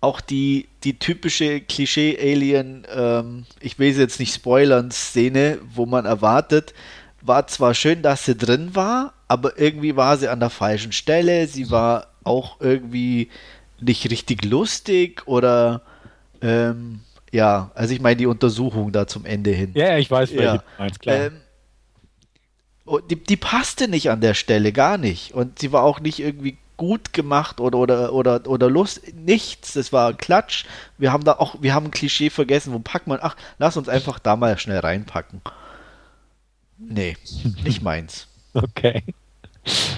auch 0.01 0.21
die, 0.21 0.67
die 0.83 0.99
typische 0.99 1.61
Klischee-Alien, 1.61 2.85
ähm, 2.93 3.45
ich 3.59 3.79
will 3.79 3.93
sie 3.93 4.01
jetzt 4.01 4.19
nicht 4.19 4.33
spoilern, 4.33 4.91
Szene, 4.91 5.59
wo 5.73 5.85
man 5.85 6.05
erwartet, 6.05 6.73
war 7.21 7.47
zwar 7.47 7.73
schön, 7.73 8.01
dass 8.01 8.25
sie 8.25 8.35
drin 8.35 8.75
war, 8.75 9.13
aber 9.27 9.59
irgendwie 9.59 9.95
war 9.95 10.17
sie 10.17 10.29
an 10.29 10.39
der 10.39 10.49
falschen 10.49 10.91
Stelle. 10.91 11.47
Sie 11.47 11.69
war 11.71 12.07
auch 12.23 12.61
irgendwie 12.61 13.29
nicht 13.79 14.09
richtig 14.09 14.45
lustig 14.45 15.23
oder 15.27 15.81
ähm, 16.41 17.01
ja, 17.31 17.71
also 17.75 17.93
ich 17.93 18.01
meine 18.01 18.15
die 18.15 18.25
Untersuchung 18.25 18.91
da 18.91 19.07
zum 19.07 19.25
Ende 19.25 19.51
hin. 19.51 19.71
Ja, 19.75 19.97
ich 19.97 20.09
weiß, 20.09 20.31
ja. 20.31 20.63
meinst, 20.77 20.99
klar. 21.01 21.17
Ähm, 21.17 21.41
die, 23.09 23.21
die 23.21 23.35
passte 23.35 23.87
nicht 23.87 24.09
an 24.09 24.21
der 24.21 24.33
Stelle, 24.33 24.71
gar 24.71 24.97
nicht. 24.97 25.33
Und 25.33 25.59
sie 25.59 25.71
war 25.73 25.83
auch 25.83 25.99
nicht 25.99 26.19
irgendwie 26.19 26.57
gut 26.77 27.11
gemacht 27.13 27.59
oder 27.59 27.77
oder 27.77 28.13
oder 28.13 28.47
oder 28.47 28.69
Lust 28.69 29.01
nichts 29.15 29.73
das 29.73 29.91
war 29.91 30.13
Klatsch 30.13 30.65
wir 30.97 31.11
haben 31.11 31.23
da 31.23 31.33
auch 31.33 31.55
wir 31.61 31.73
haben 31.73 31.87
ein 31.87 31.91
Klischee 31.91 32.29
vergessen 32.29 32.73
wo 32.73 32.79
packt 32.79 33.07
man 33.07 33.19
ach 33.21 33.35
lass 33.57 33.77
uns 33.77 33.89
einfach 33.89 34.19
da 34.19 34.35
mal 34.35 34.57
schnell 34.57 34.79
reinpacken 34.79 35.41
nee 36.77 37.17
nicht 37.63 37.81
meins 37.81 38.27
okay 38.53 39.03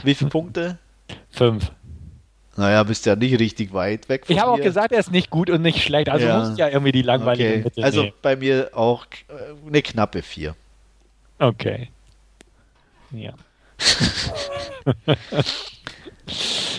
wie 0.04 0.16
viele 0.16 0.30
Punkte 0.30 0.78
fünf 1.30 1.72
naja, 2.60 2.84
bist 2.84 3.06
ja 3.06 3.16
nicht 3.16 3.40
richtig 3.40 3.72
weit 3.72 4.10
weg 4.10 4.26
von 4.26 4.36
Ich 4.36 4.42
habe 4.42 4.52
auch 4.52 4.60
gesagt, 4.60 4.92
er 4.92 5.00
ist 5.00 5.12
nicht 5.12 5.30
gut 5.30 5.50
und 5.50 5.62
nicht 5.62 5.82
schlecht. 5.82 6.10
Also 6.10 6.28
ja. 6.28 6.40
muss 6.40 6.58
ja 6.58 6.68
irgendwie 6.68 6.92
die 6.92 7.04
langweilige 7.04 7.50
okay. 7.52 7.64
Mitte 7.64 7.84
Also 7.84 8.02
nehmen. 8.02 8.14
bei 8.22 8.36
mir 8.36 8.72
auch 8.74 9.06
äh, 9.06 9.66
eine 9.66 9.82
knappe 9.82 10.22
vier. 10.22 10.56
Okay. 11.38 11.90
Ja. 13.12 13.34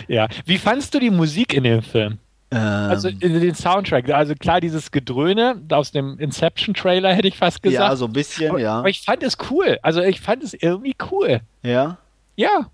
Ja. 0.09 0.29
Wie 0.45 0.59
fandst 0.59 0.95
du 0.95 0.99
die 0.99 1.11
Musik 1.11 1.55
in 1.55 1.65
dem 1.65 1.83
Film? 1.83 2.19
Ähm. 2.51 2.59
Also 2.59 3.11
den 3.11 3.55
Soundtrack, 3.55 4.11
also 4.11 4.35
klar, 4.35 4.61
dieses 4.61 4.91
Gedröhne 4.91 5.61
aus 5.71 5.93
dem 5.93 6.19
Inception-Trailer 6.19 7.15
hätte 7.15 7.29
ich 7.29 7.37
fast 7.37 7.63
gesagt. 7.63 7.91
Ja, 7.91 7.97
so 7.97 8.07
ein 8.07 8.13
bisschen, 8.13 8.51
aber, 8.51 8.61
ja. 8.61 8.79
Aber 8.79 8.89
ich 8.89 9.03
fand 9.03 9.23
es 9.23 9.37
cool. 9.51 9.79
Also 9.83 10.01
ich 10.03 10.21
fand 10.21 10.43
es 10.43 10.55
irgendwie 10.55 10.97
cool. 11.11 11.41
Ja. 11.63 11.99
Ja. 12.37 12.71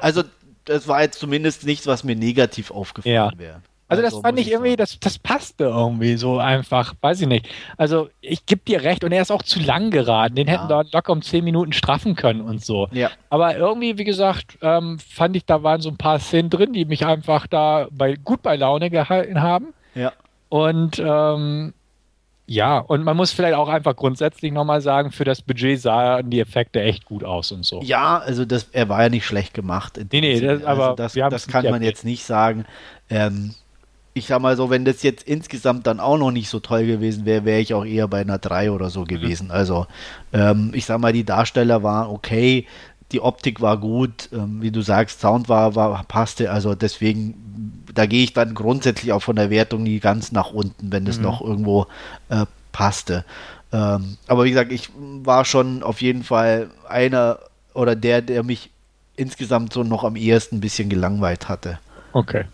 Also 0.00 0.24
das 0.64 0.88
war 0.88 1.02
jetzt 1.02 1.18
zumindest 1.18 1.64
nichts, 1.64 1.86
was 1.86 2.04
mir 2.04 2.16
negativ 2.16 2.70
aufgefallen 2.70 3.14
ja. 3.14 3.30
wäre. 3.36 3.62
Also, 3.86 4.02
das 4.02 4.14
also, 4.14 4.22
fand 4.22 4.38
ich 4.38 4.50
irgendwie, 4.50 4.76
das, 4.76 4.98
das 4.98 5.18
passte 5.18 5.64
irgendwie 5.64 6.16
so 6.16 6.38
einfach, 6.38 6.94
weiß 7.00 7.20
ich 7.20 7.28
nicht. 7.28 7.48
Also 7.76 8.08
ich 8.20 8.46
gebe 8.46 8.62
dir 8.66 8.82
recht 8.82 9.04
und 9.04 9.12
er 9.12 9.22
ist 9.22 9.30
auch 9.30 9.42
zu 9.42 9.60
lang 9.60 9.90
geraten. 9.90 10.36
Den 10.36 10.46
ja. 10.46 10.54
hätten 10.54 10.68
da 10.68 10.82
locker 10.90 11.12
um 11.12 11.20
zehn 11.20 11.44
Minuten 11.44 11.72
straffen 11.72 12.16
können 12.16 12.40
und 12.40 12.64
so. 12.64 12.88
Ja. 12.92 13.10
Aber 13.28 13.56
irgendwie, 13.56 13.98
wie 13.98 14.04
gesagt, 14.04 14.58
ähm, 14.62 14.98
fand 14.98 15.36
ich, 15.36 15.44
da 15.44 15.62
waren 15.62 15.82
so 15.82 15.90
ein 15.90 15.98
paar 15.98 16.18
Szenen 16.18 16.48
drin, 16.48 16.72
die 16.72 16.86
mich 16.86 17.04
einfach 17.04 17.46
da 17.46 17.88
bei, 17.90 18.14
gut 18.14 18.42
bei 18.42 18.56
Laune 18.56 18.88
gehalten 18.88 19.42
haben. 19.42 19.74
Ja. 19.94 20.12
Und 20.48 20.98
ähm, 20.98 21.74
ja, 22.46 22.78
und 22.78 23.04
man 23.04 23.16
muss 23.16 23.32
vielleicht 23.32 23.54
auch 23.54 23.68
einfach 23.68 23.96
grundsätzlich 23.96 24.52
nochmal 24.52 24.80
sagen, 24.82 25.12
für 25.12 25.24
das 25.24 25.40
Budget 25.40 25.80
sahen 25.80 26.28
die 26.28 26.40
Effekte 26.40 26.82
echt 26.82 27.06
gut 27.06 27.24
aus 27.24 27.52
und 27.52 27.64
so. 27.64 27.80
Ja, 27.82 28.18
also 28.18 28.44
das, 28.44 28.68
er 28.72 28.88
war 28.88 29.02
ja 29.02 29.08
nicht 29.08 29.24
schlecht 29.24 29.54
gemacht. 29.54 29.98
Nee, 30.12 30.20
nee, 30.20 30.40
das, 30.40 30.62
also 30.62 30.82
aber 30.82 30.96
das, 30.96 31.14
das 31.14 31.48
kann 31.48 31.64
man 31.70 31.82
jetzt 31.82 32.04
nicht 32.04 32.24
sagen. 32.24 32.66
Ähm, 33.08 33.54
ich 34.16 34.28
sag 34.28 34.40
mal 34.40 34.56
so, 34.56 34.70
wenn 34.70 34.84
das 34.84 35.02
jetzt 35.02 35.24
insgesamt 35.24 35.88
dann 35.88 35.98
auch 35.98 36.16
noch 36.16 36.30
nicht 36.30 36.48
so 36.48 36.60
toll 36.60 36.86
gewesen 36.86 37.24
wäre, 37.26 37.44
wäre 37.44 37.60
ich 37.60 37.74
auch 37.74 37.84
eher 37.84 38.06
bei 38.06 38.20
einer 38.20 38.38
3 38.38 38.70
oder 38.70 38.88
so 38.88 39.04
gewesen. 39.04 39.46
Mhm. 39.46 39.52
Also, 39.52 39.86
ähm, 40.32 40.70
ich 40.72 40.86
sag 40.86 41.00
mal, 41.00 41.12
die 41.12 41.24
Darsteller 41.24 41.82
waren 41.82 42.10
okay, 42.10 42.66
die 43.10 43.20
Optik 43.20 43.60
war 43.60 43.76
gut, 43.76 44.28
ähm, 44.32 44.62
wie 44.62 44.70
du 44.70 44.82
sagst, 44.82 45.20
Sound 45.20 45.48
war, 45.48 45.74
war, 45.74 46.04
passte, 46.04 46.50
also 46.50 46.74
deswegen, 46.76 47.82
da 47.92 48.06
gehe 48.06 48.24
ich 48.24 48.32
dann 48.32 48.54
grundsätzlich 48.54 49.12
auch 49.12 49.22
von 49.22 49.36
der 49.36 49.50
Wertung 49.50 49.82
nie 49.82 49.98
ganz 49.98 50.32
nach 50.32 50.52
unten, 50.52 50.92
wenn 50.92 51.04
das 51.04 51.18
mhm. 51.18 51.24
noch 51.24 51.40
irgendwo 51.40 51.86
äh, 52.28 52.46
passte. 52.72 53.24
Ähm, 53.72 54.16
aber 54.28 54.44
wie 54.44 54.50
gesagt, 54.50 54.70
ich 54.70 54.90
war 54.96 55.44
schon 55.44 55.82
auf 55.82 56.00
jeden 56.00 56.22
Fall 56.22 56.70
einer 56.88 57.40
oder 57.74 57.96
der, 57.96 58.22
der 58.22 58.44
mich 58.44 58.70
insgesamt 59.16 59.72
so 59.72 59.82
noch 59.82 60.04
am 60.04 60.14
ehesten 60.14 60.56
ein 60.56 60.60
bisschen 60.60 60.88
gelangweilt 60.88 61.48
hatte. 61.48 61.80
Okay. 62.12 62.44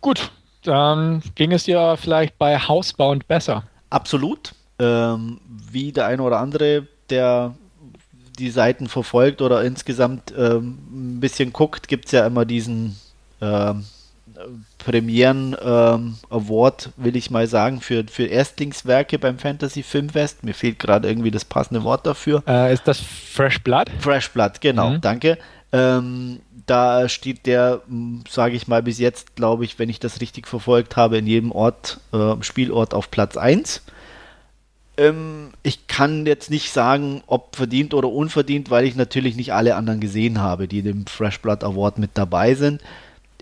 Gut, 0.00 0.30
dann 0.62 1.22
ging 1.34 1.52
es 1.52 1.64
dir 1.64 1.96
vielleicht 1.96 2.38
bei 2.38 2.58
Housebound 2.58 3.26
besser. 3.28 3.64
Absolut. 3.90 4.52
Ähm, 4.78 5.40
wie 5.70 5.92
der 5.92 6.06
eine 6.06 6.22
oder 6.22 6.38
andere, 6.38 6.86
der 7.10 7.54
die 8.38 8.50
Seiten 8.50 8.88
verfolgt 8.88 9.42
oder 9.42 9.62
insgesamt 9.62 10.32
ähm, 10.36 10.78
ein 10.90 11.20
bisschen 11.20 11.52
guckt, 11.52 11.88
gibt 11.88 12.06
es 12.06 12.12
ja 12.12 12.26
immer 12.26 12.44
diesen 12.44 12.96
ähm, 13.42 13.84
Premieren 14.78 15.54
ähm, 15.62 16.16
Award, 16.30 16.90
will 16.96 17.16
ich 17.16 17.30
mal 17.30 17.46
sagen, 17.46 17.82
für, 17.82 18.04
für 18.08 18.24
Erstlingswerke 18.24 19.18
beim 19.18 19.38
Fantasy 19.38 19.82
Filmfest. 19.82 20.42
Mir 20.44 20.54
fehlt 20.54 20.78
gerade 20.78 21.08
irgendwie 21.08 21.30
das 21.30 21.44
passende 21.44 21.84
Wort 21.84 22.06
dafür. 22.06 22.42
Äh, 22.46 22.72
ist 22.72 22.88
das 22.88 22.98
Fresh 22.98 23.62
Blood? 23.62 23.90
Fresh 23.98 24.30
Blood, 24.30 24.60
genau, 24.62 24.90
mhm. 24.90 25.00
danke. 25.02 25.36
Ähm, 25.72 26.40
da 26.70 27.08
steht 27.08 27.46
der, 27.46 27.82
sage 28.28 28.54
ich 28.54 28.68
mal, 28.68 28.82
bis 28.82 29.00
jetzt, 29.00 29.34
glaube 29.34 29.64
ich, 29.64 29.80
wenn 29.80 29.88
ich 29.88 29.98
das 29.98 30.20
richtig 30.20 30.46
verfolgt 30.46 30.96
habe, 30.96 31.18
in 31.18 31.26
jedem 31.26 31.50
Ort, 31.50 31.98
äh, 32.12 32.36
Spielort 32.42 32.94
auf 32.94 33.10
Platz 33.10 33.36
1. 33.36 33.82
Ähm, 34.96 35.50
ich 35.64 35.88
kann 35.88 36.26
jetzt 36.26 36.48
nicht 36.48 36.72
sagen, 36.72 37.22
ob 37.26 37.56
verdient 37.56 37.92
oder 37.92 38.08
unverdient, 38.08 38.70
weil 38.70 38.84
ich 38.84 38.94
natürlich 38.94 39.34
nicht 39.34 39.52
alle 39.52 39.74
anderen 39.74 39.98
gesehen 39.98 40.40
habe, 40.40 40.68
die 40.68 40.82
dem 40.82 41.06
Fresh 41.06 41.40
Blood 41.40 41.64
Award 41.64 41.98
mit 41.98 42.12
dabei 42.14 42.54
sind. 42.54 42.80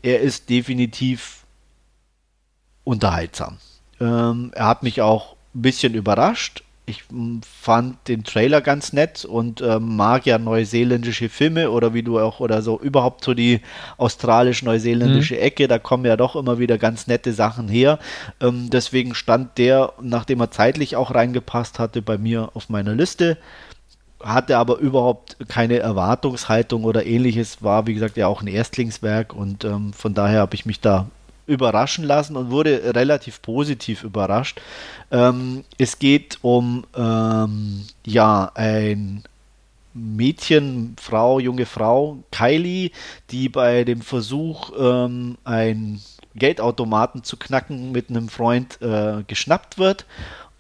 Er 0.02 0.20
ist 0.20 0.48
definitiv 0.48 1.44
unterhaltsam. 2.84 3.58
Ähm, 4.00 4.52
er 4.54 4.66
hat 4.66 4.82
mich 4.82 5.02
auch 5.02 5.36
ein 5.54 5.62
bisschen 5.62 5.92
überrascht 5.92 6.62
ich 6.88 7.04
fand 7.60 8.08
den 8.08 8.24
Trailer 8.24 8.60
ganz 8.60 8.92
nett 8.92 9.24
und 9.24 9.60
ähm, 9.60 9.96
mag 9.96 10.26
ja 10.26 10.38
neuseeländische 10.38 11.28
Filme 11.28 11.70
oder 11.70 11.94
wie 11.94 12.02
du 12.02 12.18
auch 12.18 12.40
oder 12.40 12.62
so 12.62 12.80
überhaupt 12.80 13.24
so 13.24 13.34
die 13.34 13.60
australisch-neuseeländische 13.98 15.34
mhm. 15.34 15.40
Ecke, 15.40 15.68
da 15.68 15.78
kommen 15.78 16.04
ja 16.04 16.16
doch 16.16 16.34
immer 16.34 16.58
wieder 16.58 16.78
ganz 16.78 17.06
nette 17.06 17.32
Sachen 17.32 17.68
her. 17.68 17.98
Ähm, 18.40 18.70
deswegen 18.70 19.14
stand 19.14 19.58
der, 19.58 19.92
nachdem 20.00 20.40
er 20.40 20.50
zeitlich 20.50 20.96
auch 20.96 21.14
reingepasst 21.14 21.78
hatte, 21.78 22.02
bei 22.02 22.18
mir 22.18 22.50
auf 22.54 22.68
meiner 22.68 22.94
Liste. 22.94 23.36
Hatte 24.20 24.56
aber 24.56 24.78
überhaupt 24.78 25.36
keine 25.48 25.78
Erwartungshaltung 25.78 26.84
oder 26.84 27.06
ähnliches, 27.06 27.62
war 27.62 27.86
wie 27.86 27.94
gesagt 27.94 28.16
ja 28.16 28.26
auch 28.26 28.42
ein 28.42 28.48
Erstlingswerk 28.48 29.32
und 29.32 29.64
ähm, 29.64 29.92
von 29.92 30.14
daher 30.14 30.40
habe 30.40 30.56
ich 30.56 30.66
mich 30.66 30.80
da 30.80 31.06
überraschen 31.48 32.04
lassen 32.04 32.36
und 32.36 32.50
wurde 32.50 32.94
relativ 32.94 33.42
positiv 33.42 34.04
überrascht. 34.04 34.60
Ähm, 35.10 35.64
es 35.78 35.98
geht 35.98 36.38
um 36.42 36.84
ähm, 36.94 37.84
ja 38.06 38.52
ein 38.54 39.24
Mädchen, 39.94 40.94
Frau, 41.00 41.40
junge 41.40 41.66
Frau, 41.66 42.18
Kylie, 42.30 42.90
die 43.30 43.48
bei 43.48 43.84
dem 43.84 44.02
Versuch, 44.02 44.70
ähm, 44.78 45.38
ein 45.44 46.00
Geldautomaten 46.36 47.24
zu 47.24 47.36
knacken, 47.36 47.90
mit 47.90 48.10
einem 48.10 48.28
Freund 48.28 48.80
äh, 48.80 49.24
geschnappt 49.26 49.78
wird. 49.78 50.06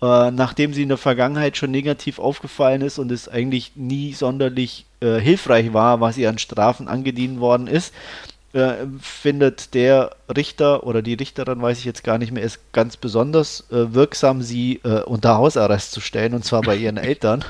Äh, 0.00 0.30
nachdem 0.30 0.74
sie 0.74 0.82
in 0.82 0.88
der 0.88 0.98
Vergangenheit 0.98 1.56
schon 1.56 1.72
negativ 1.72 2.20
aufgefallen 2.20 2.82
ist 2.82 2.98
und 2.98 3.10
es 3.10 3.28
eigentlich 3.28 3.72
nie 3.74 4.12
sonderlich 4.12 4.86
äh, 5.00 5.18
hilfreich 5.18 5.72
war, 5.72 6.00
was 6.00 6.16
ihr 6.16 6.28
an 6.28 6.38
Strafen 6.38 6.86
angedient 6.86 7.40
worden 7.40 7.66
ist, 7.66 7.92
äh, 8.58 8.86
findet 9.00 9.74
der 9.74 10.10
Richter 10.34 10.84
oder 10.84 11.00
die 11.00 11.14
Richterin, 11.14 11.62
weiß 11.62 11.78
ich 11.78 11.84
jetzt 11.84 12.02
gar 12.02 12.18
nicht 12.18 12.32
mehr, 12.32 12.42
ist 12.42 12.72
ganz 12.72 12.96
besonders 12.96 13.70
äh, 13.70 13.94
wirksam, 13.94 14.42
sie 14.42 14.80
äh, 14.84 15.02
unter 15.02 15.36
Hausarrest 15.36 15.92
zu 15.92 16.00
stellen, 16.00 16.34
und 16.34 16.44
zwar 16.44 16.62
bei 16.62 16.76
ihren 16.76 16.96
Eltern, 16.98 17.44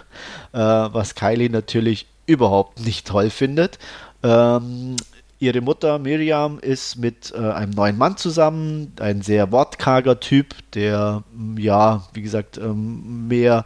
äh, 0.52 0.58
was 0.58 1.14
Kylie 1.14 1.50
natürlich 1.50 2.06
überhaupt 2.26 2.80
nicht 2.80 3.06
toll 3.06 3.30
findet. 3.30 3.78
Ähm, 4.22 4.96
ihre 5.38 5.62
Mutter 5.62 5.98
Miriam 5.98 6.58
ist 6.58 6.96
mit 6.96 7.32
äh, 7.32 7.38
einem 7.38 7.72
neuen 7.72 7.96
Mann 7.96 8.18
zusammen, 8.18 8.92
ein 9.00 9.22
sehr 9.22 9.50
wortkarger 9.50 10.20
Typ, 10.20 10.54
der, 10.74 11.24
ja, 11.56 12.06
wie 12.12 12.22
gesagt, 12.22 12.58
ähm, 12.58 13.28
mehr 13.28 13.64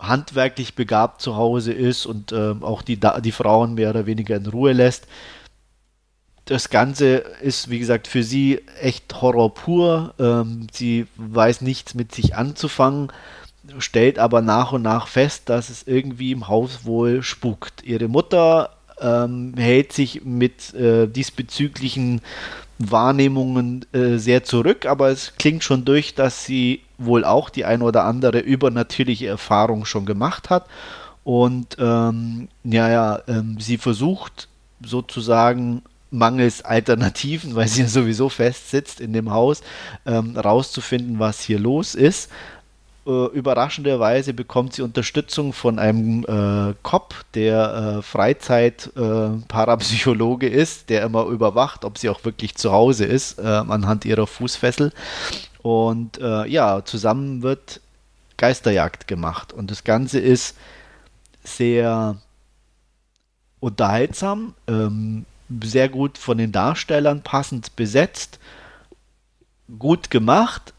handwerklich 0.00 0.74
begabt 0.74 1.20
zu 1.20 1.36
Hause 1.36 1.72
ist 1.72 2.06
und 2.06 2.32
äh, 2.32 2.54
auch 2.60 2.82
die, 2.82 2.98
die 3.22 3.32
Frauen 3.32 3.74
mehr 3.74 3.90
oder 3.90 4.06
weniger 4.06 4.34
in 4.34 4.46
Ruhe 4.46 4.72
lässt 4.72 5.06
das 6.50 6.68
Ganze 6.68 7.22
ist, 7.42 7.70
wie 7.70 7.78
gesagt, 7.78 8.08
für 8.08 8.24
sie 8.24 8.60
echt 8.80 9.22
Horror 9.22 9.54
pur. 9.54 10.14
Ähm, 10.18 10.66
sie 10.72 11.06
weiß 11.16 11.60
nichts 11.60 11.94
mit 11.94 12.12
sich 12.12 12.34
anzufangen, 12.34 13.12
stellt 13.78 14.18
aber 14.18 14.42
nach 14.42 14.72
und 14.72 14.82
nach 14.82 15.06
fest, 15.06 15.48
dass 15.48 15.70
es 15.70 15.86
irgendwie 15.86 16.32
im 16.32 16.48
Haus 16.48 16.84
wohl 16.84 17.22
spukt. 17.22 17.84
Ihre 17.84 18.08
Mutter 18.08 18.70
ähm, 19.00 19.54
hält 19.56 19.92
sich 19.92 20.24
mit 20.24 20.74
äh, 20.74 21.06
diesbezüglichen 21.06 22.20
Wahrnehmungen 22.78 23.86
äh, 23.92 24.16
sehr 24.16 24.42
zurück, 24.42 24.86
aber 24.86 25.10
es 25.10 25.34
klingt 25.38 25.62
schon 25.62 25.84
durch, 25.84 26.16
dass 26.16 26.44
sie 26.44 26.80
wohl 26.98 27.24
auch 27.24 27.48
die 27.48 27.64
ein 27.64 27.80
oder 27.80 28.04
andere 28.04 28.40
übernatürliche 28.40 29.28
Erfahrung 29.28 29.84
schon 29.84 30.04
gemacht 30.04 30.50
hat. 30.50 30.66
Und 31.22 31.76
ähm, 31.78 32.48
ja, 32.64 32.90
ja, 32.90 33.20
ähm, 33.28 33.58
sie 33.60 33.78
versucht 33.78 34.48
sozusagen 34.84 35.82
mangels 36.10 36.62
Alternativen, 36.62 37.54
weil 37.56 37.68
sie 37.68 37.82
ja 37.82 37.88
sowieso 37.88 38.28
festsitzt 38.28 39.00
in 39.00 39.12
dem 39.12 39.30
Haus, 39.30 39.62
ähm, 40.06 40.36
rauszufinden, 40.36 41.18
was 41.18 41.40
hier 41.40 41.58
los 41.58 41.94
ist. 41.94 42.30
Äh, 43.06 43.26
überraschenderweise 43.26 44.34
bekommt 44.34 44.74
sie 44.74 44.82
Unterstützung 44.82 45.54
von 45.54 45.78
einem 45.78 46.24
äh, 46.24 46.74
Cop, 46.82 47.14
der 47.34 47.98
äh, 47.98 48.02
Freizeit-Parapsychologe 48.02 50.48
äh, 50.48 50.62
ist, 50.62 50.90
der 50.90 51.02
immer 51.02 51.24
überwacht, 51.26 51.86
ob 51.86 51.96
sie 51.96 52.10
auch 52.10 52.22
wirklich 52.24 52.56
zu 52.56 52.72
Hause 52.72 53.06
ist, 53.06 53.38
äh, 53.38 53.42
anhand 53.42 54.04
ihrer 54.04 54.26
Fußfessel. 54.26 54.92
Und 55.62 56.20
äh, 56.20 56.46
ja, 56.46 56.84
zusammen 56.84 57.42
wird 57.42 57.80
Geisterjagd 58.36 59.08
gemacht. 59.08 59.52
Und 59.52 59.70
das 59.70 59.84
Ganze 59.84 60.18
ist 60.18 60.56
sehr 61.42 62.16
unterhaltsam. 63.60 64.54
Ähm, 64.66 65.24
sehr 65.62 65.88
gut 65.88 66.18
von 66.18 66.38
den 66.38 66.52
Darstellern 66.52 67.22
passend 67.22 67.76
besetzt, 67.76 68.38
gut 69.78 70.10
gemacht 70.10 70.72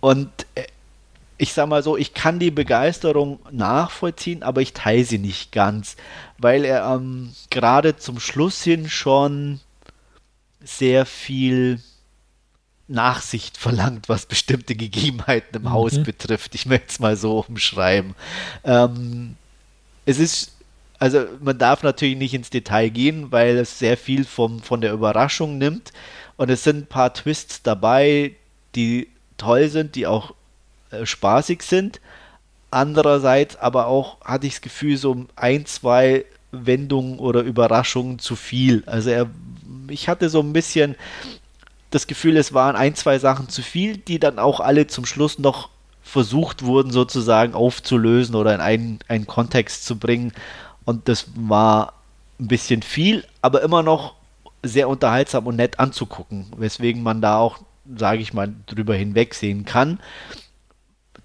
und 0.00 0.30
äh, 0.54 0.64
ich 1.38 1.54
sag 1.54 1.68
mal 1.68 1.82
so, 1.82 1.96
ich 1.96 2.12
kann 2.12 2.38
die 2.38 2.50
Begeisterung 2.50 3.38
nachvollziehen, 3.50 4.42
aber 4.42 4.60
ich 4.60 4.74
teile 4.74 5.04
sie 5.04 5.18
nicht 5.18 5.52
ganz, 5.52 5.96
weil 6.36 6.66
er 6.66 6.84
ähm, 6.94 7.32
gerade 7.48 7.96
zum 7.96 8.20
Schluss 8.20 8.62
hin 8.62 8.90
schon 8.90 9.60
sehr 10.62 11.06
viel 11.06 11.80
Nachsicht 12.88 13.56
verlangt, 13.56 14.10
was 14.10 14.26
bestimmte 14.26 14.74
Gegebenheiten 14.74 15.56
im 15.56 15.62
mhm. 15.62 15.70
Haus 15.70 16.02
betrifft. 16.02 16.54
Ich 16.54 16.66
möchte 16.66 16.88
es 16.88 16.98
mal 16.98 17.16
so 17.16 17.38
umschreiben. 17.48 18.14
Ähm, 18.64 19.36
es 20.04 20.18
ist 20.18 20.52
also 21.00 21.24
man 21.40 21.58
darf 21.58 21.82
natürlich 21.82 22.16
nicht 22.16 22.34
ins 22.34 22.50
Detail 22.50 22.90
gehen, 22.90 23.32
weil 23.32 23.56
es 23.56 23.78
sehr 23.78 23.96
viel 23.96 24.24
vom, 24.24 24.60
von 24.60 24.82
der 24.82 24.92
Überraschung 24.92 25.58
nimmt. 25.58 25.92
Und 26.36 26.50
es 26.50 26.62
sind 26.62 26.76
ein 26.76 26.86
paar 26.86 27.12
Twists 27.14 27.62
dabei, 27.62 28.36
die 28.74 29.08
toll 29.38 29.68
sind, 29.68 29.94
die 29.94 30.06
auch 30.06 30.34
äh, 30.90 31.06
spaßig 31.06 31.62
sind. 31.62 32.00
Andererseits 32.70 33.56
aber 33.56 33.86
auch 33.86 34.20
hatte 34.20 34.46
ich 34.46 34.54
das 34.54 34.60
Gefühl, 34.60 34.96
so 34.98 35.26
ein, 35.36 35.66
zwei 35.66 36.26
Wendungen 36.52 37.18
oder 37.18 37.40
Überraschungen 37.40 38.18
zu 38.18 38.36
viel. 38.36 38.82
Also 38.86 39.10
er, 39.10 39.26
ich 39.88 40.08
hatte 40.08 40.28
so 40.28 40.40
ein 40.40 40.52
bisschen 40.52 40.96
das 41.90 42.06
Gefühl, 42.06 42.36
es 42.36 42.52
waren 42.52 42.76
ein, 42.76 42.94
zwei 42.94 43.18
Sachen 43.18 43.48
zu 43.48 43.62
viel, 43.62 43.96
die 43.96 44.18
dann 44.18 44.38
auch 44.38 44.60
alle 44.60 44.86
zum 44.86 45.06
Schluss 45.06 45.38
noch 45.38 45.70
versucht 46.02 46.62
wurden, 46.62 46.90
sozusagen 46.90 47.54
aufzulösen 47.54 48.34
oder 48.34 48.54
in 48.54 48.60
einen, 48.60 48.98
einen 49.08 49.26
Kontext 49.26 49.86
zu 49.86 49.96
bringen. 49.98 50.32
Und 50.84 51.08
das 51.08 51.26
war 51.34 51.94
ein 52.38 52.48
bisschen 52.48 52.82
viel, 52.82 53.24
aber 53.42 53.62
immer 53.62 53.82
noch 53.82 54.14
sehr 54.62 54.88
unterhaltsam 54.88 55.46
und 55.46 55.56
nett 55.56 55.78
anzugucken, 55.78 56.46
weswegen 56.56 57.02
man 57.02 57.20
da 57.20 57.38
auch, 57.38 57.58
sage 57.96 58.20
ich 58.22 58.32
mal, 58.32 58.52
drüber 58.66 58.94
hinwegsehen 58.94 59.64
kann. 59.64 60.00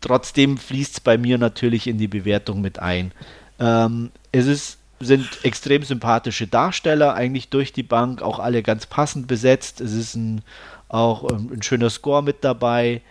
Trotzdem 0.02 0.58
fließt 0.58 0.94
es 0.94 1.00
bei 1.00 1.18
mir 1.18 1.38
natürlich 1.38 1.88
in 1.88 1.98
die 1.98 2.08
Bewertung 2.08 2.62
mit 2.62 2.80
ein. 2.80 3.12
Ähm, 3.60 4.12
es 4.32 4.46
ist, 4.46 4.78
sind 5.00 5.28
extrem 5.44 5.84
sympathische 5.84 6.48
Darsteller, 6.48 7.14
eigentlich 7.14 7.50
durch 7.50 7.74
die 7.74 7.84
Bank, 7.84 8.22
auch 8.22 8.40
alle 8.40 8.64
ganz 8.64 8.86
passend 8.86 9.28
besetzt. 9.28 9.82
Es 9.82 9.94
ist 9.94 10.16
ein, 10.16 10.42
auch 10.90 11.30
ähm, 11.32 11.52
ein 11.54 11.62
schöner 11.62 11.90
Score 11.90 12.24
mit 12.24 12.44
dabei. 12.44 13.02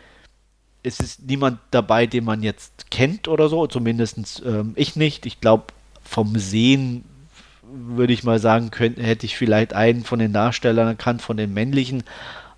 Es 0.83 1.01
ist 1.01 1.27
niemand 1.27 1.59
dabei, 1.71 2.07
den 2.07 2.25
man 2.25 2.43
jetzt 2.43 2.91
kennt 2.91 3.29
oder 3.29 3.49
so, 3.49 3.67
zumindest 3.67 4.43
ähm, 4.45 4.73
ich 4.77 4.97
nicht. 4.97 5.27
Ich 5.27 5.41
glaube, 5.41 5.65
vom 6.05 6.39
Sehen 6.39 7.05
würde 7.75 8.13
ich 8.13 8.25
mal 8.25 8.39
sagen, 8.39 8.71
könnte, 8.71 9.03
hätte 9.03 9.27
ich 9.27 9.37
vielleicht 9.37 9.73
einen 9.73 10.05
von 10.05 10.19
den 10.19 10.33
Darstellern 10.33 10.87
erkannt, 10.87 11.23
von 11.23 11.37
den 11.37 11.53
männlichen. 11.53 12.05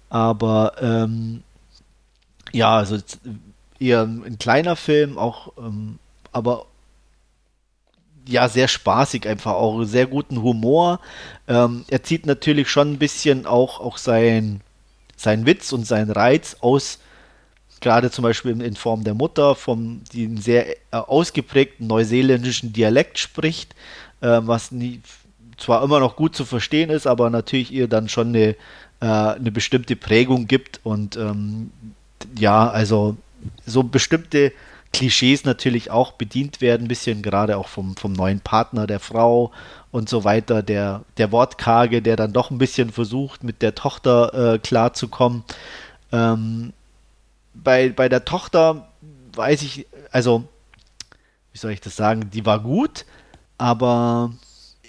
Aber 0.09 0.75
ähm, 0.81 1.43
ja, 2.53 2.77
also 2.77 2.99
eher 3.79 4.03
ein 4.03 4.39
kleiner 4.39 4.77
Film, 4.77 5.19
auch 5.19 5.53
ähm, 5.59 5.99
aber 6.33 6.67
ja, 8.29 8.49
sehr 8.49 8.69
spaßig, 8.69 9.29
einfach 9.29 9.53
auch 9.53 9.85
sehr 9.85 10.07
guten 10.07 10.43
Humor. 10.43 11.01
Ähm, 11.47 11.85
er 11.89 12.03
zieht 12.03 12.27
natürlich 12.27 12.69
schon 12.69 12.93
ein 12.93 12.99
bisschen 12.99 13.47
auch, 13.47 13.81
auch 13.81 13.99
sein, 13.99 14.61
sein 15.17 15.47
Witz 15.47 15.73
und 15.73 15.87
seinen 15.87 16.11
Reiz 16.11 16.57
aus 16.61 16.99
gerade 17.81 18.11
zum 18.11 18.23
Beispiel 18.23 18.61
in 18.61 18.77
Form 18.77 19.05
der 19.05 19.15
Mutter, 19.15 19.55
vom, 19.55 20.03
die 20.13 20.25
einen 20.25 20.39
sehr 20.39 20.69
äh, 20.69 20.77
ausgeprägten 20.93 21.87
neuseeländischen 21.87 22.73
Dialekt 22.73 23.19
spricht, 23.19 23.75
äh, 24.21 24.41
was 24.43 24.73
nie, 24.73 25.01
zwar 25.57 25.83
immer 25.83 26.01
noch 26.01 26.17
gut 26.17 26.37
zu 26.37 26.45
verstehen 26.45 26.91
ist, 26.91 27.07
aber 27.07 27.31
natürlich 27.31 27.73
ihr 27.73 27.89
dann 27.89 28.09
schon 28.09 28.29
eine, 28.29 28.57
äh, 29.01 29.07
eine 29.07 29.51
bestimmte 29.51 29.97
Prägung 29.97 30.47
gibt 30.47 30.81
und 30.85 31.17
ähm, 31.17 31.71
ja, 32.39 32.69
also 32.69 33.17
so 33.65 33.83
bestimmte 33.83 34.53
Klischees 34.93 35.45
natürlich 35.45 35.91
auch 35.91 36.13
bedient 36.13 36.61
werden, 36.61 36.87
ein 36.87 36.89
bisschen 36.89 37.23
gerade 37.23 37.59
auch 37.59 37.69
vom, 37.69 37.97
vom 37.97 38.13
neuen 38.13 38.41
Partner 38.41 38.87
der 38.87 39.01
Frau 39.01 39.53
und 39.91 40.09
so 40.09 40.25
weiter, 40.25 40.63
der, 40.63 41.03
der 41.19 41.33
Wortkarge, 41.33 42.01
der 42.03 42.17
dann 42.17 42.33
doch 42.33 42.51
ein 42.51 42.59
bisschen 42.59 42.91
versucht, 42.91 43.45
mit 43.45 43.63
der 43.63 43.75
Tochter 43.75 44.55
äh, 44.55 44.59
klarzukommen. 44.59 45.45
Ähm, 46.13 46.73
bei, 47.63 47.91
bei 47.91 48.09
der 48.09 48.25
Tochter 48.25 48.89
weiß 49.35 49.63
ich, 49.63 49.87
also, 50.11 50.45
wie 51.53 51.59
soll 51.59 51.73
ich 51.73 51.81
das 51.81 51.97
sagen, 51.97 52.31
die 52.31 52.47
war 52.47 52.61
gut, 52.61 53.05
aber 53.59 54.33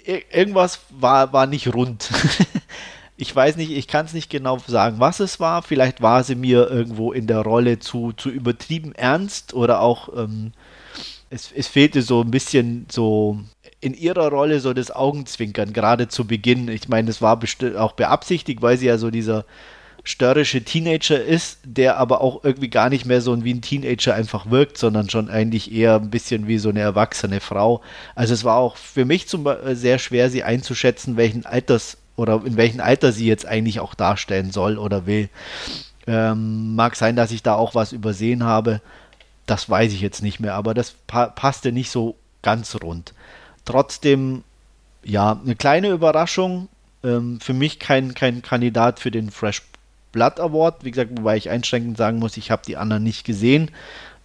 irgendwas 0.04 0.80
war, 0.90 1.32
war 1.32 1.46
nicht 1.46 1.72
rund. 1.74 2.10
ich 3.16 3.34
weiß 3.34 3.56
nicht, 3.56 3.70
ich 3.70 3.88
kann 3.88 4.06
es 4.06 4.14
nicht 4.14 4.30
genau 4.30 4.58
sagen, 4.66 5.00
was 5.00 5.20
es 5.20 5.40
war. 5.40 5.62
Vielleicht 5.62 6.00
war 6.00 6.24
sie 6.24 6.34
mir 6.34 6.70
irgendwo 6.70 7.12
in 7.12 7.26
der 7.26 7.40
Rolle 7.40 7.78
zu, 7.78 8.12
zu 8.12 8.30
übertrieben 8.30 8.94
ernst 8.94 9.54
oder 9.54 9.80
auch 9.80 10.08
ähm, 10.16 10.52
es, 11.30 11.52
es 11.52 11.66
fehlte 11.66 12.02
so 12.02 12.22
ein 12.22 12.30
bisschen 12.30 12.86
so 12.90 13.38
in 13.80 13.94
ihrer 13.94 14.28
Rolle 14.28 14.60
so 14.60 14.72
das 14.72 14.90
Augenzwinkern, 14.90 15.72
gerade 15.72 16.08
zu 16.08 16.26
Beginn. 16.26 16.68
Ich 16.68 16.88
meine, 16.88 17.08
das 17.08 17.22
war 17.22 17.38
auch 17.76 17.92
beabsichtigt, 17.92 18.62
weil 18.62 18.76
sie 18.76 18.86
ja 18.86 18.98
so 18.98 19.10
dieser 19.10 19.44
störrische 20.08 20.62
Teenager 20.64 21.22
ist, 21.22 21.58
der 21.64 21.98
aber 21.98 22.22
auch 22.22 22.42
irgendwie 22.42 22.70
gar 22.70 22.88
nicht 22.88 23.04
mehr 23.04 23.20
so 23.20 23.44
wie 23.44 23.52
ein 23.52 23.60
Teenager 23.60 24.14
einfach 24.14 24.50
wirkt, 24.50 24.78
sondern 24.78 25.10
schon 25.10 25.28
eigentlich 25.28 25.70
eher 25.70 25.96
ein 25.96 26.08
bisschen 26.08 26.48
wie 26.48 26.56
so 26.56 26.70
eine 26.70 26.80
erwachsene 26.80 27.40
Frau. 27.40 27.82
Also 28.14 28.32
es 28.32 28.42
war 28.42 28.56
auch 28.56 28.78
für 28.78 29.04
mich 29.04 29.28
zum 29.28 29.44
Beispiel 29.44 29.76
sehr 29.76 29.98
schwer, 29.98 30.30
sie 30.30 30.42
einzuschätzen, 30.42 31.18
welchen 31.18 31.44
Alters 31.44 31.98
oder 32.16 32.40
in 32.46 32.56
welchem 32.56 32.80
Alter 32.80 33.12
sie 33.12 33.26
jetzt 33.26 33.44
eigentlich 33.44 33.80
auch 33.80 33.94
darstellen 33.94 34.50
soll 34.50 34.78
oder 34.78 35.04
will. 35.04 35.28
Ähm, 36.06 36.74
mag 36.74 36.96
sein, 36.96 37.14
dass 37.14 37.30
ich 37.30 37.42
da 37.42 37.56
auch 37.56 37.74
was 37.74 37.92
übersehen 37.92 38.44
habe. 38.44 38.80
Das 39.44 39.68
weiß 39.68 39.92
ich 39.92 40.00
jetzt 40.00 40.22
nicht 40.22 40.40
mehr, 40.40 40.54
aber 40.54 40.72
das 40.72 40.94
pa 41.06 41.26
passte 41.26 41.70
nicht 41.70 41.90
so 41.90 42.16
ganz 42.40 42.74
rund. 42.82 43.12
Trotzdem, 43.66 44.42
ja, 45.04 45.38
eine 45.44 45.54
kleine 45.54 45.90
Überraschung. 45.90 46.68
Ähm, 47.04 47.40
für 47.40 47.52
mich 47.52 47.78
kein, 47.78 48.14
kein 48.14 48.40
Kandidat 48.40 49.00
für 49.00 49.10
den 49.10 49.30
Fresh 49.30 49.67
Blood 50.12 50.40
Award. 50.40 50.84
Wie 50.84 50.90
gesagt, 50.90 51.10
wobei 51.16 51.36
ich 51.36 51.50
einschränkend 51.50 51.96
sagen 51.96 52.18
muss, 52.18 52.36
ich 52.36 52.50
habe 52.50 52.62
die 52.66 52.76
anderen 52.76 53.02
nicht 53.02 53.24
gesehen. 53.24 53.70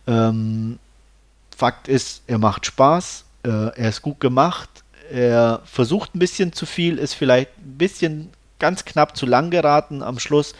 Ähm, 0.07 0.79
Fakt 1.55 1.87
ist, 1.87 2.23
er 2.27 2.39
macht 2.39 2.65
Spaß, 2.65 3.25
äh, 3.43 3.49
er 3.49 3.89
ist 3.89 4.01
gut 4.01 4.19
gemacht, 4.19 4.69
er 5.11 5.61
versucht 5.65 6.15
ein 6.15 6.19
bisschen 6.19 6.51
zu 6.51 6.65
viel, 6.65 6.97
ist 6.97 7.13
vielleicht 7.13 7.49
ein 7.59 7.77
bisschen 7.77 8.29
ganz 8.59 8.85
knapp 8.85 9.15
zu 9.15 9.25
lang 9.25 9.51
geraten 9.51 10.01
am 10.01 10.19
Schluss. 10.19 10.55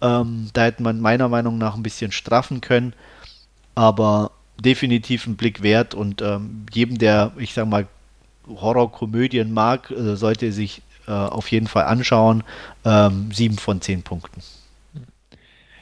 Ähm, 0.00 0.48
da 0.52 0.64
hätte 0.64 0.82
man 0.82 1.00
meiner 1.00 1.28
Meinung 1.28 1.58
nach 1.58 1.74
ein 1.74 1.82
bisschen 1.82 2.12
straffen 2.12 2.60
können 2.60 2.94
aber 3.74 4.32
definitiv 4.60 5.26
ein 5.26 5.36
Blick 5.36 5.62
wert 5.62 5.94
und 5.94 6.22
ähm, 6.22 6.66
jedem, 6.72 6.98
der, 6.98 7.32
ich 7.38 7.54
sag 7.54 7.66
mal, 7.68 7.86
Horrorkomödien 8.46 9.52
mag, 9.52 9.90
äh, 9.90 10.16
sollte 10.16 10.52
sich 10.52 10.82
äh, 11.06 11.12
auf 11.12 11.50
jeden 11.50 11.66
Fall 11.66 11.84
anschauen. 11.84 12.44
Ähm, 12.84 13.30
sieben 13.32 13.58
von 13.58 13.80
zehn 13.80 14.02
Punkten. 14.02 14.42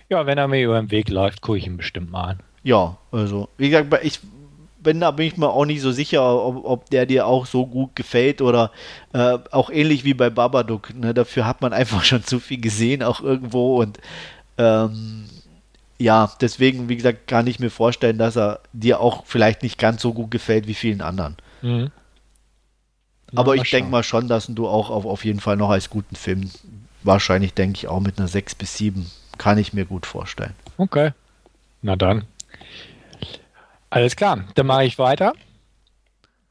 Ja, 0.08 0.26
wenn 0.26 0.38
er 0.38 0.48
mir 0.48 0.64
über 0.64 0.80
den 0.80 0.90
Weg 0.90 1.08
läuft, 1.08 1.40
gucke 1.40 1.58
ich 1.58 1.66
ihn 1.66 1.76
bestimmt 1.76 2.10
mal 2.10 2.24
an. 2.24 2.40
Ja, 2.62 2.96
also, 3.12 3.48
wie 3.56 3.70
gesagt, 3.70 3.92
ich 4.02 4.20
bin 4.82 5.00
da 5.00 5.10
bin 5.10 5.26
ich 5.26 5.36
mir 5.36 5.50
auch 5.50 5.64
nicht 5.64 5.82
so 5.82 5.92
sicher, 5.92 6.22
ob, 6.22 6.64
ob 6.64 6.90
der 6.90 7.06
dir 7.06 7.26
auch 7.26 7.46
so 7.46 7.66
gut 7.66 7.94
gefällt 7.94 8.40
oder 8.40 8.70
äh, 9.12 9.38
auch 9.50 9.70
ähnlich 9.70 10.04
wie 10.04 10.14
bei 10.14 10.30
Babadook. 10.30 10.94
Ne? 10.94 11.14
Dafür 11.14 11.46
hat 11.46 11.60
man 11.60 11.72
einfach 11.74 12.04
schon 12.04 12.24
zu 12.24 12.40
viel 12.40 12.60
gesehen, 12.60 13.02
auch 13.02 13.20
irgendwo 13.20 13.80
und 13.80 13.98
ähm, 14.58 15.26
ja, 15.98 16.30
deswegen, 16.40 16.88
wie 16.88 16.96
gesagt, 16.96 17.28
kann 17.28 17.46
ich 17.46 17.60
mir 17.60 17.70
vorstellen, 17.70 18.16
dass 18.16 18.36
er 18.36 18.60
dir 18.72 19.00
auch 19.00 19.26
vielleicht 19.26 19.62
nicht 19.62 19.78
ganz 19.78 20.00
so 20.00 20.14
gut 20.14 20.30
gefällt 20.30 20.66
wie 20.66 20.74
vielen 20.74 21.02
anderen. 21.02 21.36
Mhm. 21.60 21.90
Aber 23.34 23.54
ich 23.54 23.70
denke 23.70 23.90
mal 23.90 24.02
schon, 24.02 24.28
dass 24.28 24.46
du 24.46 24.68
auch 24.68 24.90
auf, 24.90 25.06
auf 25.06 25.24
jeden 25.24 25.40
Fall 25.40 25.56
noch 25.56 25.70
als 25.70 25.90
guten 25.90 26.16
Film, 26.16 26.50
wahrscheinlich 27.02 27.54
denke 27.54 27.78
ich 27.78 27.88
auch 27.88 28.00
mit 28.00 28.18
einer 28.18 28.28
6 28.28 28.54
bis 28.54 28.76
7, 28.76 29.10
kann 29.38 29.58
ich 29.58 29.72
mir 29.72 29.84
gut 29.84 30.06
vorstellen. 30.06 30.54
Okay. 30.76 31.12
Na 31.82 31.96
dann. 31.96 32.24
Alles 33.88 34.16
klar, 34.16 34.44
dann 34.54 34.66
mache 34.66 34.84
ich 34.84 34.98
weiter. 34.98 35.32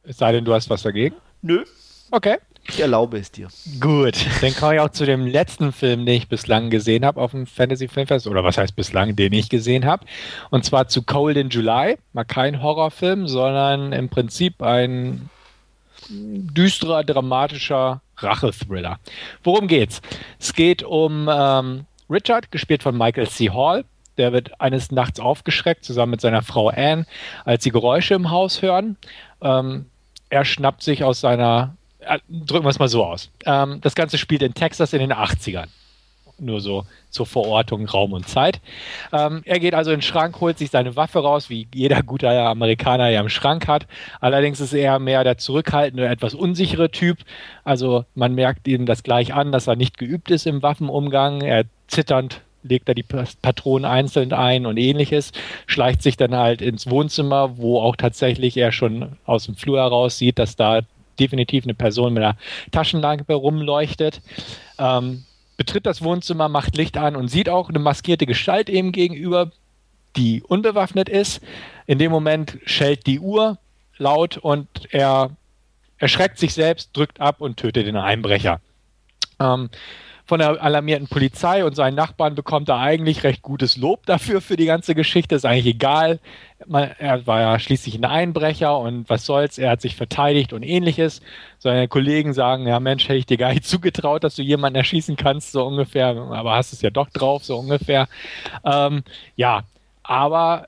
Es 0.03 0.17
sei 0.17 0.31
denn, 0.31 0.45
du 0.45 0.53
hast 0.53 0.69
was 0.69 0.81
dagegen. 0.81 1.15
Nö. 1.41 1.63
Okay. 2.11 2.37
Ich 2.67 2.79
erlaube 2.79 3.17
es 3.17 3.31
dir. 3.31 3.47
Gut, 3.79 4.25
dann 4.41 4.53
komme 4.55 4.75
ich 4.75 4.79
auch 4.79 4.89
zu 4.89 5.05
dem 5.05 5.25
letzten 5.25 5.71
Film, 5.71 6.05
den 6.05 6.15
ich 6.15 6.27
bislang 6.27 6.69
gesehen 6.69 7.03
habe 7.03 7.19
auf 7.19 7.31
dem 7.31 7.47
Fantasy 7.47 7.87
Filmfest, 7.87 8.27
oder 8.27 8.43
was 8.43 8.57
heißt 8.57 8.75
bislang, 8.75 9.15
den 9.15 9.33
ich 9.33 9.49
gesehen 9.49 9.85
habe. 9.85 10.05
Und 10.51 10.65
zwar 10.65 10.87
zu 10.87 11.01
Cold 11.01 11.37
in 11.37 11.49
July. 11.49 11.97
Mal 12.13 12.25
kein 12.25 12.61
Horrorfilm, 12.61 13.27
sondern 13.27 13.91
im 13.91 14.09
Prinzip 14.09 14.61
ein 14.61 15.29
düsterer, 16.09 17.03
dramatischer 17.03 18.01
Rachethriller. 18.17 18.99
Worum 19.43 19.67
geht's? 19.67 20.01
Es 20.39 20.53
geht 20.53 20.83
um 20.83 21.29
ähm, 21.31 21.85
Richard, 22.09 22.51
gespielt 22.51 22.83
von 22.83 22.97
Michael 22.97 23.29
C. 23.29 23.49
Hall. 23.49 23.85
Der 24.17 24.33
wird 24.33 24.59
eines 24.59 24.91
Nachts 24.91 25.19
aufgeschreckt, 25.19 25.85
zusammen 25.85 26.11
mit 26.11 26.21
seiner 26.21 26.41
Frau 26.41 26.69
Anne, 26.69 27.05
als 27.45 27.63
sie 27.63 27.71
Geräusche 27.71 28.15
im 28.15 28.31
Haus 28.31 28.61
hören. 28.61 28.97
Ähm, 29.41 29.85
er 30.29 30.43
schnappt 30.43 30.83
sich 30.83 31.03
aus 31.03 31.21
seiner 31.21 31.75
äh, 31.99 32.19
drücken 32.29 32.65
wir 32.65 32.69
es 32.69 32.79
mal 32.79 32.87
so 32.87 33.05
aus. 33.05 33.29
Ähm, 33.45 33.81
das 33.81 33.95
Ganze 33.95 34.17
spielt 34.17 34.41
in 34.41 34.53
Texas 34.53 34.93
in 34.93 34.99
den 34.99 35.13
80ern. 35.13 35.67
Nur 36.39 36.61
so 36.61 36.85
zur 37.09 37.25
Verortung 37.25 37.87
Raum 37.87 38.13
und 38.13 38.27
Zeit. 38.27 38.61
Ähm, 39.11 39.41
er 39.45 39.59
geht 39.59 39.73
also 39.73 39.91
in 39.91 39.97
den 39.97 40.01
Schrank, 40.01 40.39
holt 40.39 40.57
sich 40.57 40.69
seine 40.69 40.95
Waffe 40.95 41.19
raus, 41.19 41.49
wie 41.49 41.67
jeder 41.73 42.03
gute 42.03 42.29
Amerikaner 42.29 43.09
ja 43.09 43.21
im 43.21 43.29
Schrank 43.29 43.67
hat. 43.67 43.87
Allerdings 44.19 44.59
ist 44.59 44.73
er 44.73 44.99
mehr 44.99 45.23
der 45.23 45.37
zurückhaltende, 45.37 46.07
etwas 46.07 46.33
unsichere 46.33 46.91
Typ. 46.91 47.19
Also 47.63 48.05
man 48.15 48.35
merkt 48.35 48.67
ihm 48.67 48.85
das 48.85 49.03
gleich 49.03 49.33
an, 49.33 49.51
dass 49.51 49.67
er 49.67 49.75
nicht 49.75 49.97
geübt 49.97 50.31
ist 50.31 50.45
im 50.45 50.61
Waffenumgang. 50.61 51.41
Er 51.41 51.65
zitternd 51.87 52.41
legt 52.63 52.89
er 52.89 52.95
die 52.95 53.03
Patronen 53.03 53.85
einzeln 53.85 54.33
ein 54.33 54.65
und 54.65 54.77
ähnliches, 54.77 55.31
schleicht 55.65 56.01
sich 56.01 56.17
dann 56.17 56.35
halt 56.35 56.61
ins 56.61 56.89
Wohnzimmer, 56.89 57.57
wo 57.57 57.79
auch 57.79 57.95
tatsächlich 57.95 58.57
er 58.57 58.71
schon 58.71 59.17
aus 59.25 59.45
dem 59.45 59.55
Flur 59.55 59.79
heraus 59.79 60.17
sieht, 60.17 60.39
dass 60.39 60.55
da 60.55 60.81
definitiv 61.19 61.65
eine 61.65 61.73
Person 61.73 62.13
mit 62.13 62.23
einer 62.23 62.37
Taschenlampe 62.71 63.33
rumleuchtet. 63.33 64.21
Ähm, 64.77 65.25
betritt 65.59 65.85
das 65.85 66.01
Wohnzimmer, 66.01 66.47
macht 66.47 66.77
Licht 66.77 66.95
an 66.95 67.17
und 67.17 67.27
sieht 67.27 67.49
auch 67.49 67.67
eine 67.67 67.79
maskierte 67.79 68.25
Gestalt 68.25 68.69
eben 68.69 68.93
gegenüber, 68.93 69.51
die 70.15 70.41
unbewaffnet 70.41 71.09
ist. 71.09 71.41
In 71.85 71.99
dem 71.99 72.13
Moment 72.13 72.57
schellt 72.63 73.05
die 73.05 73.19
Uhr 73.19 73.57
laut 73.97 74.37
und 74.37 74.69
er 74.91 75.31
erschreckt 75.97 76.37
sich 76.37 76.53
selbst, 76.53 76.95
drückt 76.95 77.19
ab 77.19 77.41
und 77.41 77.57
tötet 77.57 77.87
den 77.87 77.97
Einbrecher. 77.97 78.61
Ähm, 79.41 79.69
von 80.29 80.37
der 80.37 80.61
alarmierten 80.61 81.07
Polizei 81.07 81.65
und 81.65 81.75
seinen 81.75 81.95
Nachbarn 81.95 82.35
bekommt 82.35 82.69
er 82.69 82.77
eigentlich 82.77 83.23
recht 83.23 83.41
gutes 83.41 83.77
Lob 83.77 84.05
dafür 84.05 84.41
für 84.41 84.57
die 84.57 84.67
ganze 84.67 84.93
Geschichte. 84.93 85.33
Ist 85.33 85.43
eigentlich 85.43 85.73
egal. 85.73 86.19
Er 86.99 87.25
war 87.25 87.41
ja 87.41 87.57
schließlich 87.57 87.95
ein 87.95 88.05
Einbrecher 88.05 88.77
und 88.77 89.09
was 89.09 89.25
soll's, 89.25 89.57
er 89.57 89.71
hat 89.71 89.81
sich 89.81 89.95
verteidigt 89.95 90.53
und 90.53 90.61
ähnliches. 90.61 91.21
Seine 91.57 91.87
Kollegen 91.87 92.33
sagen, 92.33 92.67
ja 92.67 92.79
Mensch, 92.79 93.05
hätte 93.05 93.17
ich 93.17 93.25
dir 93.25 93.37
gar 93.37 93.53
nicht 93.53 93.65
zugetraut, 93.65 94.23
dass 94.23 94.35
du 94.35 94.43
jemanden 94.43 94.77
erschießen 94.77 95.15
kannst, 95.15 95.51
so 95.51 95.65
ungefähr, 95.65 96.09
aber 96.09 96.55
hast 96.55 96.73
es 96.73 96.83
ja 96.83 96.91
doch 96.91 97.09
drauf, 97.09 97.43
so 97.43 97.57
ungefähr. 97.57 98.07
Ähm, 98.63 99.01
ja, 99.35 99.63
aber 100.03 100.67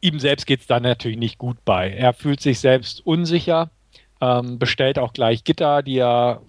ihm 0.00 0.20
selbst 0.20 0.46
geht 0.46 0.60
es 0.60 0.68
dann 0.68 0.84
natürlich 0.84 1.18
nicht 1.18 1.38
gut 1.38 1.56
bei. 1.64 1.90
Er 1.90 2.12
fühlt 2.12 2.40
sich 2.40 2.60
selbst 2.60 3.04
unsicher, 3.04 3.70
ähm, 4.20 4.60
bestellt 4.60 5.00
auch 5.00 5.12
gleich 5.12 5.42
Gitter, 5.42 5.82
die 5.82 5.98
er 5.98 6.40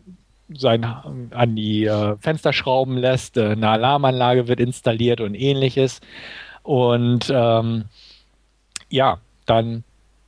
sein, 0.50 0.84
an 0.84 1.56
die 1.56 1.86
äh, 1.86 2.16
Fenster 2.20 2.54
schrauben 2.54 2.98
lässt, 2.98 3.38
äh, 3.38 3.52
eine 3.52 3.70
Alarmanlage 3.70 4.48
wird 4.48 4.60
installiert 4.60 5.22
und 5.22 5.36
ähnliches. 5.36 6.02
Und 6.64 7.32
ähm, 7.34 7.86
ja, 8.90 9.20
dann 9.46 9.84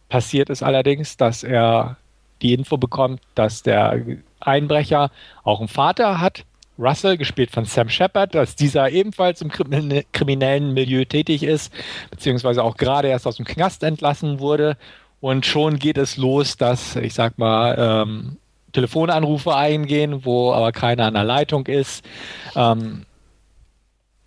passiert 0.09 0.49
es 0.49 0.63
allerdings, 0.63 1.17
dass 1.17 1.43
er 1.43 1.97
die 2.41 2.53
Info 2.53 2.77
bekommt, 2.77 3.21
dass 3.33 3.63
der 3.63 4.03
Einbrecher 4.39 5.11
auch 5.43 5.59
einen 5.59 5.67
Vater 5.67 6.19
hat, 6.19 6.45
Russell, 6.77 7.17
gespielt 7.17 7.51
von 7.51 7.65
Sam 7.65 7.87
Shepard, 7.87 8.35
dass 8.35 8.55
dieser 8.55 8.89
ebenfalls 8.89 9.41
im 9.41 9.49
kriminellen 9.49 10.73
Milieu 10.73 11.05
tätig 11.05 11.43
ist, 11.43 11.73
beziehungsweise 12.11 12.63
auch 12.63 12.75
gerade 12.75 13.07
erst 13.07 13.27
aus 13.27 13.37
dem 13.37 13.45
Knast 13.45 13.83
entlassen 13.83 14.39
wurde. 14.39 14.77
Und 15.21 15.45
schon 15.45 15.79
geht 15.79 15.97
es 15.97 16.17
los, 16.17 16.57
dass, 16.57 16.97
ich 16.97 17.13
sag 17.13 17.37
mal, 17.37 17.75
ähm, 17.79 18.37
Telefonanrufe 18.75 19.55
eingehen, 19.55 20.25
wo 20.25 20.51
aber 20.51 20.71
keiner 20.71 21.05
an 21.05 21.13
der 21.13 21.23
Leitung 21.23 21.65
ist. 21.65 22.05
Ähm, 22.55 23.05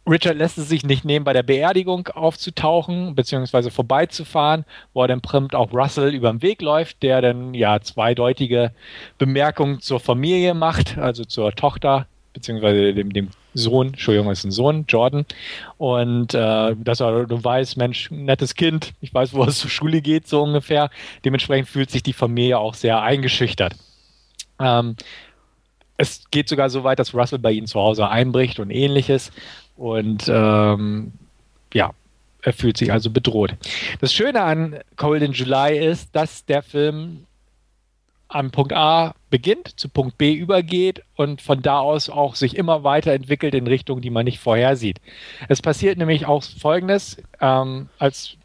Richard 0.09 0.39
lässt 0.39 0.57
es 0.57 0.71
sich 0.71 0.85
nicht 0.85 1.05
nehmen, 1.05 1.25
bei 1.27 1.35
der 1.35 1.43
Beerdigung 1.43 2.09
aufzutauchen, 2.09 3.15
beziehungsweise 3.15 3.71
vorbeizufahren, 3.71 4.65
wo 4.95 5.03
er 5.03 5.09
dann 5.09 5.21
prompt 5.21 5.55
auch 5.55 5.71
Russell 5.73 6.15
über 6.15 6.31
den 6.31 6.41
Weg 6.41 6.63
läuft, 6.63 7.03
der 7.03 7.21
dann 7.21 7.53
ja 7.53 7.81
zweideutige 7.81 8.73
Bemerkungen 9.19 9.81
zur 9.81 10.01
Familie 10.01 10.55
macht, 10.55 10.97
also 10.97 11.27
zur 11.27 11.53
Tochter, 11.53 12.07
beziehungsweise 12.33 12.95
dem, 12.95 13.13
dem 13.13 13.29
Sohn, 13.53 13.89
Entschuldigung, 13.89 14.31
ist 14.31 14.45
ein 14.45 14.51
Sohn, 14.51 14.87
Jordan. 14.89 15.27
Und 15.77 16.33
äh, 16.33 16.75
dass 16.77 17.01
er, 17.01 17.27
du 17.27 17.45
weißt, 17.45 17.77
Mensch, 17.77 18.11
nettes 18.11 18.55
Kind, 18.55 18.95
ich 19.03 19.13
weiß, 19.13 19.35
wo 19.35 19.45
es 19.45 19.59
zur 19.59 19.71
Schule 19.71 20.01
geht, 20.01 20.27
so 20.27 20.43
ungefähr. 20.43 20.89
Dementsprechend 21.25 21.69
fühlt 21.69 21.91
sich 21.91 22.03
die 22.03 22.15
Familie 22.15 22.59
auch 22.59 22.75
sehr 22.75 23.03
eingeschüchtert. 23.03 23.75
Ähm, 24.61 24.97
es 25.97 26.31
geht 26.31 26.49
sogar 26.49 26.71
so 26.71 26.85
weit, 26.85 26.99
dass 26.99 27.15
Russell 27.15 27.39
bei 27.39 27.53
ihnen 27.53 27.67
zu 27.67 27.81
Hause 27.81 28.09
einbricht 28.09 28.61
und 28.61 28.71
ähnliches. 28.71 29.33
Und 29.77 30.29
ähm, 30.29 31.13
ja, 31.73 31.91
er 32.43 32.53
fühlt 32.53 32.77
sich 32.77 32.93
also 32.93 33.11
bedroht. 33.11 33.55
Das 34.01 34.13
Schöne 34.13 34.43
an 34.43 34.79
Cold 34.97 35.23
in 35.23 35.33
July 35.33 35.79
ist, 35.79 36.15
dass 36.15 36.45
der 36.47 36.63
Film 36.63 37.27
am 38.29 38.51
Punkt 38.51 38.73
A 38.75 39.15
beginnt, 39.31 39.81
zu 39.81 39.89
Punkt 39.89 40.19
B 40.19 40.35
übergeht 40.35 41.03
und 41.17 41.41
von 41.41 41.63
da 41.63 41.81
aus 41.81 42.11
auch 42.11 42.35
sich 42.35 42.57
immer 42.57 42.85
weiterentwickelt 42.85 43.55
in 43.55 43.67
Richtungen, 43.67 44.03
die 44.03 44.11
man 44.11 44.25
nicht 44.25 44.39
vorhersieht. 44.39 45.01
Es 45.49 45.63
passiert 45.63 45.99
nämlich 45.99 46.27
auch 46.27 46.43
Folgendes, 46.43 47.17
ähm, 47.41 47.89
als 47.99 48.37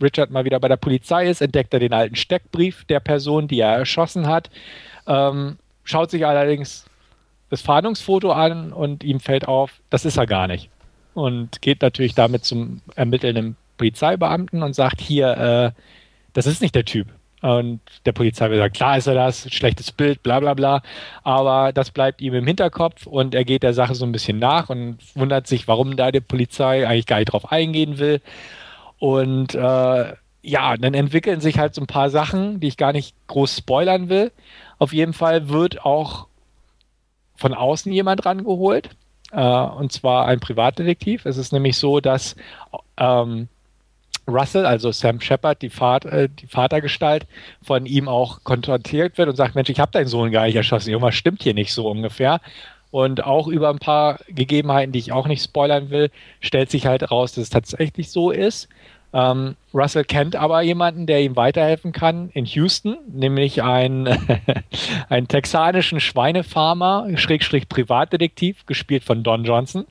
Richard 0.00 0.30
mal 0.30 0.44
wieder 0.44 0.60
bei 0.60 0.68
der 0.68 0.76
Polizei 0.76 1.28
ist, 1.28 1.40
entdeckt 1.40 1.72
er 1.74 1.80
den 1.80 1.92
alten 1.92 2.14
Steckbrief 2.14 2.84
der 2.84 3.00
Person, 3.00 3.48
die 3.48 3.60
er 3.60 3.76
erschossen 3.76 4.26
hat, 4.26 4.50
ähm, 5.08 5.58
schaut 5.84 6.10
sich 6.10 6.24
allerdings 6.24 6.84
das 7.50 7.62
Fahndungsfoto 7.62 8.30
an 8.30 8.72
und 8.72 9.02
ihm 9.02 9.20
fällt 9.20 9.48
auf, 9.48 9.72
das 9.90 10.04
ist 10.04 10.18
er 10.18 10.26
gar 10.26 10.46
nicht. 10.46 10.70
Und 11.14 11.62
geht 11.62 11.82
natürlich 11.82 12.14
damit 12.14 12.44
zum 12.44 12.82
ermittelnden 12.94 13.56
Polizeibeamten 13.78 14.62
und 14.62 14.74
sagt, 14.74 15.00
hier, 15.00 15.74
äh, 15.74 15.80
das 16.34 16.46
ist 16.46 16.60
nicht 16.60 16.74
der 16.74 16.84
Typ. 16.84 17.08
Und 17.40 17.80
der 18.04 18.12
Polizei 18.12 18.54
sagt, 18.56 18.76
klar 18.76 18.98
ist 18.98 19.06
er 19.06 19.14
das, 19.14 19.48
schlechtes 19.52 19.92
Bild, 19.92 20.22
bla 20.22 20.40
bla 20.40 20.54
bla. 20.54 20.82
Aber 21.22 21.72
das 21.72 21.90
bleibt 21.90 22.20
ihm 22.20 22.34
im 22.34 22.46
Hinterkopf 22.46 23.06
und 23.06 23.34
er 23.34 23.44
geht 23.44 23.62
der 23.62 23.74
Sache 23.74 23.94
so 23.94 24.04
ein 24.04 24.12
bisschen 24.12 24.38
nach 24.38 24.68
und 24.70 24.98
wundert 25.14 25.46
sich, 25.46 25.68
warum 25.68 25.96
da 25.96 26.10
die 26.10 26.20
Polizei 26.20 26.86
eigentlich 26.86 27.06
gar 27.06 27.18
nicht 27.18 27.32
drauf 27.32 27.50
eingehen 27.52 27.98
will. 27.98 28.20
Und 28.98 29.54
äh, 29.54 30.12
ja, 30.42 30.76
dann 30.76 30.94
entwickeln 30.94 31.40
sich 31.40 31.58
halt 31.58 31.74
so 31.74 31.80
ein 31.80 31.86
paar 31.86 32.10
Sachen, 32.10 32.58
die 32.60 32.68
ich 32.68 32.76
gar 32.76 32.92
nicht 32.92 33.14
groß 33.28 33.58
spoilern 33.58 34.08
will. 34.08 34.32
Auf 34.78 34.92
jeden 34.92 35.12
Fall 35.12 35.48
wird 35.48 35.84
auch 35.84 36.26
von 37.36 37.54
außen 37.54 37.92
jemand 37.92 38.24
rangeholt. 38.26 38.90
Äh, 39.30 39.40
und 39.40 39.92
zwar 39.92 40.26
ein 40.26 40.40
Privatdetektiv. 40.40 41.26
Es 41.26 41.36
ist 41.36 41.52
nämlich 41.52 41.76
so, 41.76 42.00
dass 42.00 42.36
ähm, 42.96 43.48
Russell, 44.26 44.66
also 44.66 44.92
Sam 44.92 45.20
Shepard, 45.20 45.62
die, 45.62 45.70
Vater, 45.70 46.12
äh, 46.12 46.28
die 46.28 46.46
Vatergestalt, 46.46 47.26
von 47.62 47.86
ihm 47.86 48.08
auch 48.08 48.44
konfrontiert 48.44 49.18
wird 49.18 49.28
und 49.28 49.36
sagt, 49.36 49.54
Mensch, 49.54 49.70
ich 49.70 49.80
habe 49.80 49.92
deinen 49.92 50.06
Sohn 50.06 50.30
gar 50.30 50.46
nicht 50.46 50.56
erschossen. 50.56 50.90
Irgendwas 50.90 51.14
stimmt 51.14 51.42
hier 51.42 51.54
nicht 51.54 51.72
so 51.72 51.88
ungefähr. 51.88 52.40
Und 52.90 53.24
auch 53.24 53.48
über 53.48 53.68
ein 53.68 53.78
paar 53.78 54.18
Gegebenheiten, 54.28 54.92
die 54.92 54.98
ich 54.98 55.12
auch 55.12 55.26
nicht 55.26 55.42
spoilern 55.42 55.90
will, 55.90 56.10
stellt 56.40 56.70
sich 56.70 56.86
halt 56.86 57.10
raus, 57.10 57.32
dass 57.32 57.44
es 57.44 57.50
tatsächlich 57.50 58.10
so 58.10 58.30
ist. 58.30 58.68
Ähm, 59.12 59.56
Russell 59.72 60.04
kennt 60.04 60.36
aber 60.36 60.60
jemanden, 60.62 61.06
der 61.06 61.22
ihm 61.22 61.36
weiterhelfen 61.36 61.92
kann 61.92 62.30
in 62.34 62.44
Houston, 62.44 62.98
nämlich 63.10 63.62
einen, 63.62 64.06
einen 65.08 65.28
texanischen 65.28 66.00
Schweinefarmer, 66.00 67.08
Schrägstrich 67.16 67.68
Privatdetektiv, 67.68 68.66
gespielt 68.66 69.04
von 69.04 69.22
Don 69.22 69.44
Johnson. 69.44 69.86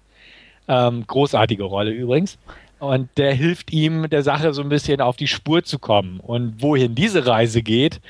Ähm, 0.67 1.05
großartige 1.07 1.63
Rolle 1.63 1.91
übrigens. 1.91 2.37
Und 2.79 3.09
der 3.17 3.33
hilft 3.33 3.73
ihm, 3.73 4.09
der 4.09 4.21
Sache 4.21 4.53
so 4.53 4.61
ein 4.61 4.69
bisschen 4.69 5.01
auf 5.01 5.17
die 5.17 5.27
Spur 5.27 5.63
zu 5.63 5.79
kommen. 5.79 6.19
Und 6.19 6.61
wohin 6.61 6.93
diese 6.93 7.25
Reise 7.25 7.63
geht, 7.63 8.01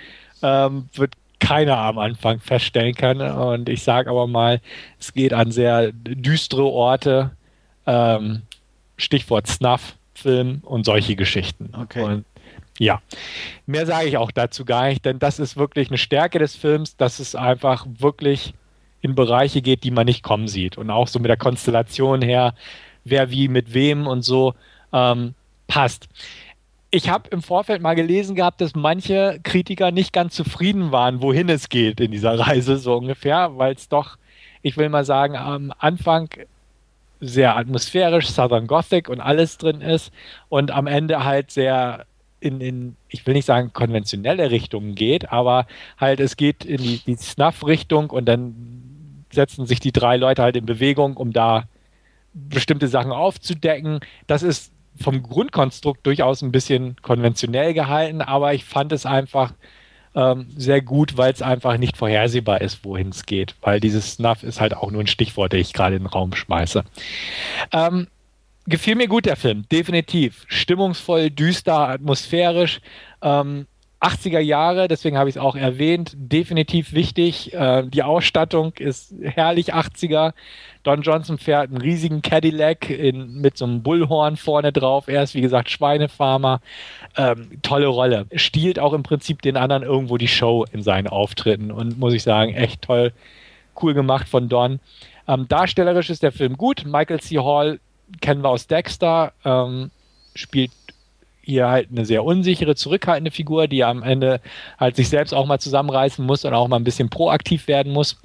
ähm, 0.41 0.89
wird 0.93 1.13
keiner 1.39 1.77
am 1.77 1.97
Anfang 1.99 2.39
feststellen 2.39 2.95
können. 2.95 3.31
Und 3.31 3.69
ich 3.69 3.83
sage 3.83 4.09
aber 4.09 4.27
mal, 4.27 4.59
es 4.99 5.13
geht 5.13 5.33
an 5.33 5.51
sehr 5.51 5.91
düstere 5.93 6.65
Orte. 6.65 7.31
Ähm, 7.85 8.41
Stichwort 8.97 9.47
Snuff, 9.47 9.95
Film 10.17 10.61
und 10.63 10.85
solche 10.85 11.15
Geschichten. 11.15 11.71
Okay. 11.77 12.01
Und 12.01 12.25
ja, 12.79 13.01
mehr 13.65 13.85
sage 13.85 14.07
ich 14.07 14.17
auch 14.17 14.31
dazu 14.31 14.65
gar 14.65 14.87
nicht, 14.87 15.05
denn 15.05 15.19
das 15.19 15.39
ist 15.39 15.57
wirklich 15.57 15.89
eine 15.89 15.97
Stärke 15.97 16.39
des 16.39 16.55
Films, 16.55 16.97
dass 16.97 17.19
es 17.19 17.35
einfach 17.35 17.85
wirklich 17.99 18.53
in 19.01 19.15
Bereiche 19.15 19.61
geht, 19.61 19.83
die 19.83 19.91
man 19.91 20.05
nicht 20.05 20.23
kommen 20.23 20.47
sieht. 20.47 20.77
Und 20.77 20.89
auch 20.89 21.07
so 21.07 21.19
mit 21.19 21.29
der 21.29 21.37
Konstellation 21.37 22.21
her, 22.21 22.53
wer 23.03 23.31
wie 23.31 23.47
mit 23.47 23.73
wem 23.73 24.07
und 24.07 24.21
so 24.23 24.53
ähm, 24.91 25.33
passt. 25.67 26.07
Ich 26.89 27.09
habe 27.09 27.29
im 27.29 27.41
Vorfeld 27.41 27.81
mal 27.81 27.95
gelesen 27.95 28.35
gehabt, 28.35 28.61
dass 28.61 28.75
manche 28.75 29.39
Kritiker 29.43 29.91
nicht 29.91 30.13
ganz 30.13 30.35
zufrieden 30.35 30.91
waren, 30.91 31.21
wohin 31.21 31.49
es 31.49 31.69
geht 31.69 31.99
in 31.99 32.11
dieser 32.11 32.39
Reise, 32.39 32.77
so 32.77 32.95
ungefähr, 32.95 33.57
weil 33.57 33.75
es 33.75 33.89
doch, 33.89 34.17
ich 34.61 34.77
will 34.77 34.89
mal 34.89 35.05
sagen, 35.05 35.35
am 35.35 35.73
Anfang 35.77 36.29
sehr 37.19 37.55
atmosphärisch, 37.57 38.27
Southern 38.27 38.67
Gothic 38.67 39.09
und 39.09 39.19
alles 39.19 39.57
drin 39.57 39.81
ist 39.81 40.11
und 40.49 40.71
am 40.71 40.87
Ende 40.87 41.23
halt 41.23 41.51
sehr 41.51 42.05
in, 42.39 42.61
in, 42.61 42.95
ich 43.09 43.25
will 43.25 43.33
nicht 43.33 43.45
sagen 43.45 43.73
konventionelle 43.73 44.51
Richtungen 44.51 44.95
geht, 44.95 45.31
aber 45.31 45.65
halt 45.97 46.19
es 46.19 46.37
geht 46.37 46.65
in 46.65 46.77
die, 46.77 46.99
die 46.99 47.15
Snuff-Richtung 47.15 48.11
und 48.11 48.25
dann 48.25 49.25
setzen 49.31 49.65
sich 49.65 49.79
die 49.79 49.91
drei 49.91 50.17
Leute 50.17 50.43
halt 50.43 50.55
in 50.55 50.65
Bewegung, 50.65 51.17
um 51.17 51.33
da 51.33 51.63
bestimmte 52.33 52.87
Sachen 52.87 53.11
aufzudecken. 53.11 53.99
Das 54.27 54.43
ist 54.43 54.71
vom 54.99 55.23
Grundkonstrukt 55.23 56.05
durchaus 56.05 56.41
ein 56.41 56.51
bisschen 56.51 56.95
konventionell 57.01 57.73
gehalten, 57.73 58.21
aber 58.21 58.53
ich 58.53 58.65
fand 58.65 58.91
es 58.91 59.05
einfach 59.05 59.53
ähm, 60.17 60.47
sehr 60.57 60.81
gut, 60.81 61.15
weil 61.15 61.31
es 61.31 61.43
einfach 61.43 61.77
nicht 61.77 61.95
vorhersehbar 61.95 62.61
ist, 62.61 62.83
wohin 62.83 63.09
es 63.09 63.27
geht. 63.27 63.53
Weil 63.61 63.79
dieses 63.79 64.13
Snuff 64.13 64.41
ist 64.41 64.59
halt 64.59 64.75
auch 64.75 64.89
nur 64.89 65.01
ein 65.01 65.07
Stichwort, 65.07 65.53
das 65.53 65.59
ich 65.59 65.73
gerade 65.73 65.95
in 65.95 66.03
den 66.03 66.07
Raum 66.07 66.33
schmeiße. 66.33 66.83
Ähm, 67.71 68.07
gefiel 68.65 68.95
mir 68.95 69.07
gut 69.07 69.27
der 69.27 69.35
Film, 69.35 69.65
definitiv. 69.71 70.43
Stimmungsvoll, 70.47 71.29
düster, 71.29 71.89
atmosphärisch. 71.89 72.81
Ähm, 73.21 73.67
80er 73.99 74.39
Jahre, 74.39 74.87
deswegen 74.87 75.17
habe 75.17 75.29
ich 75.29 75.35
es 75.37 75.41
auch 75.41 75.55
erwähnt, 75.55 76.13
definitiv 76.15 76.93
wichtig. 76.93 77.53
Äh, 77.53 77.83
die 77.87 78.03
Ausstattung 78.03 78.73
ist 78.77 79.13
herrlich 79.21 79.73
80er. 79.73 80.33
Don 80.83 81.01
Johnson 81.01 81.37
fährt 81.37 81.69
einen 81.69 81.81
riesigen 81.81 82.21
Cadillac 82.21 82.89
in, 82.89 83.41
mit 83.41 83.57
so 83.57 83.65
einem 83.65 83.81
Bullhorn 83.81 84.37
vorne 84.37 84.71
drauf. 84.71 85.07
Er 85.07 85.23
ist, 85.23 85.33
wie 85.33 85.41
gesagt, 85.41 85.71
Schweinefarmer. 85.71 86.61
Ähm, 87.17 87.59
tolle 87.63 87.87
Rolle. 87.87 88.27
Stiehlt 88.35 88.77
auch 88.79 88.93
im 88.93 89.03
Prinzip 89.03 89.41
den 89.41 89.57
anderen 89.57 89.83
irgendwo 89.83 90.17
die 90.17 90.27
Show 90.27 90.65
in 90.71 90.83
seinen 90.83 91.07
Auftritten 91.07 91.71
und 91.71 91.97
muss 91.97 92.13
ich 92.13 92.23
sagen, 92.23 92.53
echt 92.53 92.83
toll, 92.83 93.11
cool 93.81 93.95
gemacht 93.95 94.29
von 94.29 94.47
Don. 94.47 94.79
Ähm, 95.27 95.47
darstellerisch 95.47 96.09
ist 96.09 96.23
der 96.23 96.31
Film 96.31 96.55
gut. 96.55 96.85
Michael 96.85 97.19
C. 97.19 97.39
Hall 97.39 97.79
kennen 98.21 98.43
wir 98.43 98.49
aus 98.49 98.67
Dexter, 98.67 99.33
ähm, 99.43 99.91
spielt 100.35 100.71
hier 101.47 101.69
halt 101.69 101.89
eine 101.91 102.05
sehr 102.05 102.23
unsichere, 102.23 102.75
zurückhaltende 102.75 103.31
Figur, 103.31 103.67
die 103.67 103.83
am 103.83 104.03
Ende 104.03 104.41
halt 104.79 104.95
sich 104.95 105.09
selbst 105.09 105.33
auch 105.33 105.45
mal 105.45 105.59
zusammenreißen 105.59 106.25
muss 106.25 106.45
und 106.45 106.53
auch 106.53 106.67
mal 106.67 106.75
ein 106.77 106.83
bisschen 106.83 107.09
proaktiv 107.09 107.67
werden 107.67 107.93
muss 107.93 108.17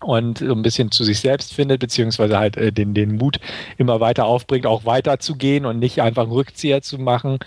und 0.00 0.38
so 0.38 0.52
ein 0.52 0.62
bisschen 0.62 0.90
zu 0.90 1.02
sich 1.02 1.20
selbst 1.20 1.54
findet, 1.54 1.80
beziehungsweise 1.80 2.38
halt 2.38 2.56
äh, 2.56 2.72
den, 2.72 2.94
den 2.94 3.16
Mut 3.16 3.40
immer 3.78 4.00
weiter 4.00 4.26
aufbringt, 4.26 4.66
auch 4.66 4.84
weiterzugehen 4.84 5.66
und 5.66 5.78
nicht 5.78 6.00
einfach 6.00 6.24
einen 6.24 6.32
Rückzieher 6.32 6.82
zu 6.82 6.98
machen. 6.98 7.38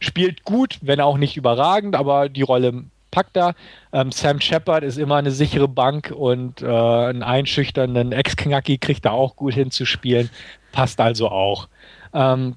Spielt 0.00 0.44
gut, 0.44 0.78
wenn 0.80 1.00
auch 1.00 1.18
nicht 1.18 1.36
überragend, 1.36 1.96
aber 1.96 2.28
die 2.28 2.42
Rolle 2.42 2.84
packt 3.10 3.36
er. 3.36 3.54
Ähm, 3.92 4.10
Sam 4.10 4.40
Shepard 4.40 4.82
ist 4.82 4.98
immer 4.98 5.16
eine 5.16 5.30
sichere 5.30 5.68
Bank 5.68 6.12
und 6.14 6.62
äh, 6.62 6.66
einen 6.66 7.22
einschüchternden 7.22 8.12
Ex-Knacki 8.12 8.78
kriegt 8.78 9.04
er 9.04 9.12
auch 9.12 9.36
gut 9.36 9.54
hinzuspielen. 9.54 10.30
Passt 10.72 11.00
also 11.00 11.28
auch. 11.28 11.68
Ähm, 12.12 12.56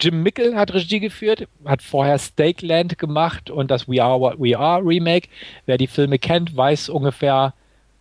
Jim 0.00 0.22
Mickel 0.22 0.56
hat 0.56 0.72
Regie 0.72 1.00
geführt, 1.00 1.46
hat 1.64 1.82
vorher 1.82 2.18
Stakeland 2.18 2.98
gemacht 2.98 3.50
und 3.50 3.70
das 3.70 3.88
We 3.88 4.02
Are 4.02 4.20
What 4.20 4.38
We 4.38 4.58
Are 4.58 4.82
Remake. 4.84 5.28
Wer 5.66 5.78
die 5.78 5.86
Filme 5.86 6.18
kennt, 6.18 6.56
weiß 6.56 6.88
ungefähr 6.88 7.54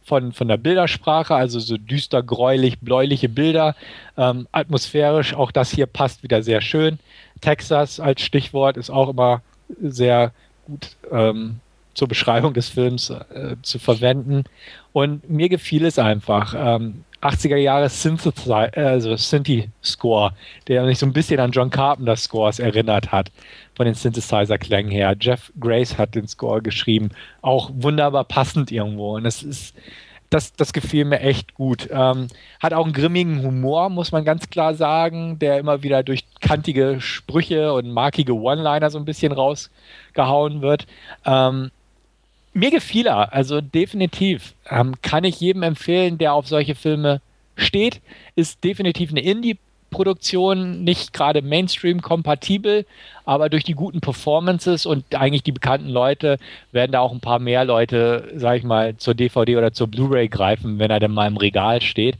von, 0.04 0.32
von 0.32 0.48
der 0.48 0.58
Bildersprache, 0.58 1.36
also 1.36 1.60
so 1.60 1.78
düster, 1.78 2.24
gräulich, 2.24 2.80
bläuliche 2.80 3.30
Bilder. 3.30 3.76
Ähm, 4.18 4.48
atmosphärisch, 4.52 5.34
auch 5.34 5.52
das 5.52 5.72
hier 5.72 5.86
passt 5.86 6.24
wieder 6.24 6.42
sehr 6.42 6.62
schön. 6.62 7.00
Texas 7.42 8.00
als 8.00 8.22
Stichwort 8.22 8.78
ist 8.78 8.90
auch 8.90 9.10
immer 9.10 9.42
sehr 9.82 10.32
gut 10.66 10.96
ähm, 11.12 11.60
zur 11.94 12.08
Beschreibung 12.08 12.54
des 12.54 12.70
Films 12.70 13.10
äh, 13.10 13.56
zu 13.62 13.80
verwenden. 13.80 14.44
Und 14.94 15.30
mir 15.30 15.50
gefiel 15.50 15.86
es 15.86 16.00
einfach. 16.00 16.56
Ähm, 16.58 17.04
80er 17.22 17.58
Jahre 17.58 17.88
Synthesizer, 17.90 18.76
also 18.76 19.16
Synthi-Score, 19.16 20.34
der 20.68 20.84
mich 20.86 21.00
so 21.00 21.06
ein 21.06 21.14
bisschen 21.14 21.40
an 21.40 21.52
John 21.52 21.70
Carpenter 21.70 22.16
Scores 22.16 22.60
erinnert 22.60 23.12
hat, 23.12 23.32
von 23.76 23.86
den 23.86 23.96
Synthesizer-Klängen 23.96 24.92
her. 24.92 25.16
Jeff 25.20 25.52
Grace 25.60 25.98
hat 25.98 26.16
den 26.16 26.28
Score 26.28 26.62
geschrieben, 26.62 27.10
auch 27.42 27.70
wunderbar 27.74 28.24
passend 28.24 28.72
irgendwo. 28.72 29.16
Und 29.16 29.26
es 29.26 29.44
ist, 29.44 29.76
das, 30.32 30.54
das 30.54 30.74
gefiel 30.74 31.06
mir 31.06 31.20
echt 31.20 31.54
gut. 31.54 31.90
Ähm, 31.92 32.28
hat 32.60 32.74
auch 32.74 32.86
einen 32.86 32.94
grimmigen 32.94 33.44
Humor, 33.44 33.90
muss 33.90 34.12
man 34.12 34.26
ganz 34.26 34.50
klar 34.50 34.74
sagen, 34.74 35.38
der 35.38 35.60
immer 35.60 35.84
wieder 35.84 36.04
durch 36.04 36.26
kantige 36.40 37.00
Sprüche 37.02 37.74
und 37.74 37.92
markige 37.92 38.34
One-Liner 38.34 38.90
so 38.90 38.98
ein 38.98 39.06
bisschen 39.06 39.32
rausgehauen 39.32 40.62
wird. 40.62 40.88
Ähm, 41.26 41.70
mir 42.54 42.72
gefiel 42.72 43.08
er, 43.08 43.34
also 43.34 43.62
definitiv. 43.62 44.54
Ähm, 44.70 44.96
kann 45.02 45.24
ich 45.24 45.40
jedem 45.40 45.64
empfehlen, 45.64 46.18
der 46.18 46.34
auf 46.34 46.48
solche 46.48 46.76
Filme 46.76 47.22
steht. 47.56 48.02
Ist 48.36 48.64
definitiv 48.64 49.12
eine 49.12 49.22
Indie-Produktion, 49.22 50.84
nicht 50.84 51.14
gerade 51.14 51.42
Mainstream-kompatibel, 51.42 52.86
aber 53.26 53.50
durch 53.50 53.64
die 53.64 53.74
guten 53.74 54.02
Performances 54.02 54.86
und 54.86 55.16
eigentlich 55.16 55.44
die 55.44 55.52
bekannten 55.52 55.90
Leute 55.90 56.38
werden 56.72 56.92
da 56.92 57.00
auch 57.00 57.12
ein 57.12 57.20
paar 57.22 57.40
mehr 57.40 57.66
Leute, 57.66 58.32
sag 58.36 58.58
ich 58.58 58.64
mal, 58.64 58.98
zur 58.98 59.14
DVD 59.14 59.58
oder 59.58 59.74
zur 59.74 59.88
Blu-ray 59.88 60.28
greifen, 60.28 60.80
wenn 60.80 60.92
er 60.92 61.00
denn 61.00 61.12
mal 61.12 61.28
im 61.28 61.38
Regal 61.38 61.82
steht. 61.82 62.18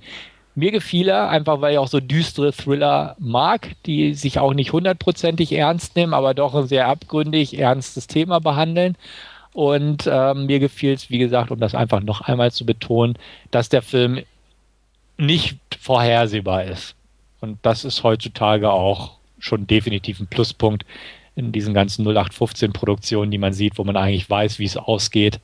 Mir 0.54 0.72
gefiel 0.72 1.08
er, 1.08 1.30
einfach 1.30 1.62
weil 1.62 1.74
ich 1.74 1.78
auch 1.78 1.88
so 1.88 2.02
düstere 2.02 2.52
Thriller 2.52 3.16
mag, 3.20 3.70
die 3.86 4.14
sich 4.14 4.38
auch 4.38 4.54
nicht 4.54 4.74
hundertprozentig 4.74 5.54
ernst 5.54 5.96
nehmen, 5.96 6.14
aber 6.14 6.34
doch 6.34 6.54
ein 6.56 6.68
sehr 6.68 6.88
abgründig 6.88 7.58
ernstes 7.58 8.08
Thema 8.08 8.40
behandeln. 8.40 8.98
Und 9.54 10.08
ähm, 10.10 10.46
mir 10.46 10.60
gefiel 10.60 10.94
es, 10.94 11.10
wie 11.10 11.18
gesagt, 11.18 11.52
um 11.52 11.60
das 11.60 11.76
einfach 11.76 12.02
noch 12.02 12.22
einmal 12.22 12.52
zu 12.52 12.66
betonen, 12.66 13.18
dass 13.52 13.70
der 13.70 13.82
Film 13.82 14.22
nicht 15.18 15.60
vorhersehbar 15.80 16.64
ist. 16.64 16.96
Und 17.42 17.60
das 17.64 17.86
ist 17.86 18.04
heutzutage 18.04 18.72
auch 18.72 19.18
schon 19.40 19.68
definitiv 19.68 20.20
ein 20.20 20.28
Pluspunkt 20.28 20.86
in 21.36 21.52
diesen 21.52 21.74
ganzen 21.74 22.08
0815-Produktionen, 22.08 23.32
die 23.32 23.38
man 23.38 23.54
sieht, 23.54 23.78
wo 23.78 23.84
man 23.84 23.98
eigentlich 23.98 24.30
weiß, 24.30 24.60
wie 24.60 24.66
es 24.66 24.78
ausgeht. 24.78 25.40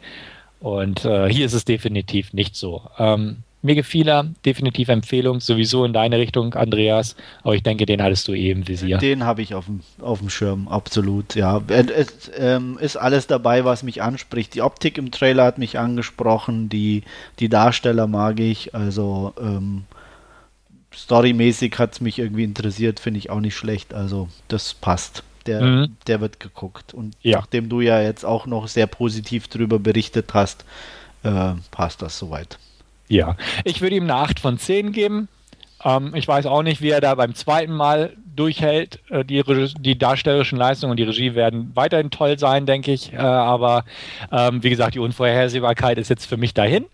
Und 0.59 1.05
äh, 1.05 1.31
hier 1.31 1.45
ist 1.45 1.53
es 1.53 1.65
definitiv 1.65 2.33
nicht 2.33 2.55
so. 2.55 2.83
Ähm, 2.97 3.43
mir 3.67 3.75
gefiel 3.75 4.07
er, 4.07 4.25
definitiv 4.45 4.89
Empfehlung, 4.89 5.39
sowieso 5.39 5.85
in 5.85 5.93
deine 5.93 6.17
Richtung, 6.17 6.55
Andreas. 6.55 7.15
Aber 7.43 7.53
ich 7.53 7.63
denke, 7.63 7.85
den 7.85 8.01
hattest 8.01 8.27
du 8.27 8.33
eben 8.33 8.63
eh 8.63 8.67
Visier. 8.67 8.97
Den 8.97 9.23
habe 9.25 9.41
ich 9.41 9.53
auf 9.53 9.65
dem, 9.65 9.81
auf 10.01 10.19
dem 10.19 10.29
Schirm, 10.29 10.67
absolut, 10.67 11.35
ja. 11.35 11.61
Es 11.67 12.31
ähm, 12.37 12.77
ist 12.81 12.95
alles 12.95 13.27
dabei, 13.27 13.65
was 13.65 13.83
mich 13.83 14.01
anspricht. 14.01 14.55
Die 14.55 14.61
Optik 14.61 14.97
im 14.97 15.11
Trailer 15.11 15.45
hat 15.45 15.57
mich 15.57 15.77
angesprochen, 15.77 16.69
die, 16.69 17.03
die 17.39 17.49
Darsteller 17.49 18.07
mag 18.07 18.39
ich, 18.39 18.73
also 18.73 19.33
ähm, 19.39 19.83
storymäßig 20.93 21.77
hat 21.77 21.93
es 21.93 22.01
mich 22.01 22.19
irgendwie 22.19 22.43
interessiert, 22.43 22.99
finde 22.99 23.19
ich 23.19 23.29
auch 23.29 23.39
nicht 23.39 23.55
schlecht. 23.55 23.93
Also 23.93 24.29
das 24.47 24.73
passt. 24.73 25.23
Der, 25.45 25.61
mhm. 25.61 25.95
der 26.07 26.19
wird 26.19 26.41
geguckt. 26.41 26.93
Und 26.93 27.15
ja. 27.21 27.37
nachdem 27.37 27.69
du 27.69 27.79
ja 27.79 28.01
jetzt 28.01 28.25
auch 28.25 28.47
noch 28.47 28.67
sehr 28.67 28.87
positiv 28.87 29.47
darüber 29.47 29.79
berichtet 29.79 30.33
hast, 30.33 30.65
äh, 31.23 31.53
passt 31.71 32.01
das 32.01 32.17
soweit. 32.19 32.57
Ja, 33.07 33.35
ich 33.63 33.81
würde 33.81 33.95
ihm 33.95 34.03
eine 34.03 34.15
8 34.15 34.39
von 34.39 34.57
10 34.57 34.91
geben. 34.91 35.27
Ähm, 35.83 36.13
ich 36.15 36.27
weiß 36.27 36.45
auch 36.45 36.63
nicht, 36.63 36.81
wie 36.81 36.89
er 36.89 37.01
da 37.01 37.15
beim 37.15 37.35
zweiten 37.35 37.73
Mal 37.73 38.15
durchhält. 38.35 38.99
Äh, 39.09 39.23
die, 39.23 39.43
die, 39.79 39.97
darstellerischen 39.97 40.57
Leistungen 40.57 40.91
und 40.91 40.97
die 40.97 41.03
Regie 41.03 41.35
werden 41.35 41.71
weiterhin 41.75 42.11
toll 42.11 42.37
sein, 42.39 42.65
denke 42.65 42.91
ich. 42.91 43.13
Äh, 43.13 43.17
aber 43.17 43.85
ähm, 44.31 44.63
wie 44.63 44.69
gesagt, 44.69 44.95
die 44.95 44.99
Unvorhersehbarkeit 44.99 45.97
ist 45.97 46.09
jetzt 46.09 46.25
für 46.25 46.37
mich 46.37 46.53
dahin. 46.53 46.85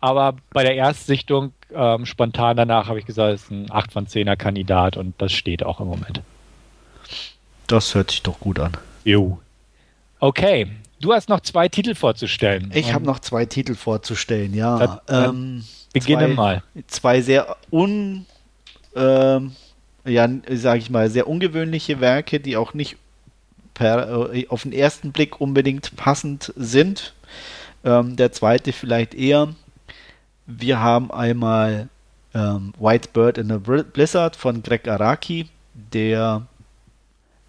Aber 0.00 0.34
bei 0.50 0.64
der 0.64 0.74
Erstsichtung 0.74 1.52
ähm, 1.72 2.06
spontan 2.06 2.56
danach 2.56 2.88
habe 2.88 2.98
ich 2.98 3.06
gesagt, 3.06 3.34
es 3.34 3.42
ist 3.44 3.50
ein 3.50 3.70
8 3.70 3.92
von 3.92 4.06
10er 4.06 4.36
Kandidat 4.36 4.96
und 4.96 5.14
das 5.18 5.32
steht 5.32 5.62
auch 5.64 5.80
im 5.80 5.86
Moment. 5.86 6.22
Das 7.68 7.94
hört 7.94 8.10
sich 8.10 8.22
doch 8.22 8.40
gut 8.40 8.58
an. 8.58 8.72
Jo. 9.04 9.38
Okay, 10.18 10.68
du 11.02 11.12
hast 11.12 11.28
noch 11.28 11.40
zwei 11.40 11.68
Titel 11.68 11.94
vorzustellen. 11.94 12.70
Ich 12.72 12.94
habe 12.94 13.04
noch 13.04 13.18
zwei 13.18 13.44
Titel 13.44 13.74
vorzustellen, 13.74 14.54
ja. 14.54 15.02
Ähm, 15.08 15.64
beginne 15.92 16.26
zwei, 16.28 16.34
mal. 16.34 16.62
Zwei 16.86 17.20
sehr 17.20 17.56
un, 17.70 18.24
ähm, 18.96 19.52
ja, 20.06 20.28
sage 20.50 20.78
ich 20.78 20.90
mal, 20.90 21.10
sehr 21.10 21.28
ungewöhnliche 21.28 22.00
Werke, 22.00 22.40
die 22.40 22.56
auch 22.56 22.72
nicht 22.72 22.96
per, 23.74 24.32
äh, 24.32 24.46
auf 24.48 24.62
den 24.62 24.72
ersten 24.72 25.12
Blick 25.12 25.40
unbedingt 25.40 25.94
passend 25.96 26.52
sind. 26.56 27.12
Ähm, 27.84 28.16
der 28.16 28.32
zweite 28.32 28.72
vielleicht 28.72 29.14
eher. 29.14 29.48
Wir 30.46 30.80
haben 30.80 31.10
einmal 31.10 31.88
ähm, 32.34 32.72
White 32.78 33.10
Bird 33.12 33.38
in 33.38 33.50
a 33.50 33.58
Blizzard 33.58 34.36
von 34.36 34.62
Greg 34.62 34.88
Araki, 34.88 35.48
der 35.74 36.46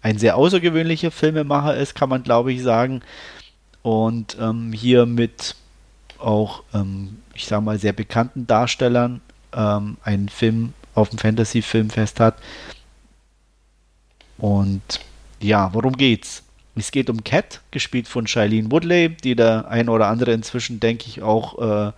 ein 0.02 0.18
sehr 0.18 0.36
außergewöhnlicher 0.36 1.10
Filmemacher 1.10 1.76
ist, 1.76 1.94
kann 1.94 2.08
man 2.08 2.22
glaube 2.22 2.52
ich 2.52 2.62
sagen. 2.62 3.00
Und 3.84 4.38
ähm, 4.40 4.72
hier 4.72 5.04
mit 5.04 5.56
auch, 6.18 6.62
ähm, 6.72 7.18
ich 7.34 7.44
sage 7.44 7.62
mal, 7.62 7.78
sehr 7.78 7.92
bekannten 7.92 8.46
Darstellern 8.46 9.20
ähm, 9.52 9.98
einen 10.02 10.30
Film 10.30 10.72
auf 10.94 11.10
dem 11.10 11.18
Fantasy-Filmfest 11.18 12.18
hat. 12.18 12.38
Und 14.38 15.00
ja, 15.38 15.72
worum 15.74 15.92
geht's? 15.96 16.42
Es 16.76 16.90
geht 16.92 17.10
um 17.10 17.22
Cat, 17.22 17.60
gespielt 17.70 18.08
von 18.08 18.26
Shailene 18.26 18.70
Woodley, 18.70 19.10
die 19.10 19.36
der 19.36 19.68
ein 19.68 19.90
oder 19.90 20.08
andere 20.08 20.32
inzwischen, 20.32 20.80
denke 20.80 21.04
ich, 21.06 21.22
auch 21.22 21.58
äh, 21.88 21.92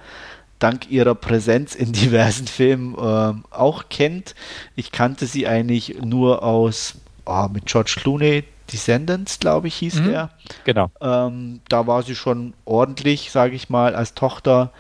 dank 0.58 0.90
ihrer 0.90 1.14
Präsenz 1.14 1.76
in 1.76 1.92
diversen 1.92 2.48
Filmen 2.48 2.94
äh, 2.94 3.54
auch 3.54 3.84
kennt. 3.90 4.34
Ich 4.74 4.90
kannte 4.90 5.26
sie 5.26 5.46
eigentlich 5.46 5.98
nur 6.02 6.42
aus 6.42 6.96
oh, 7.26 7.46
mit 7.52 7.66
George 7.66 7.94
Clooney, 7.96 8.42
Descendants, 8.72 9.38
glaube 9.38 9.68
ich, 9.68 9.74
hieß 9.76 10.00
mhm, 10.00 10.04
der. 10.06 10.30
Genau. 10.64 10.90
Ähm, 11.00 11.60
da 11.68 11.86
war 11.86 12.02
sie 12.02 12.14
schon 12.14 12.54
ordentlich, 12.64 13.30
sage 13.30 13.54
ich 13.54 13.70
mal, 13.70 13.94
als 13.94 14.14
Tochter. 14.14 14.72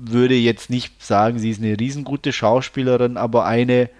Würde 0.00 0.34
jetzt 0.34 0.70
nicht 0.70 1.02
sagen, 1.02 1.38
sie 1.38 1.50
ist 1.50 1.60
eine 1.60 1.78
riesengute 1.78 2.32
Schauspielerin, 2.32 3.16
aber 3.16 3.46
eine, 3.46 3.90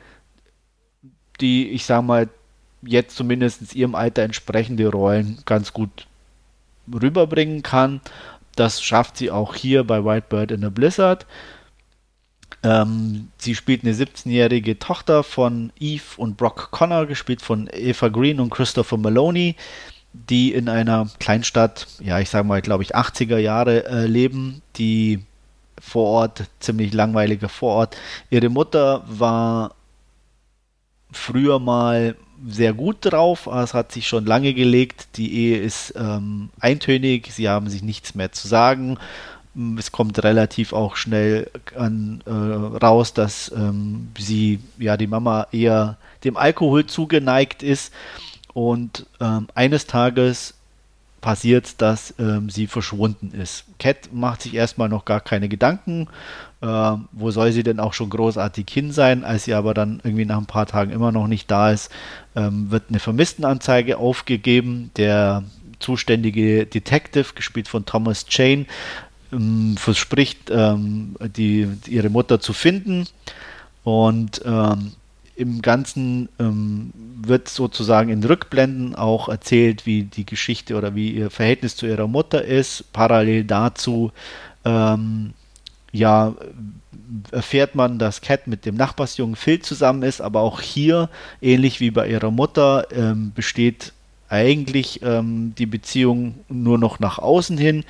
die, 1.41 1.71
ich 1.71 1.85
sage 1.85 2.03
mal, 2.03 2.29
jetzt 2.83 3.17
zumindest 3.17 3.75
ihrem 3.75 3.95
Alter 3.95 4.23
entsprechende 4.23 4.89
Rollen 4.89 5.39
ganz 5.45 5.73
gut 5.73 6.07
rüberbringen 6.93 7.63
kann. 7.63 8.01
Das 8.55 8.83
schafft 8.83 9.17
sie 9.17 9.31
auch 9.31 9.55
hier 9.55 9.85
bei 9.85 10.05
White 10.05 10.27
Bird 10.29 10.51
in 10.51 10.63
the 10.63 10.71
Blizzard. 10.71 11.27
Ähm, 12.63 13.29
sie 13.39 13.55
spielt 13.55 13.85
eine 13.85 13.95
17-jährige 13.95 14.79
Tochter 14.79 15.23
von 15.23 15.73
Eve 15.79 16.03
und 16.17 16.37
Brock 16.37 16.71
Connor, 16.71 17.07
gespielt 17.07 17.41
von 17.41 17.69
Eva 17.73 18.09
Green 18.09 18.41
und 18.41 18.51
Christopher 18.51 18.97
Maloney, 18.97 19.55
die 20.13 20.53
in 20.53 20.69
einer 20.69 21.09
Kleinstadt, 21.21 21.87
ja, 22.01 22.19
ich 22.19 22.31
sage 22.31 22.47
mal, 22.47 22.61
glaube 22.61 22.83
ich, 22.83 22.97
80er 22.97 23.39
Jahre 23.39 23.87
äh, 23.87 24.07
leben, 24.07 24.63
die 24.77 25.25
vor 25.81 26.07
Ort, 26.07 26.45
ziemlich 26.59 26.93
langweiliger 26.93 27.49
Vorort. 27.49 27.97
Ihre 28.31 28.49
Mutter 28.49 29.05
war 29.07 29.75
früher 31.13 31.61
mal 31.61 32.17
sehr 32.49 32.73
gut 32.73 32.99
drauf, 33.01 33.47
es 33.47 33.75
hat 33.75 33.93
sich 33.93 34.09
schon 34.09 34.27
lange 34.27 34.55
gelegt. 34.55 35.17
Die 35.17 35.33
Ehe 35.35 35.59
ist 35.59 35.95
ähm, 35.97 36.51
eintönig, 36.59 37.33
sie 37.33 37.49
haben 37.49 37.69
sich 37.69 37.83
nichts 37.83 38.15
mehr 38.17 38.33
zu 38.33 38.49
sagen 38.49 38.99
es 39.79 39.93
kommt 39.93 40.23
relativ 40.23 40.73
auch 40.73 40.97
schnell 40.97 41.51
an, 41.77 42.23
äh, 42.27 42.31
raus, 42.31 43.15
dass 43.15 43.53
ähm, 43.55 44.09
sie, 44.19 44.61
ja, 44.79 44.97
die 44.97 45.07
Mama 45.07 45.47
eher 45.53 45.97
dem 46.25 46.37
Alkohol 46.37 46.87
zugeneigt 46.87 47.63
ist. 47.63 47.93
Und 48.53 49.07
ähm, 49.21 49.49
eines 49.55 49.87
Tages 49.87 50.55
passiert, 51.21 51.81
dass 51.81 52.15
ähm, 52.19 52.49
sie 52.49 52.67
verschwunden 52.67 53.33
ist. 53.33 53.65
Cat 53.79 54.13
macht 54.13 54.43
sich 54.43 54.55
erstmal 54.55 54.89
noch 54.89 55.05
gar 55.05 55.21
keine 55.21 55.49
Gedanken, 55.49 56.09
äh, 56.61 56.67
wo 57.13 57.31
soll 57.31 57.53
sie 57.53 57.63
denn 57.63 57.81
auch 57.81 57.93
schon 57.93 58.11
großartig 58.11 58.67
hin 58.71 58.93
sein, 58.93 59.25
als 59.25 59.45
sie 59.45 59.55
aber 59.55 59.75
dann 59.75 60.01
irgendwie 60.05 60.25
nach 60.25 60.39
ein 60.39 60.47
paar 60.47 60.67
Tagen 60.67 60.93
immer 60.93 61.13
noch 61.13 61.27
nicht 61.27 61.51
da 61.51 61.71
ist, 61.73 61.91
ähm, 62.37 62.71
wird 62.71 62.85
eine 62.89 63.01
Vermisstenanzeige 63.01 63.99
aufgegeben. 63.99 64.91
Der 64.97 65.43
zuständige 65.81 66.67
Detective, 66.67 67.35
gespielt 67.35 67.69
von 67.69 67.85
Thomas 67.85 68.27
ähm, 68.29 68.67
verspricht, 69.77 70.51
ähm, 70.51 71.17
die, 71.37 71.69
ihre 71.87 72.11
Mutter 72.11 72.41
zu 72.41 72.53
finden. 72.53 73.07
Und 73.85 74.43
ähm, 74.45 74.93
im 75.37 75.63
Ganzen 75.63 76.29
ähm, 76.39 76.93
wird 77.23 77.49
sozusagen 77.49 78.11
in 78.11 78.25
Rückblenden 78.25 78.95
auch 78.95 79.29
erzählt, 79.29 79.87
wie 79.87 80.03
die 80.03 80.27
Geschichte 80.27 80.77
oder 80.77 80.95
wie 80.95 81.11
ihr 81.11 81.31
Verhältnis 81.31 81.77
zu 81.77 81.87
ihrer 81.87 82.09
Mutter 82.09 82.45
ist. 82.45 82.93
Parallel 82.93 83.45
dazu 83.45 84.11
ähm, 84.65 85.35
ja, 85.93 86.35
erfährt 87.31 87.75
man, 87.75 87.99
dass 87.99 88.21
Cat 88.21 88.47
mit 88.47 88.67
dem 88.67 88.75
Nachbarsjungen 88.75 89.37
Phil 89.37 89.61
zusammen 89.61 90.03
ist, 90.03 90.21
aber 90.21 90.41
auch 90.41 90.61
hier, 90.61 91.09
ähnlich 91.41 91.81
wie 91.81 91.91
bei 91.91 92.09
ihrer 92.09 92.31
Mutter, 92.31 92.87
ähm, 92.93 93.33
besteht 93.35 93.93
eigentlich 94.29 95.01
ähm, 95.03 95.55
die 95.57 95.67
Beziehung 95.67 96.35
nur 96.49 96.79
noch 96.79 97.01
nach 97.01 97.19
außen 97.19 97.57
hin. 97.57 97.85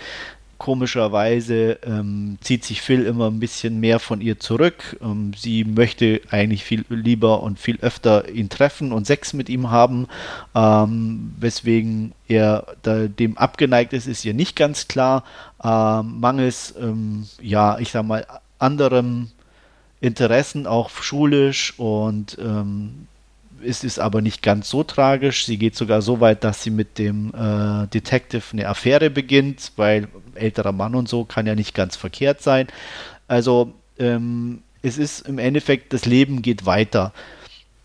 Komischerweise 0.59 1.79
ähm, 1.85 2.37
zieht 2.41 2.65
sich 2.65 2.83
Phil 2.83 3.07
immer 3.07 3.31
ein 3.31 3.41
bisschen 3.41 3.81
mehr 3.81 3.99
von 3.99 4.21
ihr 4.21 4.39
zurück. 4.39 4.99
Ähm, 5.01 5.33
sie 5.37 5.65
möchte 5.65 6.21
eigentlich 6.31 6.65
viel 6.65 6.85
lieber 6.89 7.43
und 7.43 7.59
viel 7.59 7.79
öfter 7.81 8.29
ihn 8.29 8.49
treffen 8.49 8.93
und 8.93 9.07
Sex 9.07 9.33
mit 9.33 9.49
ihm 9.49 9.71
haben. 9.71 10.09
Ähm, 10.55 11.35
weswegen 11.39 12.13
er 12.27 12.67
dem 12.85 13.39
abgeneigt 13.39 13.93
ist, 13.93 14.07
ist 14.07 14.25
ihr 14.25 14.35
nicht 14.35 14.57
ganz 14.57 14.89
klar. 14.89 15.25
Ähm, 15.63 16.21
mangels, 16.21 16.75
ähm, 16.81 17.27
ja, 17.41 17.79
ich 17.79 17.91
sag 17.91 18.05
mal, 18.05 18.27
anderem 18.59 19.29
Interessen, 20.01 20.67
auch 20.67 20.91
schulisch 20.91 21.75
und 21.79 22.39
ähm, 22.41 23.08
ist 23.63 23.85
es 23.85 23.99
aber 23.99 24.21
nicht 24.21 24.43
ganz 24.43 24.69
so 24.69 24.83
tragisch. 24.83 25.47
Sie 25.47 25.59
geht 25.59 25.77
sogar 25.77 26.03
so 26.03 26.21
weit, 26.21 26.45
dass 26.45 26.63
sie 26.63 26.71
mit 26.71 26.99
dem 26.99 27.33
äh, 27.35 27.87
Detective 27.89 28.43
eine 28.53 28.69
Affäre 28.69 29.11
beginnt, 29.11 29.73
weil 29.77 30.09
älterer 30.35 30.73
Mann 30.73 30.95
und 30.95 31.09
so 31.09 31.25
kann 31.25 31.47
ja 31.47 31.55
nicht 31.55 31.75
ganz 31.75 31.97
verkehrt 31.97 32.43
sein. 32.43 32.69
Also 33.27 33.73
ähm, 33.99 34.63
es 34.83 34.99
ist 34.99 35.27
im 35.29 35.39
Endeffekt, 35.39 35.93
das 35.93 36.05
Leben 36.05 36.43
geht 36.43 36.67
weiter. 36.67 37.13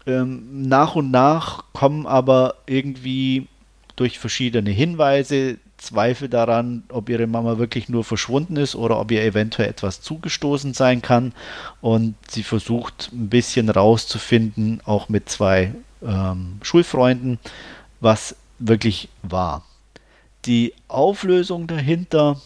Ähm, 0.05 0.67
nach 0.67 0.95
und 0.95 1.11
nach 1.11 1.65
kommen 1.73 2.05
aber 2.05 2.55
irgendwie 2.65 3.47
durch 3.95 4.19
verschiedene 4.19 4.71
Hinweise 4.71 5.57
Zweifel 5.83 6.29
daran, 6.29 6.83
ob 6.89 7.09
ihre 7.09 7.27
Mama 7.27 7.57
wirklich 7.57 7.89
nur 7.89 8.03
verschwunden 8.03 8.55
ist 8.57 8.75
oder 8.75 8.99
ob 8.99 9.11
ihr 9.11 9.23
eventuell 9.23 9.69
etwas 9.69 10.01
zugestoßen 10.01 10.73
sein 10.73 11.01
kann. 11.01 11.33
Und 11.81 12.15
sie 12.27 12.43
versucht 12.43 13.11
ein 13.11 13.29
bisschen 13.29 13.69
rauszufinden, 13.69 14.81
auch 14.85 15.09
mit 15.09 15.29
zwei 15.29 15.73
ähm, 16.01 16.59
Schulfreunden, 16.61 17.39
was 17.99 18.35
wirklich 18.59 19.09
war. 19.21 19.65
Die 20.45 20.73
Auflösung 20.87 21.67
dahinter, 21.67 22.41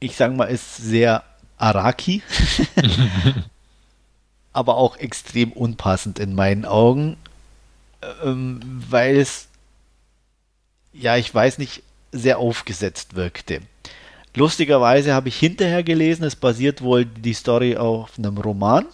ich 0.00 0.16
sage 0.16 0.34
mal, 0.34 0.46
ist 0.46 0.76
sehr 0.76 1.22
Araki, 1.56 2.22
aber 4.52 4.76
auch 4.76 4.96
extrem 4.96 5.52
unpassend 5.52 6.18
in 6.18 6.34
meinen 6.34 6.64
Augen, 6.64 7.16
ähm, 8.22 8.60
weil 8.88 9.16
es, 9.16 9.48
ja, 10.92 11.16
ich 11.16 11.32
weiß 11.32 11.58
nicht, 11.58 11.82
sehr 12.14 12.38
aufgesetzt 12.38 13.16
wirkte. 13.16 13.60
Lustigerweise 14.34 15.14
habe 15.14 15.28
ich 15.28 15.36
hinterher 15.38 15.82
gelesen, 15.82 16.24
es 16.24 16.36
basiert 16.36 16.82
wohl 16.82 17.04
die 17.04 17.34
Story 17.34 17.76
auf 17.76 18.18
einem 18.18 18.38
Roman 18.38 18.86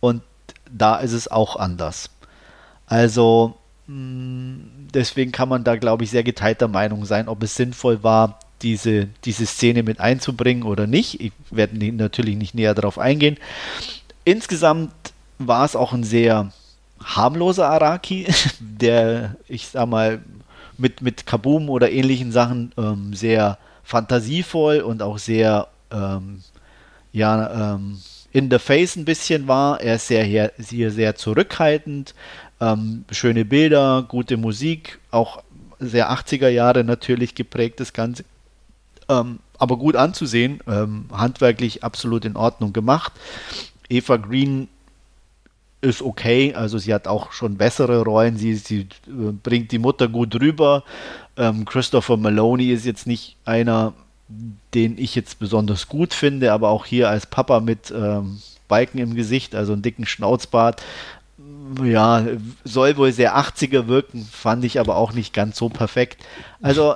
und 0.00 0.22
da 0.70 0.96
ist 0.96 1.12
es 1.12 1.28
auch 1.28 1.56
anders. 1.56 2.10
Also 2.86 3.56
mm, 3.86 4.88
deswegen 4.94 5.32
kann 5.32 5.48
man 5.48 5.64
da, 5.64 5.76
glaube 5.76 6.04
ich, 6.04 6.10
sehr 6.10 6.22
geteilter 6.22 6.68
Meinung 6.68 7.04
sein, 7.04 7.28
ob 7.28 7.42
es 7.42 7.56
sinnvoll 7.56 8.02
war, 8.02 8.40
diese, 8.62 9.08
diese 9.24 9.46
Szene 9.46 9.82
mit 9.82 10.00
einzubringen 10.00 10.62
oder 10.64 10.86
nicht. 10.86 11.20
Ich 11.20 11.32
werde 11.50 11.76
natürlich 11.92 12.36
nicht 12.36 12.54
näher 12.54 12.74
darauf 12.74 12.98
eingehen. 12.98 13.36
Insgesamt 14.24 14.92
war 15.38 15.64
es 15.64 15.76
auch 15.76 15.92
ein 15.92 16.04
sehr 16.04 16.52
harmloser 17.02 17.68
Araki, 17.68 18.26
der, 18.60 19.36
ich 19.48 19.68
sag 19.68 19.88
mal, 19.88 20.20
mit, 20.80 21.02
mit 21.02 21.26
Kaboom 21.26 21.68
oder 21.68 21.90
ähnlichen 21.90 22.32
Sachen 22.32 22.72
ähm, 22.76 23.14
sehr 23.14 23.58
fantasievoll 23.84 24.80
und 24.80 25.02
auch 25.02 25.18
sehr 25.18 25.68
ähm, 25.90 26.42
ja, 27.12 27.74
ähm, 27.74 27.98
in 28.32 28.50
the 28.50 28.58
face 28.58 28.96
ein 28.96 29.04
bisschen 29.04 29.48
war. 29.48 29.80
Er 29.80 29.96
ist 29.96 30.06
sehr, 30.06 30.52
sehr, 30.58 30.90
sehr 30.90 31.14
zurückhaltend. 31.16 32.14
Ähm, 32.60 33.04
schöne 33.10 33.44
Bilder, 33.44 34.04
gute 34.06 34.36
Musik, 34.36 34.98
auch 35.10 35.42
sehr 35.78 36.10
80er 36.12 36.48
Jahre 36.48 36.84
natürlich 36.84 37.34
geprägt, 37.34 37.80
das 37.80 37.92
Ganze. 37.92 38.24
Ähm, 39.08 39.40
aber 39.58 39.76
gut 39.76 39.96
anzusehen, 39.96 40.60
ähm, 40.66 41.06
handwerklich 41.12 41.82
absolut 41.82 42.24
in 42.24 42.36
Ordnung 42.36 42.72
gemacht. 42.72 43.12
Eva 43.88 44.16
Green 44.16 44.68
ist 45.80 46.02
okay. 46.02 46.54
Also 46.54 46.78
sie 46.78 46.92
hat 46.92 47.08
auch 47.08 47.32
schon 47.32 47.56
bessere 47.56 48.02
Rollen. 48.02 48.36
Sie, 48.36 48.54
sie 48.54 48.80
äh, 49.06 49.32
bringt 49.42 49.72
die 49.72 49.78
Mutter 49.78 50.08
gut 50.08 50.34
rüber. 50.40 50.84
Ähm, 51.36 51.64
Christopher 51.64 52.16
Maloney 52.16 52.70
ist 52.70 52.84
jetzt 52.84 53.06
nicht 53.06 53.36
einer, 53.44 53.94
den 54.74 54.98
ich 54.98 55.14
jetzt 55.14 55.38
besonders 55.38 55.88
gut 55.88 56.14
finde, 56.14 56.52
aber 56.52 56.68
auch 56.68 56.84
hier 56.84 57.08
als 57.08 57.26
Papa 57.26 57.60
mit 57.60 57.90
ähm, 57.90 58.40
Balken 58.68 58.98
im 58.98 59.14
Gesicht, 59.14 59.54
also 59.54 59.72
einen 59.72 59.82
dicken 59.82 60.06
Schnauzbart. 60.06 60.82
Ja, 61.82 62.26
soll 62.64 62.96
wohl 62.96 63.12
sehr 63.12 63.36
80er 63.36 63.86
wirken, 63.86 64.26
fand 64.30 64.64
ich 64.64 64.78
aber 64.78 64.96
auch 64.96 65.12
nicht 65.12 65.32
ganz 65.32 65.56
so 65.56 65.68
perfekt. 65.68 66.22
Also 66.60 66.94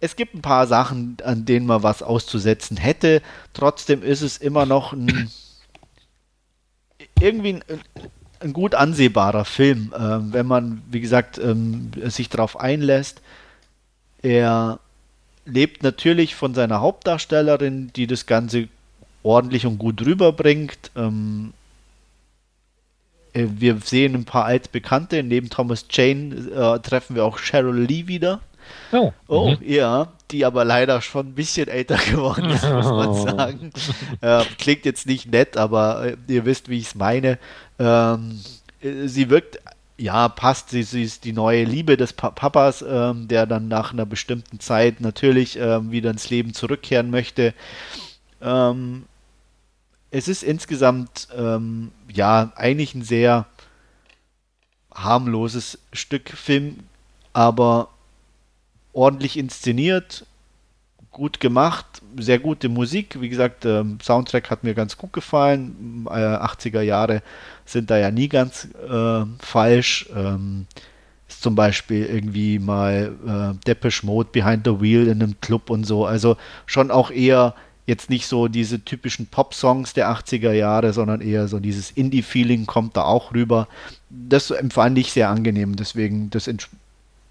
es 0.00 0.16
gibt 0.16 0.34
ein 0.34 0.42
paar 0.42 0.66
Sachen, 0.66 1.18
an 1.22 1.44
denen 1.44 1.66
man 1.66 1.82
was 1.82 2.02
auszusetzen 2.02 2.78
hätte. 2.78 3.20
Trotzdem 3.52 4.02
ist 4.02 4.22
es 4.22 4.38
immer 4.38 4.64
noch 4.66 4.92
ein 4.92 5.30
irgendwie 7.20 7.54
ein, 7.54 7.64
ein, 8.40 8.52
gut 8.52 8.74
ansehbarer 8.74 9.44
Film, 9.44 9.92
äh, 9.94 10.32
wenn 10.32 10.46
man, 10.46 10.82
wie 10.90 11.00
gesagt, 11.00 11.38
ähm, 11.38 11.90
sich 12.04 12.28
darauf 12.28 12.58
einlässt. 12.58 13.20
Er 14.22 14.80
lebt 15.44 15.82
natürlich 15.82 16.34
von 16.34 16.54
seiner 16.54 16.80
Hauptdarstellerin, 16.80 17.92
die 17.94 18.06
das 18.06 18.26
Ganze 18.26 18.68
ordentlich 19.22 19.66
und 19.66 19.78
gut 19.78 20.04
rüberbringt. 20.04 20.90
Ähm, 20.96 21.52
äh, 23.32 23.46
wir 23.48 23.78
sehen 23.84 24.14
ein 24.14 24.24
paar 24.24 24.44
altbekannte. 24.44 25.22
Neben 25.22 25.50
Thomas 25.50 25.86
Jane 25.90 26.34
äh, 26.34 26.78
treffen 26.80 27.16
wir 27.16 27.24
auch 27.24 27.38
Cheryl 27.38 27.84
Lee 27.84 28.06
wieder. 28.06 28.40
Oh, 28.92 29.12
oh 29.28 29.50
mhm. 29.50 29.58
ja, 29.62 30.08
die 30.30 30.44
aber 30.44 30.64
leider 30.64 31.00
schon 31.00 31.28
ein 31.28 31.34
bisschen 31.34 31.68
älter 31.68 31.96
geworden 31.96 32.50
ist, 32.50 32.68
muss 32.68 32.86
man 32.86 33.14
sagen. 33.38 33.72
Äh, 34.20 34.44
klingt 34.58 34.84
jetzt 34.84 35.06
nicht 35.06 35.30
nett, 35.30 35.56
aber 35.56 36.04
äh, 36.04 36.16
ihr 36.28 36.44
wisst, 36.44 36.68
wie 36.68 36.78
ich 36.78 36.86
es 36.86 36.94
meine. 36.94 37.38
Ähm, 37.78 38.40
äh, 38.80 39.06
sie 39.06 39.30
wirkt, 39.30 39.58
ja, 39.96 40.28
passt, 40.28 40.70
sie, 40.70 40.82
sie, 40.82 41.02
ist 41.02 41.24
die 41.24 41.32
neue 41.32 41.64
Liebe 41.64 41.96
des 41.96 42.12
pa 42.12 42.30
Papas, 42.30 42.82
ähm, 42.86 43.28
der 43.28 43.46
dann 43.46 43.68
nach 43.68 43.92
einer 43.92 44.06
bestimmten 44.06 44.58
Zeit 44.58 45.00
natürlich 45.00 45.58
ähm, 45.58 45.90
wieder 45.90 46.10
ins 46.10 46.30
Leben 46.30 46.54
zurückkehren 46.54 47.10
möchte. 47.10 47.54
Ähm, 48.40 49.04
es 50.10 50.26
ist 50.26 50.42
insgesamt, 50.42 51.28
ähm, 51.36 51.92
ja, 52.12 52.52
eigentlich 52.56 52.94
ein 52.94 53.02
sehr 53.02 53.46
harmloses 54.92 55.78
Stück 55.92 56.30
Film, 56.30 56.80
aber 57.32 57.88
ordentlich 58.92 59.36
inszeniert, 59.36 60.26
gut 61.10 61.40
gemacht, 61.40 61.86
sehr 62.18 62.38
gute 62.38 62.68
Musik. 62.68 63.20
Wie 63.20 63.28
gesagt, 63.28 63.64
der 63.64 63.84
Soundtrack 64.02 64.50
hat 64.50 64.64
mir 64.64 64.74
ganz 64.74 64.96
gut 64.96 65.12
gefallen. 65.12 66.06
Äh, 66.08 66.12
80er 66.12 66.82
Jahre 66.82 67.22
sind 67.64 67.90
da 67.90 67.98
ja 67.98 68.10
nie 68.10 68.28
ganz 68.28 68.68
äh, 68.88 69.24
falsch. 69.40 70.08
Ähm, 70.14 70.66
ist 71.28 71.42
zum 71.42 71.54
Beispiel 71.54 72.06
irgendwie 72.06 72.58
mal 72.58 73.12
äh, 73.26 73.66
Depeche 73.66 74.04
Mode 74.04 74.30
Behind 74.32 74.64
the 74.64 74.80
Wheel 74.80 75.06
in 75.06 75.22
einem 75.22 75.40
Club 75.40 75.70
und 75.70 75.84
so. 75.84 76.04
Also 76.04 76.36
schon 76.66 76.90
auch 76.90 77.10
eher 77.10 77.54
jetzt 77.86 78.10
nicht 78.10 78.26
so 78.26 78.48
diese 78.48 78.84
typischen 78.84 79.26
Pop-Songs 79.26 79.94
der 79.94 80.10
80er 80.10 80.52
Jahre, 80.52 80.92
sondern 80.92 81.20
eher 81.20 81.48
so 81.48 81.58
dieses 81.58 81.90
Indie-Feeling 81.90 82.66
kommt 82.66 82.96
da 82.96 83.02
auch 83.02 83.34
rüber. 83.34 83.68
Das 84.10 84.50
empfand 84.50 84.98
ich 84.98 85.12
sehr 85.12 85.28
angenehm. 85.28 85.76
Deswegen, 85.76 86.30
das 86.30 86.48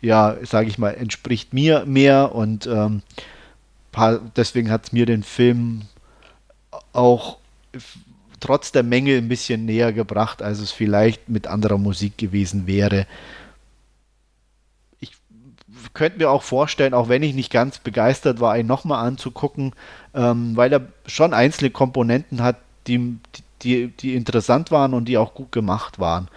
ja, 0.02 0.38
sage 0.44 0.70
ich 0.70 0.78
mal, 0.78 0.92
entspricht 0.92 1.54
mir 1.54 1.86
mehr 1.86 2.34
und 2.34 2.68
ähm, 2.68 3.02
deswegen 4.36 4.72
hat 4.72 4.86
es 4.86 4.92
mir 4.92 5.06
den 5.06 5.24
Film 5.24 5.82
auch 6.94 7.38
trotz 8.40 8.72
der 8.72 8.84
Menge 8.84 9.18
ein 9.18 9.28
bisschen 9.28 9.66
näher 9.66 9.94
gebracht, 9.94 10.42
als 10.42 10.60
es 10.60 10.72
vielleicht 10.72 11.30
mit 11.30 11.48
anderer 11.48 11.78
Musik 11.78 12.18
gewesen 12.18 12.68
wäre. 12.68 13.06
Ich 15.00 15.12
könnte 15.94 16.20
mir 16.20 16.30
auch 16.30 16.44
vorstellen, 16.44 16.94
auch 16.94 17.10
wenn 17.10 17.24
ich 17.24 17.34
nicht 17.34 17.52
ganz 17.52 17.80
begeistert 17.80 18.40
war, 18.40 18.58
ihn 18.58 18.68
nochmal 18.68 19.06
anzugucken, 19.06 19.74
ähm, 20.14 20.56
weil 20.56 20.72
er 20.72 20.88
schon 21.06 21.34
einzelne 21.34 21.72
Komponenten 21.72 22.42
hat, 22.42 22.58
die, 22.88 23.18
die, 23.62 23.88
die 23.88 24.16
interessant 24.16 24.72
waren 24.72 24.94
und 24.94 25.06
die 25.06 25.18
auch 25.18 25.34
gut 25.34 25.52
gemacht 25.52 26.00
waren. 26.00 26.30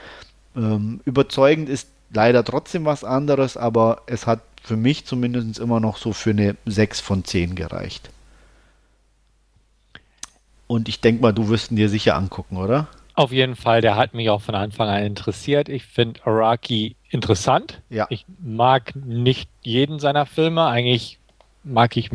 Ähm, 0.56 1.00
überzeugend 1.04 1.68
ist 1.68 1.88
leider 2.12 2.44
trotzdem 2.44 2.84
was 2.84 3.04
anderes, 3.04 3.56
aber 3.56 4.02
es 4.06 4.26
hat 4.26 4.40
für 4.62 4.76
mich 4.76 5.04
zumindest 5.04 5.58
immer 5.58 5.80
noch 5.80 5.96
so 5.96 6.12
für 6.12 6.30
eine 6.30 6.56
6 6.66 7.00
von 7.00 7.24
10 7.24 7.54
gereicht. 7.54 8.10
Und 10.66 10.88
ich 10.88 11.00
denke 11.00 11.22
mal, 11.22 11.32
du 11.32 11.48
wirst 11.48 11.70
ihn 11.70 11.76
dir 11.76 11.88
sicher 11.88 12.16
angucken, 12.16 12.56
oder? 12.56 12.86
Auf 13.14 13.30
jeden 13.30 13.56
Fall, 13.56 13.82
der 13.82 13.96
hat 13.96 14.14
mich 14.14 14.30
auch 14.30 14.40
von 14.40 14.54
Anfang 14.54 14.88
an 14.88 15.02
interessiert. 15.02 15.68
Ich 15.68 15.84
finde 15.84 16.20
Araki 16.24 16.96
interessant. 17.10 17.82
Ja. 17.90 18.06
Ich 18.08 18.24
mag 18.42 18.94
nicht 18.96 19.50
jeden 19.60 19.98
seiner 19.98 20.24
Filme. 20.24 20.64
Eigentlich 20.64 21.18
mag 21.62 21.96
ich 21.96 22.10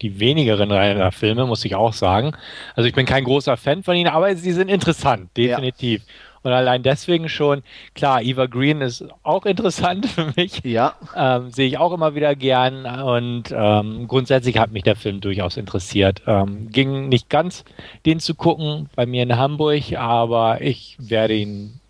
die 0.00 0.18
wenigeren 0.18 0.70
seiner 0.70 1.12
Filme, 1.12 1.46
muss 1.46 1.64
ich 1.66 1.74
auch 1.74 1.92
sagen. 1.92 2.32
Also 2.74 2.88
ich 2.88 2.94
bin 2.94 3.04
kein 3.04 3.24
großer 3.24 3.58
Fan 3.58 3.82
von 3.82 3.94
ihnen, 3.94 4.08
aber 4.08 4.34
sie 4.36 4.52
sind 4.52 4.68
interessant, 4.68 5.28
definitiv. 5.36 6.02
Ja. 6.02 6.08
Und 6.42 6.52
allein 6.52 6.82
deswegen 6.82 7.28
schon, 7.28 7.62
klar, 7.94 8.22
Eva 8.22 8.46
Green 8.46 8.80
ist 8.80 9.04
auch 9.22 9.46
interessant 9.46 10.06
für 10.14 10.32
mich. 10.36 10.62
Ja. 10.64 10.94
Ähm, 11.14 11.50
Sehe 11.50 11.66
ich 11.66 11.78
auch 11.78 11.92
immer 11.92 12.14
wieder 12.14 12.34
gern. 12.34 12.86
Und 12.86 13.54
ähm, 13.54 14.08
grundsätzlich 14.08 14.58
hat 14.58 14.72
mich 14.72 14.82
der 14.82 14.96
Film 14.96 15.20
durchaus 15.20 15.56
interessiert. 15.56 16.22
Ähm, 16.26 16.70
ging 16.70 17.08
nicht 17.08 17.28
ganz, 17.28 17.64
den 18.06 18.20
zu 18.20 18.34
gucken 18.34 18.88
bei 18.96 19.06
mir 19.06 19.22
in 19.22 19.36
Hamburg, 19.36 19.92
aber 19.96 20.60
ich 20.62 20.96
werde 20.98 21.34
ihn 21.34 21.80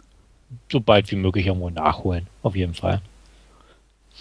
so 0.71 0.81
bald 0.81 1.11
wie 1.11 1.17
möglich 1.17 1.47
irgendwo 1.47 1.71
nachholen. 1.71 2.27
Auf 2.43 2.57
jeden 2.57 2.75
Fall 2.75 3.01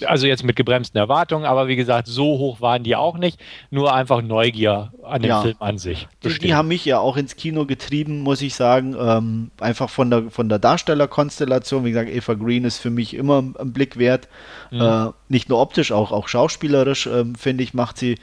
also 0.06 0.28
jetzt 0.28 0.44
mit 0.44 0.56
gebremsten 0.56 0.98
Erwartungen, 0.98 1.46
aber 1.46 1.68
wie 1.68 1.76
gesagt, 1.76 2.08
so 2.08 2.38
hoch 2.38 2.62
waren 2.62 2.84
die 2.84 2.96
auch 2.96 3.18
nicht. 3.18 3.40
Nur 3.72 3.94
einfach 3.94 4.22
Neugier 4.22 4.92
an 5.04 5.22
dem 5.22 5.30
ja. 5.30 5.42
Film 5.42 5.56
an 5.60 5.78
sich. 5.78 6.08
Die, 6.24 6.38
die, 6.38 6.54
haben 6.54 6.68
mich 6.68 6.86
ja 6.86 7.00
auch 7.00 7.18
ins 7.18 7.36
Kino 7.36 7.66
getrieben, 7.66 8.22
muss 8.22 8.42
ich 8.42 8.56
sagen. 8.56 8.96
Ähm, 9.00 9.52
einfach 9.60 9.90
von 9.90 10.10
der, 10.10 10.30
von 10.30 10.50
der 10.50 10.60
Darstellerkonstellation. 10.60 11.86
Wie 11.86 11.92
gesagt, 11.92 12.10
Eva 12.10 12.34
Green 12.34 12.64
ist 12.64 12.78
für 12.78 12.90
mich 12.90 13.14
immer 13.14 13.44
ein 13.60 13.74
Blick 13.74 13.98
wert. 13.98 14.28
Mhm. 14.72 14.82
Äh, 14.82 15.06
nicht 15.28 15.50
nur 15.50 15.60
optisch, 15.60 15.92
auch, 15.92 16.12
auch 16.12 16.28
schauspielerisch, 16.28 17.08
äh, 17.08 17.26
finde 17.38 17.64
ich, 17.64 17.74
macht 17.74 17.98
sie 17.98 18.16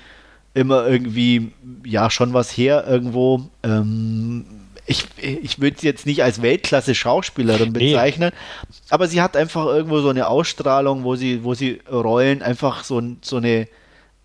immer 0.54 0.86
irgendwie, 0.86 1.52
ja, 1.84 2.10
schon 2.10 2.32
was 2.32 2.50
her 2.50 2.84
irgendwo. 2.88 3.42
Ähm, 3.62 4.46
ich, 4.86 5.06
ich 5.18 5.60
würde 5.60 5.78
sie 5.80 5.86
jetzt 5.86 6.06
nicht 6.06 6.22
als 6.22 6.42
Weltklasse-Schauspielerin 6.42 7.72
bezeichnen, 7.72 8.30
nee. 8.32 8.76
aber 8.90 9.08
sie 9.08 9.20
hat 9.20 9.36
einfach 9.36 9.66
irgendwo 9.66 10.00
so 10.00 10.08
eine 10.08 10.28
Ausstrahlung, 10.28 11.04
wo 11.04 11.16
sie, 11.16 11.44
wo 11.44 11.54
sie 11.54 11.80
Rollen 11.90 12.42
einfach 12.42 12.84
so, 12.84 13.02
so 13.20 13.36
eine, 13.36 13.68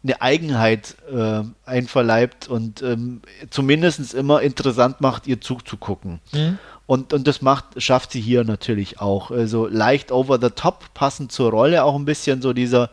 eine 0.04 0.22
Eigenheit 0.22 0.96
äh, 1.12 1.42
einverleibt 1.66 2.48
und 2.48 2.82
ähm, 2.82 3.22
zumindest 3.50 4.14
immer 4.14 4.42
interessant 4.42 5.02
macht, 5.02 5.28
ihr 5.28 5.42
zuzugucken. 5.42 6.20
Mhm. 6.32 6.60
Und, 6.88 7.14
und 7.14 7.28
das 7.28 7.42
macht, 7.42 7.82
schafft 7.82 8.12
sie 8.12 8.22
hier 8.22 8.44
natürlich 8.44 9.00
auch. 9.00 9.32
Also 9.32 9.68
leicht 9.68 10.12
over 10.12 10.40
the 10.42 10.50
top, 10.50 10.94
passend 10.94 11.32
zur 11.32 11.52
Rolle, 11.52 11.84
auch 11.84 11.96
ein 11.96 12.06
bisschen 12.06 12.42
so 12.42 12.54
dieser 12.54 12.90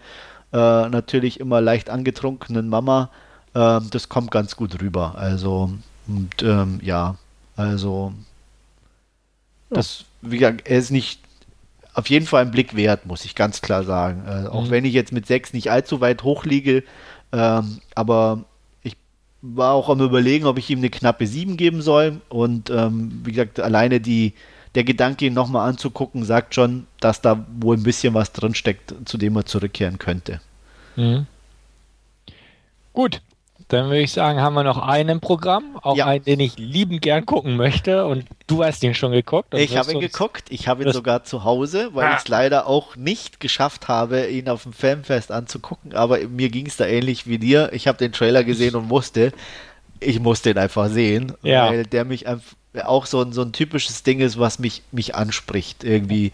äh, 0.52 0.88
natürlich 0.88 1.40
immer 1.40 1.60
leicht 1.60 1.90
angetrunkenen 1.90 2.68
Mama. 2.68 3.10
Äh, 3.54 3.80
das 3.90 4.08
kommt 4.08 4.30
ganz 4.30 4.56
gut 4.56 4.80
rüber. 4.80 5.16
Also, 5.16 5.70
und, 6.06 6.42
ähm, 6.42 6.80
ja, 6.82 7.16
also, 7.58 8.12
das, 9.68 10.04
wie 10.22 10.38
gesagt, 10.38 10.68
er 10.68 10.78
ist 10.78 10.90
nicht 10.90 11.20
auf 11.92 12.08
jeden 12.08 12.24
Fall 12.24 12.42
ein 12.42 12.52
Blick 12.52 12.76
wert, 12.76 13.04
muss 13.04 13.24
ich 13.24 13.34
ganz 13.34 13.60
klar 13.60 13.82
sagen. 13.82 14.22
Äh, 14.28 14.46
auch 14.46 14.66
mhm. 14.66 14.70
wenn 14.70 14.84
ich 14.84 14.94
jetzt 14.94 15.12
mit 15.12 15.26
sechs 15.26 15.52
nicht 15.52 15.72
allzu 15.72 16.00
weit 16.00 16.22
hoch 16.22 16.44
liege, 16.44 16.84
ähm, 17.32 17.80
aber 17.96 18.44
ich 18.84 18.96
war 19.42 19.72
auch 19.72 19.88
am 19.88 20.00
Überlegen, 20.00 20.46
ob 20.46 20.56
ich 20.56 20.70
ihm 20.70 20.78
eine 20.78 20.88
knappe 20.88 21.26
sieben 21.26 21.56
geben 21.56 21.82
soll. 21.82 22.20
Und 22.28 22.70
ähm, 22.70 23.22
wie 23.24 23.32
gesagt, 23.32 23.58
alleine 23.58 24.00
die, 24.00 24.34
der 24.76 24.84
Gedanke, 24.84 25.26
ihn 25.26 25.34
nochmal 25.34 25.68
anzugucken, 25.68 26.22
sagt 26.22 26.54
schon, 26.54 26.86
dass 27.00 27.22
da 27.22 27.44
wohl 27.58 27.76
ein 27.76 27.82
bisschen 27.82 28.14
was 28.14 28.30
drinsteckt, 28.30 28.94
zu 29.04 29.18
dem 29.18 29.34
er 29.34 29.46
zurückkehren 29.46 29.98
könnte. 29.98 30.40
Mhm. 30.94 31.26
Gut, 32.92 33.20
dann 33.68 33.86
würde 33.86 34.00
ich 34.00 34.12
sagen, 34.12 34.40
haben 34.40 34.54
wir 34.54 34.64
noch 34.64 34.78
einen 34.78 35.20
Programm, 35.20 35.78
auch 35.82 35.96
ja. 35.96 36.06
einen, 36.06 36.24
den 36.24 36.40
ich 36.40 36.58
liebend 36.58 37.02
gern 37.02 37.26
gucken 37.26 37.56
möchte. 37.56 38.06
Und 38.06 38.24
du 38.46 38.64
hast 38.64 38.82
ihn 38.82 38.94
schon 38.94 39.12
geguckt. 39.12 39.52
Ich 39.52 39.76
habe 39.76 39.92
ihn 39.92 40.00
geguckt. 40.00 40.46
Ich 40.48 40.68
habe 40.68 40.84
ihn 40.84 40.92
sogar 40.92 41.24
zu 41.24 41.44
Hause, 41.44 41.90
weil 41.92 42.06
ah. 42.06 42.12
ich 42.12 42.20
es 42.20 42.28
leider 42.28 42.66
auch 42.66 42.96
nicht 42.96 43.40
geschafft 43.40 43.86
habe, 43.86 44.26
ihn 44.26 44.48
auf 44.48 44.62
dem 44.62 44.72
Filmfest 44.72 45.30
anzugucken. 45.30 45.94
Aber 45.94 46.18
mir 46.28 46.48
ging 46.48 46.66
es 46.66 46.78
da 46.78 46.86
ähnlich 46.86 47.26
wie 47.26 47.38
dir. 47.38 47.70
Ich 47.74 47.86
habe 47.86 47.98
den 47.98 48.12
Trailer 48.12 48.42
gesehen 48.42 48.74
und 48.74 48.88
musste, 48.88 49.32
ich 50.00 50.18
musste 50.18 50.50
ihn 50.50 50.58
einfach 50.58 50.88
sehen, 50.88 51.34
ja. 51.42 51.68
weil 51.68 51.84
der 51.84 52.06
mich 52.06 52.26
einfach 52.26 52.56
auch 52.84 53.04
so 53.04 53.20
ein, 53.20 53.32
so 53.32 53.42
ein 53.42 53.52
typisches 53.52 54.02
Ding 54.02 54.20
ist, 54.20 54.38
was 54.38 54.58
mich, 54.58 54.82
mich 54.92 55.14
anspricht. 55.14 55.84
Irgendwie 55.84 56.32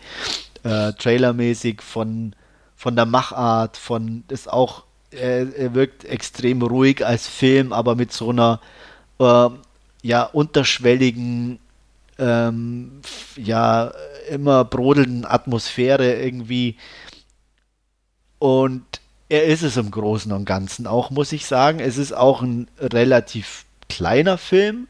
äh, 0.63 0.93
trailermäßig 0.93 1.83
von, 1.83 2.37
von 2.77 2.95
der 2.95 3.07
Machart, 3.07 3.77
von 3.77 4.23
ist 4.29 4.53
auch 4.53 4.85
er, 5.15 5.55
er, 5.57 5.75
wirkt 5.75 6.05
extrem 6.05 6.63
ruhig 6.63 7.05
als 7.05 7.27
Film, 7.29 7.73
aber 7.73 7.95
mit 7.95 8.13
so 8.13 8.31
einer 8.31 8.61
äh, 9.19 9.49
ja 10.03 10.25
unterschwelligen, 10.25 11.59
ähm, 12.19 13.01
ja 13.37 13.93
immer 14.29 14.65
brodelnden 14.65 15.25
Atmosphäre 15.25 16.15
irgendwie. 16.15 16.77
Und 18.39 18.85
er 19.29 19.45
ist 19.45 19.63
es 19.63 19.77
im 19.77 19.91
Großen 19.91 20.33
und 20.33 20.45
Ganzen 20.45 20.87
auch, 20.87 21.11
muss 21.11 21.33
ich 21.33 21.47
sagen. 21.47 21.81
Es 21.81 21.97
ist 21.97 22.13
auch 22.13 22.43
ein 22.43 22.69
relativ 22.79 23.65
kleiner 23.89 24.39
Film, 24.39 24.87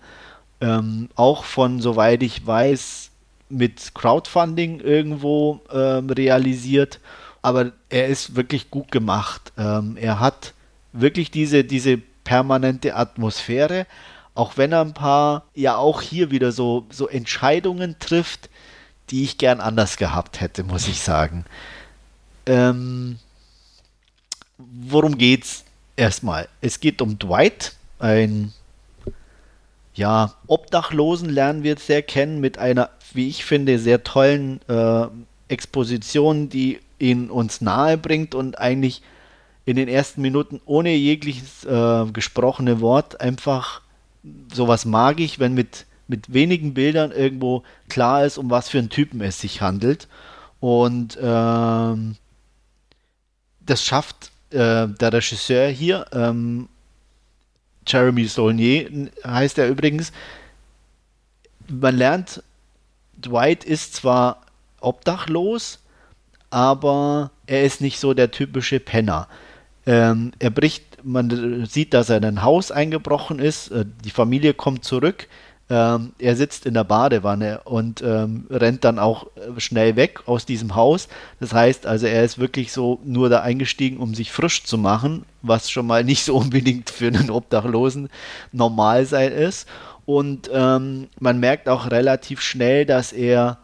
ähm, 0.60 1.08
auch 1.14 1.44
von, 1.44 1.80
soweit 1.80 2.22
ich 2.22 2.46
weiß, 2.46 3.10
mit 3.48 3.94
Crowdfunding 3.94 4.80
irgendwo 4.80 5.60
ähm, 5.72 6.10
realisiert 6.10 7.00
aber 7.44 7.72
er 7.90 8.06
ist 8.06 8.36
wirklich 8.36 8.70
gut 8.70 8.90
gemacht. 8.90 9.52
Ähm, 9.58 9.98
er 10.00 10.18
hat 10.18 10.54
wirklich 10.94 11.30
diese, 11.30 11.62
diese 11.62 11.98
permanente 11.98 12.96
Atmosphäre, 12.96 13.86
auch 14.34 14.56
wenn 14.56 14.72
er 14.72 14.80
ein 14.80 14.94
paar, 14.94 15.44
ja 15.54 15.76
auch 15.76 16.00
hier 16.00 16.30
wieder 16.30 16.52
so, 16.52 16.86
so 16.88 17.06
Entscheidungen 17.06 17.96
trifft, 17.98 18.48
die 19.10 19.24
ich 19.24 19.36
gern 19.36 19.60
anders 19.60 19.98
gehabt 19.98 20.40
hätte, 20.40 20.64
muss 20.64 20.88
ich 20.88 21.00
sagen. 21.00 21.44
Ähm, 22.46 23.18
worum 24.56 25.18
geht's 25.18 25.64
erstmal? 25.96 26.48
Es 26.62 26.80
geht 26.80 27.02
um 27.02 27.18
Dwight, 27.18 27.74
ein 27.98 28.54
ja, 29.92 30.32
Obdachlosen 30.46 31.28
lernen 31.28 31.62
wir 31.62 31.76
sehr 31.76 32.00
kennen 32.00 32.40
mit 32.40 32.56
einer, 32.56 32.88
wie 33.12 33.28
ich 33.28 33.44
finde, 33.44 33.78
sehr 33.78 34.02
tollen 34.02 34.62
äh, 34.66 35.08
Exposition, 35.48 36.48
die 36.48 36.80
ihn 37.04 37.30
uns 37.30 37.60
nahe 37.60 37.98
bringt 37.98 38.34
und 38.34 38.58
eigentlich 38.58 39.02
in 39.64 39.76
den 39.76 39.88
ersten 39.88 40.20
Minuten 40.22 40.60
ohne 40.64 40.94
jegliches 40.94 41.64
äh, 41.64 42.06
gesprochene 42.12 42.80
Wort 42.80 43.20
einfach 43.20 43.82
sowas 44.52 44.84
mag 44.84 45.20
ich, 45.20 45.38
wenn 45.38 45.54
mit, 45.54 45.86
mit 46.08 46.32
wenigen 46.32 46.74
Bildern 46.74 47.12
irgendwo 47.12 47.62
klar 47.88 48.24
ist, 48.24 48.38
um 48.38 48.50
was 48.50 48.68
für 48.68 48.78
einen 48.78 48.90
Typen 48.90 49.20
es 49.20 49.40
sich 49.40 49.60
handelt. 49.60 50.08
Und 50.60 51.18
ähm, 51.20 52.16
das 53.60 53.84
schafft 53.84 54.30
äh, 54.50 54.88
der 54.88 55.12
Regisseur 55.12 55.68
hier, 55.68 56.06
ähm, 56.12 56.68
Jeremy 57.86 58.24
Saulnier 58.26 59.10
heißt 59.26 59.58
er 59.58 59.68
übrigens. 59.68 60.12
Man 61.68 61.96
lernt, 61.96 62.42
Dwight 63.16 63.64
ist 63.64 63.94
zwar 63.94 64.42
obdachlos, 64.80 65.80
aber 66.54 67.32
er 67.46 67.64
ist 67.64 67.80
nicht 67.80 67.98
so 67.98 68.14
der 68.14 68.30
typische 68.30 68.78
Penner. 68.78 69.26
Ähm, 69.86 70.30
er 70.38 70.50
bricht, 70.50 71.04
man 71.04 71.66
sieht, 71.66 71.92
dass 71.92 72.10
er 72.10 72.18
in 72.18 72.24
ein 72.24 72.42
Haus 72.42 72.70
eingebrochen 72.70 73.40
ist, 73.40 73.72
äh, 73.72 73.84
die 74.04 74.10
Familie 74.10 74.54
kommt 74.54 74.84
zurück, 74.84 75.26
ähm, 75.68 76.12
er 76.20 76.36
sitzt 76.36 76.64
in 76.64 76.74
der 76.74 76.84
Badewanne 76.84 77.62
und 77.64 78.02
ähm, 78.02 78.46
rennt 78.50 78.84
dann 78.84 79.00
auch 79.00 79.26
äh, 79.34 79.58
schnell 79.58 79.96
weg 79.96 80.20
aus 80.26 80.46
diesem 80.46 80.76
Haus. 80.76 81.08
Das 81.40 81.52
heißt 81.52 81.86
also, 81.86 82.06
er 82.06 82.22
ist 82.22 82.38
wirklich 82.38 82.70
so 82.70 83.00
nur 83.04 83.30
da 83.30 83.40
eingestiegen, 83.40 83.96
um 83.96 84.14
sich 84.14 84.30
frisch 84.30 84.62
zu 84.62 84.78
machen, 84.78 85.24
was 85.42 85.70
schon 85.70 85.88
mal 85.88 86.04
nicht 86.04 86.24
so 86.24 86.36
unbedingt 86.36 86.90
für 86.90 87.08
einen 87.08 87.30
Obdachlosen 87.30 88.10
normal 88.52 89.06
sein 89.06 89.32
ist. 89.32 89.66
Und 90.06 90.50
ähm, 90.52 91.08
man 91.18 91.40
merkt 91.40 91.68
auch 91.68 91.90
relativ 91.90 92.42
schnell, 92.42 92.86
dass 92.86 93.12
er 93.12 93.58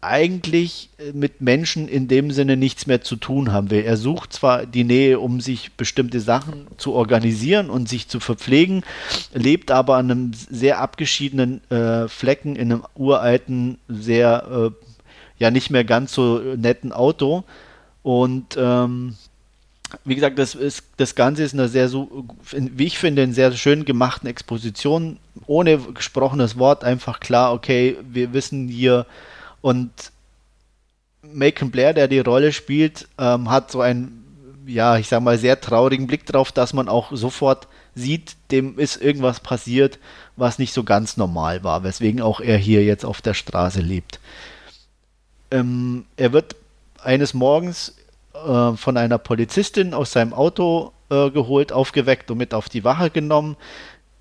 eigentlich 0.00 0.90
äh, 0.98 1.12
mit 1.12 1.40
Menschen 1.40 1.88
in 1.88 2.08
dem 2.08 2.30
Sinne 2.30 2.56
nichts 2.56 2.86
mehr 2.86 3.00
zu 3.00 3.16
tun 3.16 3.52
haben 3.52 3.70
will. 3.70 3.82
Er 3.82 3.96
sucht 3.96 4.32
zwar 4.32 4.66
die 4.66 4.84
Nähe, 4.84 5.18
um 5.18 5.40
sich 5.40 5.72
bestimmte 5.72 6.20
Sachen 6.20 6.66
zu 6.76 6.92
organisieren 6.92 7.68
und 7.70 7.88
sich 7.88 8.08
zu 8.08 8.20
verpflegen, 8.20 8.84
lebt 9.34 9.70
aber 9.70 9.96
an 9.96 10.10
einem 10.10 10.32
sehr 10.34 10.78
abgeschiedenen 10.80 11.68
äh, 11.70 12.08
Flecken 12.08 12.56
in 12.56 12.72
einem 12.72 12.84
uralten, 12.94 13.78
sehr 13.88 14.72
äh, 14.72 14.88
ja 15.38 15.50
nicht 15.50 15.70
mehr 15.70 15.84
ganz 15.84 16.12
so 16.12 16.38
netten 16.38 16.92
Auto. 16.92 17.44
Und 18.02 18.56
ähm, 18.56 19.16
wie 20.04 20.14
gesagt, 20.14 20.38
das, 20.38 20.54
ist, 20.54 20.84
das 20.98 21.14
Ganze 21.14 21.42
ist 21.42 21.54
eine 21.54 21.68
sehr, 21.68 21.90
wie 21.90 22.86
ich 22.86 22.98
finde, 22.98 23.22
in 23.22 23.32
sehr 23.32 23.52
schön 23.52 23.84
gemachten 23.84 24.28
Exposition, 24.28 25.18
ohne 25.46 25.78
gesprochenes 25.78 26.58
Wort, 26.58 26.84
einfach 26.84 27.20
klar, 27.20 27.52
okay, 27.52 27.96
wir 28.08 28.32
wissen 28.32 28.68
hier, 28.68 29.06
und 29.60 29.90
Macon 31.22 31.70
Blair, 31.70 31.92
der 31.92 32.08
die 32.08 32.20
Rolle 32.20 32.52
spielt, 32.52 33.08
ähm, 33.18 33.50
hat 33.50 33.70
so 33.70 33.80
einen, 33.80 34.64
ja, 34.66 34.96
ich 34.98 35.08
sag 35.08 35.22
mal, 35.22 35.38
sehr 35.38 35.60
traurigen 35.60 36.06
Blick 36.06 36.26
drauf, 36.26 36.52
dass 36.52 36.72
man 36.72 36.88
auch 36.88 37.10
sofort 37.12 37.68
sieht, 37.94 38.36
dem 38.50 38.78
ist 38.78 39.00
irgendwas 39.00 39.40
passiert, 39.40 39.98
was 40.36 40.58
nicht 40.58 40.72
so 40.72 40.84
ganz 40.84 41.16
normal 41.16 41.64
war, 41.64 41.82
weswegen 41.82 42.22
auch 42.22 42.40
er 42.40 42.56
hier 42.56 42.84
jetzt 42.84 43.04
auf 43.04 43.20
der 43.20 43.34
Straße 43.34 43.80
lebt. 43.80 44.20
Ähm, 45.50 46.06
er 46.16 46.32
wird 46.32 46.56
eines 47.02 47.34
Morgens 47.34 47.96
äh, 48.34 48.72
von 48.72 48.96
einer 48.96 49.18
Polizistin 49.18 49.94
aus 49.94 50.12
seinem 50.12 50.32
Auto 50.32 50.92
äh, 51.10 51.30
geholt, 51.30 51.72
aufgeweckt 51.72 52.30
und 52.30 52.38
mit 52.38 52.54
auf 52.54 52.68
die 52.68 52.84
Wache 52.84 53.10
genommen, 53.10 53.56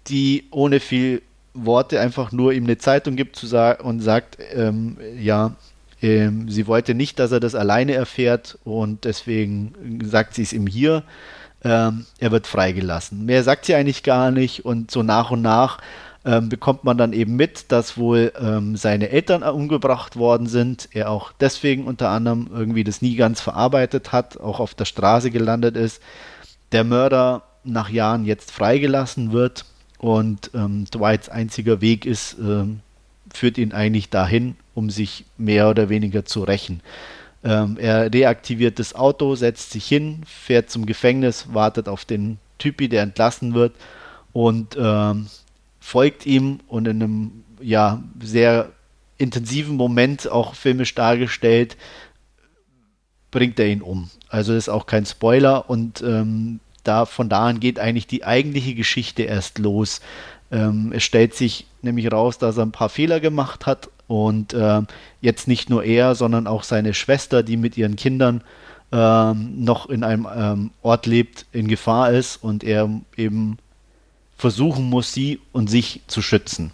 die 0.07 0.45
ohne 0.51 0.79
viel 0.79 1.21
Worte 1.65 1.99
einfach 1.99 2.31
nur 2.31 2.53
ihm 2.53 2.63
eine 2.65 2.77
Zeitung 2.77 3.15
gibt 3.15 3.37
sagen 3.37 3.83
und 3.83 4.01
sagt, 4.01 4.37
ähm, 4.53 4.97
ja, 5.19 5.55
ähm, 6.01 6.49
sie 6.49 6.67
wollte 6.67 6.93
nicht, 6.93 7.19
dass 7.19 7.31
er 7.31 7.39
das 7.39 7.55
alleine 7.55 7.93
erfährt 7.93 8.57
und 8.63 9.05
deswegen 9.05 9.99
sagt 10.03 10.35
sie 10.35 10.43
es 10.43 10.53
ihm 10.53 10.67
hier. 10.67 11.03
Ähm, 11.63 12.05
er 12.19 12.31
wird 12.31 12.47
freigelassen. 12.47 13.25
Mehr 13.25 13.43
sagt 13.43 13.65
sie 13.65 13.75
eigentlich 13.75 14.03
gar 14.03 14.31
nicht 14.31 14.63
und 14.63 14.91
so 14.91 15.01
nach 15.01 15.31
und 15.31 15.41
nach 15.41 15.79
ähm, 16.27 16.49
bekommt 16.49 16.83
man 16.83 16.97
dann 16.97 17.13
eben 17.13 17.35
mit, 17.35 17.71
dass 17.71 17.97
wohl 17.97 18.33
ähm, 18.39 18.75
seine 18.75 19.09
Eltern 19.09 19.43
umgebracht 19.43 20.17
worden 20.17 20.45
sind. 20.45 20.89
Er 20.91 21.09
auch 21.09 21.31
deswegen 21.39 21.85
unter 21.85 22.09
anderem 22.09 22.49
irgendwie 22.53 22.83
das 22.83 23.01
nie 23.01 23.15
ganz 23.15 23.39
verarbeitet 23.39 24.11
hat, 24.11 24.37
auch 24.37 24.59
auf 24.59 24.75
der 24.75 24.85
Straße 24.85 25.31
gelandet 25.31 25.77
ist. 25.77 26.01
Der 26.73 26.83
Mörder 26.83 27.43
nach 27.63 27.89
Jahren 27.89 28.25
jetzt 28.25 28.51
freigelassen 28.51 29.31
wird 29.31 29.65
und 29.97 30.51
ähm, 30.53 30.85
Dwights 30.85 31.29
einziger 31.29 31.81
Weg 31.81 32.05
ist, 32.05 32.37
ähm, 32.39 32.81
führt 33.33 33.57
ihn 33.57 33.71
eigentlich 33.71 34.09
dahin, 34.09 34.55
um 34.73 34.89
sich 34.89 35.25
mehr 35.37 35.69
oder 35.69 35.89
weniger 35.89 36.25
zu 36.25 36.43
rächen. 36.43 36.81
Ähm, 37.43 37.77
er 37.79 38.11
reaktiviert 38.13 38.79
das 38.79 38.95
Auto, 38.95 39.35
setzt 39.35 39.71
sich 39.71 39.85
hin, 39.85 40.21
fährt 40.25 40.69
zum 40.69 40.85
Gefängnis, 40.85 41.47
wartet 41.53 41.87
auf 41.87 42.05
den 42.05 42.37
Typi, 42.57 42.89
der 42.89 43.03
entlassen 43.03 43.53
wird 43.53 43.73
und 44.33 44.77
ähm, 44.79 45.27
folgt 45.79 46.25
ihm 46.25 46.59
und 46.67 46.87
in 46.87 47.01
einem 47.01 47.43
ja 47.61 48.03
sehr 48.21 48.69
intensiven 49.17 49.75
Moment 49.75 50.29
auch 50.29 50.55
filmisch 50.55 50.93
dargestellt, 50.93 51.77
bringt 53.31 53.59
er 53.59 53.67
ihn 53.67 53.81
um. 53.81 54.09
Also 54.29 54.53
das 54.53 54.65
ist 54.65 54.69
auch 54.69 54.85
kein 54.85 55.05
Spoiler 55.05 55.69
und 55.69 56.01
ähm, 56.01 56.59
da 56.87 57.05
von 57.05 57.29
da 57.29 57.47
an 57.47 57.59
geht 57.59 57.79
eigentlich 57.79 58.07
die 58.07 58.23
eigentliche 58.23 58.75
Geschichte 58.75 59.23
erst 59.23 59.59
los. 59.59 60.01
Ähm, 60.51 60.91
es 60.95 61.03
stellt 61.03 61.33
sich 61.33 61.67
nämlich 61.81 62.11
raus, 62.11 62.37
dass 62.37 62.57
er 62.57 62.65
ein 62.65 62.71
paar 62.71 62.89
Fehler 62.89 63.19
gemacht 63.19 63.65
hat 63.65 63.89
und 64.07 64.53
äh, 64.53 64.81
jetzt 65.21 65.47
nicht 65.47 65.69
nur 65.69 65.83
er, 65.83 66.15
sondern 66.15 66.47
auch 66.47 66.63
seine 66.63 66.93
Schwester, 66.93 67.43
die 67.43 67.57
mit 67.57 67.77
ihren 67.77 67.95
Kindern 67.95 68.41
ähm, 68.91 69.63
noch 69.63 69.89
in 69.89 70.03
einem 70.03 70.27
ähm, 70.33 70.71
Ort 70.81 71.05
lebt, 71.05 71.45
in 71.51 71.67
Gefahr 71.67 72.11
ist 72.11 72.37
und 72.37 72.63
er 72.63 72.89
eben 73.17 73.57
versuchen 74.37 74.85
muss, 74.85 75.13
sie 75.13 75.39
und 75.51 75.69
sich 75.69 76.01
zu 76.07 76.21
schützen. 76.21 76.71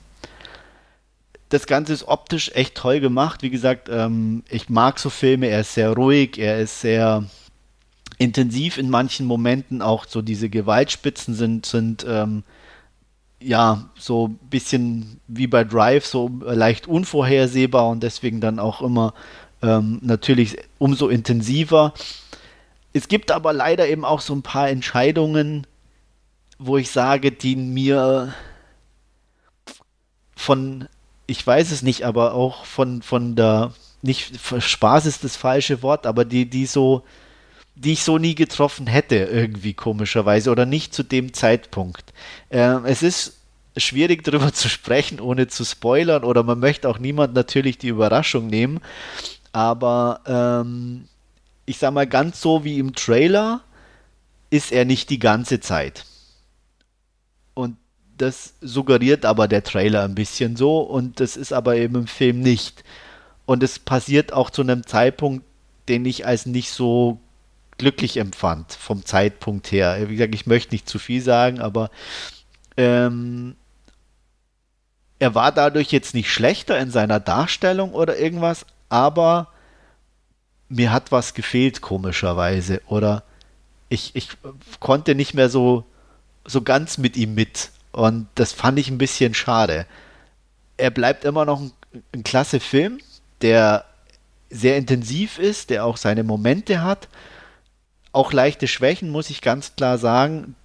Das 1.50 1.66
Ganze 1.66 1.94
ist 1.94 2.08
optisch 2.08 2.52
echt 2.54 2.76
toll 2.76 3.00
gemacht. 3.00 3.42
Wie 3.42 3.50
gesagt, 3.50 3.88
ähm, 3.90 4.44
ich 4.50 4.70
mag 4.70 5.00
so 5.00 5.10
Filme. 5.10 5.48
Er 5.48 5.62
ist 5.62 5.74
sehr 5.74 5.92
ruhig, 5.92 6.38
er 6.38 6.60
ist 6.60 6.82
sehr 6.82 7.24
intensiv 8.18 8.78
in 8.78 8.90
manchen 8.90 9.26
Momenten. 9.26 9.82
Auch 9.82 10.06
so 10.08 10.22
diese 10.22 10.50
Gewaltspitzen 10.50 11.34
sind, 11.34 11.66
sind 11.66 12.06
ähm, 12.08 12.44
ja 13.40 13.90
so 13.98 14.30
ein 14.30 14.40
bisschen 14.50 15.20
wie 15.28 15.48
bei 15.48 15.64
Drive, 15.64 16.06
so 16.06 16.30
leicht 16.42 16.88
unvorhersehbar 16.88 17.90
und 17.90 18.04
deswegen 18.04 18.42
dann 18.42 18.60
auch 18.60 18.82
immer 18.82 19.14
ähm, 19.62 20.00
natürlich 20.02 20.58
umso 20.78 21.08
intensiver. 21.08 21.94
Es 22.94 23.08
gibt 23.08 23.32
aber 23.32 23.54
leider 23.54 23.88
eben 23.88 24.06
auch 24.06 24.22
so 24.22 24.34
ein 24.34 24.44
paar 24.44 24.70
Entscheidungen, 24.70 25.66
wo 26.60 26.78
ich 26.78 26.92
sage, 26.92 27.32
die 27.32 27.56
mir 27.56 28.34
von, 30.36 30.88
ich 31.26 31.46
weiß 31.46 31.72
es 31.72 31.82
nicht, 31.82 32.04
aber 32.04 32.34
auch 32.34 32.66
von, 32.66 33.02
von 33.02 33.36
der, 33.36 33.74
nicht 34.02 34.34
Spaß 34.60 35.06
ist 35.06 35.24
das 35.24 35.36
falsche 35.36 35.82
Wort, 35.82 36.06
aber 36.06 36.26
die, 36.26 36.50
die 36.50 36.66
so, 36.66 37.04
die 37.76 37.94
ich 37.94 38.04
so 38.04 38.18
nie 38.18 38.36
getroffen 38.36 38.88
hätte, 38.88 39.16
irgendwie 39.16 39.74
komischerweise, 39.74 40.52
oder 40.52 40.66
nicht 40.66 40.94
zu 40.94 41.04
dem 41.04 41.34
Zeitpunkt. 41.34 42.14
Äh, 42.50 42.80
es 42.86 43.04
ist 43.04 43.38
schwierig 43.78 44.24
darüber 44.26 44.54
zu 44.54 44.70
sprechen, 44.70 45.20
ohne 45.20 45.48
zu 45.48 45.66
spoilern, 45.66 46.24
oder 46.24 46.44
man 46.44 46.60
möchte 46.60 46.90
auch 46.90 47.00
niemand 47.00 47.34
natürlich 47.34 47.78
die 47.78 47.88
Überraschung 47.90 48.48
nehmen. 48.48 48.80
Aber 49.52 50.22
ähm, 50.26 51.08
ich 51.66 51.78
sag 51.78 51.94
mal, 51.94 52.08
ganz 52.08 52.42
so 52.42 52.64
wie 52.64 52.80
im 52.80 52.94
Trailer 52.94 53.62
ist 54.50 54.72
er 54.72 54.86
nicht 54.86 55.10
die 55.10 55.20
ganze 55.20 55.60
Zeit. 55.60 56.06
Und 57.54 57.78
das 58.18 58.54
suggeriert 58.62 59.26
aber 59.26 59.48
der 59.48 59.64
Trailer 59.64 60.04
ein 60.04 60.16
bisschen 60.16 60.56
so 60.56 60.82
und 60.82 61.20
das 61.20 61.36
ist 61.38 61.54
aber 61.54 61.76
eben 61.76 61.96
im 61.96 62.08
Film 62.08 62.42
nicht. 62.42 62.84
Und 63.46 63.64
es 63.64 63.80
passiert 63.80 64.32
auch 64.34 64.50
zu 64.50 64.62
einem 64.62 64.86
Zeitpunkt, 64.86 65.46
den 65.90 66.06
ich 66.06 66.26
als 66.26 66.46
nicht 66.46 66.72
so 66.72 67.20
glücklich 67.84 68.16
empfand, 68.16 68.72
vom 68.72 69.06
Zeitpunkt 69.06 69.74
her. 69.74 69.98
Wie 70.08 70.16
gesagt, 70.16 70.34
ich 70.34 70.48
möchte 70.48 70.74
nicht 70.74 70.88
zu 70.88 71.00
viel 71.00 71.22
sagen, 71.22 71.60
aber 71.60 71.92
ähm, 72.78 73.58
er 75.20 75.36
war 75.36 75.52
dadurch 75.52 75.92
jetzt 75.92 76.14
nicht 76.14 76.32
schlechter 76.32 76.80
in 76.80 76.92
seiner 76.92 77.20
Darstellung 77.20 77.92
oder 77.92 78.18
irgendwas, 78.18 78.66
aber 78.88 79.50
mir 80.70 80.94
hat 80.94 81.12
was 81.12 81.34
gefehlt, 81.34 81.82
komischerweise. 81.82 82.82
Oder 82.88 83.24
ich, 83.90 84.16
ich 84.16 84.30
konnte 84.80 85.14
nicht 85.14 85.34
mehr 85.34 85.50
so, 85.50 85.84
so 86.46 86.62
ganz 86.62 86.98
mit 86.98 87.18
ihm 87.18 87.36
mit. 87.36 87.72
Und 87.92 88.28
das 88.36 88.54
fand 88.54 88.80
ich 88.80 88.90
ein 88.90 88.98
bisschen 88.98 89.34
schade. 89.34 89.86
Er 90.78 90.90
bleibt 90.90 91.26
immer 91.26 91.44
noch 91.44 91.60
ein, 91.60 91.74
ein 92.14 92.24
klasse 92.24 92.62
Film, 92.62 93.00
der 93.42 93.84
sehr 94.50 94.78
intensiv 94.78 95.38
ist, 95.38 95.70
der 95.70 95.84
auch 95.84 95.98
seine 95.98 96.24
Momente 96.24 96.82
hat. 96.82 97.10
Auch 98.14 98.32
leichte 98.32 98.68
Schwächen, 98.68 99.10
muss 99.10 99.30
ich 99.30 99.42
ganz 99.42 99.76
klar 99.76 99.98
sagen. 99.98 100.56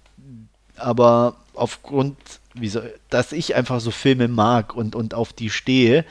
Aber 0.77 1.35
aufgrund, 1.53 2.15
wieso, 2.53 2.81
dass 3.09 3.33
ich 3.33 3.55
einfach 3.55 3.81
so 3.81 3.91
Filme 3.91 4.29
mag 4.29 4.73
und, 4.73 4.95
und 4.95 5.13
auf 5.13 5.33
die 5.33 5.49
stehe, 5.49 6.05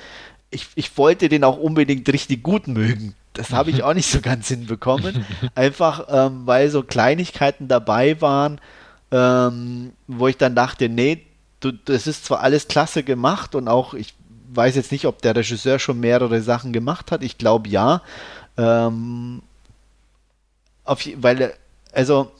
ich, 0.50 0.66
ich 0.74 0.96
wollte 0.98 1.28
den 1.28 1.44
auch 1.44 1.58
unbedingt 1.58 2.10
richtig 2.12 2.42
gut 2.42 2.68
mögen. 2.68 3.14
Das 3.32 3.50
habe 3.50 3.70
ich 3.70 3.82
auch 3.84 3.94
nicht 3.94 4.10
so 4.10 4.20
ganz 4.20 4.48
hinbekommen. 4.48 5.24
Einfach, 5.54 6.06
ähm, 6.10 6.42
weil 6.46 6.70
so 6.70 6.82
Kleinigkeiten 6.82 7.68
dabei 7.68 8.20
waren, 8.20 8.60
ähm, 9.10 9.92
wo 10.06 10.28
ich 10.28 10.36
dann 10.36 10.54
dachte, 10.54 10.88
nee, 10.88 11.24
du, 11.60 11.72
das 11.72 12.06
ist 12.06 12.26
zwar 12.26 12.40
alles 12.40 12.68
klasse 12.68 13.02
gemacht 13.02 13.54
und 13.54 13.68
auch, 13.68 13.94
ich 13.94 14.14
weiß 14.52 14.76
jetzt 14.76 14.92
nicht, 14.92 15.06
ob 15.06 15.22
der 15.22 15.36
Regisseur 15.36 15.78
schon 15.78 16.00
mehrere 16.00 16.40
Sachen 16.42 16.72
gemacht 16.72 17.12
hat. 17.12 17.22
Ich 17.22 17.38
glaube 17.38 17.68
ja. 17.68 18.02
Ähm, 18.56 19.42
auf, 20.88 21.06
weil, 21.16 21.54
also, 21.92 22.32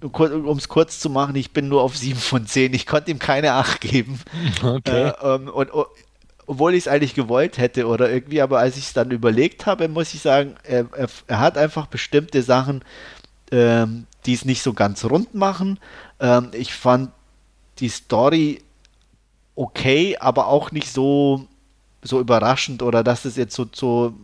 um 0.00 0.58
es 0.58 0.68
kurz 0.68 1.00
zu 1.00 1.08
machen, 1.08 1.34
ich 1.36 1.52
bin 1.52 1.68
nur 1.68 1.82
auf 1.82 1.96
7 1.96 2.18
von 2.18 2.46
10. 2.46 2.74
Ich 2.74 2.86
konnte 2.86 3.10
ihm 3.10 3.18
keine 3.18 3.54
8 3.54 3.80
geben. 3.80 4.20
Okay. 4.62 5.08
Äh, 5.08 5.34
ähm, 5.34 5.48
und, 5.48 5.70
und, 5.70 5.86
obwohl 6.46 6.74
ich 6.74 6.84
es 6.84 6.88
eigentlich 6.88 7.14
gewollt 7.14 7.56
hätte 7.58 7.86
oder 7.86 8.10
irgendwie, 8.10 8.42
aber 8.42 8.58
als 8.58 8.76
ich 8.76 8.84
es 8.84 8.92
dann 8.92 9.10
überlegt 9.10 9.64
habe, 9.64 9.88
muss 9.88 10.12
ich 10.12 10.20
sagen, 10.20 10.56
er, 10.62 10.86
er, 10.92 11.08
er 11.26 11.40
hat 11.40 11.56
einfach 11.56 11.86
bestimmte 11.86 12.42
Sachen, 12.42 12.84
ähm, 13.50 14.06
die 14.26 14.34
es 14.34 14.44
nicht 14.44 14.62
so 14.62 14.74
ganz 14.74 15.04
rund 15.04 15.34
machen. 15.34 15.78
Ähm, 16.20 16.50
ich 16.52 16.74
fand 16.74 17.10
die 17.78 17.88
Story 17.88 18.62
okay, 19.54 20.16
aber 20.18 20.48
auch 20.48 20.72
nicht 20.72 20.92
so, 20.92 21.46
so 22.02 22.20
überraschend 22.20 22.82
oder 22.82 23.02
dass 23.02 23.24
es 23.24 23.36
jetzt 23.36 23.54
so, 23.54 23.66
so 23.72 24.14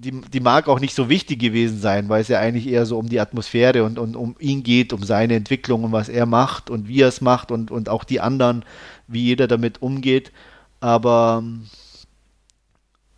die, 0.00 0.12
die 0.12 0.40
mag 0.40 0.66
auch 0.68 0.80
nicht 0.80 0.94
so 0.94 1.08
wichtig 1.08 1.38
gewesen 1.40 1.78
sein, 1.78 2.08
weil 2.08 2.22
es 2.22 2.28
ja 2.28 2.38
eigentlich 2.38 2.66
eher 2.66 2.86
so 2.86 2.98
um 2.98 3.08
die 3.08 3.20
Atmosphäre 3.20 3.84
und, 3.84 3.98
und 3.98 4.16
um 4.16 4.34
ihn 4.38 4.62
geht, 4.62 4.92
um 4.92 5.02
seine 5.02 5.34
Entwicklung 5.34 5.84
und 5.84 5.92
was 5.92 6.08
er 6.08 6.24
macht 6.24 6.70
und 6.70 6.88
wie 6.88 7.02
er 7.02 7.08
es 7.08 7.20
macht 7.20 7.50
und, 7.50 7.70
und 7.70 7.88
auch 7.88 8.04
die 8.04 8.20
anderen, 8.20 8.64
wie 9.08 9.24
jeder 9.24 9.46
damit 9.46 9.82
umgeht. 9.82 10.32
Aber 10.80 11.44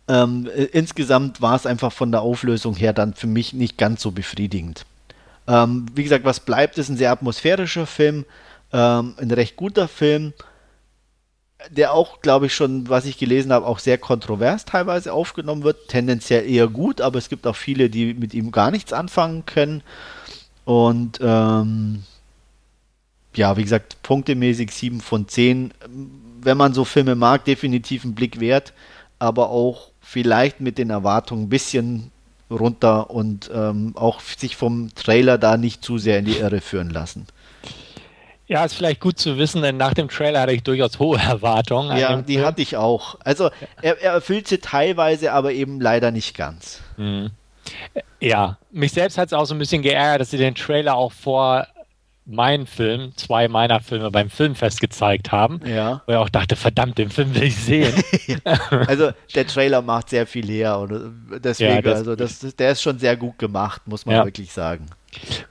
ähm, 0.09 0.49
insgesamt 0.73 1.41
war 1.41 1.55
es 1.55 1.65
einfach 1.65 1.93
von 1.93 2.11
der 2.11 2.21
Auflösung 2.21 2.75
her 2.75 2.91
dann 2.91 3.13
für 3.13 3.27
mich 3.27 3.53
nicht 3.53 3.77
ganz 3.77 4.01
so 4.01 4.11
befriedigend. 4.11 4.85
Ähm, 5.47 5.85
wie 5.95 6.03
gesagt, 6.03 6.25
was 6.25 6.41
bleibt, 6.41 6.77
ist 6.77 6.89
ein 6.89 6.97
sehr 6.97 7.11
atmosphärischer 7.11 7.85
Film, 7.85 8.25
ähm, 8.73 9.15
ein 9.17 9.31
recht 9.31 9.55
guter 9.55 9.87
Film, 9.87 10.33
der 11.69 11.93
auch, 11.93 12.21
glaube 12.21 12.47
ich, 12.47 12.55
schon, 12.55 12.89
was 12.89 13.05
ich 13.05 13.17
gelesen 13.17 13.51
habe, 13.53 13.65
auch 13.65 13.79
sehr 13.79 13.97
kontrovers 13.97 14.65
teilweise 14.65 15.13
aufgenommen 15.13 15.63
wird. 15.63 15.87
Tendenziell 15.87 16.49
eher 16.49 16.67
gut, 16.67 17.01
aber 17.01 17.17
es 17.17 17.29
gibt 17.29 17.47
auch 17.47 17.55
viele, 17.55 17.89
die 17.89 18.13
mit 18.13 18.33
ihm 18.33 18.51
gar 18.51 18.71
nichts 18.71 18.93
anfangen 18.93 19.45
können. 19.45 19.81
Und 20.65 21.19
ähm, 21.21 22.03
ja, 23.35 23.57
wie 23.57 23.63
gesagt, 23.63 24.01
punktemäßig 24.03 24.71
7 24.71 25.01
von 25.01 25.27
10 25.27 25.73
wenn 26.45 26.57
man 26.57 26.73
so 26.73 26.85
Filme 26.85 27.15
mag, 27.15 27.45
definitiv 27.45 28.03
einen 28.03 28.15
Blick 28.15 28.39
wert, 28.39 28.73
aber 29.19 29.49
auch 29.49 29.89
vielleicht 30.01 30.61
mit 30.61 30.77
den 30.77 30.89
Erwartungen 30.89 31.43
ein 31.43 31.49
bisschen 31.49 32.11
runter 32.49 33.09
und 33.09 33.49
ähm, 33.53 33.93
auch 33.95 34.19
sich 34.21 34.55
vom 34.55 34.93
Trailer 34.95 35.37
da 35.37 35.57
nicht 35.57 35.83
zu 35.83 35.97
sehr 35.97 36.19
in 36.19 36.25
die 36.25 36.37
Irre 36.37 36.61
führen 36.61 36.89
lassen. 36.89 37.25
Ja, 38.47 38.65
ist 38.65 38.73
vielleicht 38.73 38.99
gut 38.99 39.17
zu 39.17 39.37
wissen, 39.37 39.61
denn 39.61 39.77
nach 39.77 39.93
dem 39.93 40.09
Trailer 40.09 40.41
hatte 40.41 40.51
ich 40.51 40.63
durchaus 40.63 40.99
hohe 40.99 41.17
Erwartungen. 41.17 41.97
Ja, 41.97 42.21
die 42.21 42.33
Film. 42.33 42.45
hatte 42.45 42.61
ich 42.61 42.75
auch. 42.75 43.15
Also 43.23 43.49
er, 43.81 44.01
er, 44.01 44.13
erfüllt 44.13 44.47
sie 44.47 44.57
teilweise, 44.57 45.31
aber 45.31 45.53
eben 45.53 45.79
leider 45.79 46.11
nicht 46.11 46.35
ganz. 46.35 46.81
Mhm. 46.97 47.31
Ja, 48.19 48.57
mich 48.71 48.91
selbst 48.91 49.17
hat 49.17 49.27
es 49.27 49.33
auch 49.33 49.45
so 49.45 49.55
ein 49.55 49.59
bisschen 49.59 49.81
geärgert, 49.81 50.21
dass 50.21 50.31
sie 50.31 50.37
den 50.37 50.55
Trailer 50.55 50.95
auch 50.95 51.11
vor 51.11 51.67
meinen 52.25 52.67
Film, 52.67 53.11
zwei 53.15 53.47
meiner 53.47 53.79
Filme 53.81 54.09
beim 54.11 54.29
Filmfest 54.29 54.79
gezeigt 54.79 55.31
haben. 55.31 55.59
Ja. 55.65 56.01
Wo 56.05 56.13
ich 56.13 56.17
auch 56.17 56.29
dachte, 56.29 56.55
verdammt, 56.55 56.97
den 56.97 57.09
Film 57.09 57.35
will 57.35 57.43
ich 57.43 57.57
sehen. 57.57 57.93
also 58.87 59.11
der 59.35 59.47
Trailer 59.47 59.81
macht 59.81 60.09
sehr 60.09 60.25
viel 60.25 60.47
her 60.47 60.79
und 60.79 61.41
deswegen, 61.43 61.75
ja, 61.75 61.81
das, 61.81 61.99
also 61.99 62.15
das, 62.15 62.55
der 62.55 62.71
ist 62.71 62.81
schon 62.81 62.99
sehr 62.99 63.17
gut 63.17 63.37
gemacht, 63.37 63.81
muss 63.85 64.05
man 64.05 64.15
ja. 64.15 64.25
wirklich 64.25 64.51
sagen. 64.51 64.85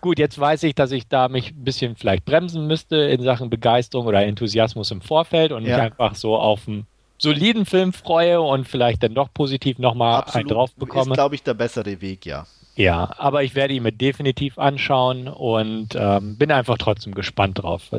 Gut, 0.00 0.18
jetzt 0.18 0.38
weiß 0.38 0.64
ich, 0.64 0.74
dass 0.74 0.90
ich 0.92 1.06
da 1.08 1.28
mich 1.28 1.52
ein 1.52 1.64
bisschen 1.64 1.94
vielleicht 1.94 2.24
bremsen 2.24 2.66
müsste 2.66 2.96
in 2.96 3.22
Sachen 3.22 3.50
Begeisterung 3.50 4.06
oder 4.06 4.24
Enthusiasmus 4.24 4.90
im 4.90 5.00
Vorfeld 5.00 5.52
und 5.52 5.64
ja. 5.64 5.76
mich 5.76 5.84
einfach 5.84 6.14
so 6.14 6.36
auf 6.36 6.66
einen 6.66 6.86
soliden 7.18 7.66
Film 7.66 7.92
freue 7.92 8.40
und 8.40 8.66
vielleicht 8.66 9.02
dann 9.02 9.14
doch 9.14 9.28
positiv 9.32 9.78
nochmal 9.78 10.24
einen 10.32 10.48
drauf 10.48 10.74
bekomme. 10.74 11.12
Ist, 11.12 11.14
glaube 11.14 11.34
ich, 11.36 11.42
der 11.42 11.54
bessere 11.54 12.00
Weg, 12.00 12.26
ja. 12.26 12.46
Ja, 12.74 13.12
aber 13.18 13.42
ich 13.42 13.54
werde 13.54 13.74
ihn 13.74 13.82
mir 13.82 13.92
definitiv 13.92 14.58
anschauen 14.58 15.28
und 15.28 15.88
ähm, 15.94 16.36
bin 16.36 16.50
einfach 16.50 16.78
trotzdem 16.78 17.14
gespannt 17.14 17.62
drauf. 17.62 17.90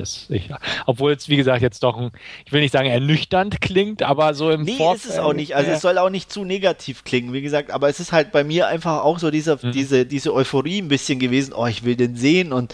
Obwohl 0.88 1.12
es, 1.12 1.30
wie 1.30 1.36
gesagt, 1.36 1.62
jetzt 1.62 1.84
doch 1.84 1.96
ein, 1.96 2.12
ich 2.46 2.52
will 2.52 2.62
nicht 2.62 2.72
sagen 2.72 2.90
ernüchternd 2.90 3.62
klingt, 3.62 4.02
aber 4.02 4.34
so 4.34 4.50
im 4.50 4.64
Nee, 4.64 4.78
Vorfeld, 4.78 5.06
ist 5.06 5.12
es 5.12 5.20
auch 5.20 5.34
nicht. 5.34 5.56
Also 5.56 5.70
äh, 5.70 5.76
es 5.76 5.82
soll 5.82 6.00
auch 6.00 6.10
nicht 6.10 6.32
zu 6.32 6.44
negativ 6.44 7.04
klingen, 7.04 7.34
wie 7.34 7.44
gesagt, 7.44 7.70
aber 7.70 7.88
es 7.88 8.00
ist 8.00 8.12
halt 8.12 8.32
bei 8.32 8.44
mir 8.44 8.68
einfach 8.68 9.04
auch 9.04 9.20
so 9.20 9.30
dieser, 9.30 9.60
mhm. 9.62 9.74
diese, 9.74 10.08
diese 10.08 10.34
Euphorie 10.34 10.82
ein 10.82 10.88
bisschen 10.88 11.20
gewesen, 11.20 11.54
oh, 11.56 11.68
ich 11.68 11.84
will 11.84 11.96
den 11.96 12.16
sehen 12.16 12.52
und 12.52 12.74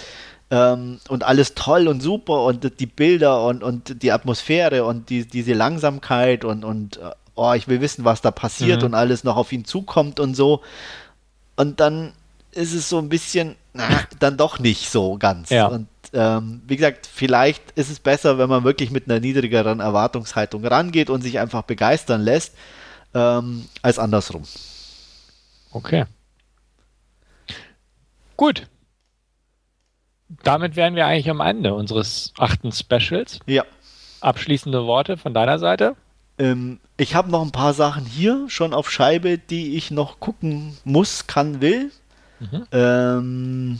ähm, 0.52 1.00
und 1.10 1.24
alles 1.24 1.54
toll 1.54 1.88
und 1.88 2.02
super 2.02 2.44
und 2.46 2.80
die 2.80 2.86
Bilder 2.86 3.46
und, 3.46 3.62
und 3.62 4.02
die 4.02 4.12
Atmosphäre 4.12 4.84
und 4.86 5.10
die, 5.10 5.26
diese 5.26 5.54
Langsamkeit 5.54 6.44
und, 6.46 6.64
und 6.64 6.98
äh, 6.98 7.12
oh, 7.36 7.54
ich 7.54 7.68
will 7.68 7.82
wissen, 7.82 8.06
was 8.06 8.22
da 8.22 8.32
passiert 8.32 8.82
mhm. 8.82 8.88
und 8.88 8.94
alles 8.96 9.24
noch 9.24 9.38
auf 9.38 9.52
ihn 9.52 9.66
zukommt 9.66 10.20
und 10.20 10.36
so. 10.36 10.62
Und 11.60 11.82
dann 11.82 12.14
ist 12.52 12.74
es 12.74 12.88
so 12.88 13.00
ein 13.00 13.10
bisschen, 13.10 13.58
na, 13.74 13.84
dann 14.20 14.38
doch 14.38 14.60
nicht 14.60 14.90
so 14.90 15.18
ganz. 15.18 15.50
Ja. 15.50 15.68
Und 15.68 15.90
ähm, 16.14 16.62
wie 16.66 16.78
gesagt, 16.78 17.06
vielleicht 17.06 17.72
ist 17.72 17.92
es 17.92 18.00
besser, 18.00 18.38
wenn 18.38 18.48
man 18.48 18.64
wirklich 18.64 18.92
mit 18.92 19.10
einer 19.10 19.20
niedrigeren 19.20 19.82
Erwartungshaltung 19.82 20.66
rangeht 20.66 21.10
und 21.10 21.22
sich 21.22 21.38
einfach 21.38 21.64
begeistern 21.64 22.22
lässt, 22.22 22.56
ähm, 23.14 23.68
als 23.82 24.00
andersrum. 24.00 24.44
Okay. 25.72 26.06
Gut. 28.38 28.68
Damit 30.44 30.78
wären 30.78 30.96
wir 30.96 31.08
eigentlich 31.08 31.30
am 31.30 31.42
Ende 31.42 31.74
unseres 31.74 32.32
achten 32.38 32.72
Specials. 32.72 33.42
Ja. 33.48 33.66
Abschließende 34.22 34.86
Worte 34.86 35.18
von 35.18 35.34
deiner 35.34 35.60
Seite? 35.60 35.98
Ähm, 36.40 36.80
ich 36.98 37.14
habe 37.16 37.30
noch 37.30 37.42
ein 37.44 37.52
paar 37.52 37.74
Sachen 37.74 38.06
hier 38.06 38.46
schon 38.48 38.74
auf 38.74 38.90
Scheibe, 38.90 39.38
die 39.38 39.76
ich 39.76 39.92
noch 39.92 40.20
gucken 40.20 40.78
muss, 40.86 41.28
kann, 41.28 41.62
will. 41.62 41.92
Mhm. 42.40 42.66
Ähm, 42.72 43.80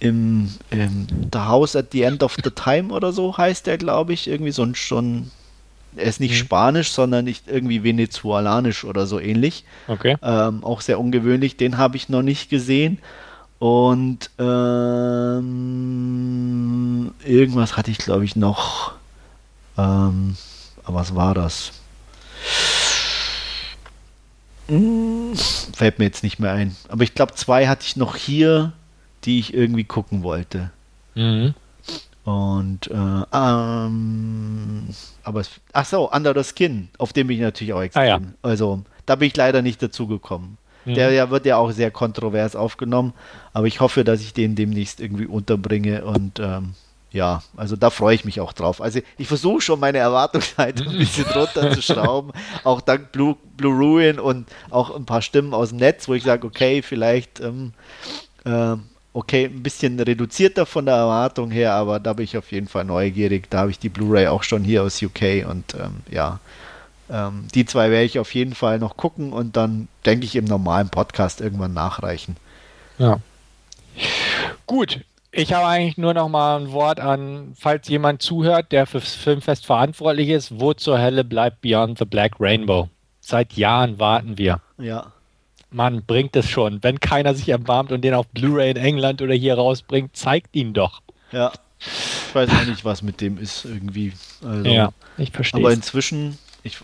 im, 0.00 0.48
im 0.70 1.06
The 1.32 1.38
House 1.40 1.76
at 1.76 1.92
the 1.92 2.02
End 2.02 2.22
of 2.22 2.36
the 2.42 2.50
Time 2.50 2.92
oder 2.92 3.12
so 3.12 3.36
heißt 3.36 3.66
der, 3.66 3.78
glaube 3.78 4.12
ich. 4.12 4.28
Irgendwie 4.28 4.52
so 4.52 4.62
ein 4.62 4.74
schon. 4.74 5.30
Er 5.96 6.04
ist 6.04 6.20
nicht 6.20 6.32
mhm. 6.32 6.36
Spanisch, 6.36 6.92
sondern 6.92 7.24
nicht 7.24 7.48
irgendwie 7.48 7.82
venezuelanisch 7.82 8.84
oder 8.84 9.06
so 9.06 9.18
ähnlich. 9.18 9.64
Okay. 9.88 10.16
Ähm, 10.22 10.62
auch 10.62 10.80
sehr 10.80 11.00
ungewöhnlich. 11.00 11.56
Den 11.56 11.78
habe 11.78 11.96
ich 11.96 12.08
noch 12.08 12.22
nicht 12.22 12.50
gesehen. 12.50 12.98
Und 13.58 14.30
ähm, 14.38 15.50
irgendwas 17.24 17.76
hatte 17.76 17.90
ich, 17.90 17.98
glaube 17.98 18.24
ich, 18.24 18.36
noch. 18.36 18.92
Ähm, 19.76 20.36
was 20.94 21.14
war 21.14 21.34
das? 21.34 21.72
Hm, 24.68 25.32
fällt 25.74 25.98
mir 25.98 26.04
jetzt 26.04 26.22
nicht 26.22 26.38
mehr 26.38 26.52
ein. 26.52 26.76
Aber 26.88 27.02
ich 27.02 27.14
glaube, 27.14 27.34
zwei 27.34 27.68
hatte 27.68 27.84
ich 27.86 27.96
noch 27.96 28.16
hier, 28.16 28.72
die 29.24 29.38
ich 29.38 29.54
irgendwie 29.54 29.84
gucken 29.84 30.22
wollte. 30.22 30.70
Mhm. 31.14 31.54
Und 32.24 32.90
äh, 32.90 33.22
ähm, 33.32 34.88
aber 35.22 35.40
es, 35.40 35.50
ach 35.72 35.86
so, 35.86 36.10
Under 36.10 36.34
the 36.34 36.44
Skin, 36.44 36.88
auf 36.98 37.14
dem 37.14 37.28
bin 37.28 37.36
ich 37.36 37.42
natürlich 37.42 37.72
auch 37.72 37.80
extrem. 37.80 38.02
Ah, 38.02 38.06
ja. 38.06 38.20
Also 38.42 38.82
da 39.06 39.14
bin 39.14 39.28
ich 39.28 39.36
leider 39.36 39.62
nicht 39.62 39.82
dazu 39.82 40.06
gekommen. 40.06 40.58
Mhm. 40.84 40.94
Der 40.94 41.10
ja, 41.12 41.30
wird 41.30 41.46
ja 41.46 41.56
auch 41.56 41.70
sehr 41.70 41.90
kontrovers 41.90 42.54
aufgenommen, 42.54 43.14
aber 43.54 43.66
ich 43.66 43.80
hoffe, 43.80 44.04
dass 44.04 44.20
ich 44.20 44.34
den 44.34 44.56
demnächst 44.56 45.00
irgendwie 45.00 45.26
unterbringe 45.26 46.04
und 46.04 46.38
ähm, 46.38 46.74
ja, 47.10 47.42
also 47.56 47.76
da 47.76 47.90
freue 47.90 48.14
ich 48.14 48.24
mich 48.24 48.40
auch 48.40 48.52
drauf. 48.52 48.82
Also 48.82 49.00
ich 49.16 49.28
versuche 49.28 49.62
schon 49.62 49.80
meine 49.80 49.98
Erwartungshaltung 49.98 50.88
ein 50.88 50.98
bisschen 50.98 51.24
runterzuschrauben, 51.34 52.32
auch 52.64 52.80
dank 52.80 53.12
Blue, 53.12 53.36
Blue 53.56 53.74
Ruin 53.74 54.18
und 54.20 54.48
auch 54.70 54.94
ein 54.94 55.06
paar 55.06 55.22
Stimmen 55.22 55.54
aus 55.54 55.70
dem 55.70 55.78
Netz, 55.78 56.08
wo 56.08 56.14
ich 56.14 56.22
sage, 56.22 56.46
okay, 56.46 56.82
vielleicht 56.82 57.40
ähm, 57.40 57.72
äh, 58.44 58.76
okay, 59.14 59.46
ein 59.46 59.62
bisschen 59.62 59.98
reduzierter 59.98 60.66
von 60.66 60.86
der 60.86 60.96
Erwartung 60.96 61.50
her, 61.50 61.72
aber 61.72 61.98
da 61.98 62.12
bin 62.12 62.24
ich 62.24 62.36
auf 62.36 62.52
jeden 62.52 62.68
Fall 62.68 62.84
neugierig. 62.84 63.48
Da 63.50 63.60
habe 63.60 63.70
ich 63.70 63.78
die 63.78 63.88
Blu-ray 63.88 64.26
auch 64.26 64.42
schon 64.42 64.62
hier 64.62 64.82
aus 64.82 65.02
UK 65.02 65.46
und 65.48 65.74
ähm, 65.74 66.02
ja, 66.10 66.40
ähm, 67.10 67.48
die 67.54 67.64
zwei 67.64 67.90
werde 67.90 68.04
ich 68.04 68.18
auf 68.18 68.34
jeden 68.34 68.54
Fall 68.54 68.78
noch 68.78 68.96
gucken 68.96 69.32
und 69.32 69.56
dann 69.56 69.88
denke 70.04 70.26
ich 70.26 70.36
im 70.36 70.44
normalen 70.44 70.90
Podcast 70.90 71.40
irgendwann 71.40 71.72
nachreichen. 71.72 72.36
Ja. 72.98 73.18
Gut, 74.66 75.00
ich 75.30 75.52
habe 75.52 75.66
eigentlich 75.66 75.98
nur 75.98 76.14
noch 76.14 76.28
mal 76.28 76.58
ein 76.58 76.72
Wort 76.72 77.00
an, 77.00 77.52
falls 77.58 77.88
jemand 77.88 78.22
zuhört, 78.22 78.72
der 78.72 78.86
fürs 78.86 79.14
Filmfest 79.14 79.66
verantwortlich 79.66 80.30
ist, 80.30 80.58
wo 80.58 80.72
zur 80.72 81.00
Hölle 81.00 81.24
bleibt 81.24 81.60
Beyond 81.60 81.98
the 81.98 82.04
Black 82.04 82.32
Rainbow? 82.40 82.88
Seit 83.20 83.52
Jahren 83.54 83.98
warten 83.98 84.38
wir. 84.38 84.60
Ja. 84.78 85.12
Mann, 85.70 86.02
bringt 86.06 86.34
es 86.34 86.48
schon. 86.48 86.82
Wenn 86.82 86.98
keiner 86.98 87.34
sich 87.34 87.50
erbarmt 87.50 87.92
und 87.92 88.00
den 88.00 88.14
auf 88.14 88.26
Blu-ray 88.28 88.70
in 88.70 88.78
England 88.78 89.20
oder 89.20 89.34
hier 89.34 89.54
rausbringt, 89.54 90.16
zeigt 90.16 90.56
ihn 90.56 90.72
doch. 90.72 91.02
Ja. 91.30 91.52
Ich 91.78 92.34
weiß 92.34 92.48
auch 92.50 92.66
nicht, 92.66 92.86
was 92.86 93.02
mit 93.02 93.20
dem 93.20 93.36
ist 93.36 93.66
irgendwie. 93.66 94.14
Also, 94.42 94.70
ja, 94.70 94.92
ich 95.18 95.30
verstehe. 95.30 95.60
Aber 95.60 95.72
inzwischen, 95.72 96.38
ich 96.62 96.78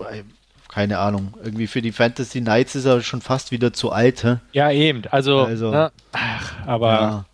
keine 0.68 0.98
Ahnung, 0.98 1.34
irgendwie 1.42 1.66
für 1.66 1.80
die 1.80 1.92
Fantasy 1.92 2.42
Nights 2.42 2.74
ist 2.74 2.84
er 2.84 3.00
schon 3.00 3.22
fast 3.22 3.50
wieder 3.50 3.72
zu 3.72 3.90
alt. 3.90 4.22
Hä? 4.22 4.36
Ja, 4.52 4.70
eben. 4.70 5.02
Also, 5.10 5.40
also 5.40 5.70
ne? 5.70 5.92
Ach, 6.12 6.52
aber 6.66 6.92
ja 6.92 7.24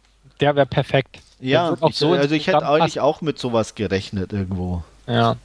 der 0.40 0.56
wäre 0.56 0.66
perfekt. 0.66 1.20
Ja, 1.40 1.76
ich, 1.86 1.96
so 1.96 2.12
also 2.12 2.34
ich 2.34 2.46
hätte 2.46 2.68
eigentlich 2.68 3.00
auch 3.00 3.20
mit 3.22 3.38
sowas 3.38 3.74
gerechnet 3.74 4.32
irgendwo. 4.32 4.82
Ja. 5.06 5.36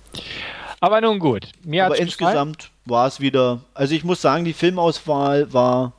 Aber 0.80 1.02
nun 1.02 1.20
gut. 1.20 1.48
Mir 1.64 1.86
Aber 1.86 1.98
insgesamt 1.98 2.70
war 2.86 3.08
es 3.08 3.20
wieder, 3.20 3.62
also 3.74 3.96
ich 3.96 4.04
muss 4.04 4.22
sagen, 4.22 4.46
die 4.46 4.54
Filmauswahl 4.54 5.52
war 5.54 5.94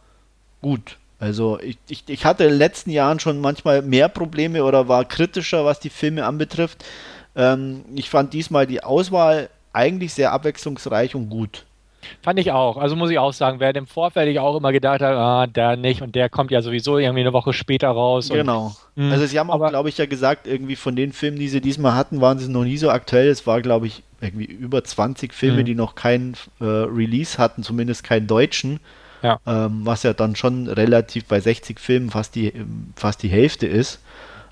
gut. 0.60 0.98
Also 1.18 1.58
ich, 1.60 1.78
ich, 1.88 2.04
ich 2.06 2.24
hatte 2.24 2.44
in 2.44 2.50
den 2.50 2.58
letzten 2.58 2.90
Jahren 2.90 3.18
schon 3.20 3.40
manchmal 3.40 3.82
mehr 3.82 4.08
Probleme 4.08 4.62
oder 4.64 4.86
war 4.86 5.04
kritischer, 5.04 5.64
was 5.64 5.80
die 5.80 5.90
Filme 5.90 6.26
anbetrifft. 6.26 6.84
Ähm, 7.34 7.84
ich 7.94 8.10
fand 8.10 8.34
diesmal 8.34 8.66
die 8.66 8.84
Auswahl 8.84 9.48
eigentlich 9.72 10.12
sehr 10.12 10.32
abwechslungsreich 10.32 11.14
und 11.14 11.30
gut. 11.30 11.64
Fand 12.22 12.38
ich 12.38 12.52
auch. 12.52 12.76
Also 12.76 12.96
muss 12.96 13.10
ich 13.10 13.18
auch 13.18 13.32
sagen, 13.32 13.60
wer 13.60 13.74
im 13.74 13.86
Vorfeld 13.86 14.28
ich 14.28 14.38
auch 14.38 14.56
immer 14.56 14.72
gedacht 14.72 15.00
hat, 15.00 15.14
ah, 15.14 15.46
der 15.46 15.76
nicht 15.76 16.02
und 16.02 16.14
der 16.14 16.28
kommt 16.28 16.50
ja 16.50 16.62
sowieso 16.62 16.98
irgendwie 16.98 17.20
eine 17.20 17.32
Woche 17.32 17.52
später 17.52 17.88
raus. 17.88 18.28
Genau. 18.28 18.74
Und, 18.96 19.12
also 19.12 19.26
sie 19.26 19.38
haben 19.38 19.50
auch, 19.50 19.68
glaube 19.68 19.88
ich, 19.88 19.98
ja 19.98 20.06
gesagt, 20.06 20.46
irgendwie 20.46 20.76
von 20.76 20.96
den 20.96 21.12
Filmen, 21.12 21.38
die 21.38 21.48
sie 21.48 21.60
diesmal 21.60 21.94
hatten, 21.94 22.20
waren 22.20 22.38
sie 22.38 22.48
noch 22.48 22.64
nie 22.64 22.76
so 22.76 22.90
aktuell. 22.90 23.28
Es 23.28 23.46
war, 23.46 23.60
glaube 23.62 23.86
ich, 23.86 24.02
irgendwie 24.20 24.44
über 24.44 24.82
20 24.82 25.34
Filme, 25.34 25.60
mhm. 25.60 25.66
die 25.66 25.74
noch 25.74 25.94
keinen 25.94 26.34
äh, 26.60 26.64
Release 26.64 27.38
hatten, 27.38 27.62
zumindest 27.62 28.04
keinen 28.04 28.26
deutschen. 28.26 28.80
Ja. 29.22 29.40
Ähm, 29.46 29.80
was 29.84 30.02
ja 30.02 30.12
dann 30.12 30.36
schon 30.36 30.68
relativ 30.68 31.24
bei 31.24 31.40
60 31.40 31.80
Filmen 31.80 32.10
fast 32.10 32.34
die, 32.34 32.52
fast 32.96 33.22
die 33.22 33.28
Hälfte 33.28 33.66
ist. 33.66 34.00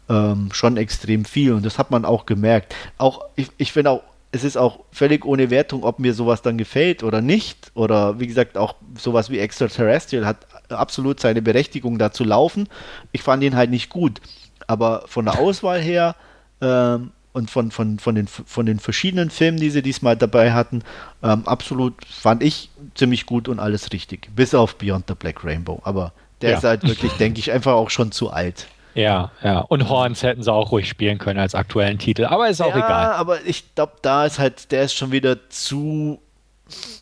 Ähm, 0.08 0.50
schon 0.52 0.76
extrem 0.76 1.24
viel 1.24 1.52
und 1.54 1.64
das 1.64 1.78
hat 1.78 1.90
man 1.90 2.04
auch 2.04 2.26
gemerkt. 2.26 2.74
Auch, 2.98 3.24
ich, 3.36 3.48
ich 3.56 3.72
finde 3.72 3.90
auch 3.90 4.02
es 4.34 4.42
ist 4.42 4.56
auch 4.56 4.80
völlig 4.90 5.24
ohne 5.24 5.48
Wertung, 5.50 5.84
ob 5.84 6.00
mir 6.00 6.12
sowas 6.12 6.42
dann 6.42 6.58
gefällt 6.58 7.04
oder 7.04 7.20
nicht. 7.20 7.70
Oder 7.74 8.18
wie 8.18 8.26
gesagt, 8.26 8.58
auch 8.58 8.74
sowas 8.98 9.30
wie 9.30 9.38
Extraterrestrial 9.38 10.26
hat 10.26 10.38
absolut 10.70 11.20
seine 11.20 11.40
Berechtigung 11.40 11.98
da 11.98 12.10
zu 12.10 12.24
laufen. 12.24 12.68
Ich 13.12 13.22
fand 13.22 13.44
ihn 13.44 13.54
halt 13.54 13.70
nicht 13.70 13.90
gut. 13.90 14.20
Aber 14.66 15.04
von 15.06 15.24
der 15.24 15.38
Auswahl 15.38 15.80
her 15.80 16.16
ähm, 16.60 17.12
und 17.32 17.48
von, 17.48 17.70
von, 17.70 18.00
von, 18.00 18.16
den, 18.16 18.26
von 18.26 18.66
den 18.66 18.80
verschiedenen 18.80 19.30
Filmen, 19.30 19.58
die 19.58 19.70
sie 19.70 19.82
diesmal 19.82 20.16
dabei 20.16 20.52
hatten, 20.52 20.82
ähm, 21.22 21.46
absolut 21.46 21.94
fand 22.04 22.42
ich 22.42 22.70
ziemlich 22.96 23.26
gut 23.26 23.48
und 23.48 23.60
alles 23.60 23.92
richtig. 23.92 24.30
Bis 24.34 24.52
auf 24.52 24.74
Beyond 24.78 25.04
the 25.06 25.14
Black 25.14 25.44
Rainbow. 25.44 25.80
Aber 25.84 26.12
der 26.40 26.50
ja. 26.50 26.56
ist 26.56 26.64
halt 26.64 26.82
wirklich, 26.82 27.12
denke 27.12 27.38
ich, 27.38 27.52
einfach 27.52 27.74
auch 27.74 27.90
schon 27.90 28.10
zu 28.10 28.30
alt. 28.30 28.66
Ja, 28.94 29.32
ja. 29.42 29.58
Und 29.60 29.88
Horns 29.88 30.22
hätten 30.22 30.42
sie 30.42 30.52
auch 30.52 30.70
ruhig 30.70 30.88
spielen 30.88 31.18
können 31.18 31.40
als 31.40 31.54
aktuellen 31.54 31.98
Titel, 31.98 32.24
aber 32.24 32.48
ist 32.48 32.60
auch 32.60 32.76
ja, 32.76 32.86
egal. 32.86 33.12
aber 33.12 33.44
ich 33.44 33.74
glaube, 33.74 33.94
da 34.02 34.24
ist 34.24 34.38
halt, 34.38 34.70
der 34.70 34.84
ist 34.84 34.94
schon 34.94 35.12
wieder 35.12 35.48
zu, 35.50 36.20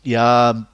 ja, 0.03 0.65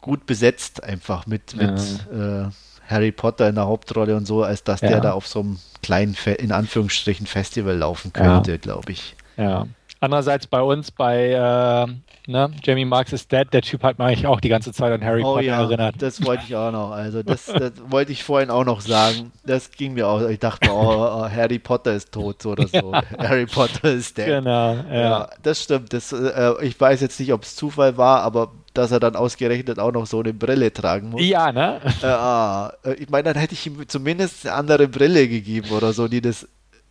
gut 0.00 0.26
besetzt 0.26 0.84
einfach 0.84 1.26
mit, 1.26 1.56
mit 1.56 1.80
äh, 2.12 2.44
Harry 2.88 3.12
Potter 3.12 3.48
in 3.48 3.56
der 3.56 3.66
Hauptrolle 3.66 4.16
und 4.16 4.26
so, 4.26 4.44
als 4.44 4.62
dass 4.62 4.80
ja. 4.80 4.88
der 4.88 5.00
da 5.00 5.12
auf 5.12 5.26
so 5.26 5.40
einem 5.40 5.58
kleinen, 5.82 6.16
in 6.38 6.52
Anführungsstrichen, 6.52 7.26
Festival 7.26 7.76
laufen 7.76 8.12
könnte, 8.12 8.52
ja. 8.52 8.56
glaube 8.56 8.92
ich. 8.92 9.16
Ja. 9.36 9.66
Andererseits 10.00 10.46
bei 10.46 10.60
uns, 10.60 10.90
bei 10.90 11.30
äh, 11.30 12.30
ne, 12.30 12.50
Jamie 12.62 12.84
Marks 12.84 13.12
is 13.12 13.26
Dead, 13.28 13.46
der 13.52 13.62
Typ 13.62 13.82
hat 13.82 13.98
mich 13.98 14.26
auch 14.26 14.40
die 14.40 14.48
ganze 14.48 14.72
Zeit 14.72 14.92
an 14.92 15.04
Harry 15.04 15.22
oh, 15.22 15.34
Potter 15.34 15.46
ja, 15.46 15.62
erinnert. 15.62 15.96
Das 16.00 16.24
wollte 16.24 16.44
ich 16.46 16.54
auch 16.54 16.70
noch. 16.70 16.90
Also 16.90 17.22
das, 17.22 17.46
das, 17.46 17.72
wollte 17.88 18.12
ich 18.12 18.22
vorhin 18.22 18.50
auch 18.50 18.64
noch 18.64 18.80
sagen. 18.80 19.32
Das 19.44 19.70
ging 19.70 19.94
mir 19.94 20.06
auch. 20.06 20.28
Ich 20.28 20.38
dachte, 20.38 20.70
oh, 20.70 20.74
oh 20.74 21.28
Harry 21.28 21.58
Potter 21.58 21.94
ist 21.94 22.12
tot 22.12 22.42
so 22.42 22.50
oder 22.50 22.66
so. 22.66 22.76
Ja. 22.96 23.02
Harry 23.18 23.46
Potter 23.46 23.90
ist 23.90 24.16
dead. 24.16 24.26
Genau, 24.26 24.74
ja. 24.74 24.94
ja 24.94 25.30
das 25.42 25.62
stimmt. 25.62 25.92
Das, 25.92 26.12
äh, 26.12 26.52
ich 26.62 26.78
weiß 26.78 27.00
jetzt 27.00 27.18
nicht, 27.18 27.32
ob 27.32 27.42
es 27.42 27.56
Zufall 27.56 27.96
war, 27.96 28.22
aber 28.22 28.52
dass 28.74 28.90
er 28.90 29.00
dann 29.00 29.16
ausgerechnet 29.16 29.78
auch 29.78 29.92
noch 29.92 30.06
so 30.06 30.20
eine 30.20 30.32
Brille 30.32 30.72
tragen 30.72 31.10
muss. 31.10 31.22
Ja, 31.22 31.52
ne? 31.52 31.80
Äh, 32.02 32.06
ah, 32.06 32.72
äh, 32.84 32.94
ich 32.94 33.08
meine, 33.08 33.24
dann 33.24 33.36
hätte 33.36 33.54
ich 33.54 33.66
ihm 33.66 33.88
zumindest 33.88 34.46
eine 34.46 34.54
andere 34.54 34.88
Brille 34.88 35.28
gegeben 35.28 35.70
oder 35.70 35.92
so, 35.92 36.08
die 36.08 36.20
das 36.20 36.46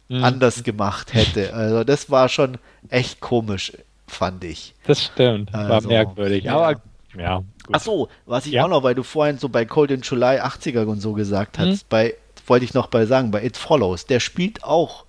mhm. 0.07 0.23
anders 0.23 0.63
gemacht 0.63 1.13
hätte. 1.13 1.53
Also 1.53 1.83
das 1.83 2.09
war 2.09 2.29
schon 2.29 2.57
echt 2.89 3.19
komisch, 3.19 3.73
fand 4.07 4.43
ich. 4.43 4.73
Das 4.85 5.03
stimmt, 5.03 5.53
war 5.53 5.69
also, 5.69 5.87
merkwürdig. 5.87 6.45
Ja. 6.45 6.57
Aber 6.57 6.81
ja. 7.17 7.37
Gut. 7.37 7.47
Ach 7.71 7.81
so, 7.81 8.09
was 8.25 8.45
ich 8.45 8.53
ja. 8.53 8.65
auch 8.65 8.69
noch, 8.69 8.83
weil 8.83 8.95
du 8.95 9.03
vorhin 9.03 9.37
so 9.37 9.49
bei 9.49 9.65
Cold 9.65 9.91
in 9.91 10.01
July 10.01 10.39
80er 10.39 10.85
und 10.85 10.99
so 10.99 11.13
gesagt 11.13 11.57
hast, 11.57 11.83
mhm. 11.83 11.87
bei 11.89 12.13
wollte 12.47 12.65
ich 12.65 12.75
noch 12.75 12.87
bei 12.87 13.07
sagen, 13.07 13.31
bei 13.31 13.43
It 13.43 13.57
Follows, 13.57 14.05
der 14.05 14.19
spielt 14.19 14.63
auch 14.63 15.05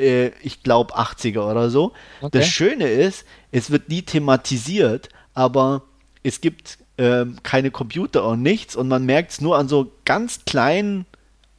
äh, 0.00 0.28
ich 0.42 0.62
glaube 0.62 0.96
80er 0.96 1.50
oder 1.50 1.70
so. 1.70 1.92
Okay. 2.20 2.38
Das 2.38 2.48
Schöne 2.48 2.88
ist, 2.88 3.24
es 3.52 3.70
wird 3.70 3.88
nie 3.88 4.02
thematisiert, 4.02 5.08
aber 5.34 5.82
es 6.22 6.40
gibt 6.40 6.78
ähm, 6.98 7.36
keine 7.42 7.70
Computer 7.70 8.26
und 8.26 8.42
nichts 8.42 8.76
und 8.76 8.88
man 8.88 9.06
merkt 9.06 9.32
es 9.32 9.40
nur 9.40 9.56
an 9.56 9.68
so 9.68 9.92
ganz 10.04 10.44
kleinen 10.44 11.06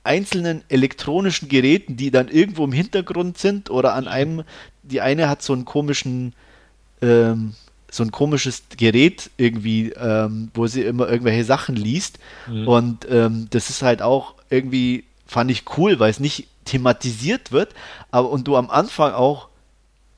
einzelnen 0.10 0.64
elektronischen 0.70 1.50
Geräten, 1.50 1.96
die 1.96 2.10
dann 2.10 2.30
irgendwo 2.30 2.64
im 2.64 2.72
Hintergrund 2.72 3.38
sind 3.38 3.70
oder 3.70 3.94
an 3.94 4.08
einem, 4.08 4.42
die 4.82 5.02
eine 5.02 5.30
hat 5.30 5.44
so 5.44 5.54
einen 5.54 5.66
komischen, 5.66 6.34
ähm, 7.04 7.54
so 7.92 8.02
ein 8.04 8.12
komisches 8.12 8.64
Gerät 8.76 9.30
irgendwie, 9.38 9.92
ähm, 9.92 10.50
wo 10.56 10.66
sie 10.66 10.82
immer 10.82 11.08
irgendwelche 11.08 11.44
Sachen 11.44 11.76
liest. 11.76 12.18
Mhm. 12.48 12.68
Und 12.68 13.08
ähm, 13.12 13.48
das 13.52 13.70
ist 13.70 13.84
halt 13.84 14.02
auch 14.02 14.34
irgendwie, 14.50 15.04
fand 15.28 15.52
ich 15.52 15.66
cool, 15.78 16.00
weil 16.00 16.10
es 16.10 16.20
nicht 16.20 16.48
thematisiert 16.66 17.52
wird, 17.52 17.76
aber 18.10 18.32
und 18.32 18.48
du 18.48 18.56
am 18.58 18.72
Anfang 18.72 19.14
auch 19.14 19.48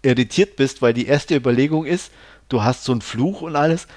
irritiert 0.03 0.55
bist, 0.55 0.81
weil 0.81 0.93
die 0.93 1.05
erste 1.05 1.35
Überlegung 1.35 1.85
ist, 1.85 2.11
du 2.47 2.63
hast 2.63 2.85
so 2.85 2.93
einen 2.93 3.01
Fluch 3.01 3.41
und 3.41 3.57
alles. 3.57 3.87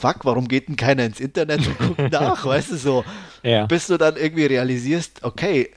Fuck, 0.00 0.24
warum 0.24 0.48
geht 0.48 0.68
denn 0.68 0.76
keiner 0.76 1.04
ins 1.04 1.20
Internet 1.20 1.66
und 1.66 1.78
guckt 1.78 1.98
nach, 2.12 2.44
weißt 2.44 2.72
du 2.72 2.76
so? 2.76 3.04
Ja. 3.42 3.66
Bis 3.66 3.86
du 3.86 3.98
dann 3.98 4.16
irgendwie 4.16 4.46
realisierst, 4.46 5.22
okay, 5.22 5.70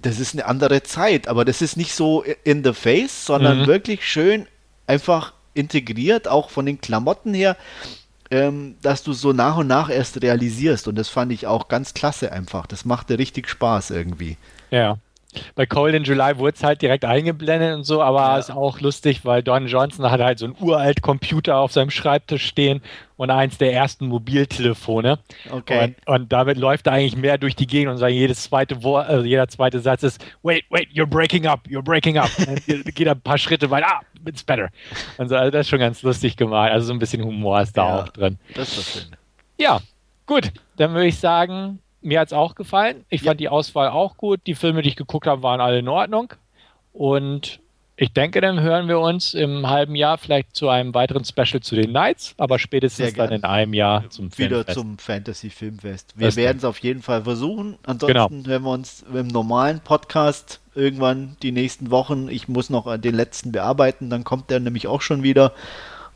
das 0.00 0.18
ist 0.18 0.34
eine 0.34 0.46
andere 0.46 0.82
Zeit, 0.82 1.28
aber 1.28 1.44
das 1.44 1.62
ist 1.62 1.76
nicht 1.76 1.94
so 1.94 2.24
in 2.44 2.64
the 2.64 2.72
face, 2.72 3.26
sondern 3.26 3.62
mhm. 3.62 3.66
wirklich 3.66 4.06
schön 4.06 4.46
einfach 4.86 5.32
integriert, 5.54 6.28
auch 6.28 6.50
von 6.50 6.66
den 6.66 6.80
Klamotten 6.80 7.34
her, 7.34 7.56
ähm, 8.30 8.76
dass 8.82 9.02
du 9.02 9.12
so 9.12 9.32
nach 9.32 9.58
und 9.58 9.66
nach 9.66 9.90
erst 9.90 10.20
realisierst. 10.22 10.88
Und 10.88 10.96
das 10.96 11.08
fand 11.08 11.32
ich 11.32 11.46
auch 11.46 11.68
ganz 11.68 11.94
klasse 11.94 12.32
einfach. 12.32 12.66
Das 12.66 12.84
machte 12.84 13.18
richtig 13.18 13.48
Spaß 13.48 13.90
irgendwie. 13.90 14.36
Ja 14.70 14.98
bei 15.54 15.66
Cold 15.66 15.94
in 15.94 16.04
July 16.04 16.38
wurde 16.38 16.56
es 16.56 16.62
halt 16.62 16.82
direkt 16.82 17.04
eingeblendet 17.04 17.74
und 17.74 17.84
so, 17.84 18.02
aber 18.02 18.20
ja. 18.20 18.38
ist 18.38 18.50
auch 18.50 18.80
lustig, 18.80 19.24
weil 19.24 19.42
Don 19.42 19.66
Johnson 19.66 20.10
hat 20.10 20.20
halt 20.20 20.38
so 20.38 20.46
einen 20.46 20.56
uralt 20.60 21.02
Computer 21.02 21.56
auf 21.56 21.72
seinem 21.72 21.90
Schreibtisch 21.90 22.46
stehen 22.46 22.80
und 23.16 23.30
eins 23.30 23.58
der 23.58 23.72
ersten 23.72 24.06
Mobiltelefone. 24.08 25.18
Okay. 25.50 25.94
Und, 26.06 26.14
und 26.14 26.32
damit 26.32 26.58
läuft 26.58 26.86
er 26.86 26.94
eigentlich 26.94 27.16
mehr 27.16 27.38
durch 27.38 27.56
die 27.56 27.66
Gegend 27.66 27.92
und 27.92 27.98
sagt, 27.98 28.12
jedes 28.12 28.42
zweite 28.44 28.82
Wort, 28.82 29.08
also 29.08 29.24
jeder 29.24 29.48
zweite 29.48 29.80
Satz 29.80 30.02
ist, 30.02 30.24
wait, 30.42 30.64
wait, 30.70 30.88
you're 30.90 31.06
breaking 31.06 31.46
up, 31.46 31.60
you're 31.68 31.82
breaking 31.82 32.18
up. 32.18 32.30
geht 32.66 33.06
er 33.06 33.12
ein 33.12 33.20
paar 33.20 33.38
Schritte 33.38 33.70
weiter, 33.70 33.86
ah, 33.88 34.00
it's 34.26 34.42
better. 34.42 34.68
Und 35.18 35.28
so, 35.28 35.36
also 35.36 35.50
das 35.50 35.62
ist 35.62 35.70
schon 35.70 35.78
ganz 35.78 36.02
lustig 36.02 36.36
gemacht. 36.36 36.70
Also 36.70 36.88
so 36.88 36.92
ein 36.92 36.98
bisschen 36.98 37.22
Humor 37.22 37.60
ist 37.60 37.76
da 37.76 37.86
ja, 37.86 38.02
auch 38.02 38.08
drin. 38.08 38.38
Das 38.54 38.76
ist 38.76 38.92
schön. 38.92 39.16
Ja, 39.58 39.80
gut. 40.26 40.52
Dann 40.76 40.92
würde 40.92 41.06
ich 41.06 41.18
sagen, 41.18 41.78
mir 42.04 42.20
hat 42.20 42.28
es 42.28 42.32
auch 42.32 42.54
gefallen. 42.54 43.04
Ich 43.08 43.22
ja. 43.22 43.30
fand 43.30 43.40
die 43.40 43.48
Auswahl 43.48 43.88
auch 43.88 44.16
gut. 44.16 44.40
Die 44.46 44.54
Filme, 44.54 44.82
die 44.82 44.90
ich 44.90 44.96
geguckt 44.96 45.26
habe, 45.26 45.42
waren 45.42 45.60
alle 45.60 45.78
in 45.78 45.88
Ordnung. 45.88 46.32
Und 46.92 47.60
ich 47.96 48.12
denke, 48.12 48.40
dann 48.40 48.60
hören 48.60 48.88
wir 48.88 48.98
uns 48.98 49.34
im 49.34 49.68
halben 49.68 49.94
Jahr 49.94 50.18
vielleicht 50.18 50.56
zu 50.56 50.68
einem 50.68 50.94
weiteren 50.94 51.24
Special 51.24 51.60
zu 51.60 51.76
den 51.76 51.90
Knights, 51.90 52.34
aber 52.38 52.58
spätestens 52.58 53.14
dann 53.14 53.30
in 53.30 53.44
einem 53.44 53.72
Jahr 53.72 54.10
zum 54.10 54.36
Wieder 54.36 54.64
Filmfest. 54.64 54.78
zum 54.78 54.98
Fantasy 54.98 55.50
Filmfest. 55.50 56.12
Wir 56.16 56.34
werden 56.34 56.58
es 56.58 56.64
auf 56.64 56.78
jeden 56.78 57.02
Fall 57.02 57.22
versuchen. 57.22 57.78
Ansonsten 57.84 58.42
genau. 58.42 58.48
hören 58.48 58.62
wir 58.64 58.70
uns 58.70 59.04
im 59.14 59.28
normalen 59.28 59.78
Podcast 59.78 60.60
irgendwann 60.74 61.36
die 61.42 61.52
nächsten 61.52 61.92
Wochen. 61.92 62.28
Ich 62.28 62.48
muss 62.48 62.68
noch 62.68 62.96
den 62.98 63.14
letzten 63.14 63.52
bearbeiten, 63.52 64.10
dann 64.10 64.24
kommt 64.24 64.50
der 64.50 64.58
nämlich 64.58 64.88
auch 64.88 65.00
schon 65.00 65.22
wieder. 65.22 65.52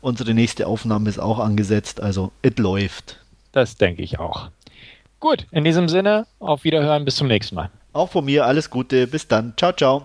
Unsere 0.01 0.33
nächste 0.33 0.67
Aufnahme 0.67 1.09
ist 1.09 1.19
auch 1.19 1.39
angesetzt, 1.39 2.01
also 2.01 2.31
es 2.41 2.57
läuft. 2.57 3.19
Das 3.53 3.75
denke 3.75 4.03
ich 4.03 4.19
auch. 4.19 4.49
Gut, 5.19 5.47
in 5.51 5.63
diesem 5.63 5.89
Sinne, 5.89 6.27
auf 6.39 6.63
Wiederhören, 6.63 7.05
bis 7.05 7.15
zum 7.15 7.27
nächsten 7.27 7.55
Mal. 7.55 7.69
Auch 7.91 8.09
von 8.09 8.25
mir 8.25 8.45
alles 8.45 8.69
Gute, 8.69 9.07
bis 9.07 9.27
dann. 9.27 9.53
Ciao, 9.57 9.73
ciao. 9.73 10.03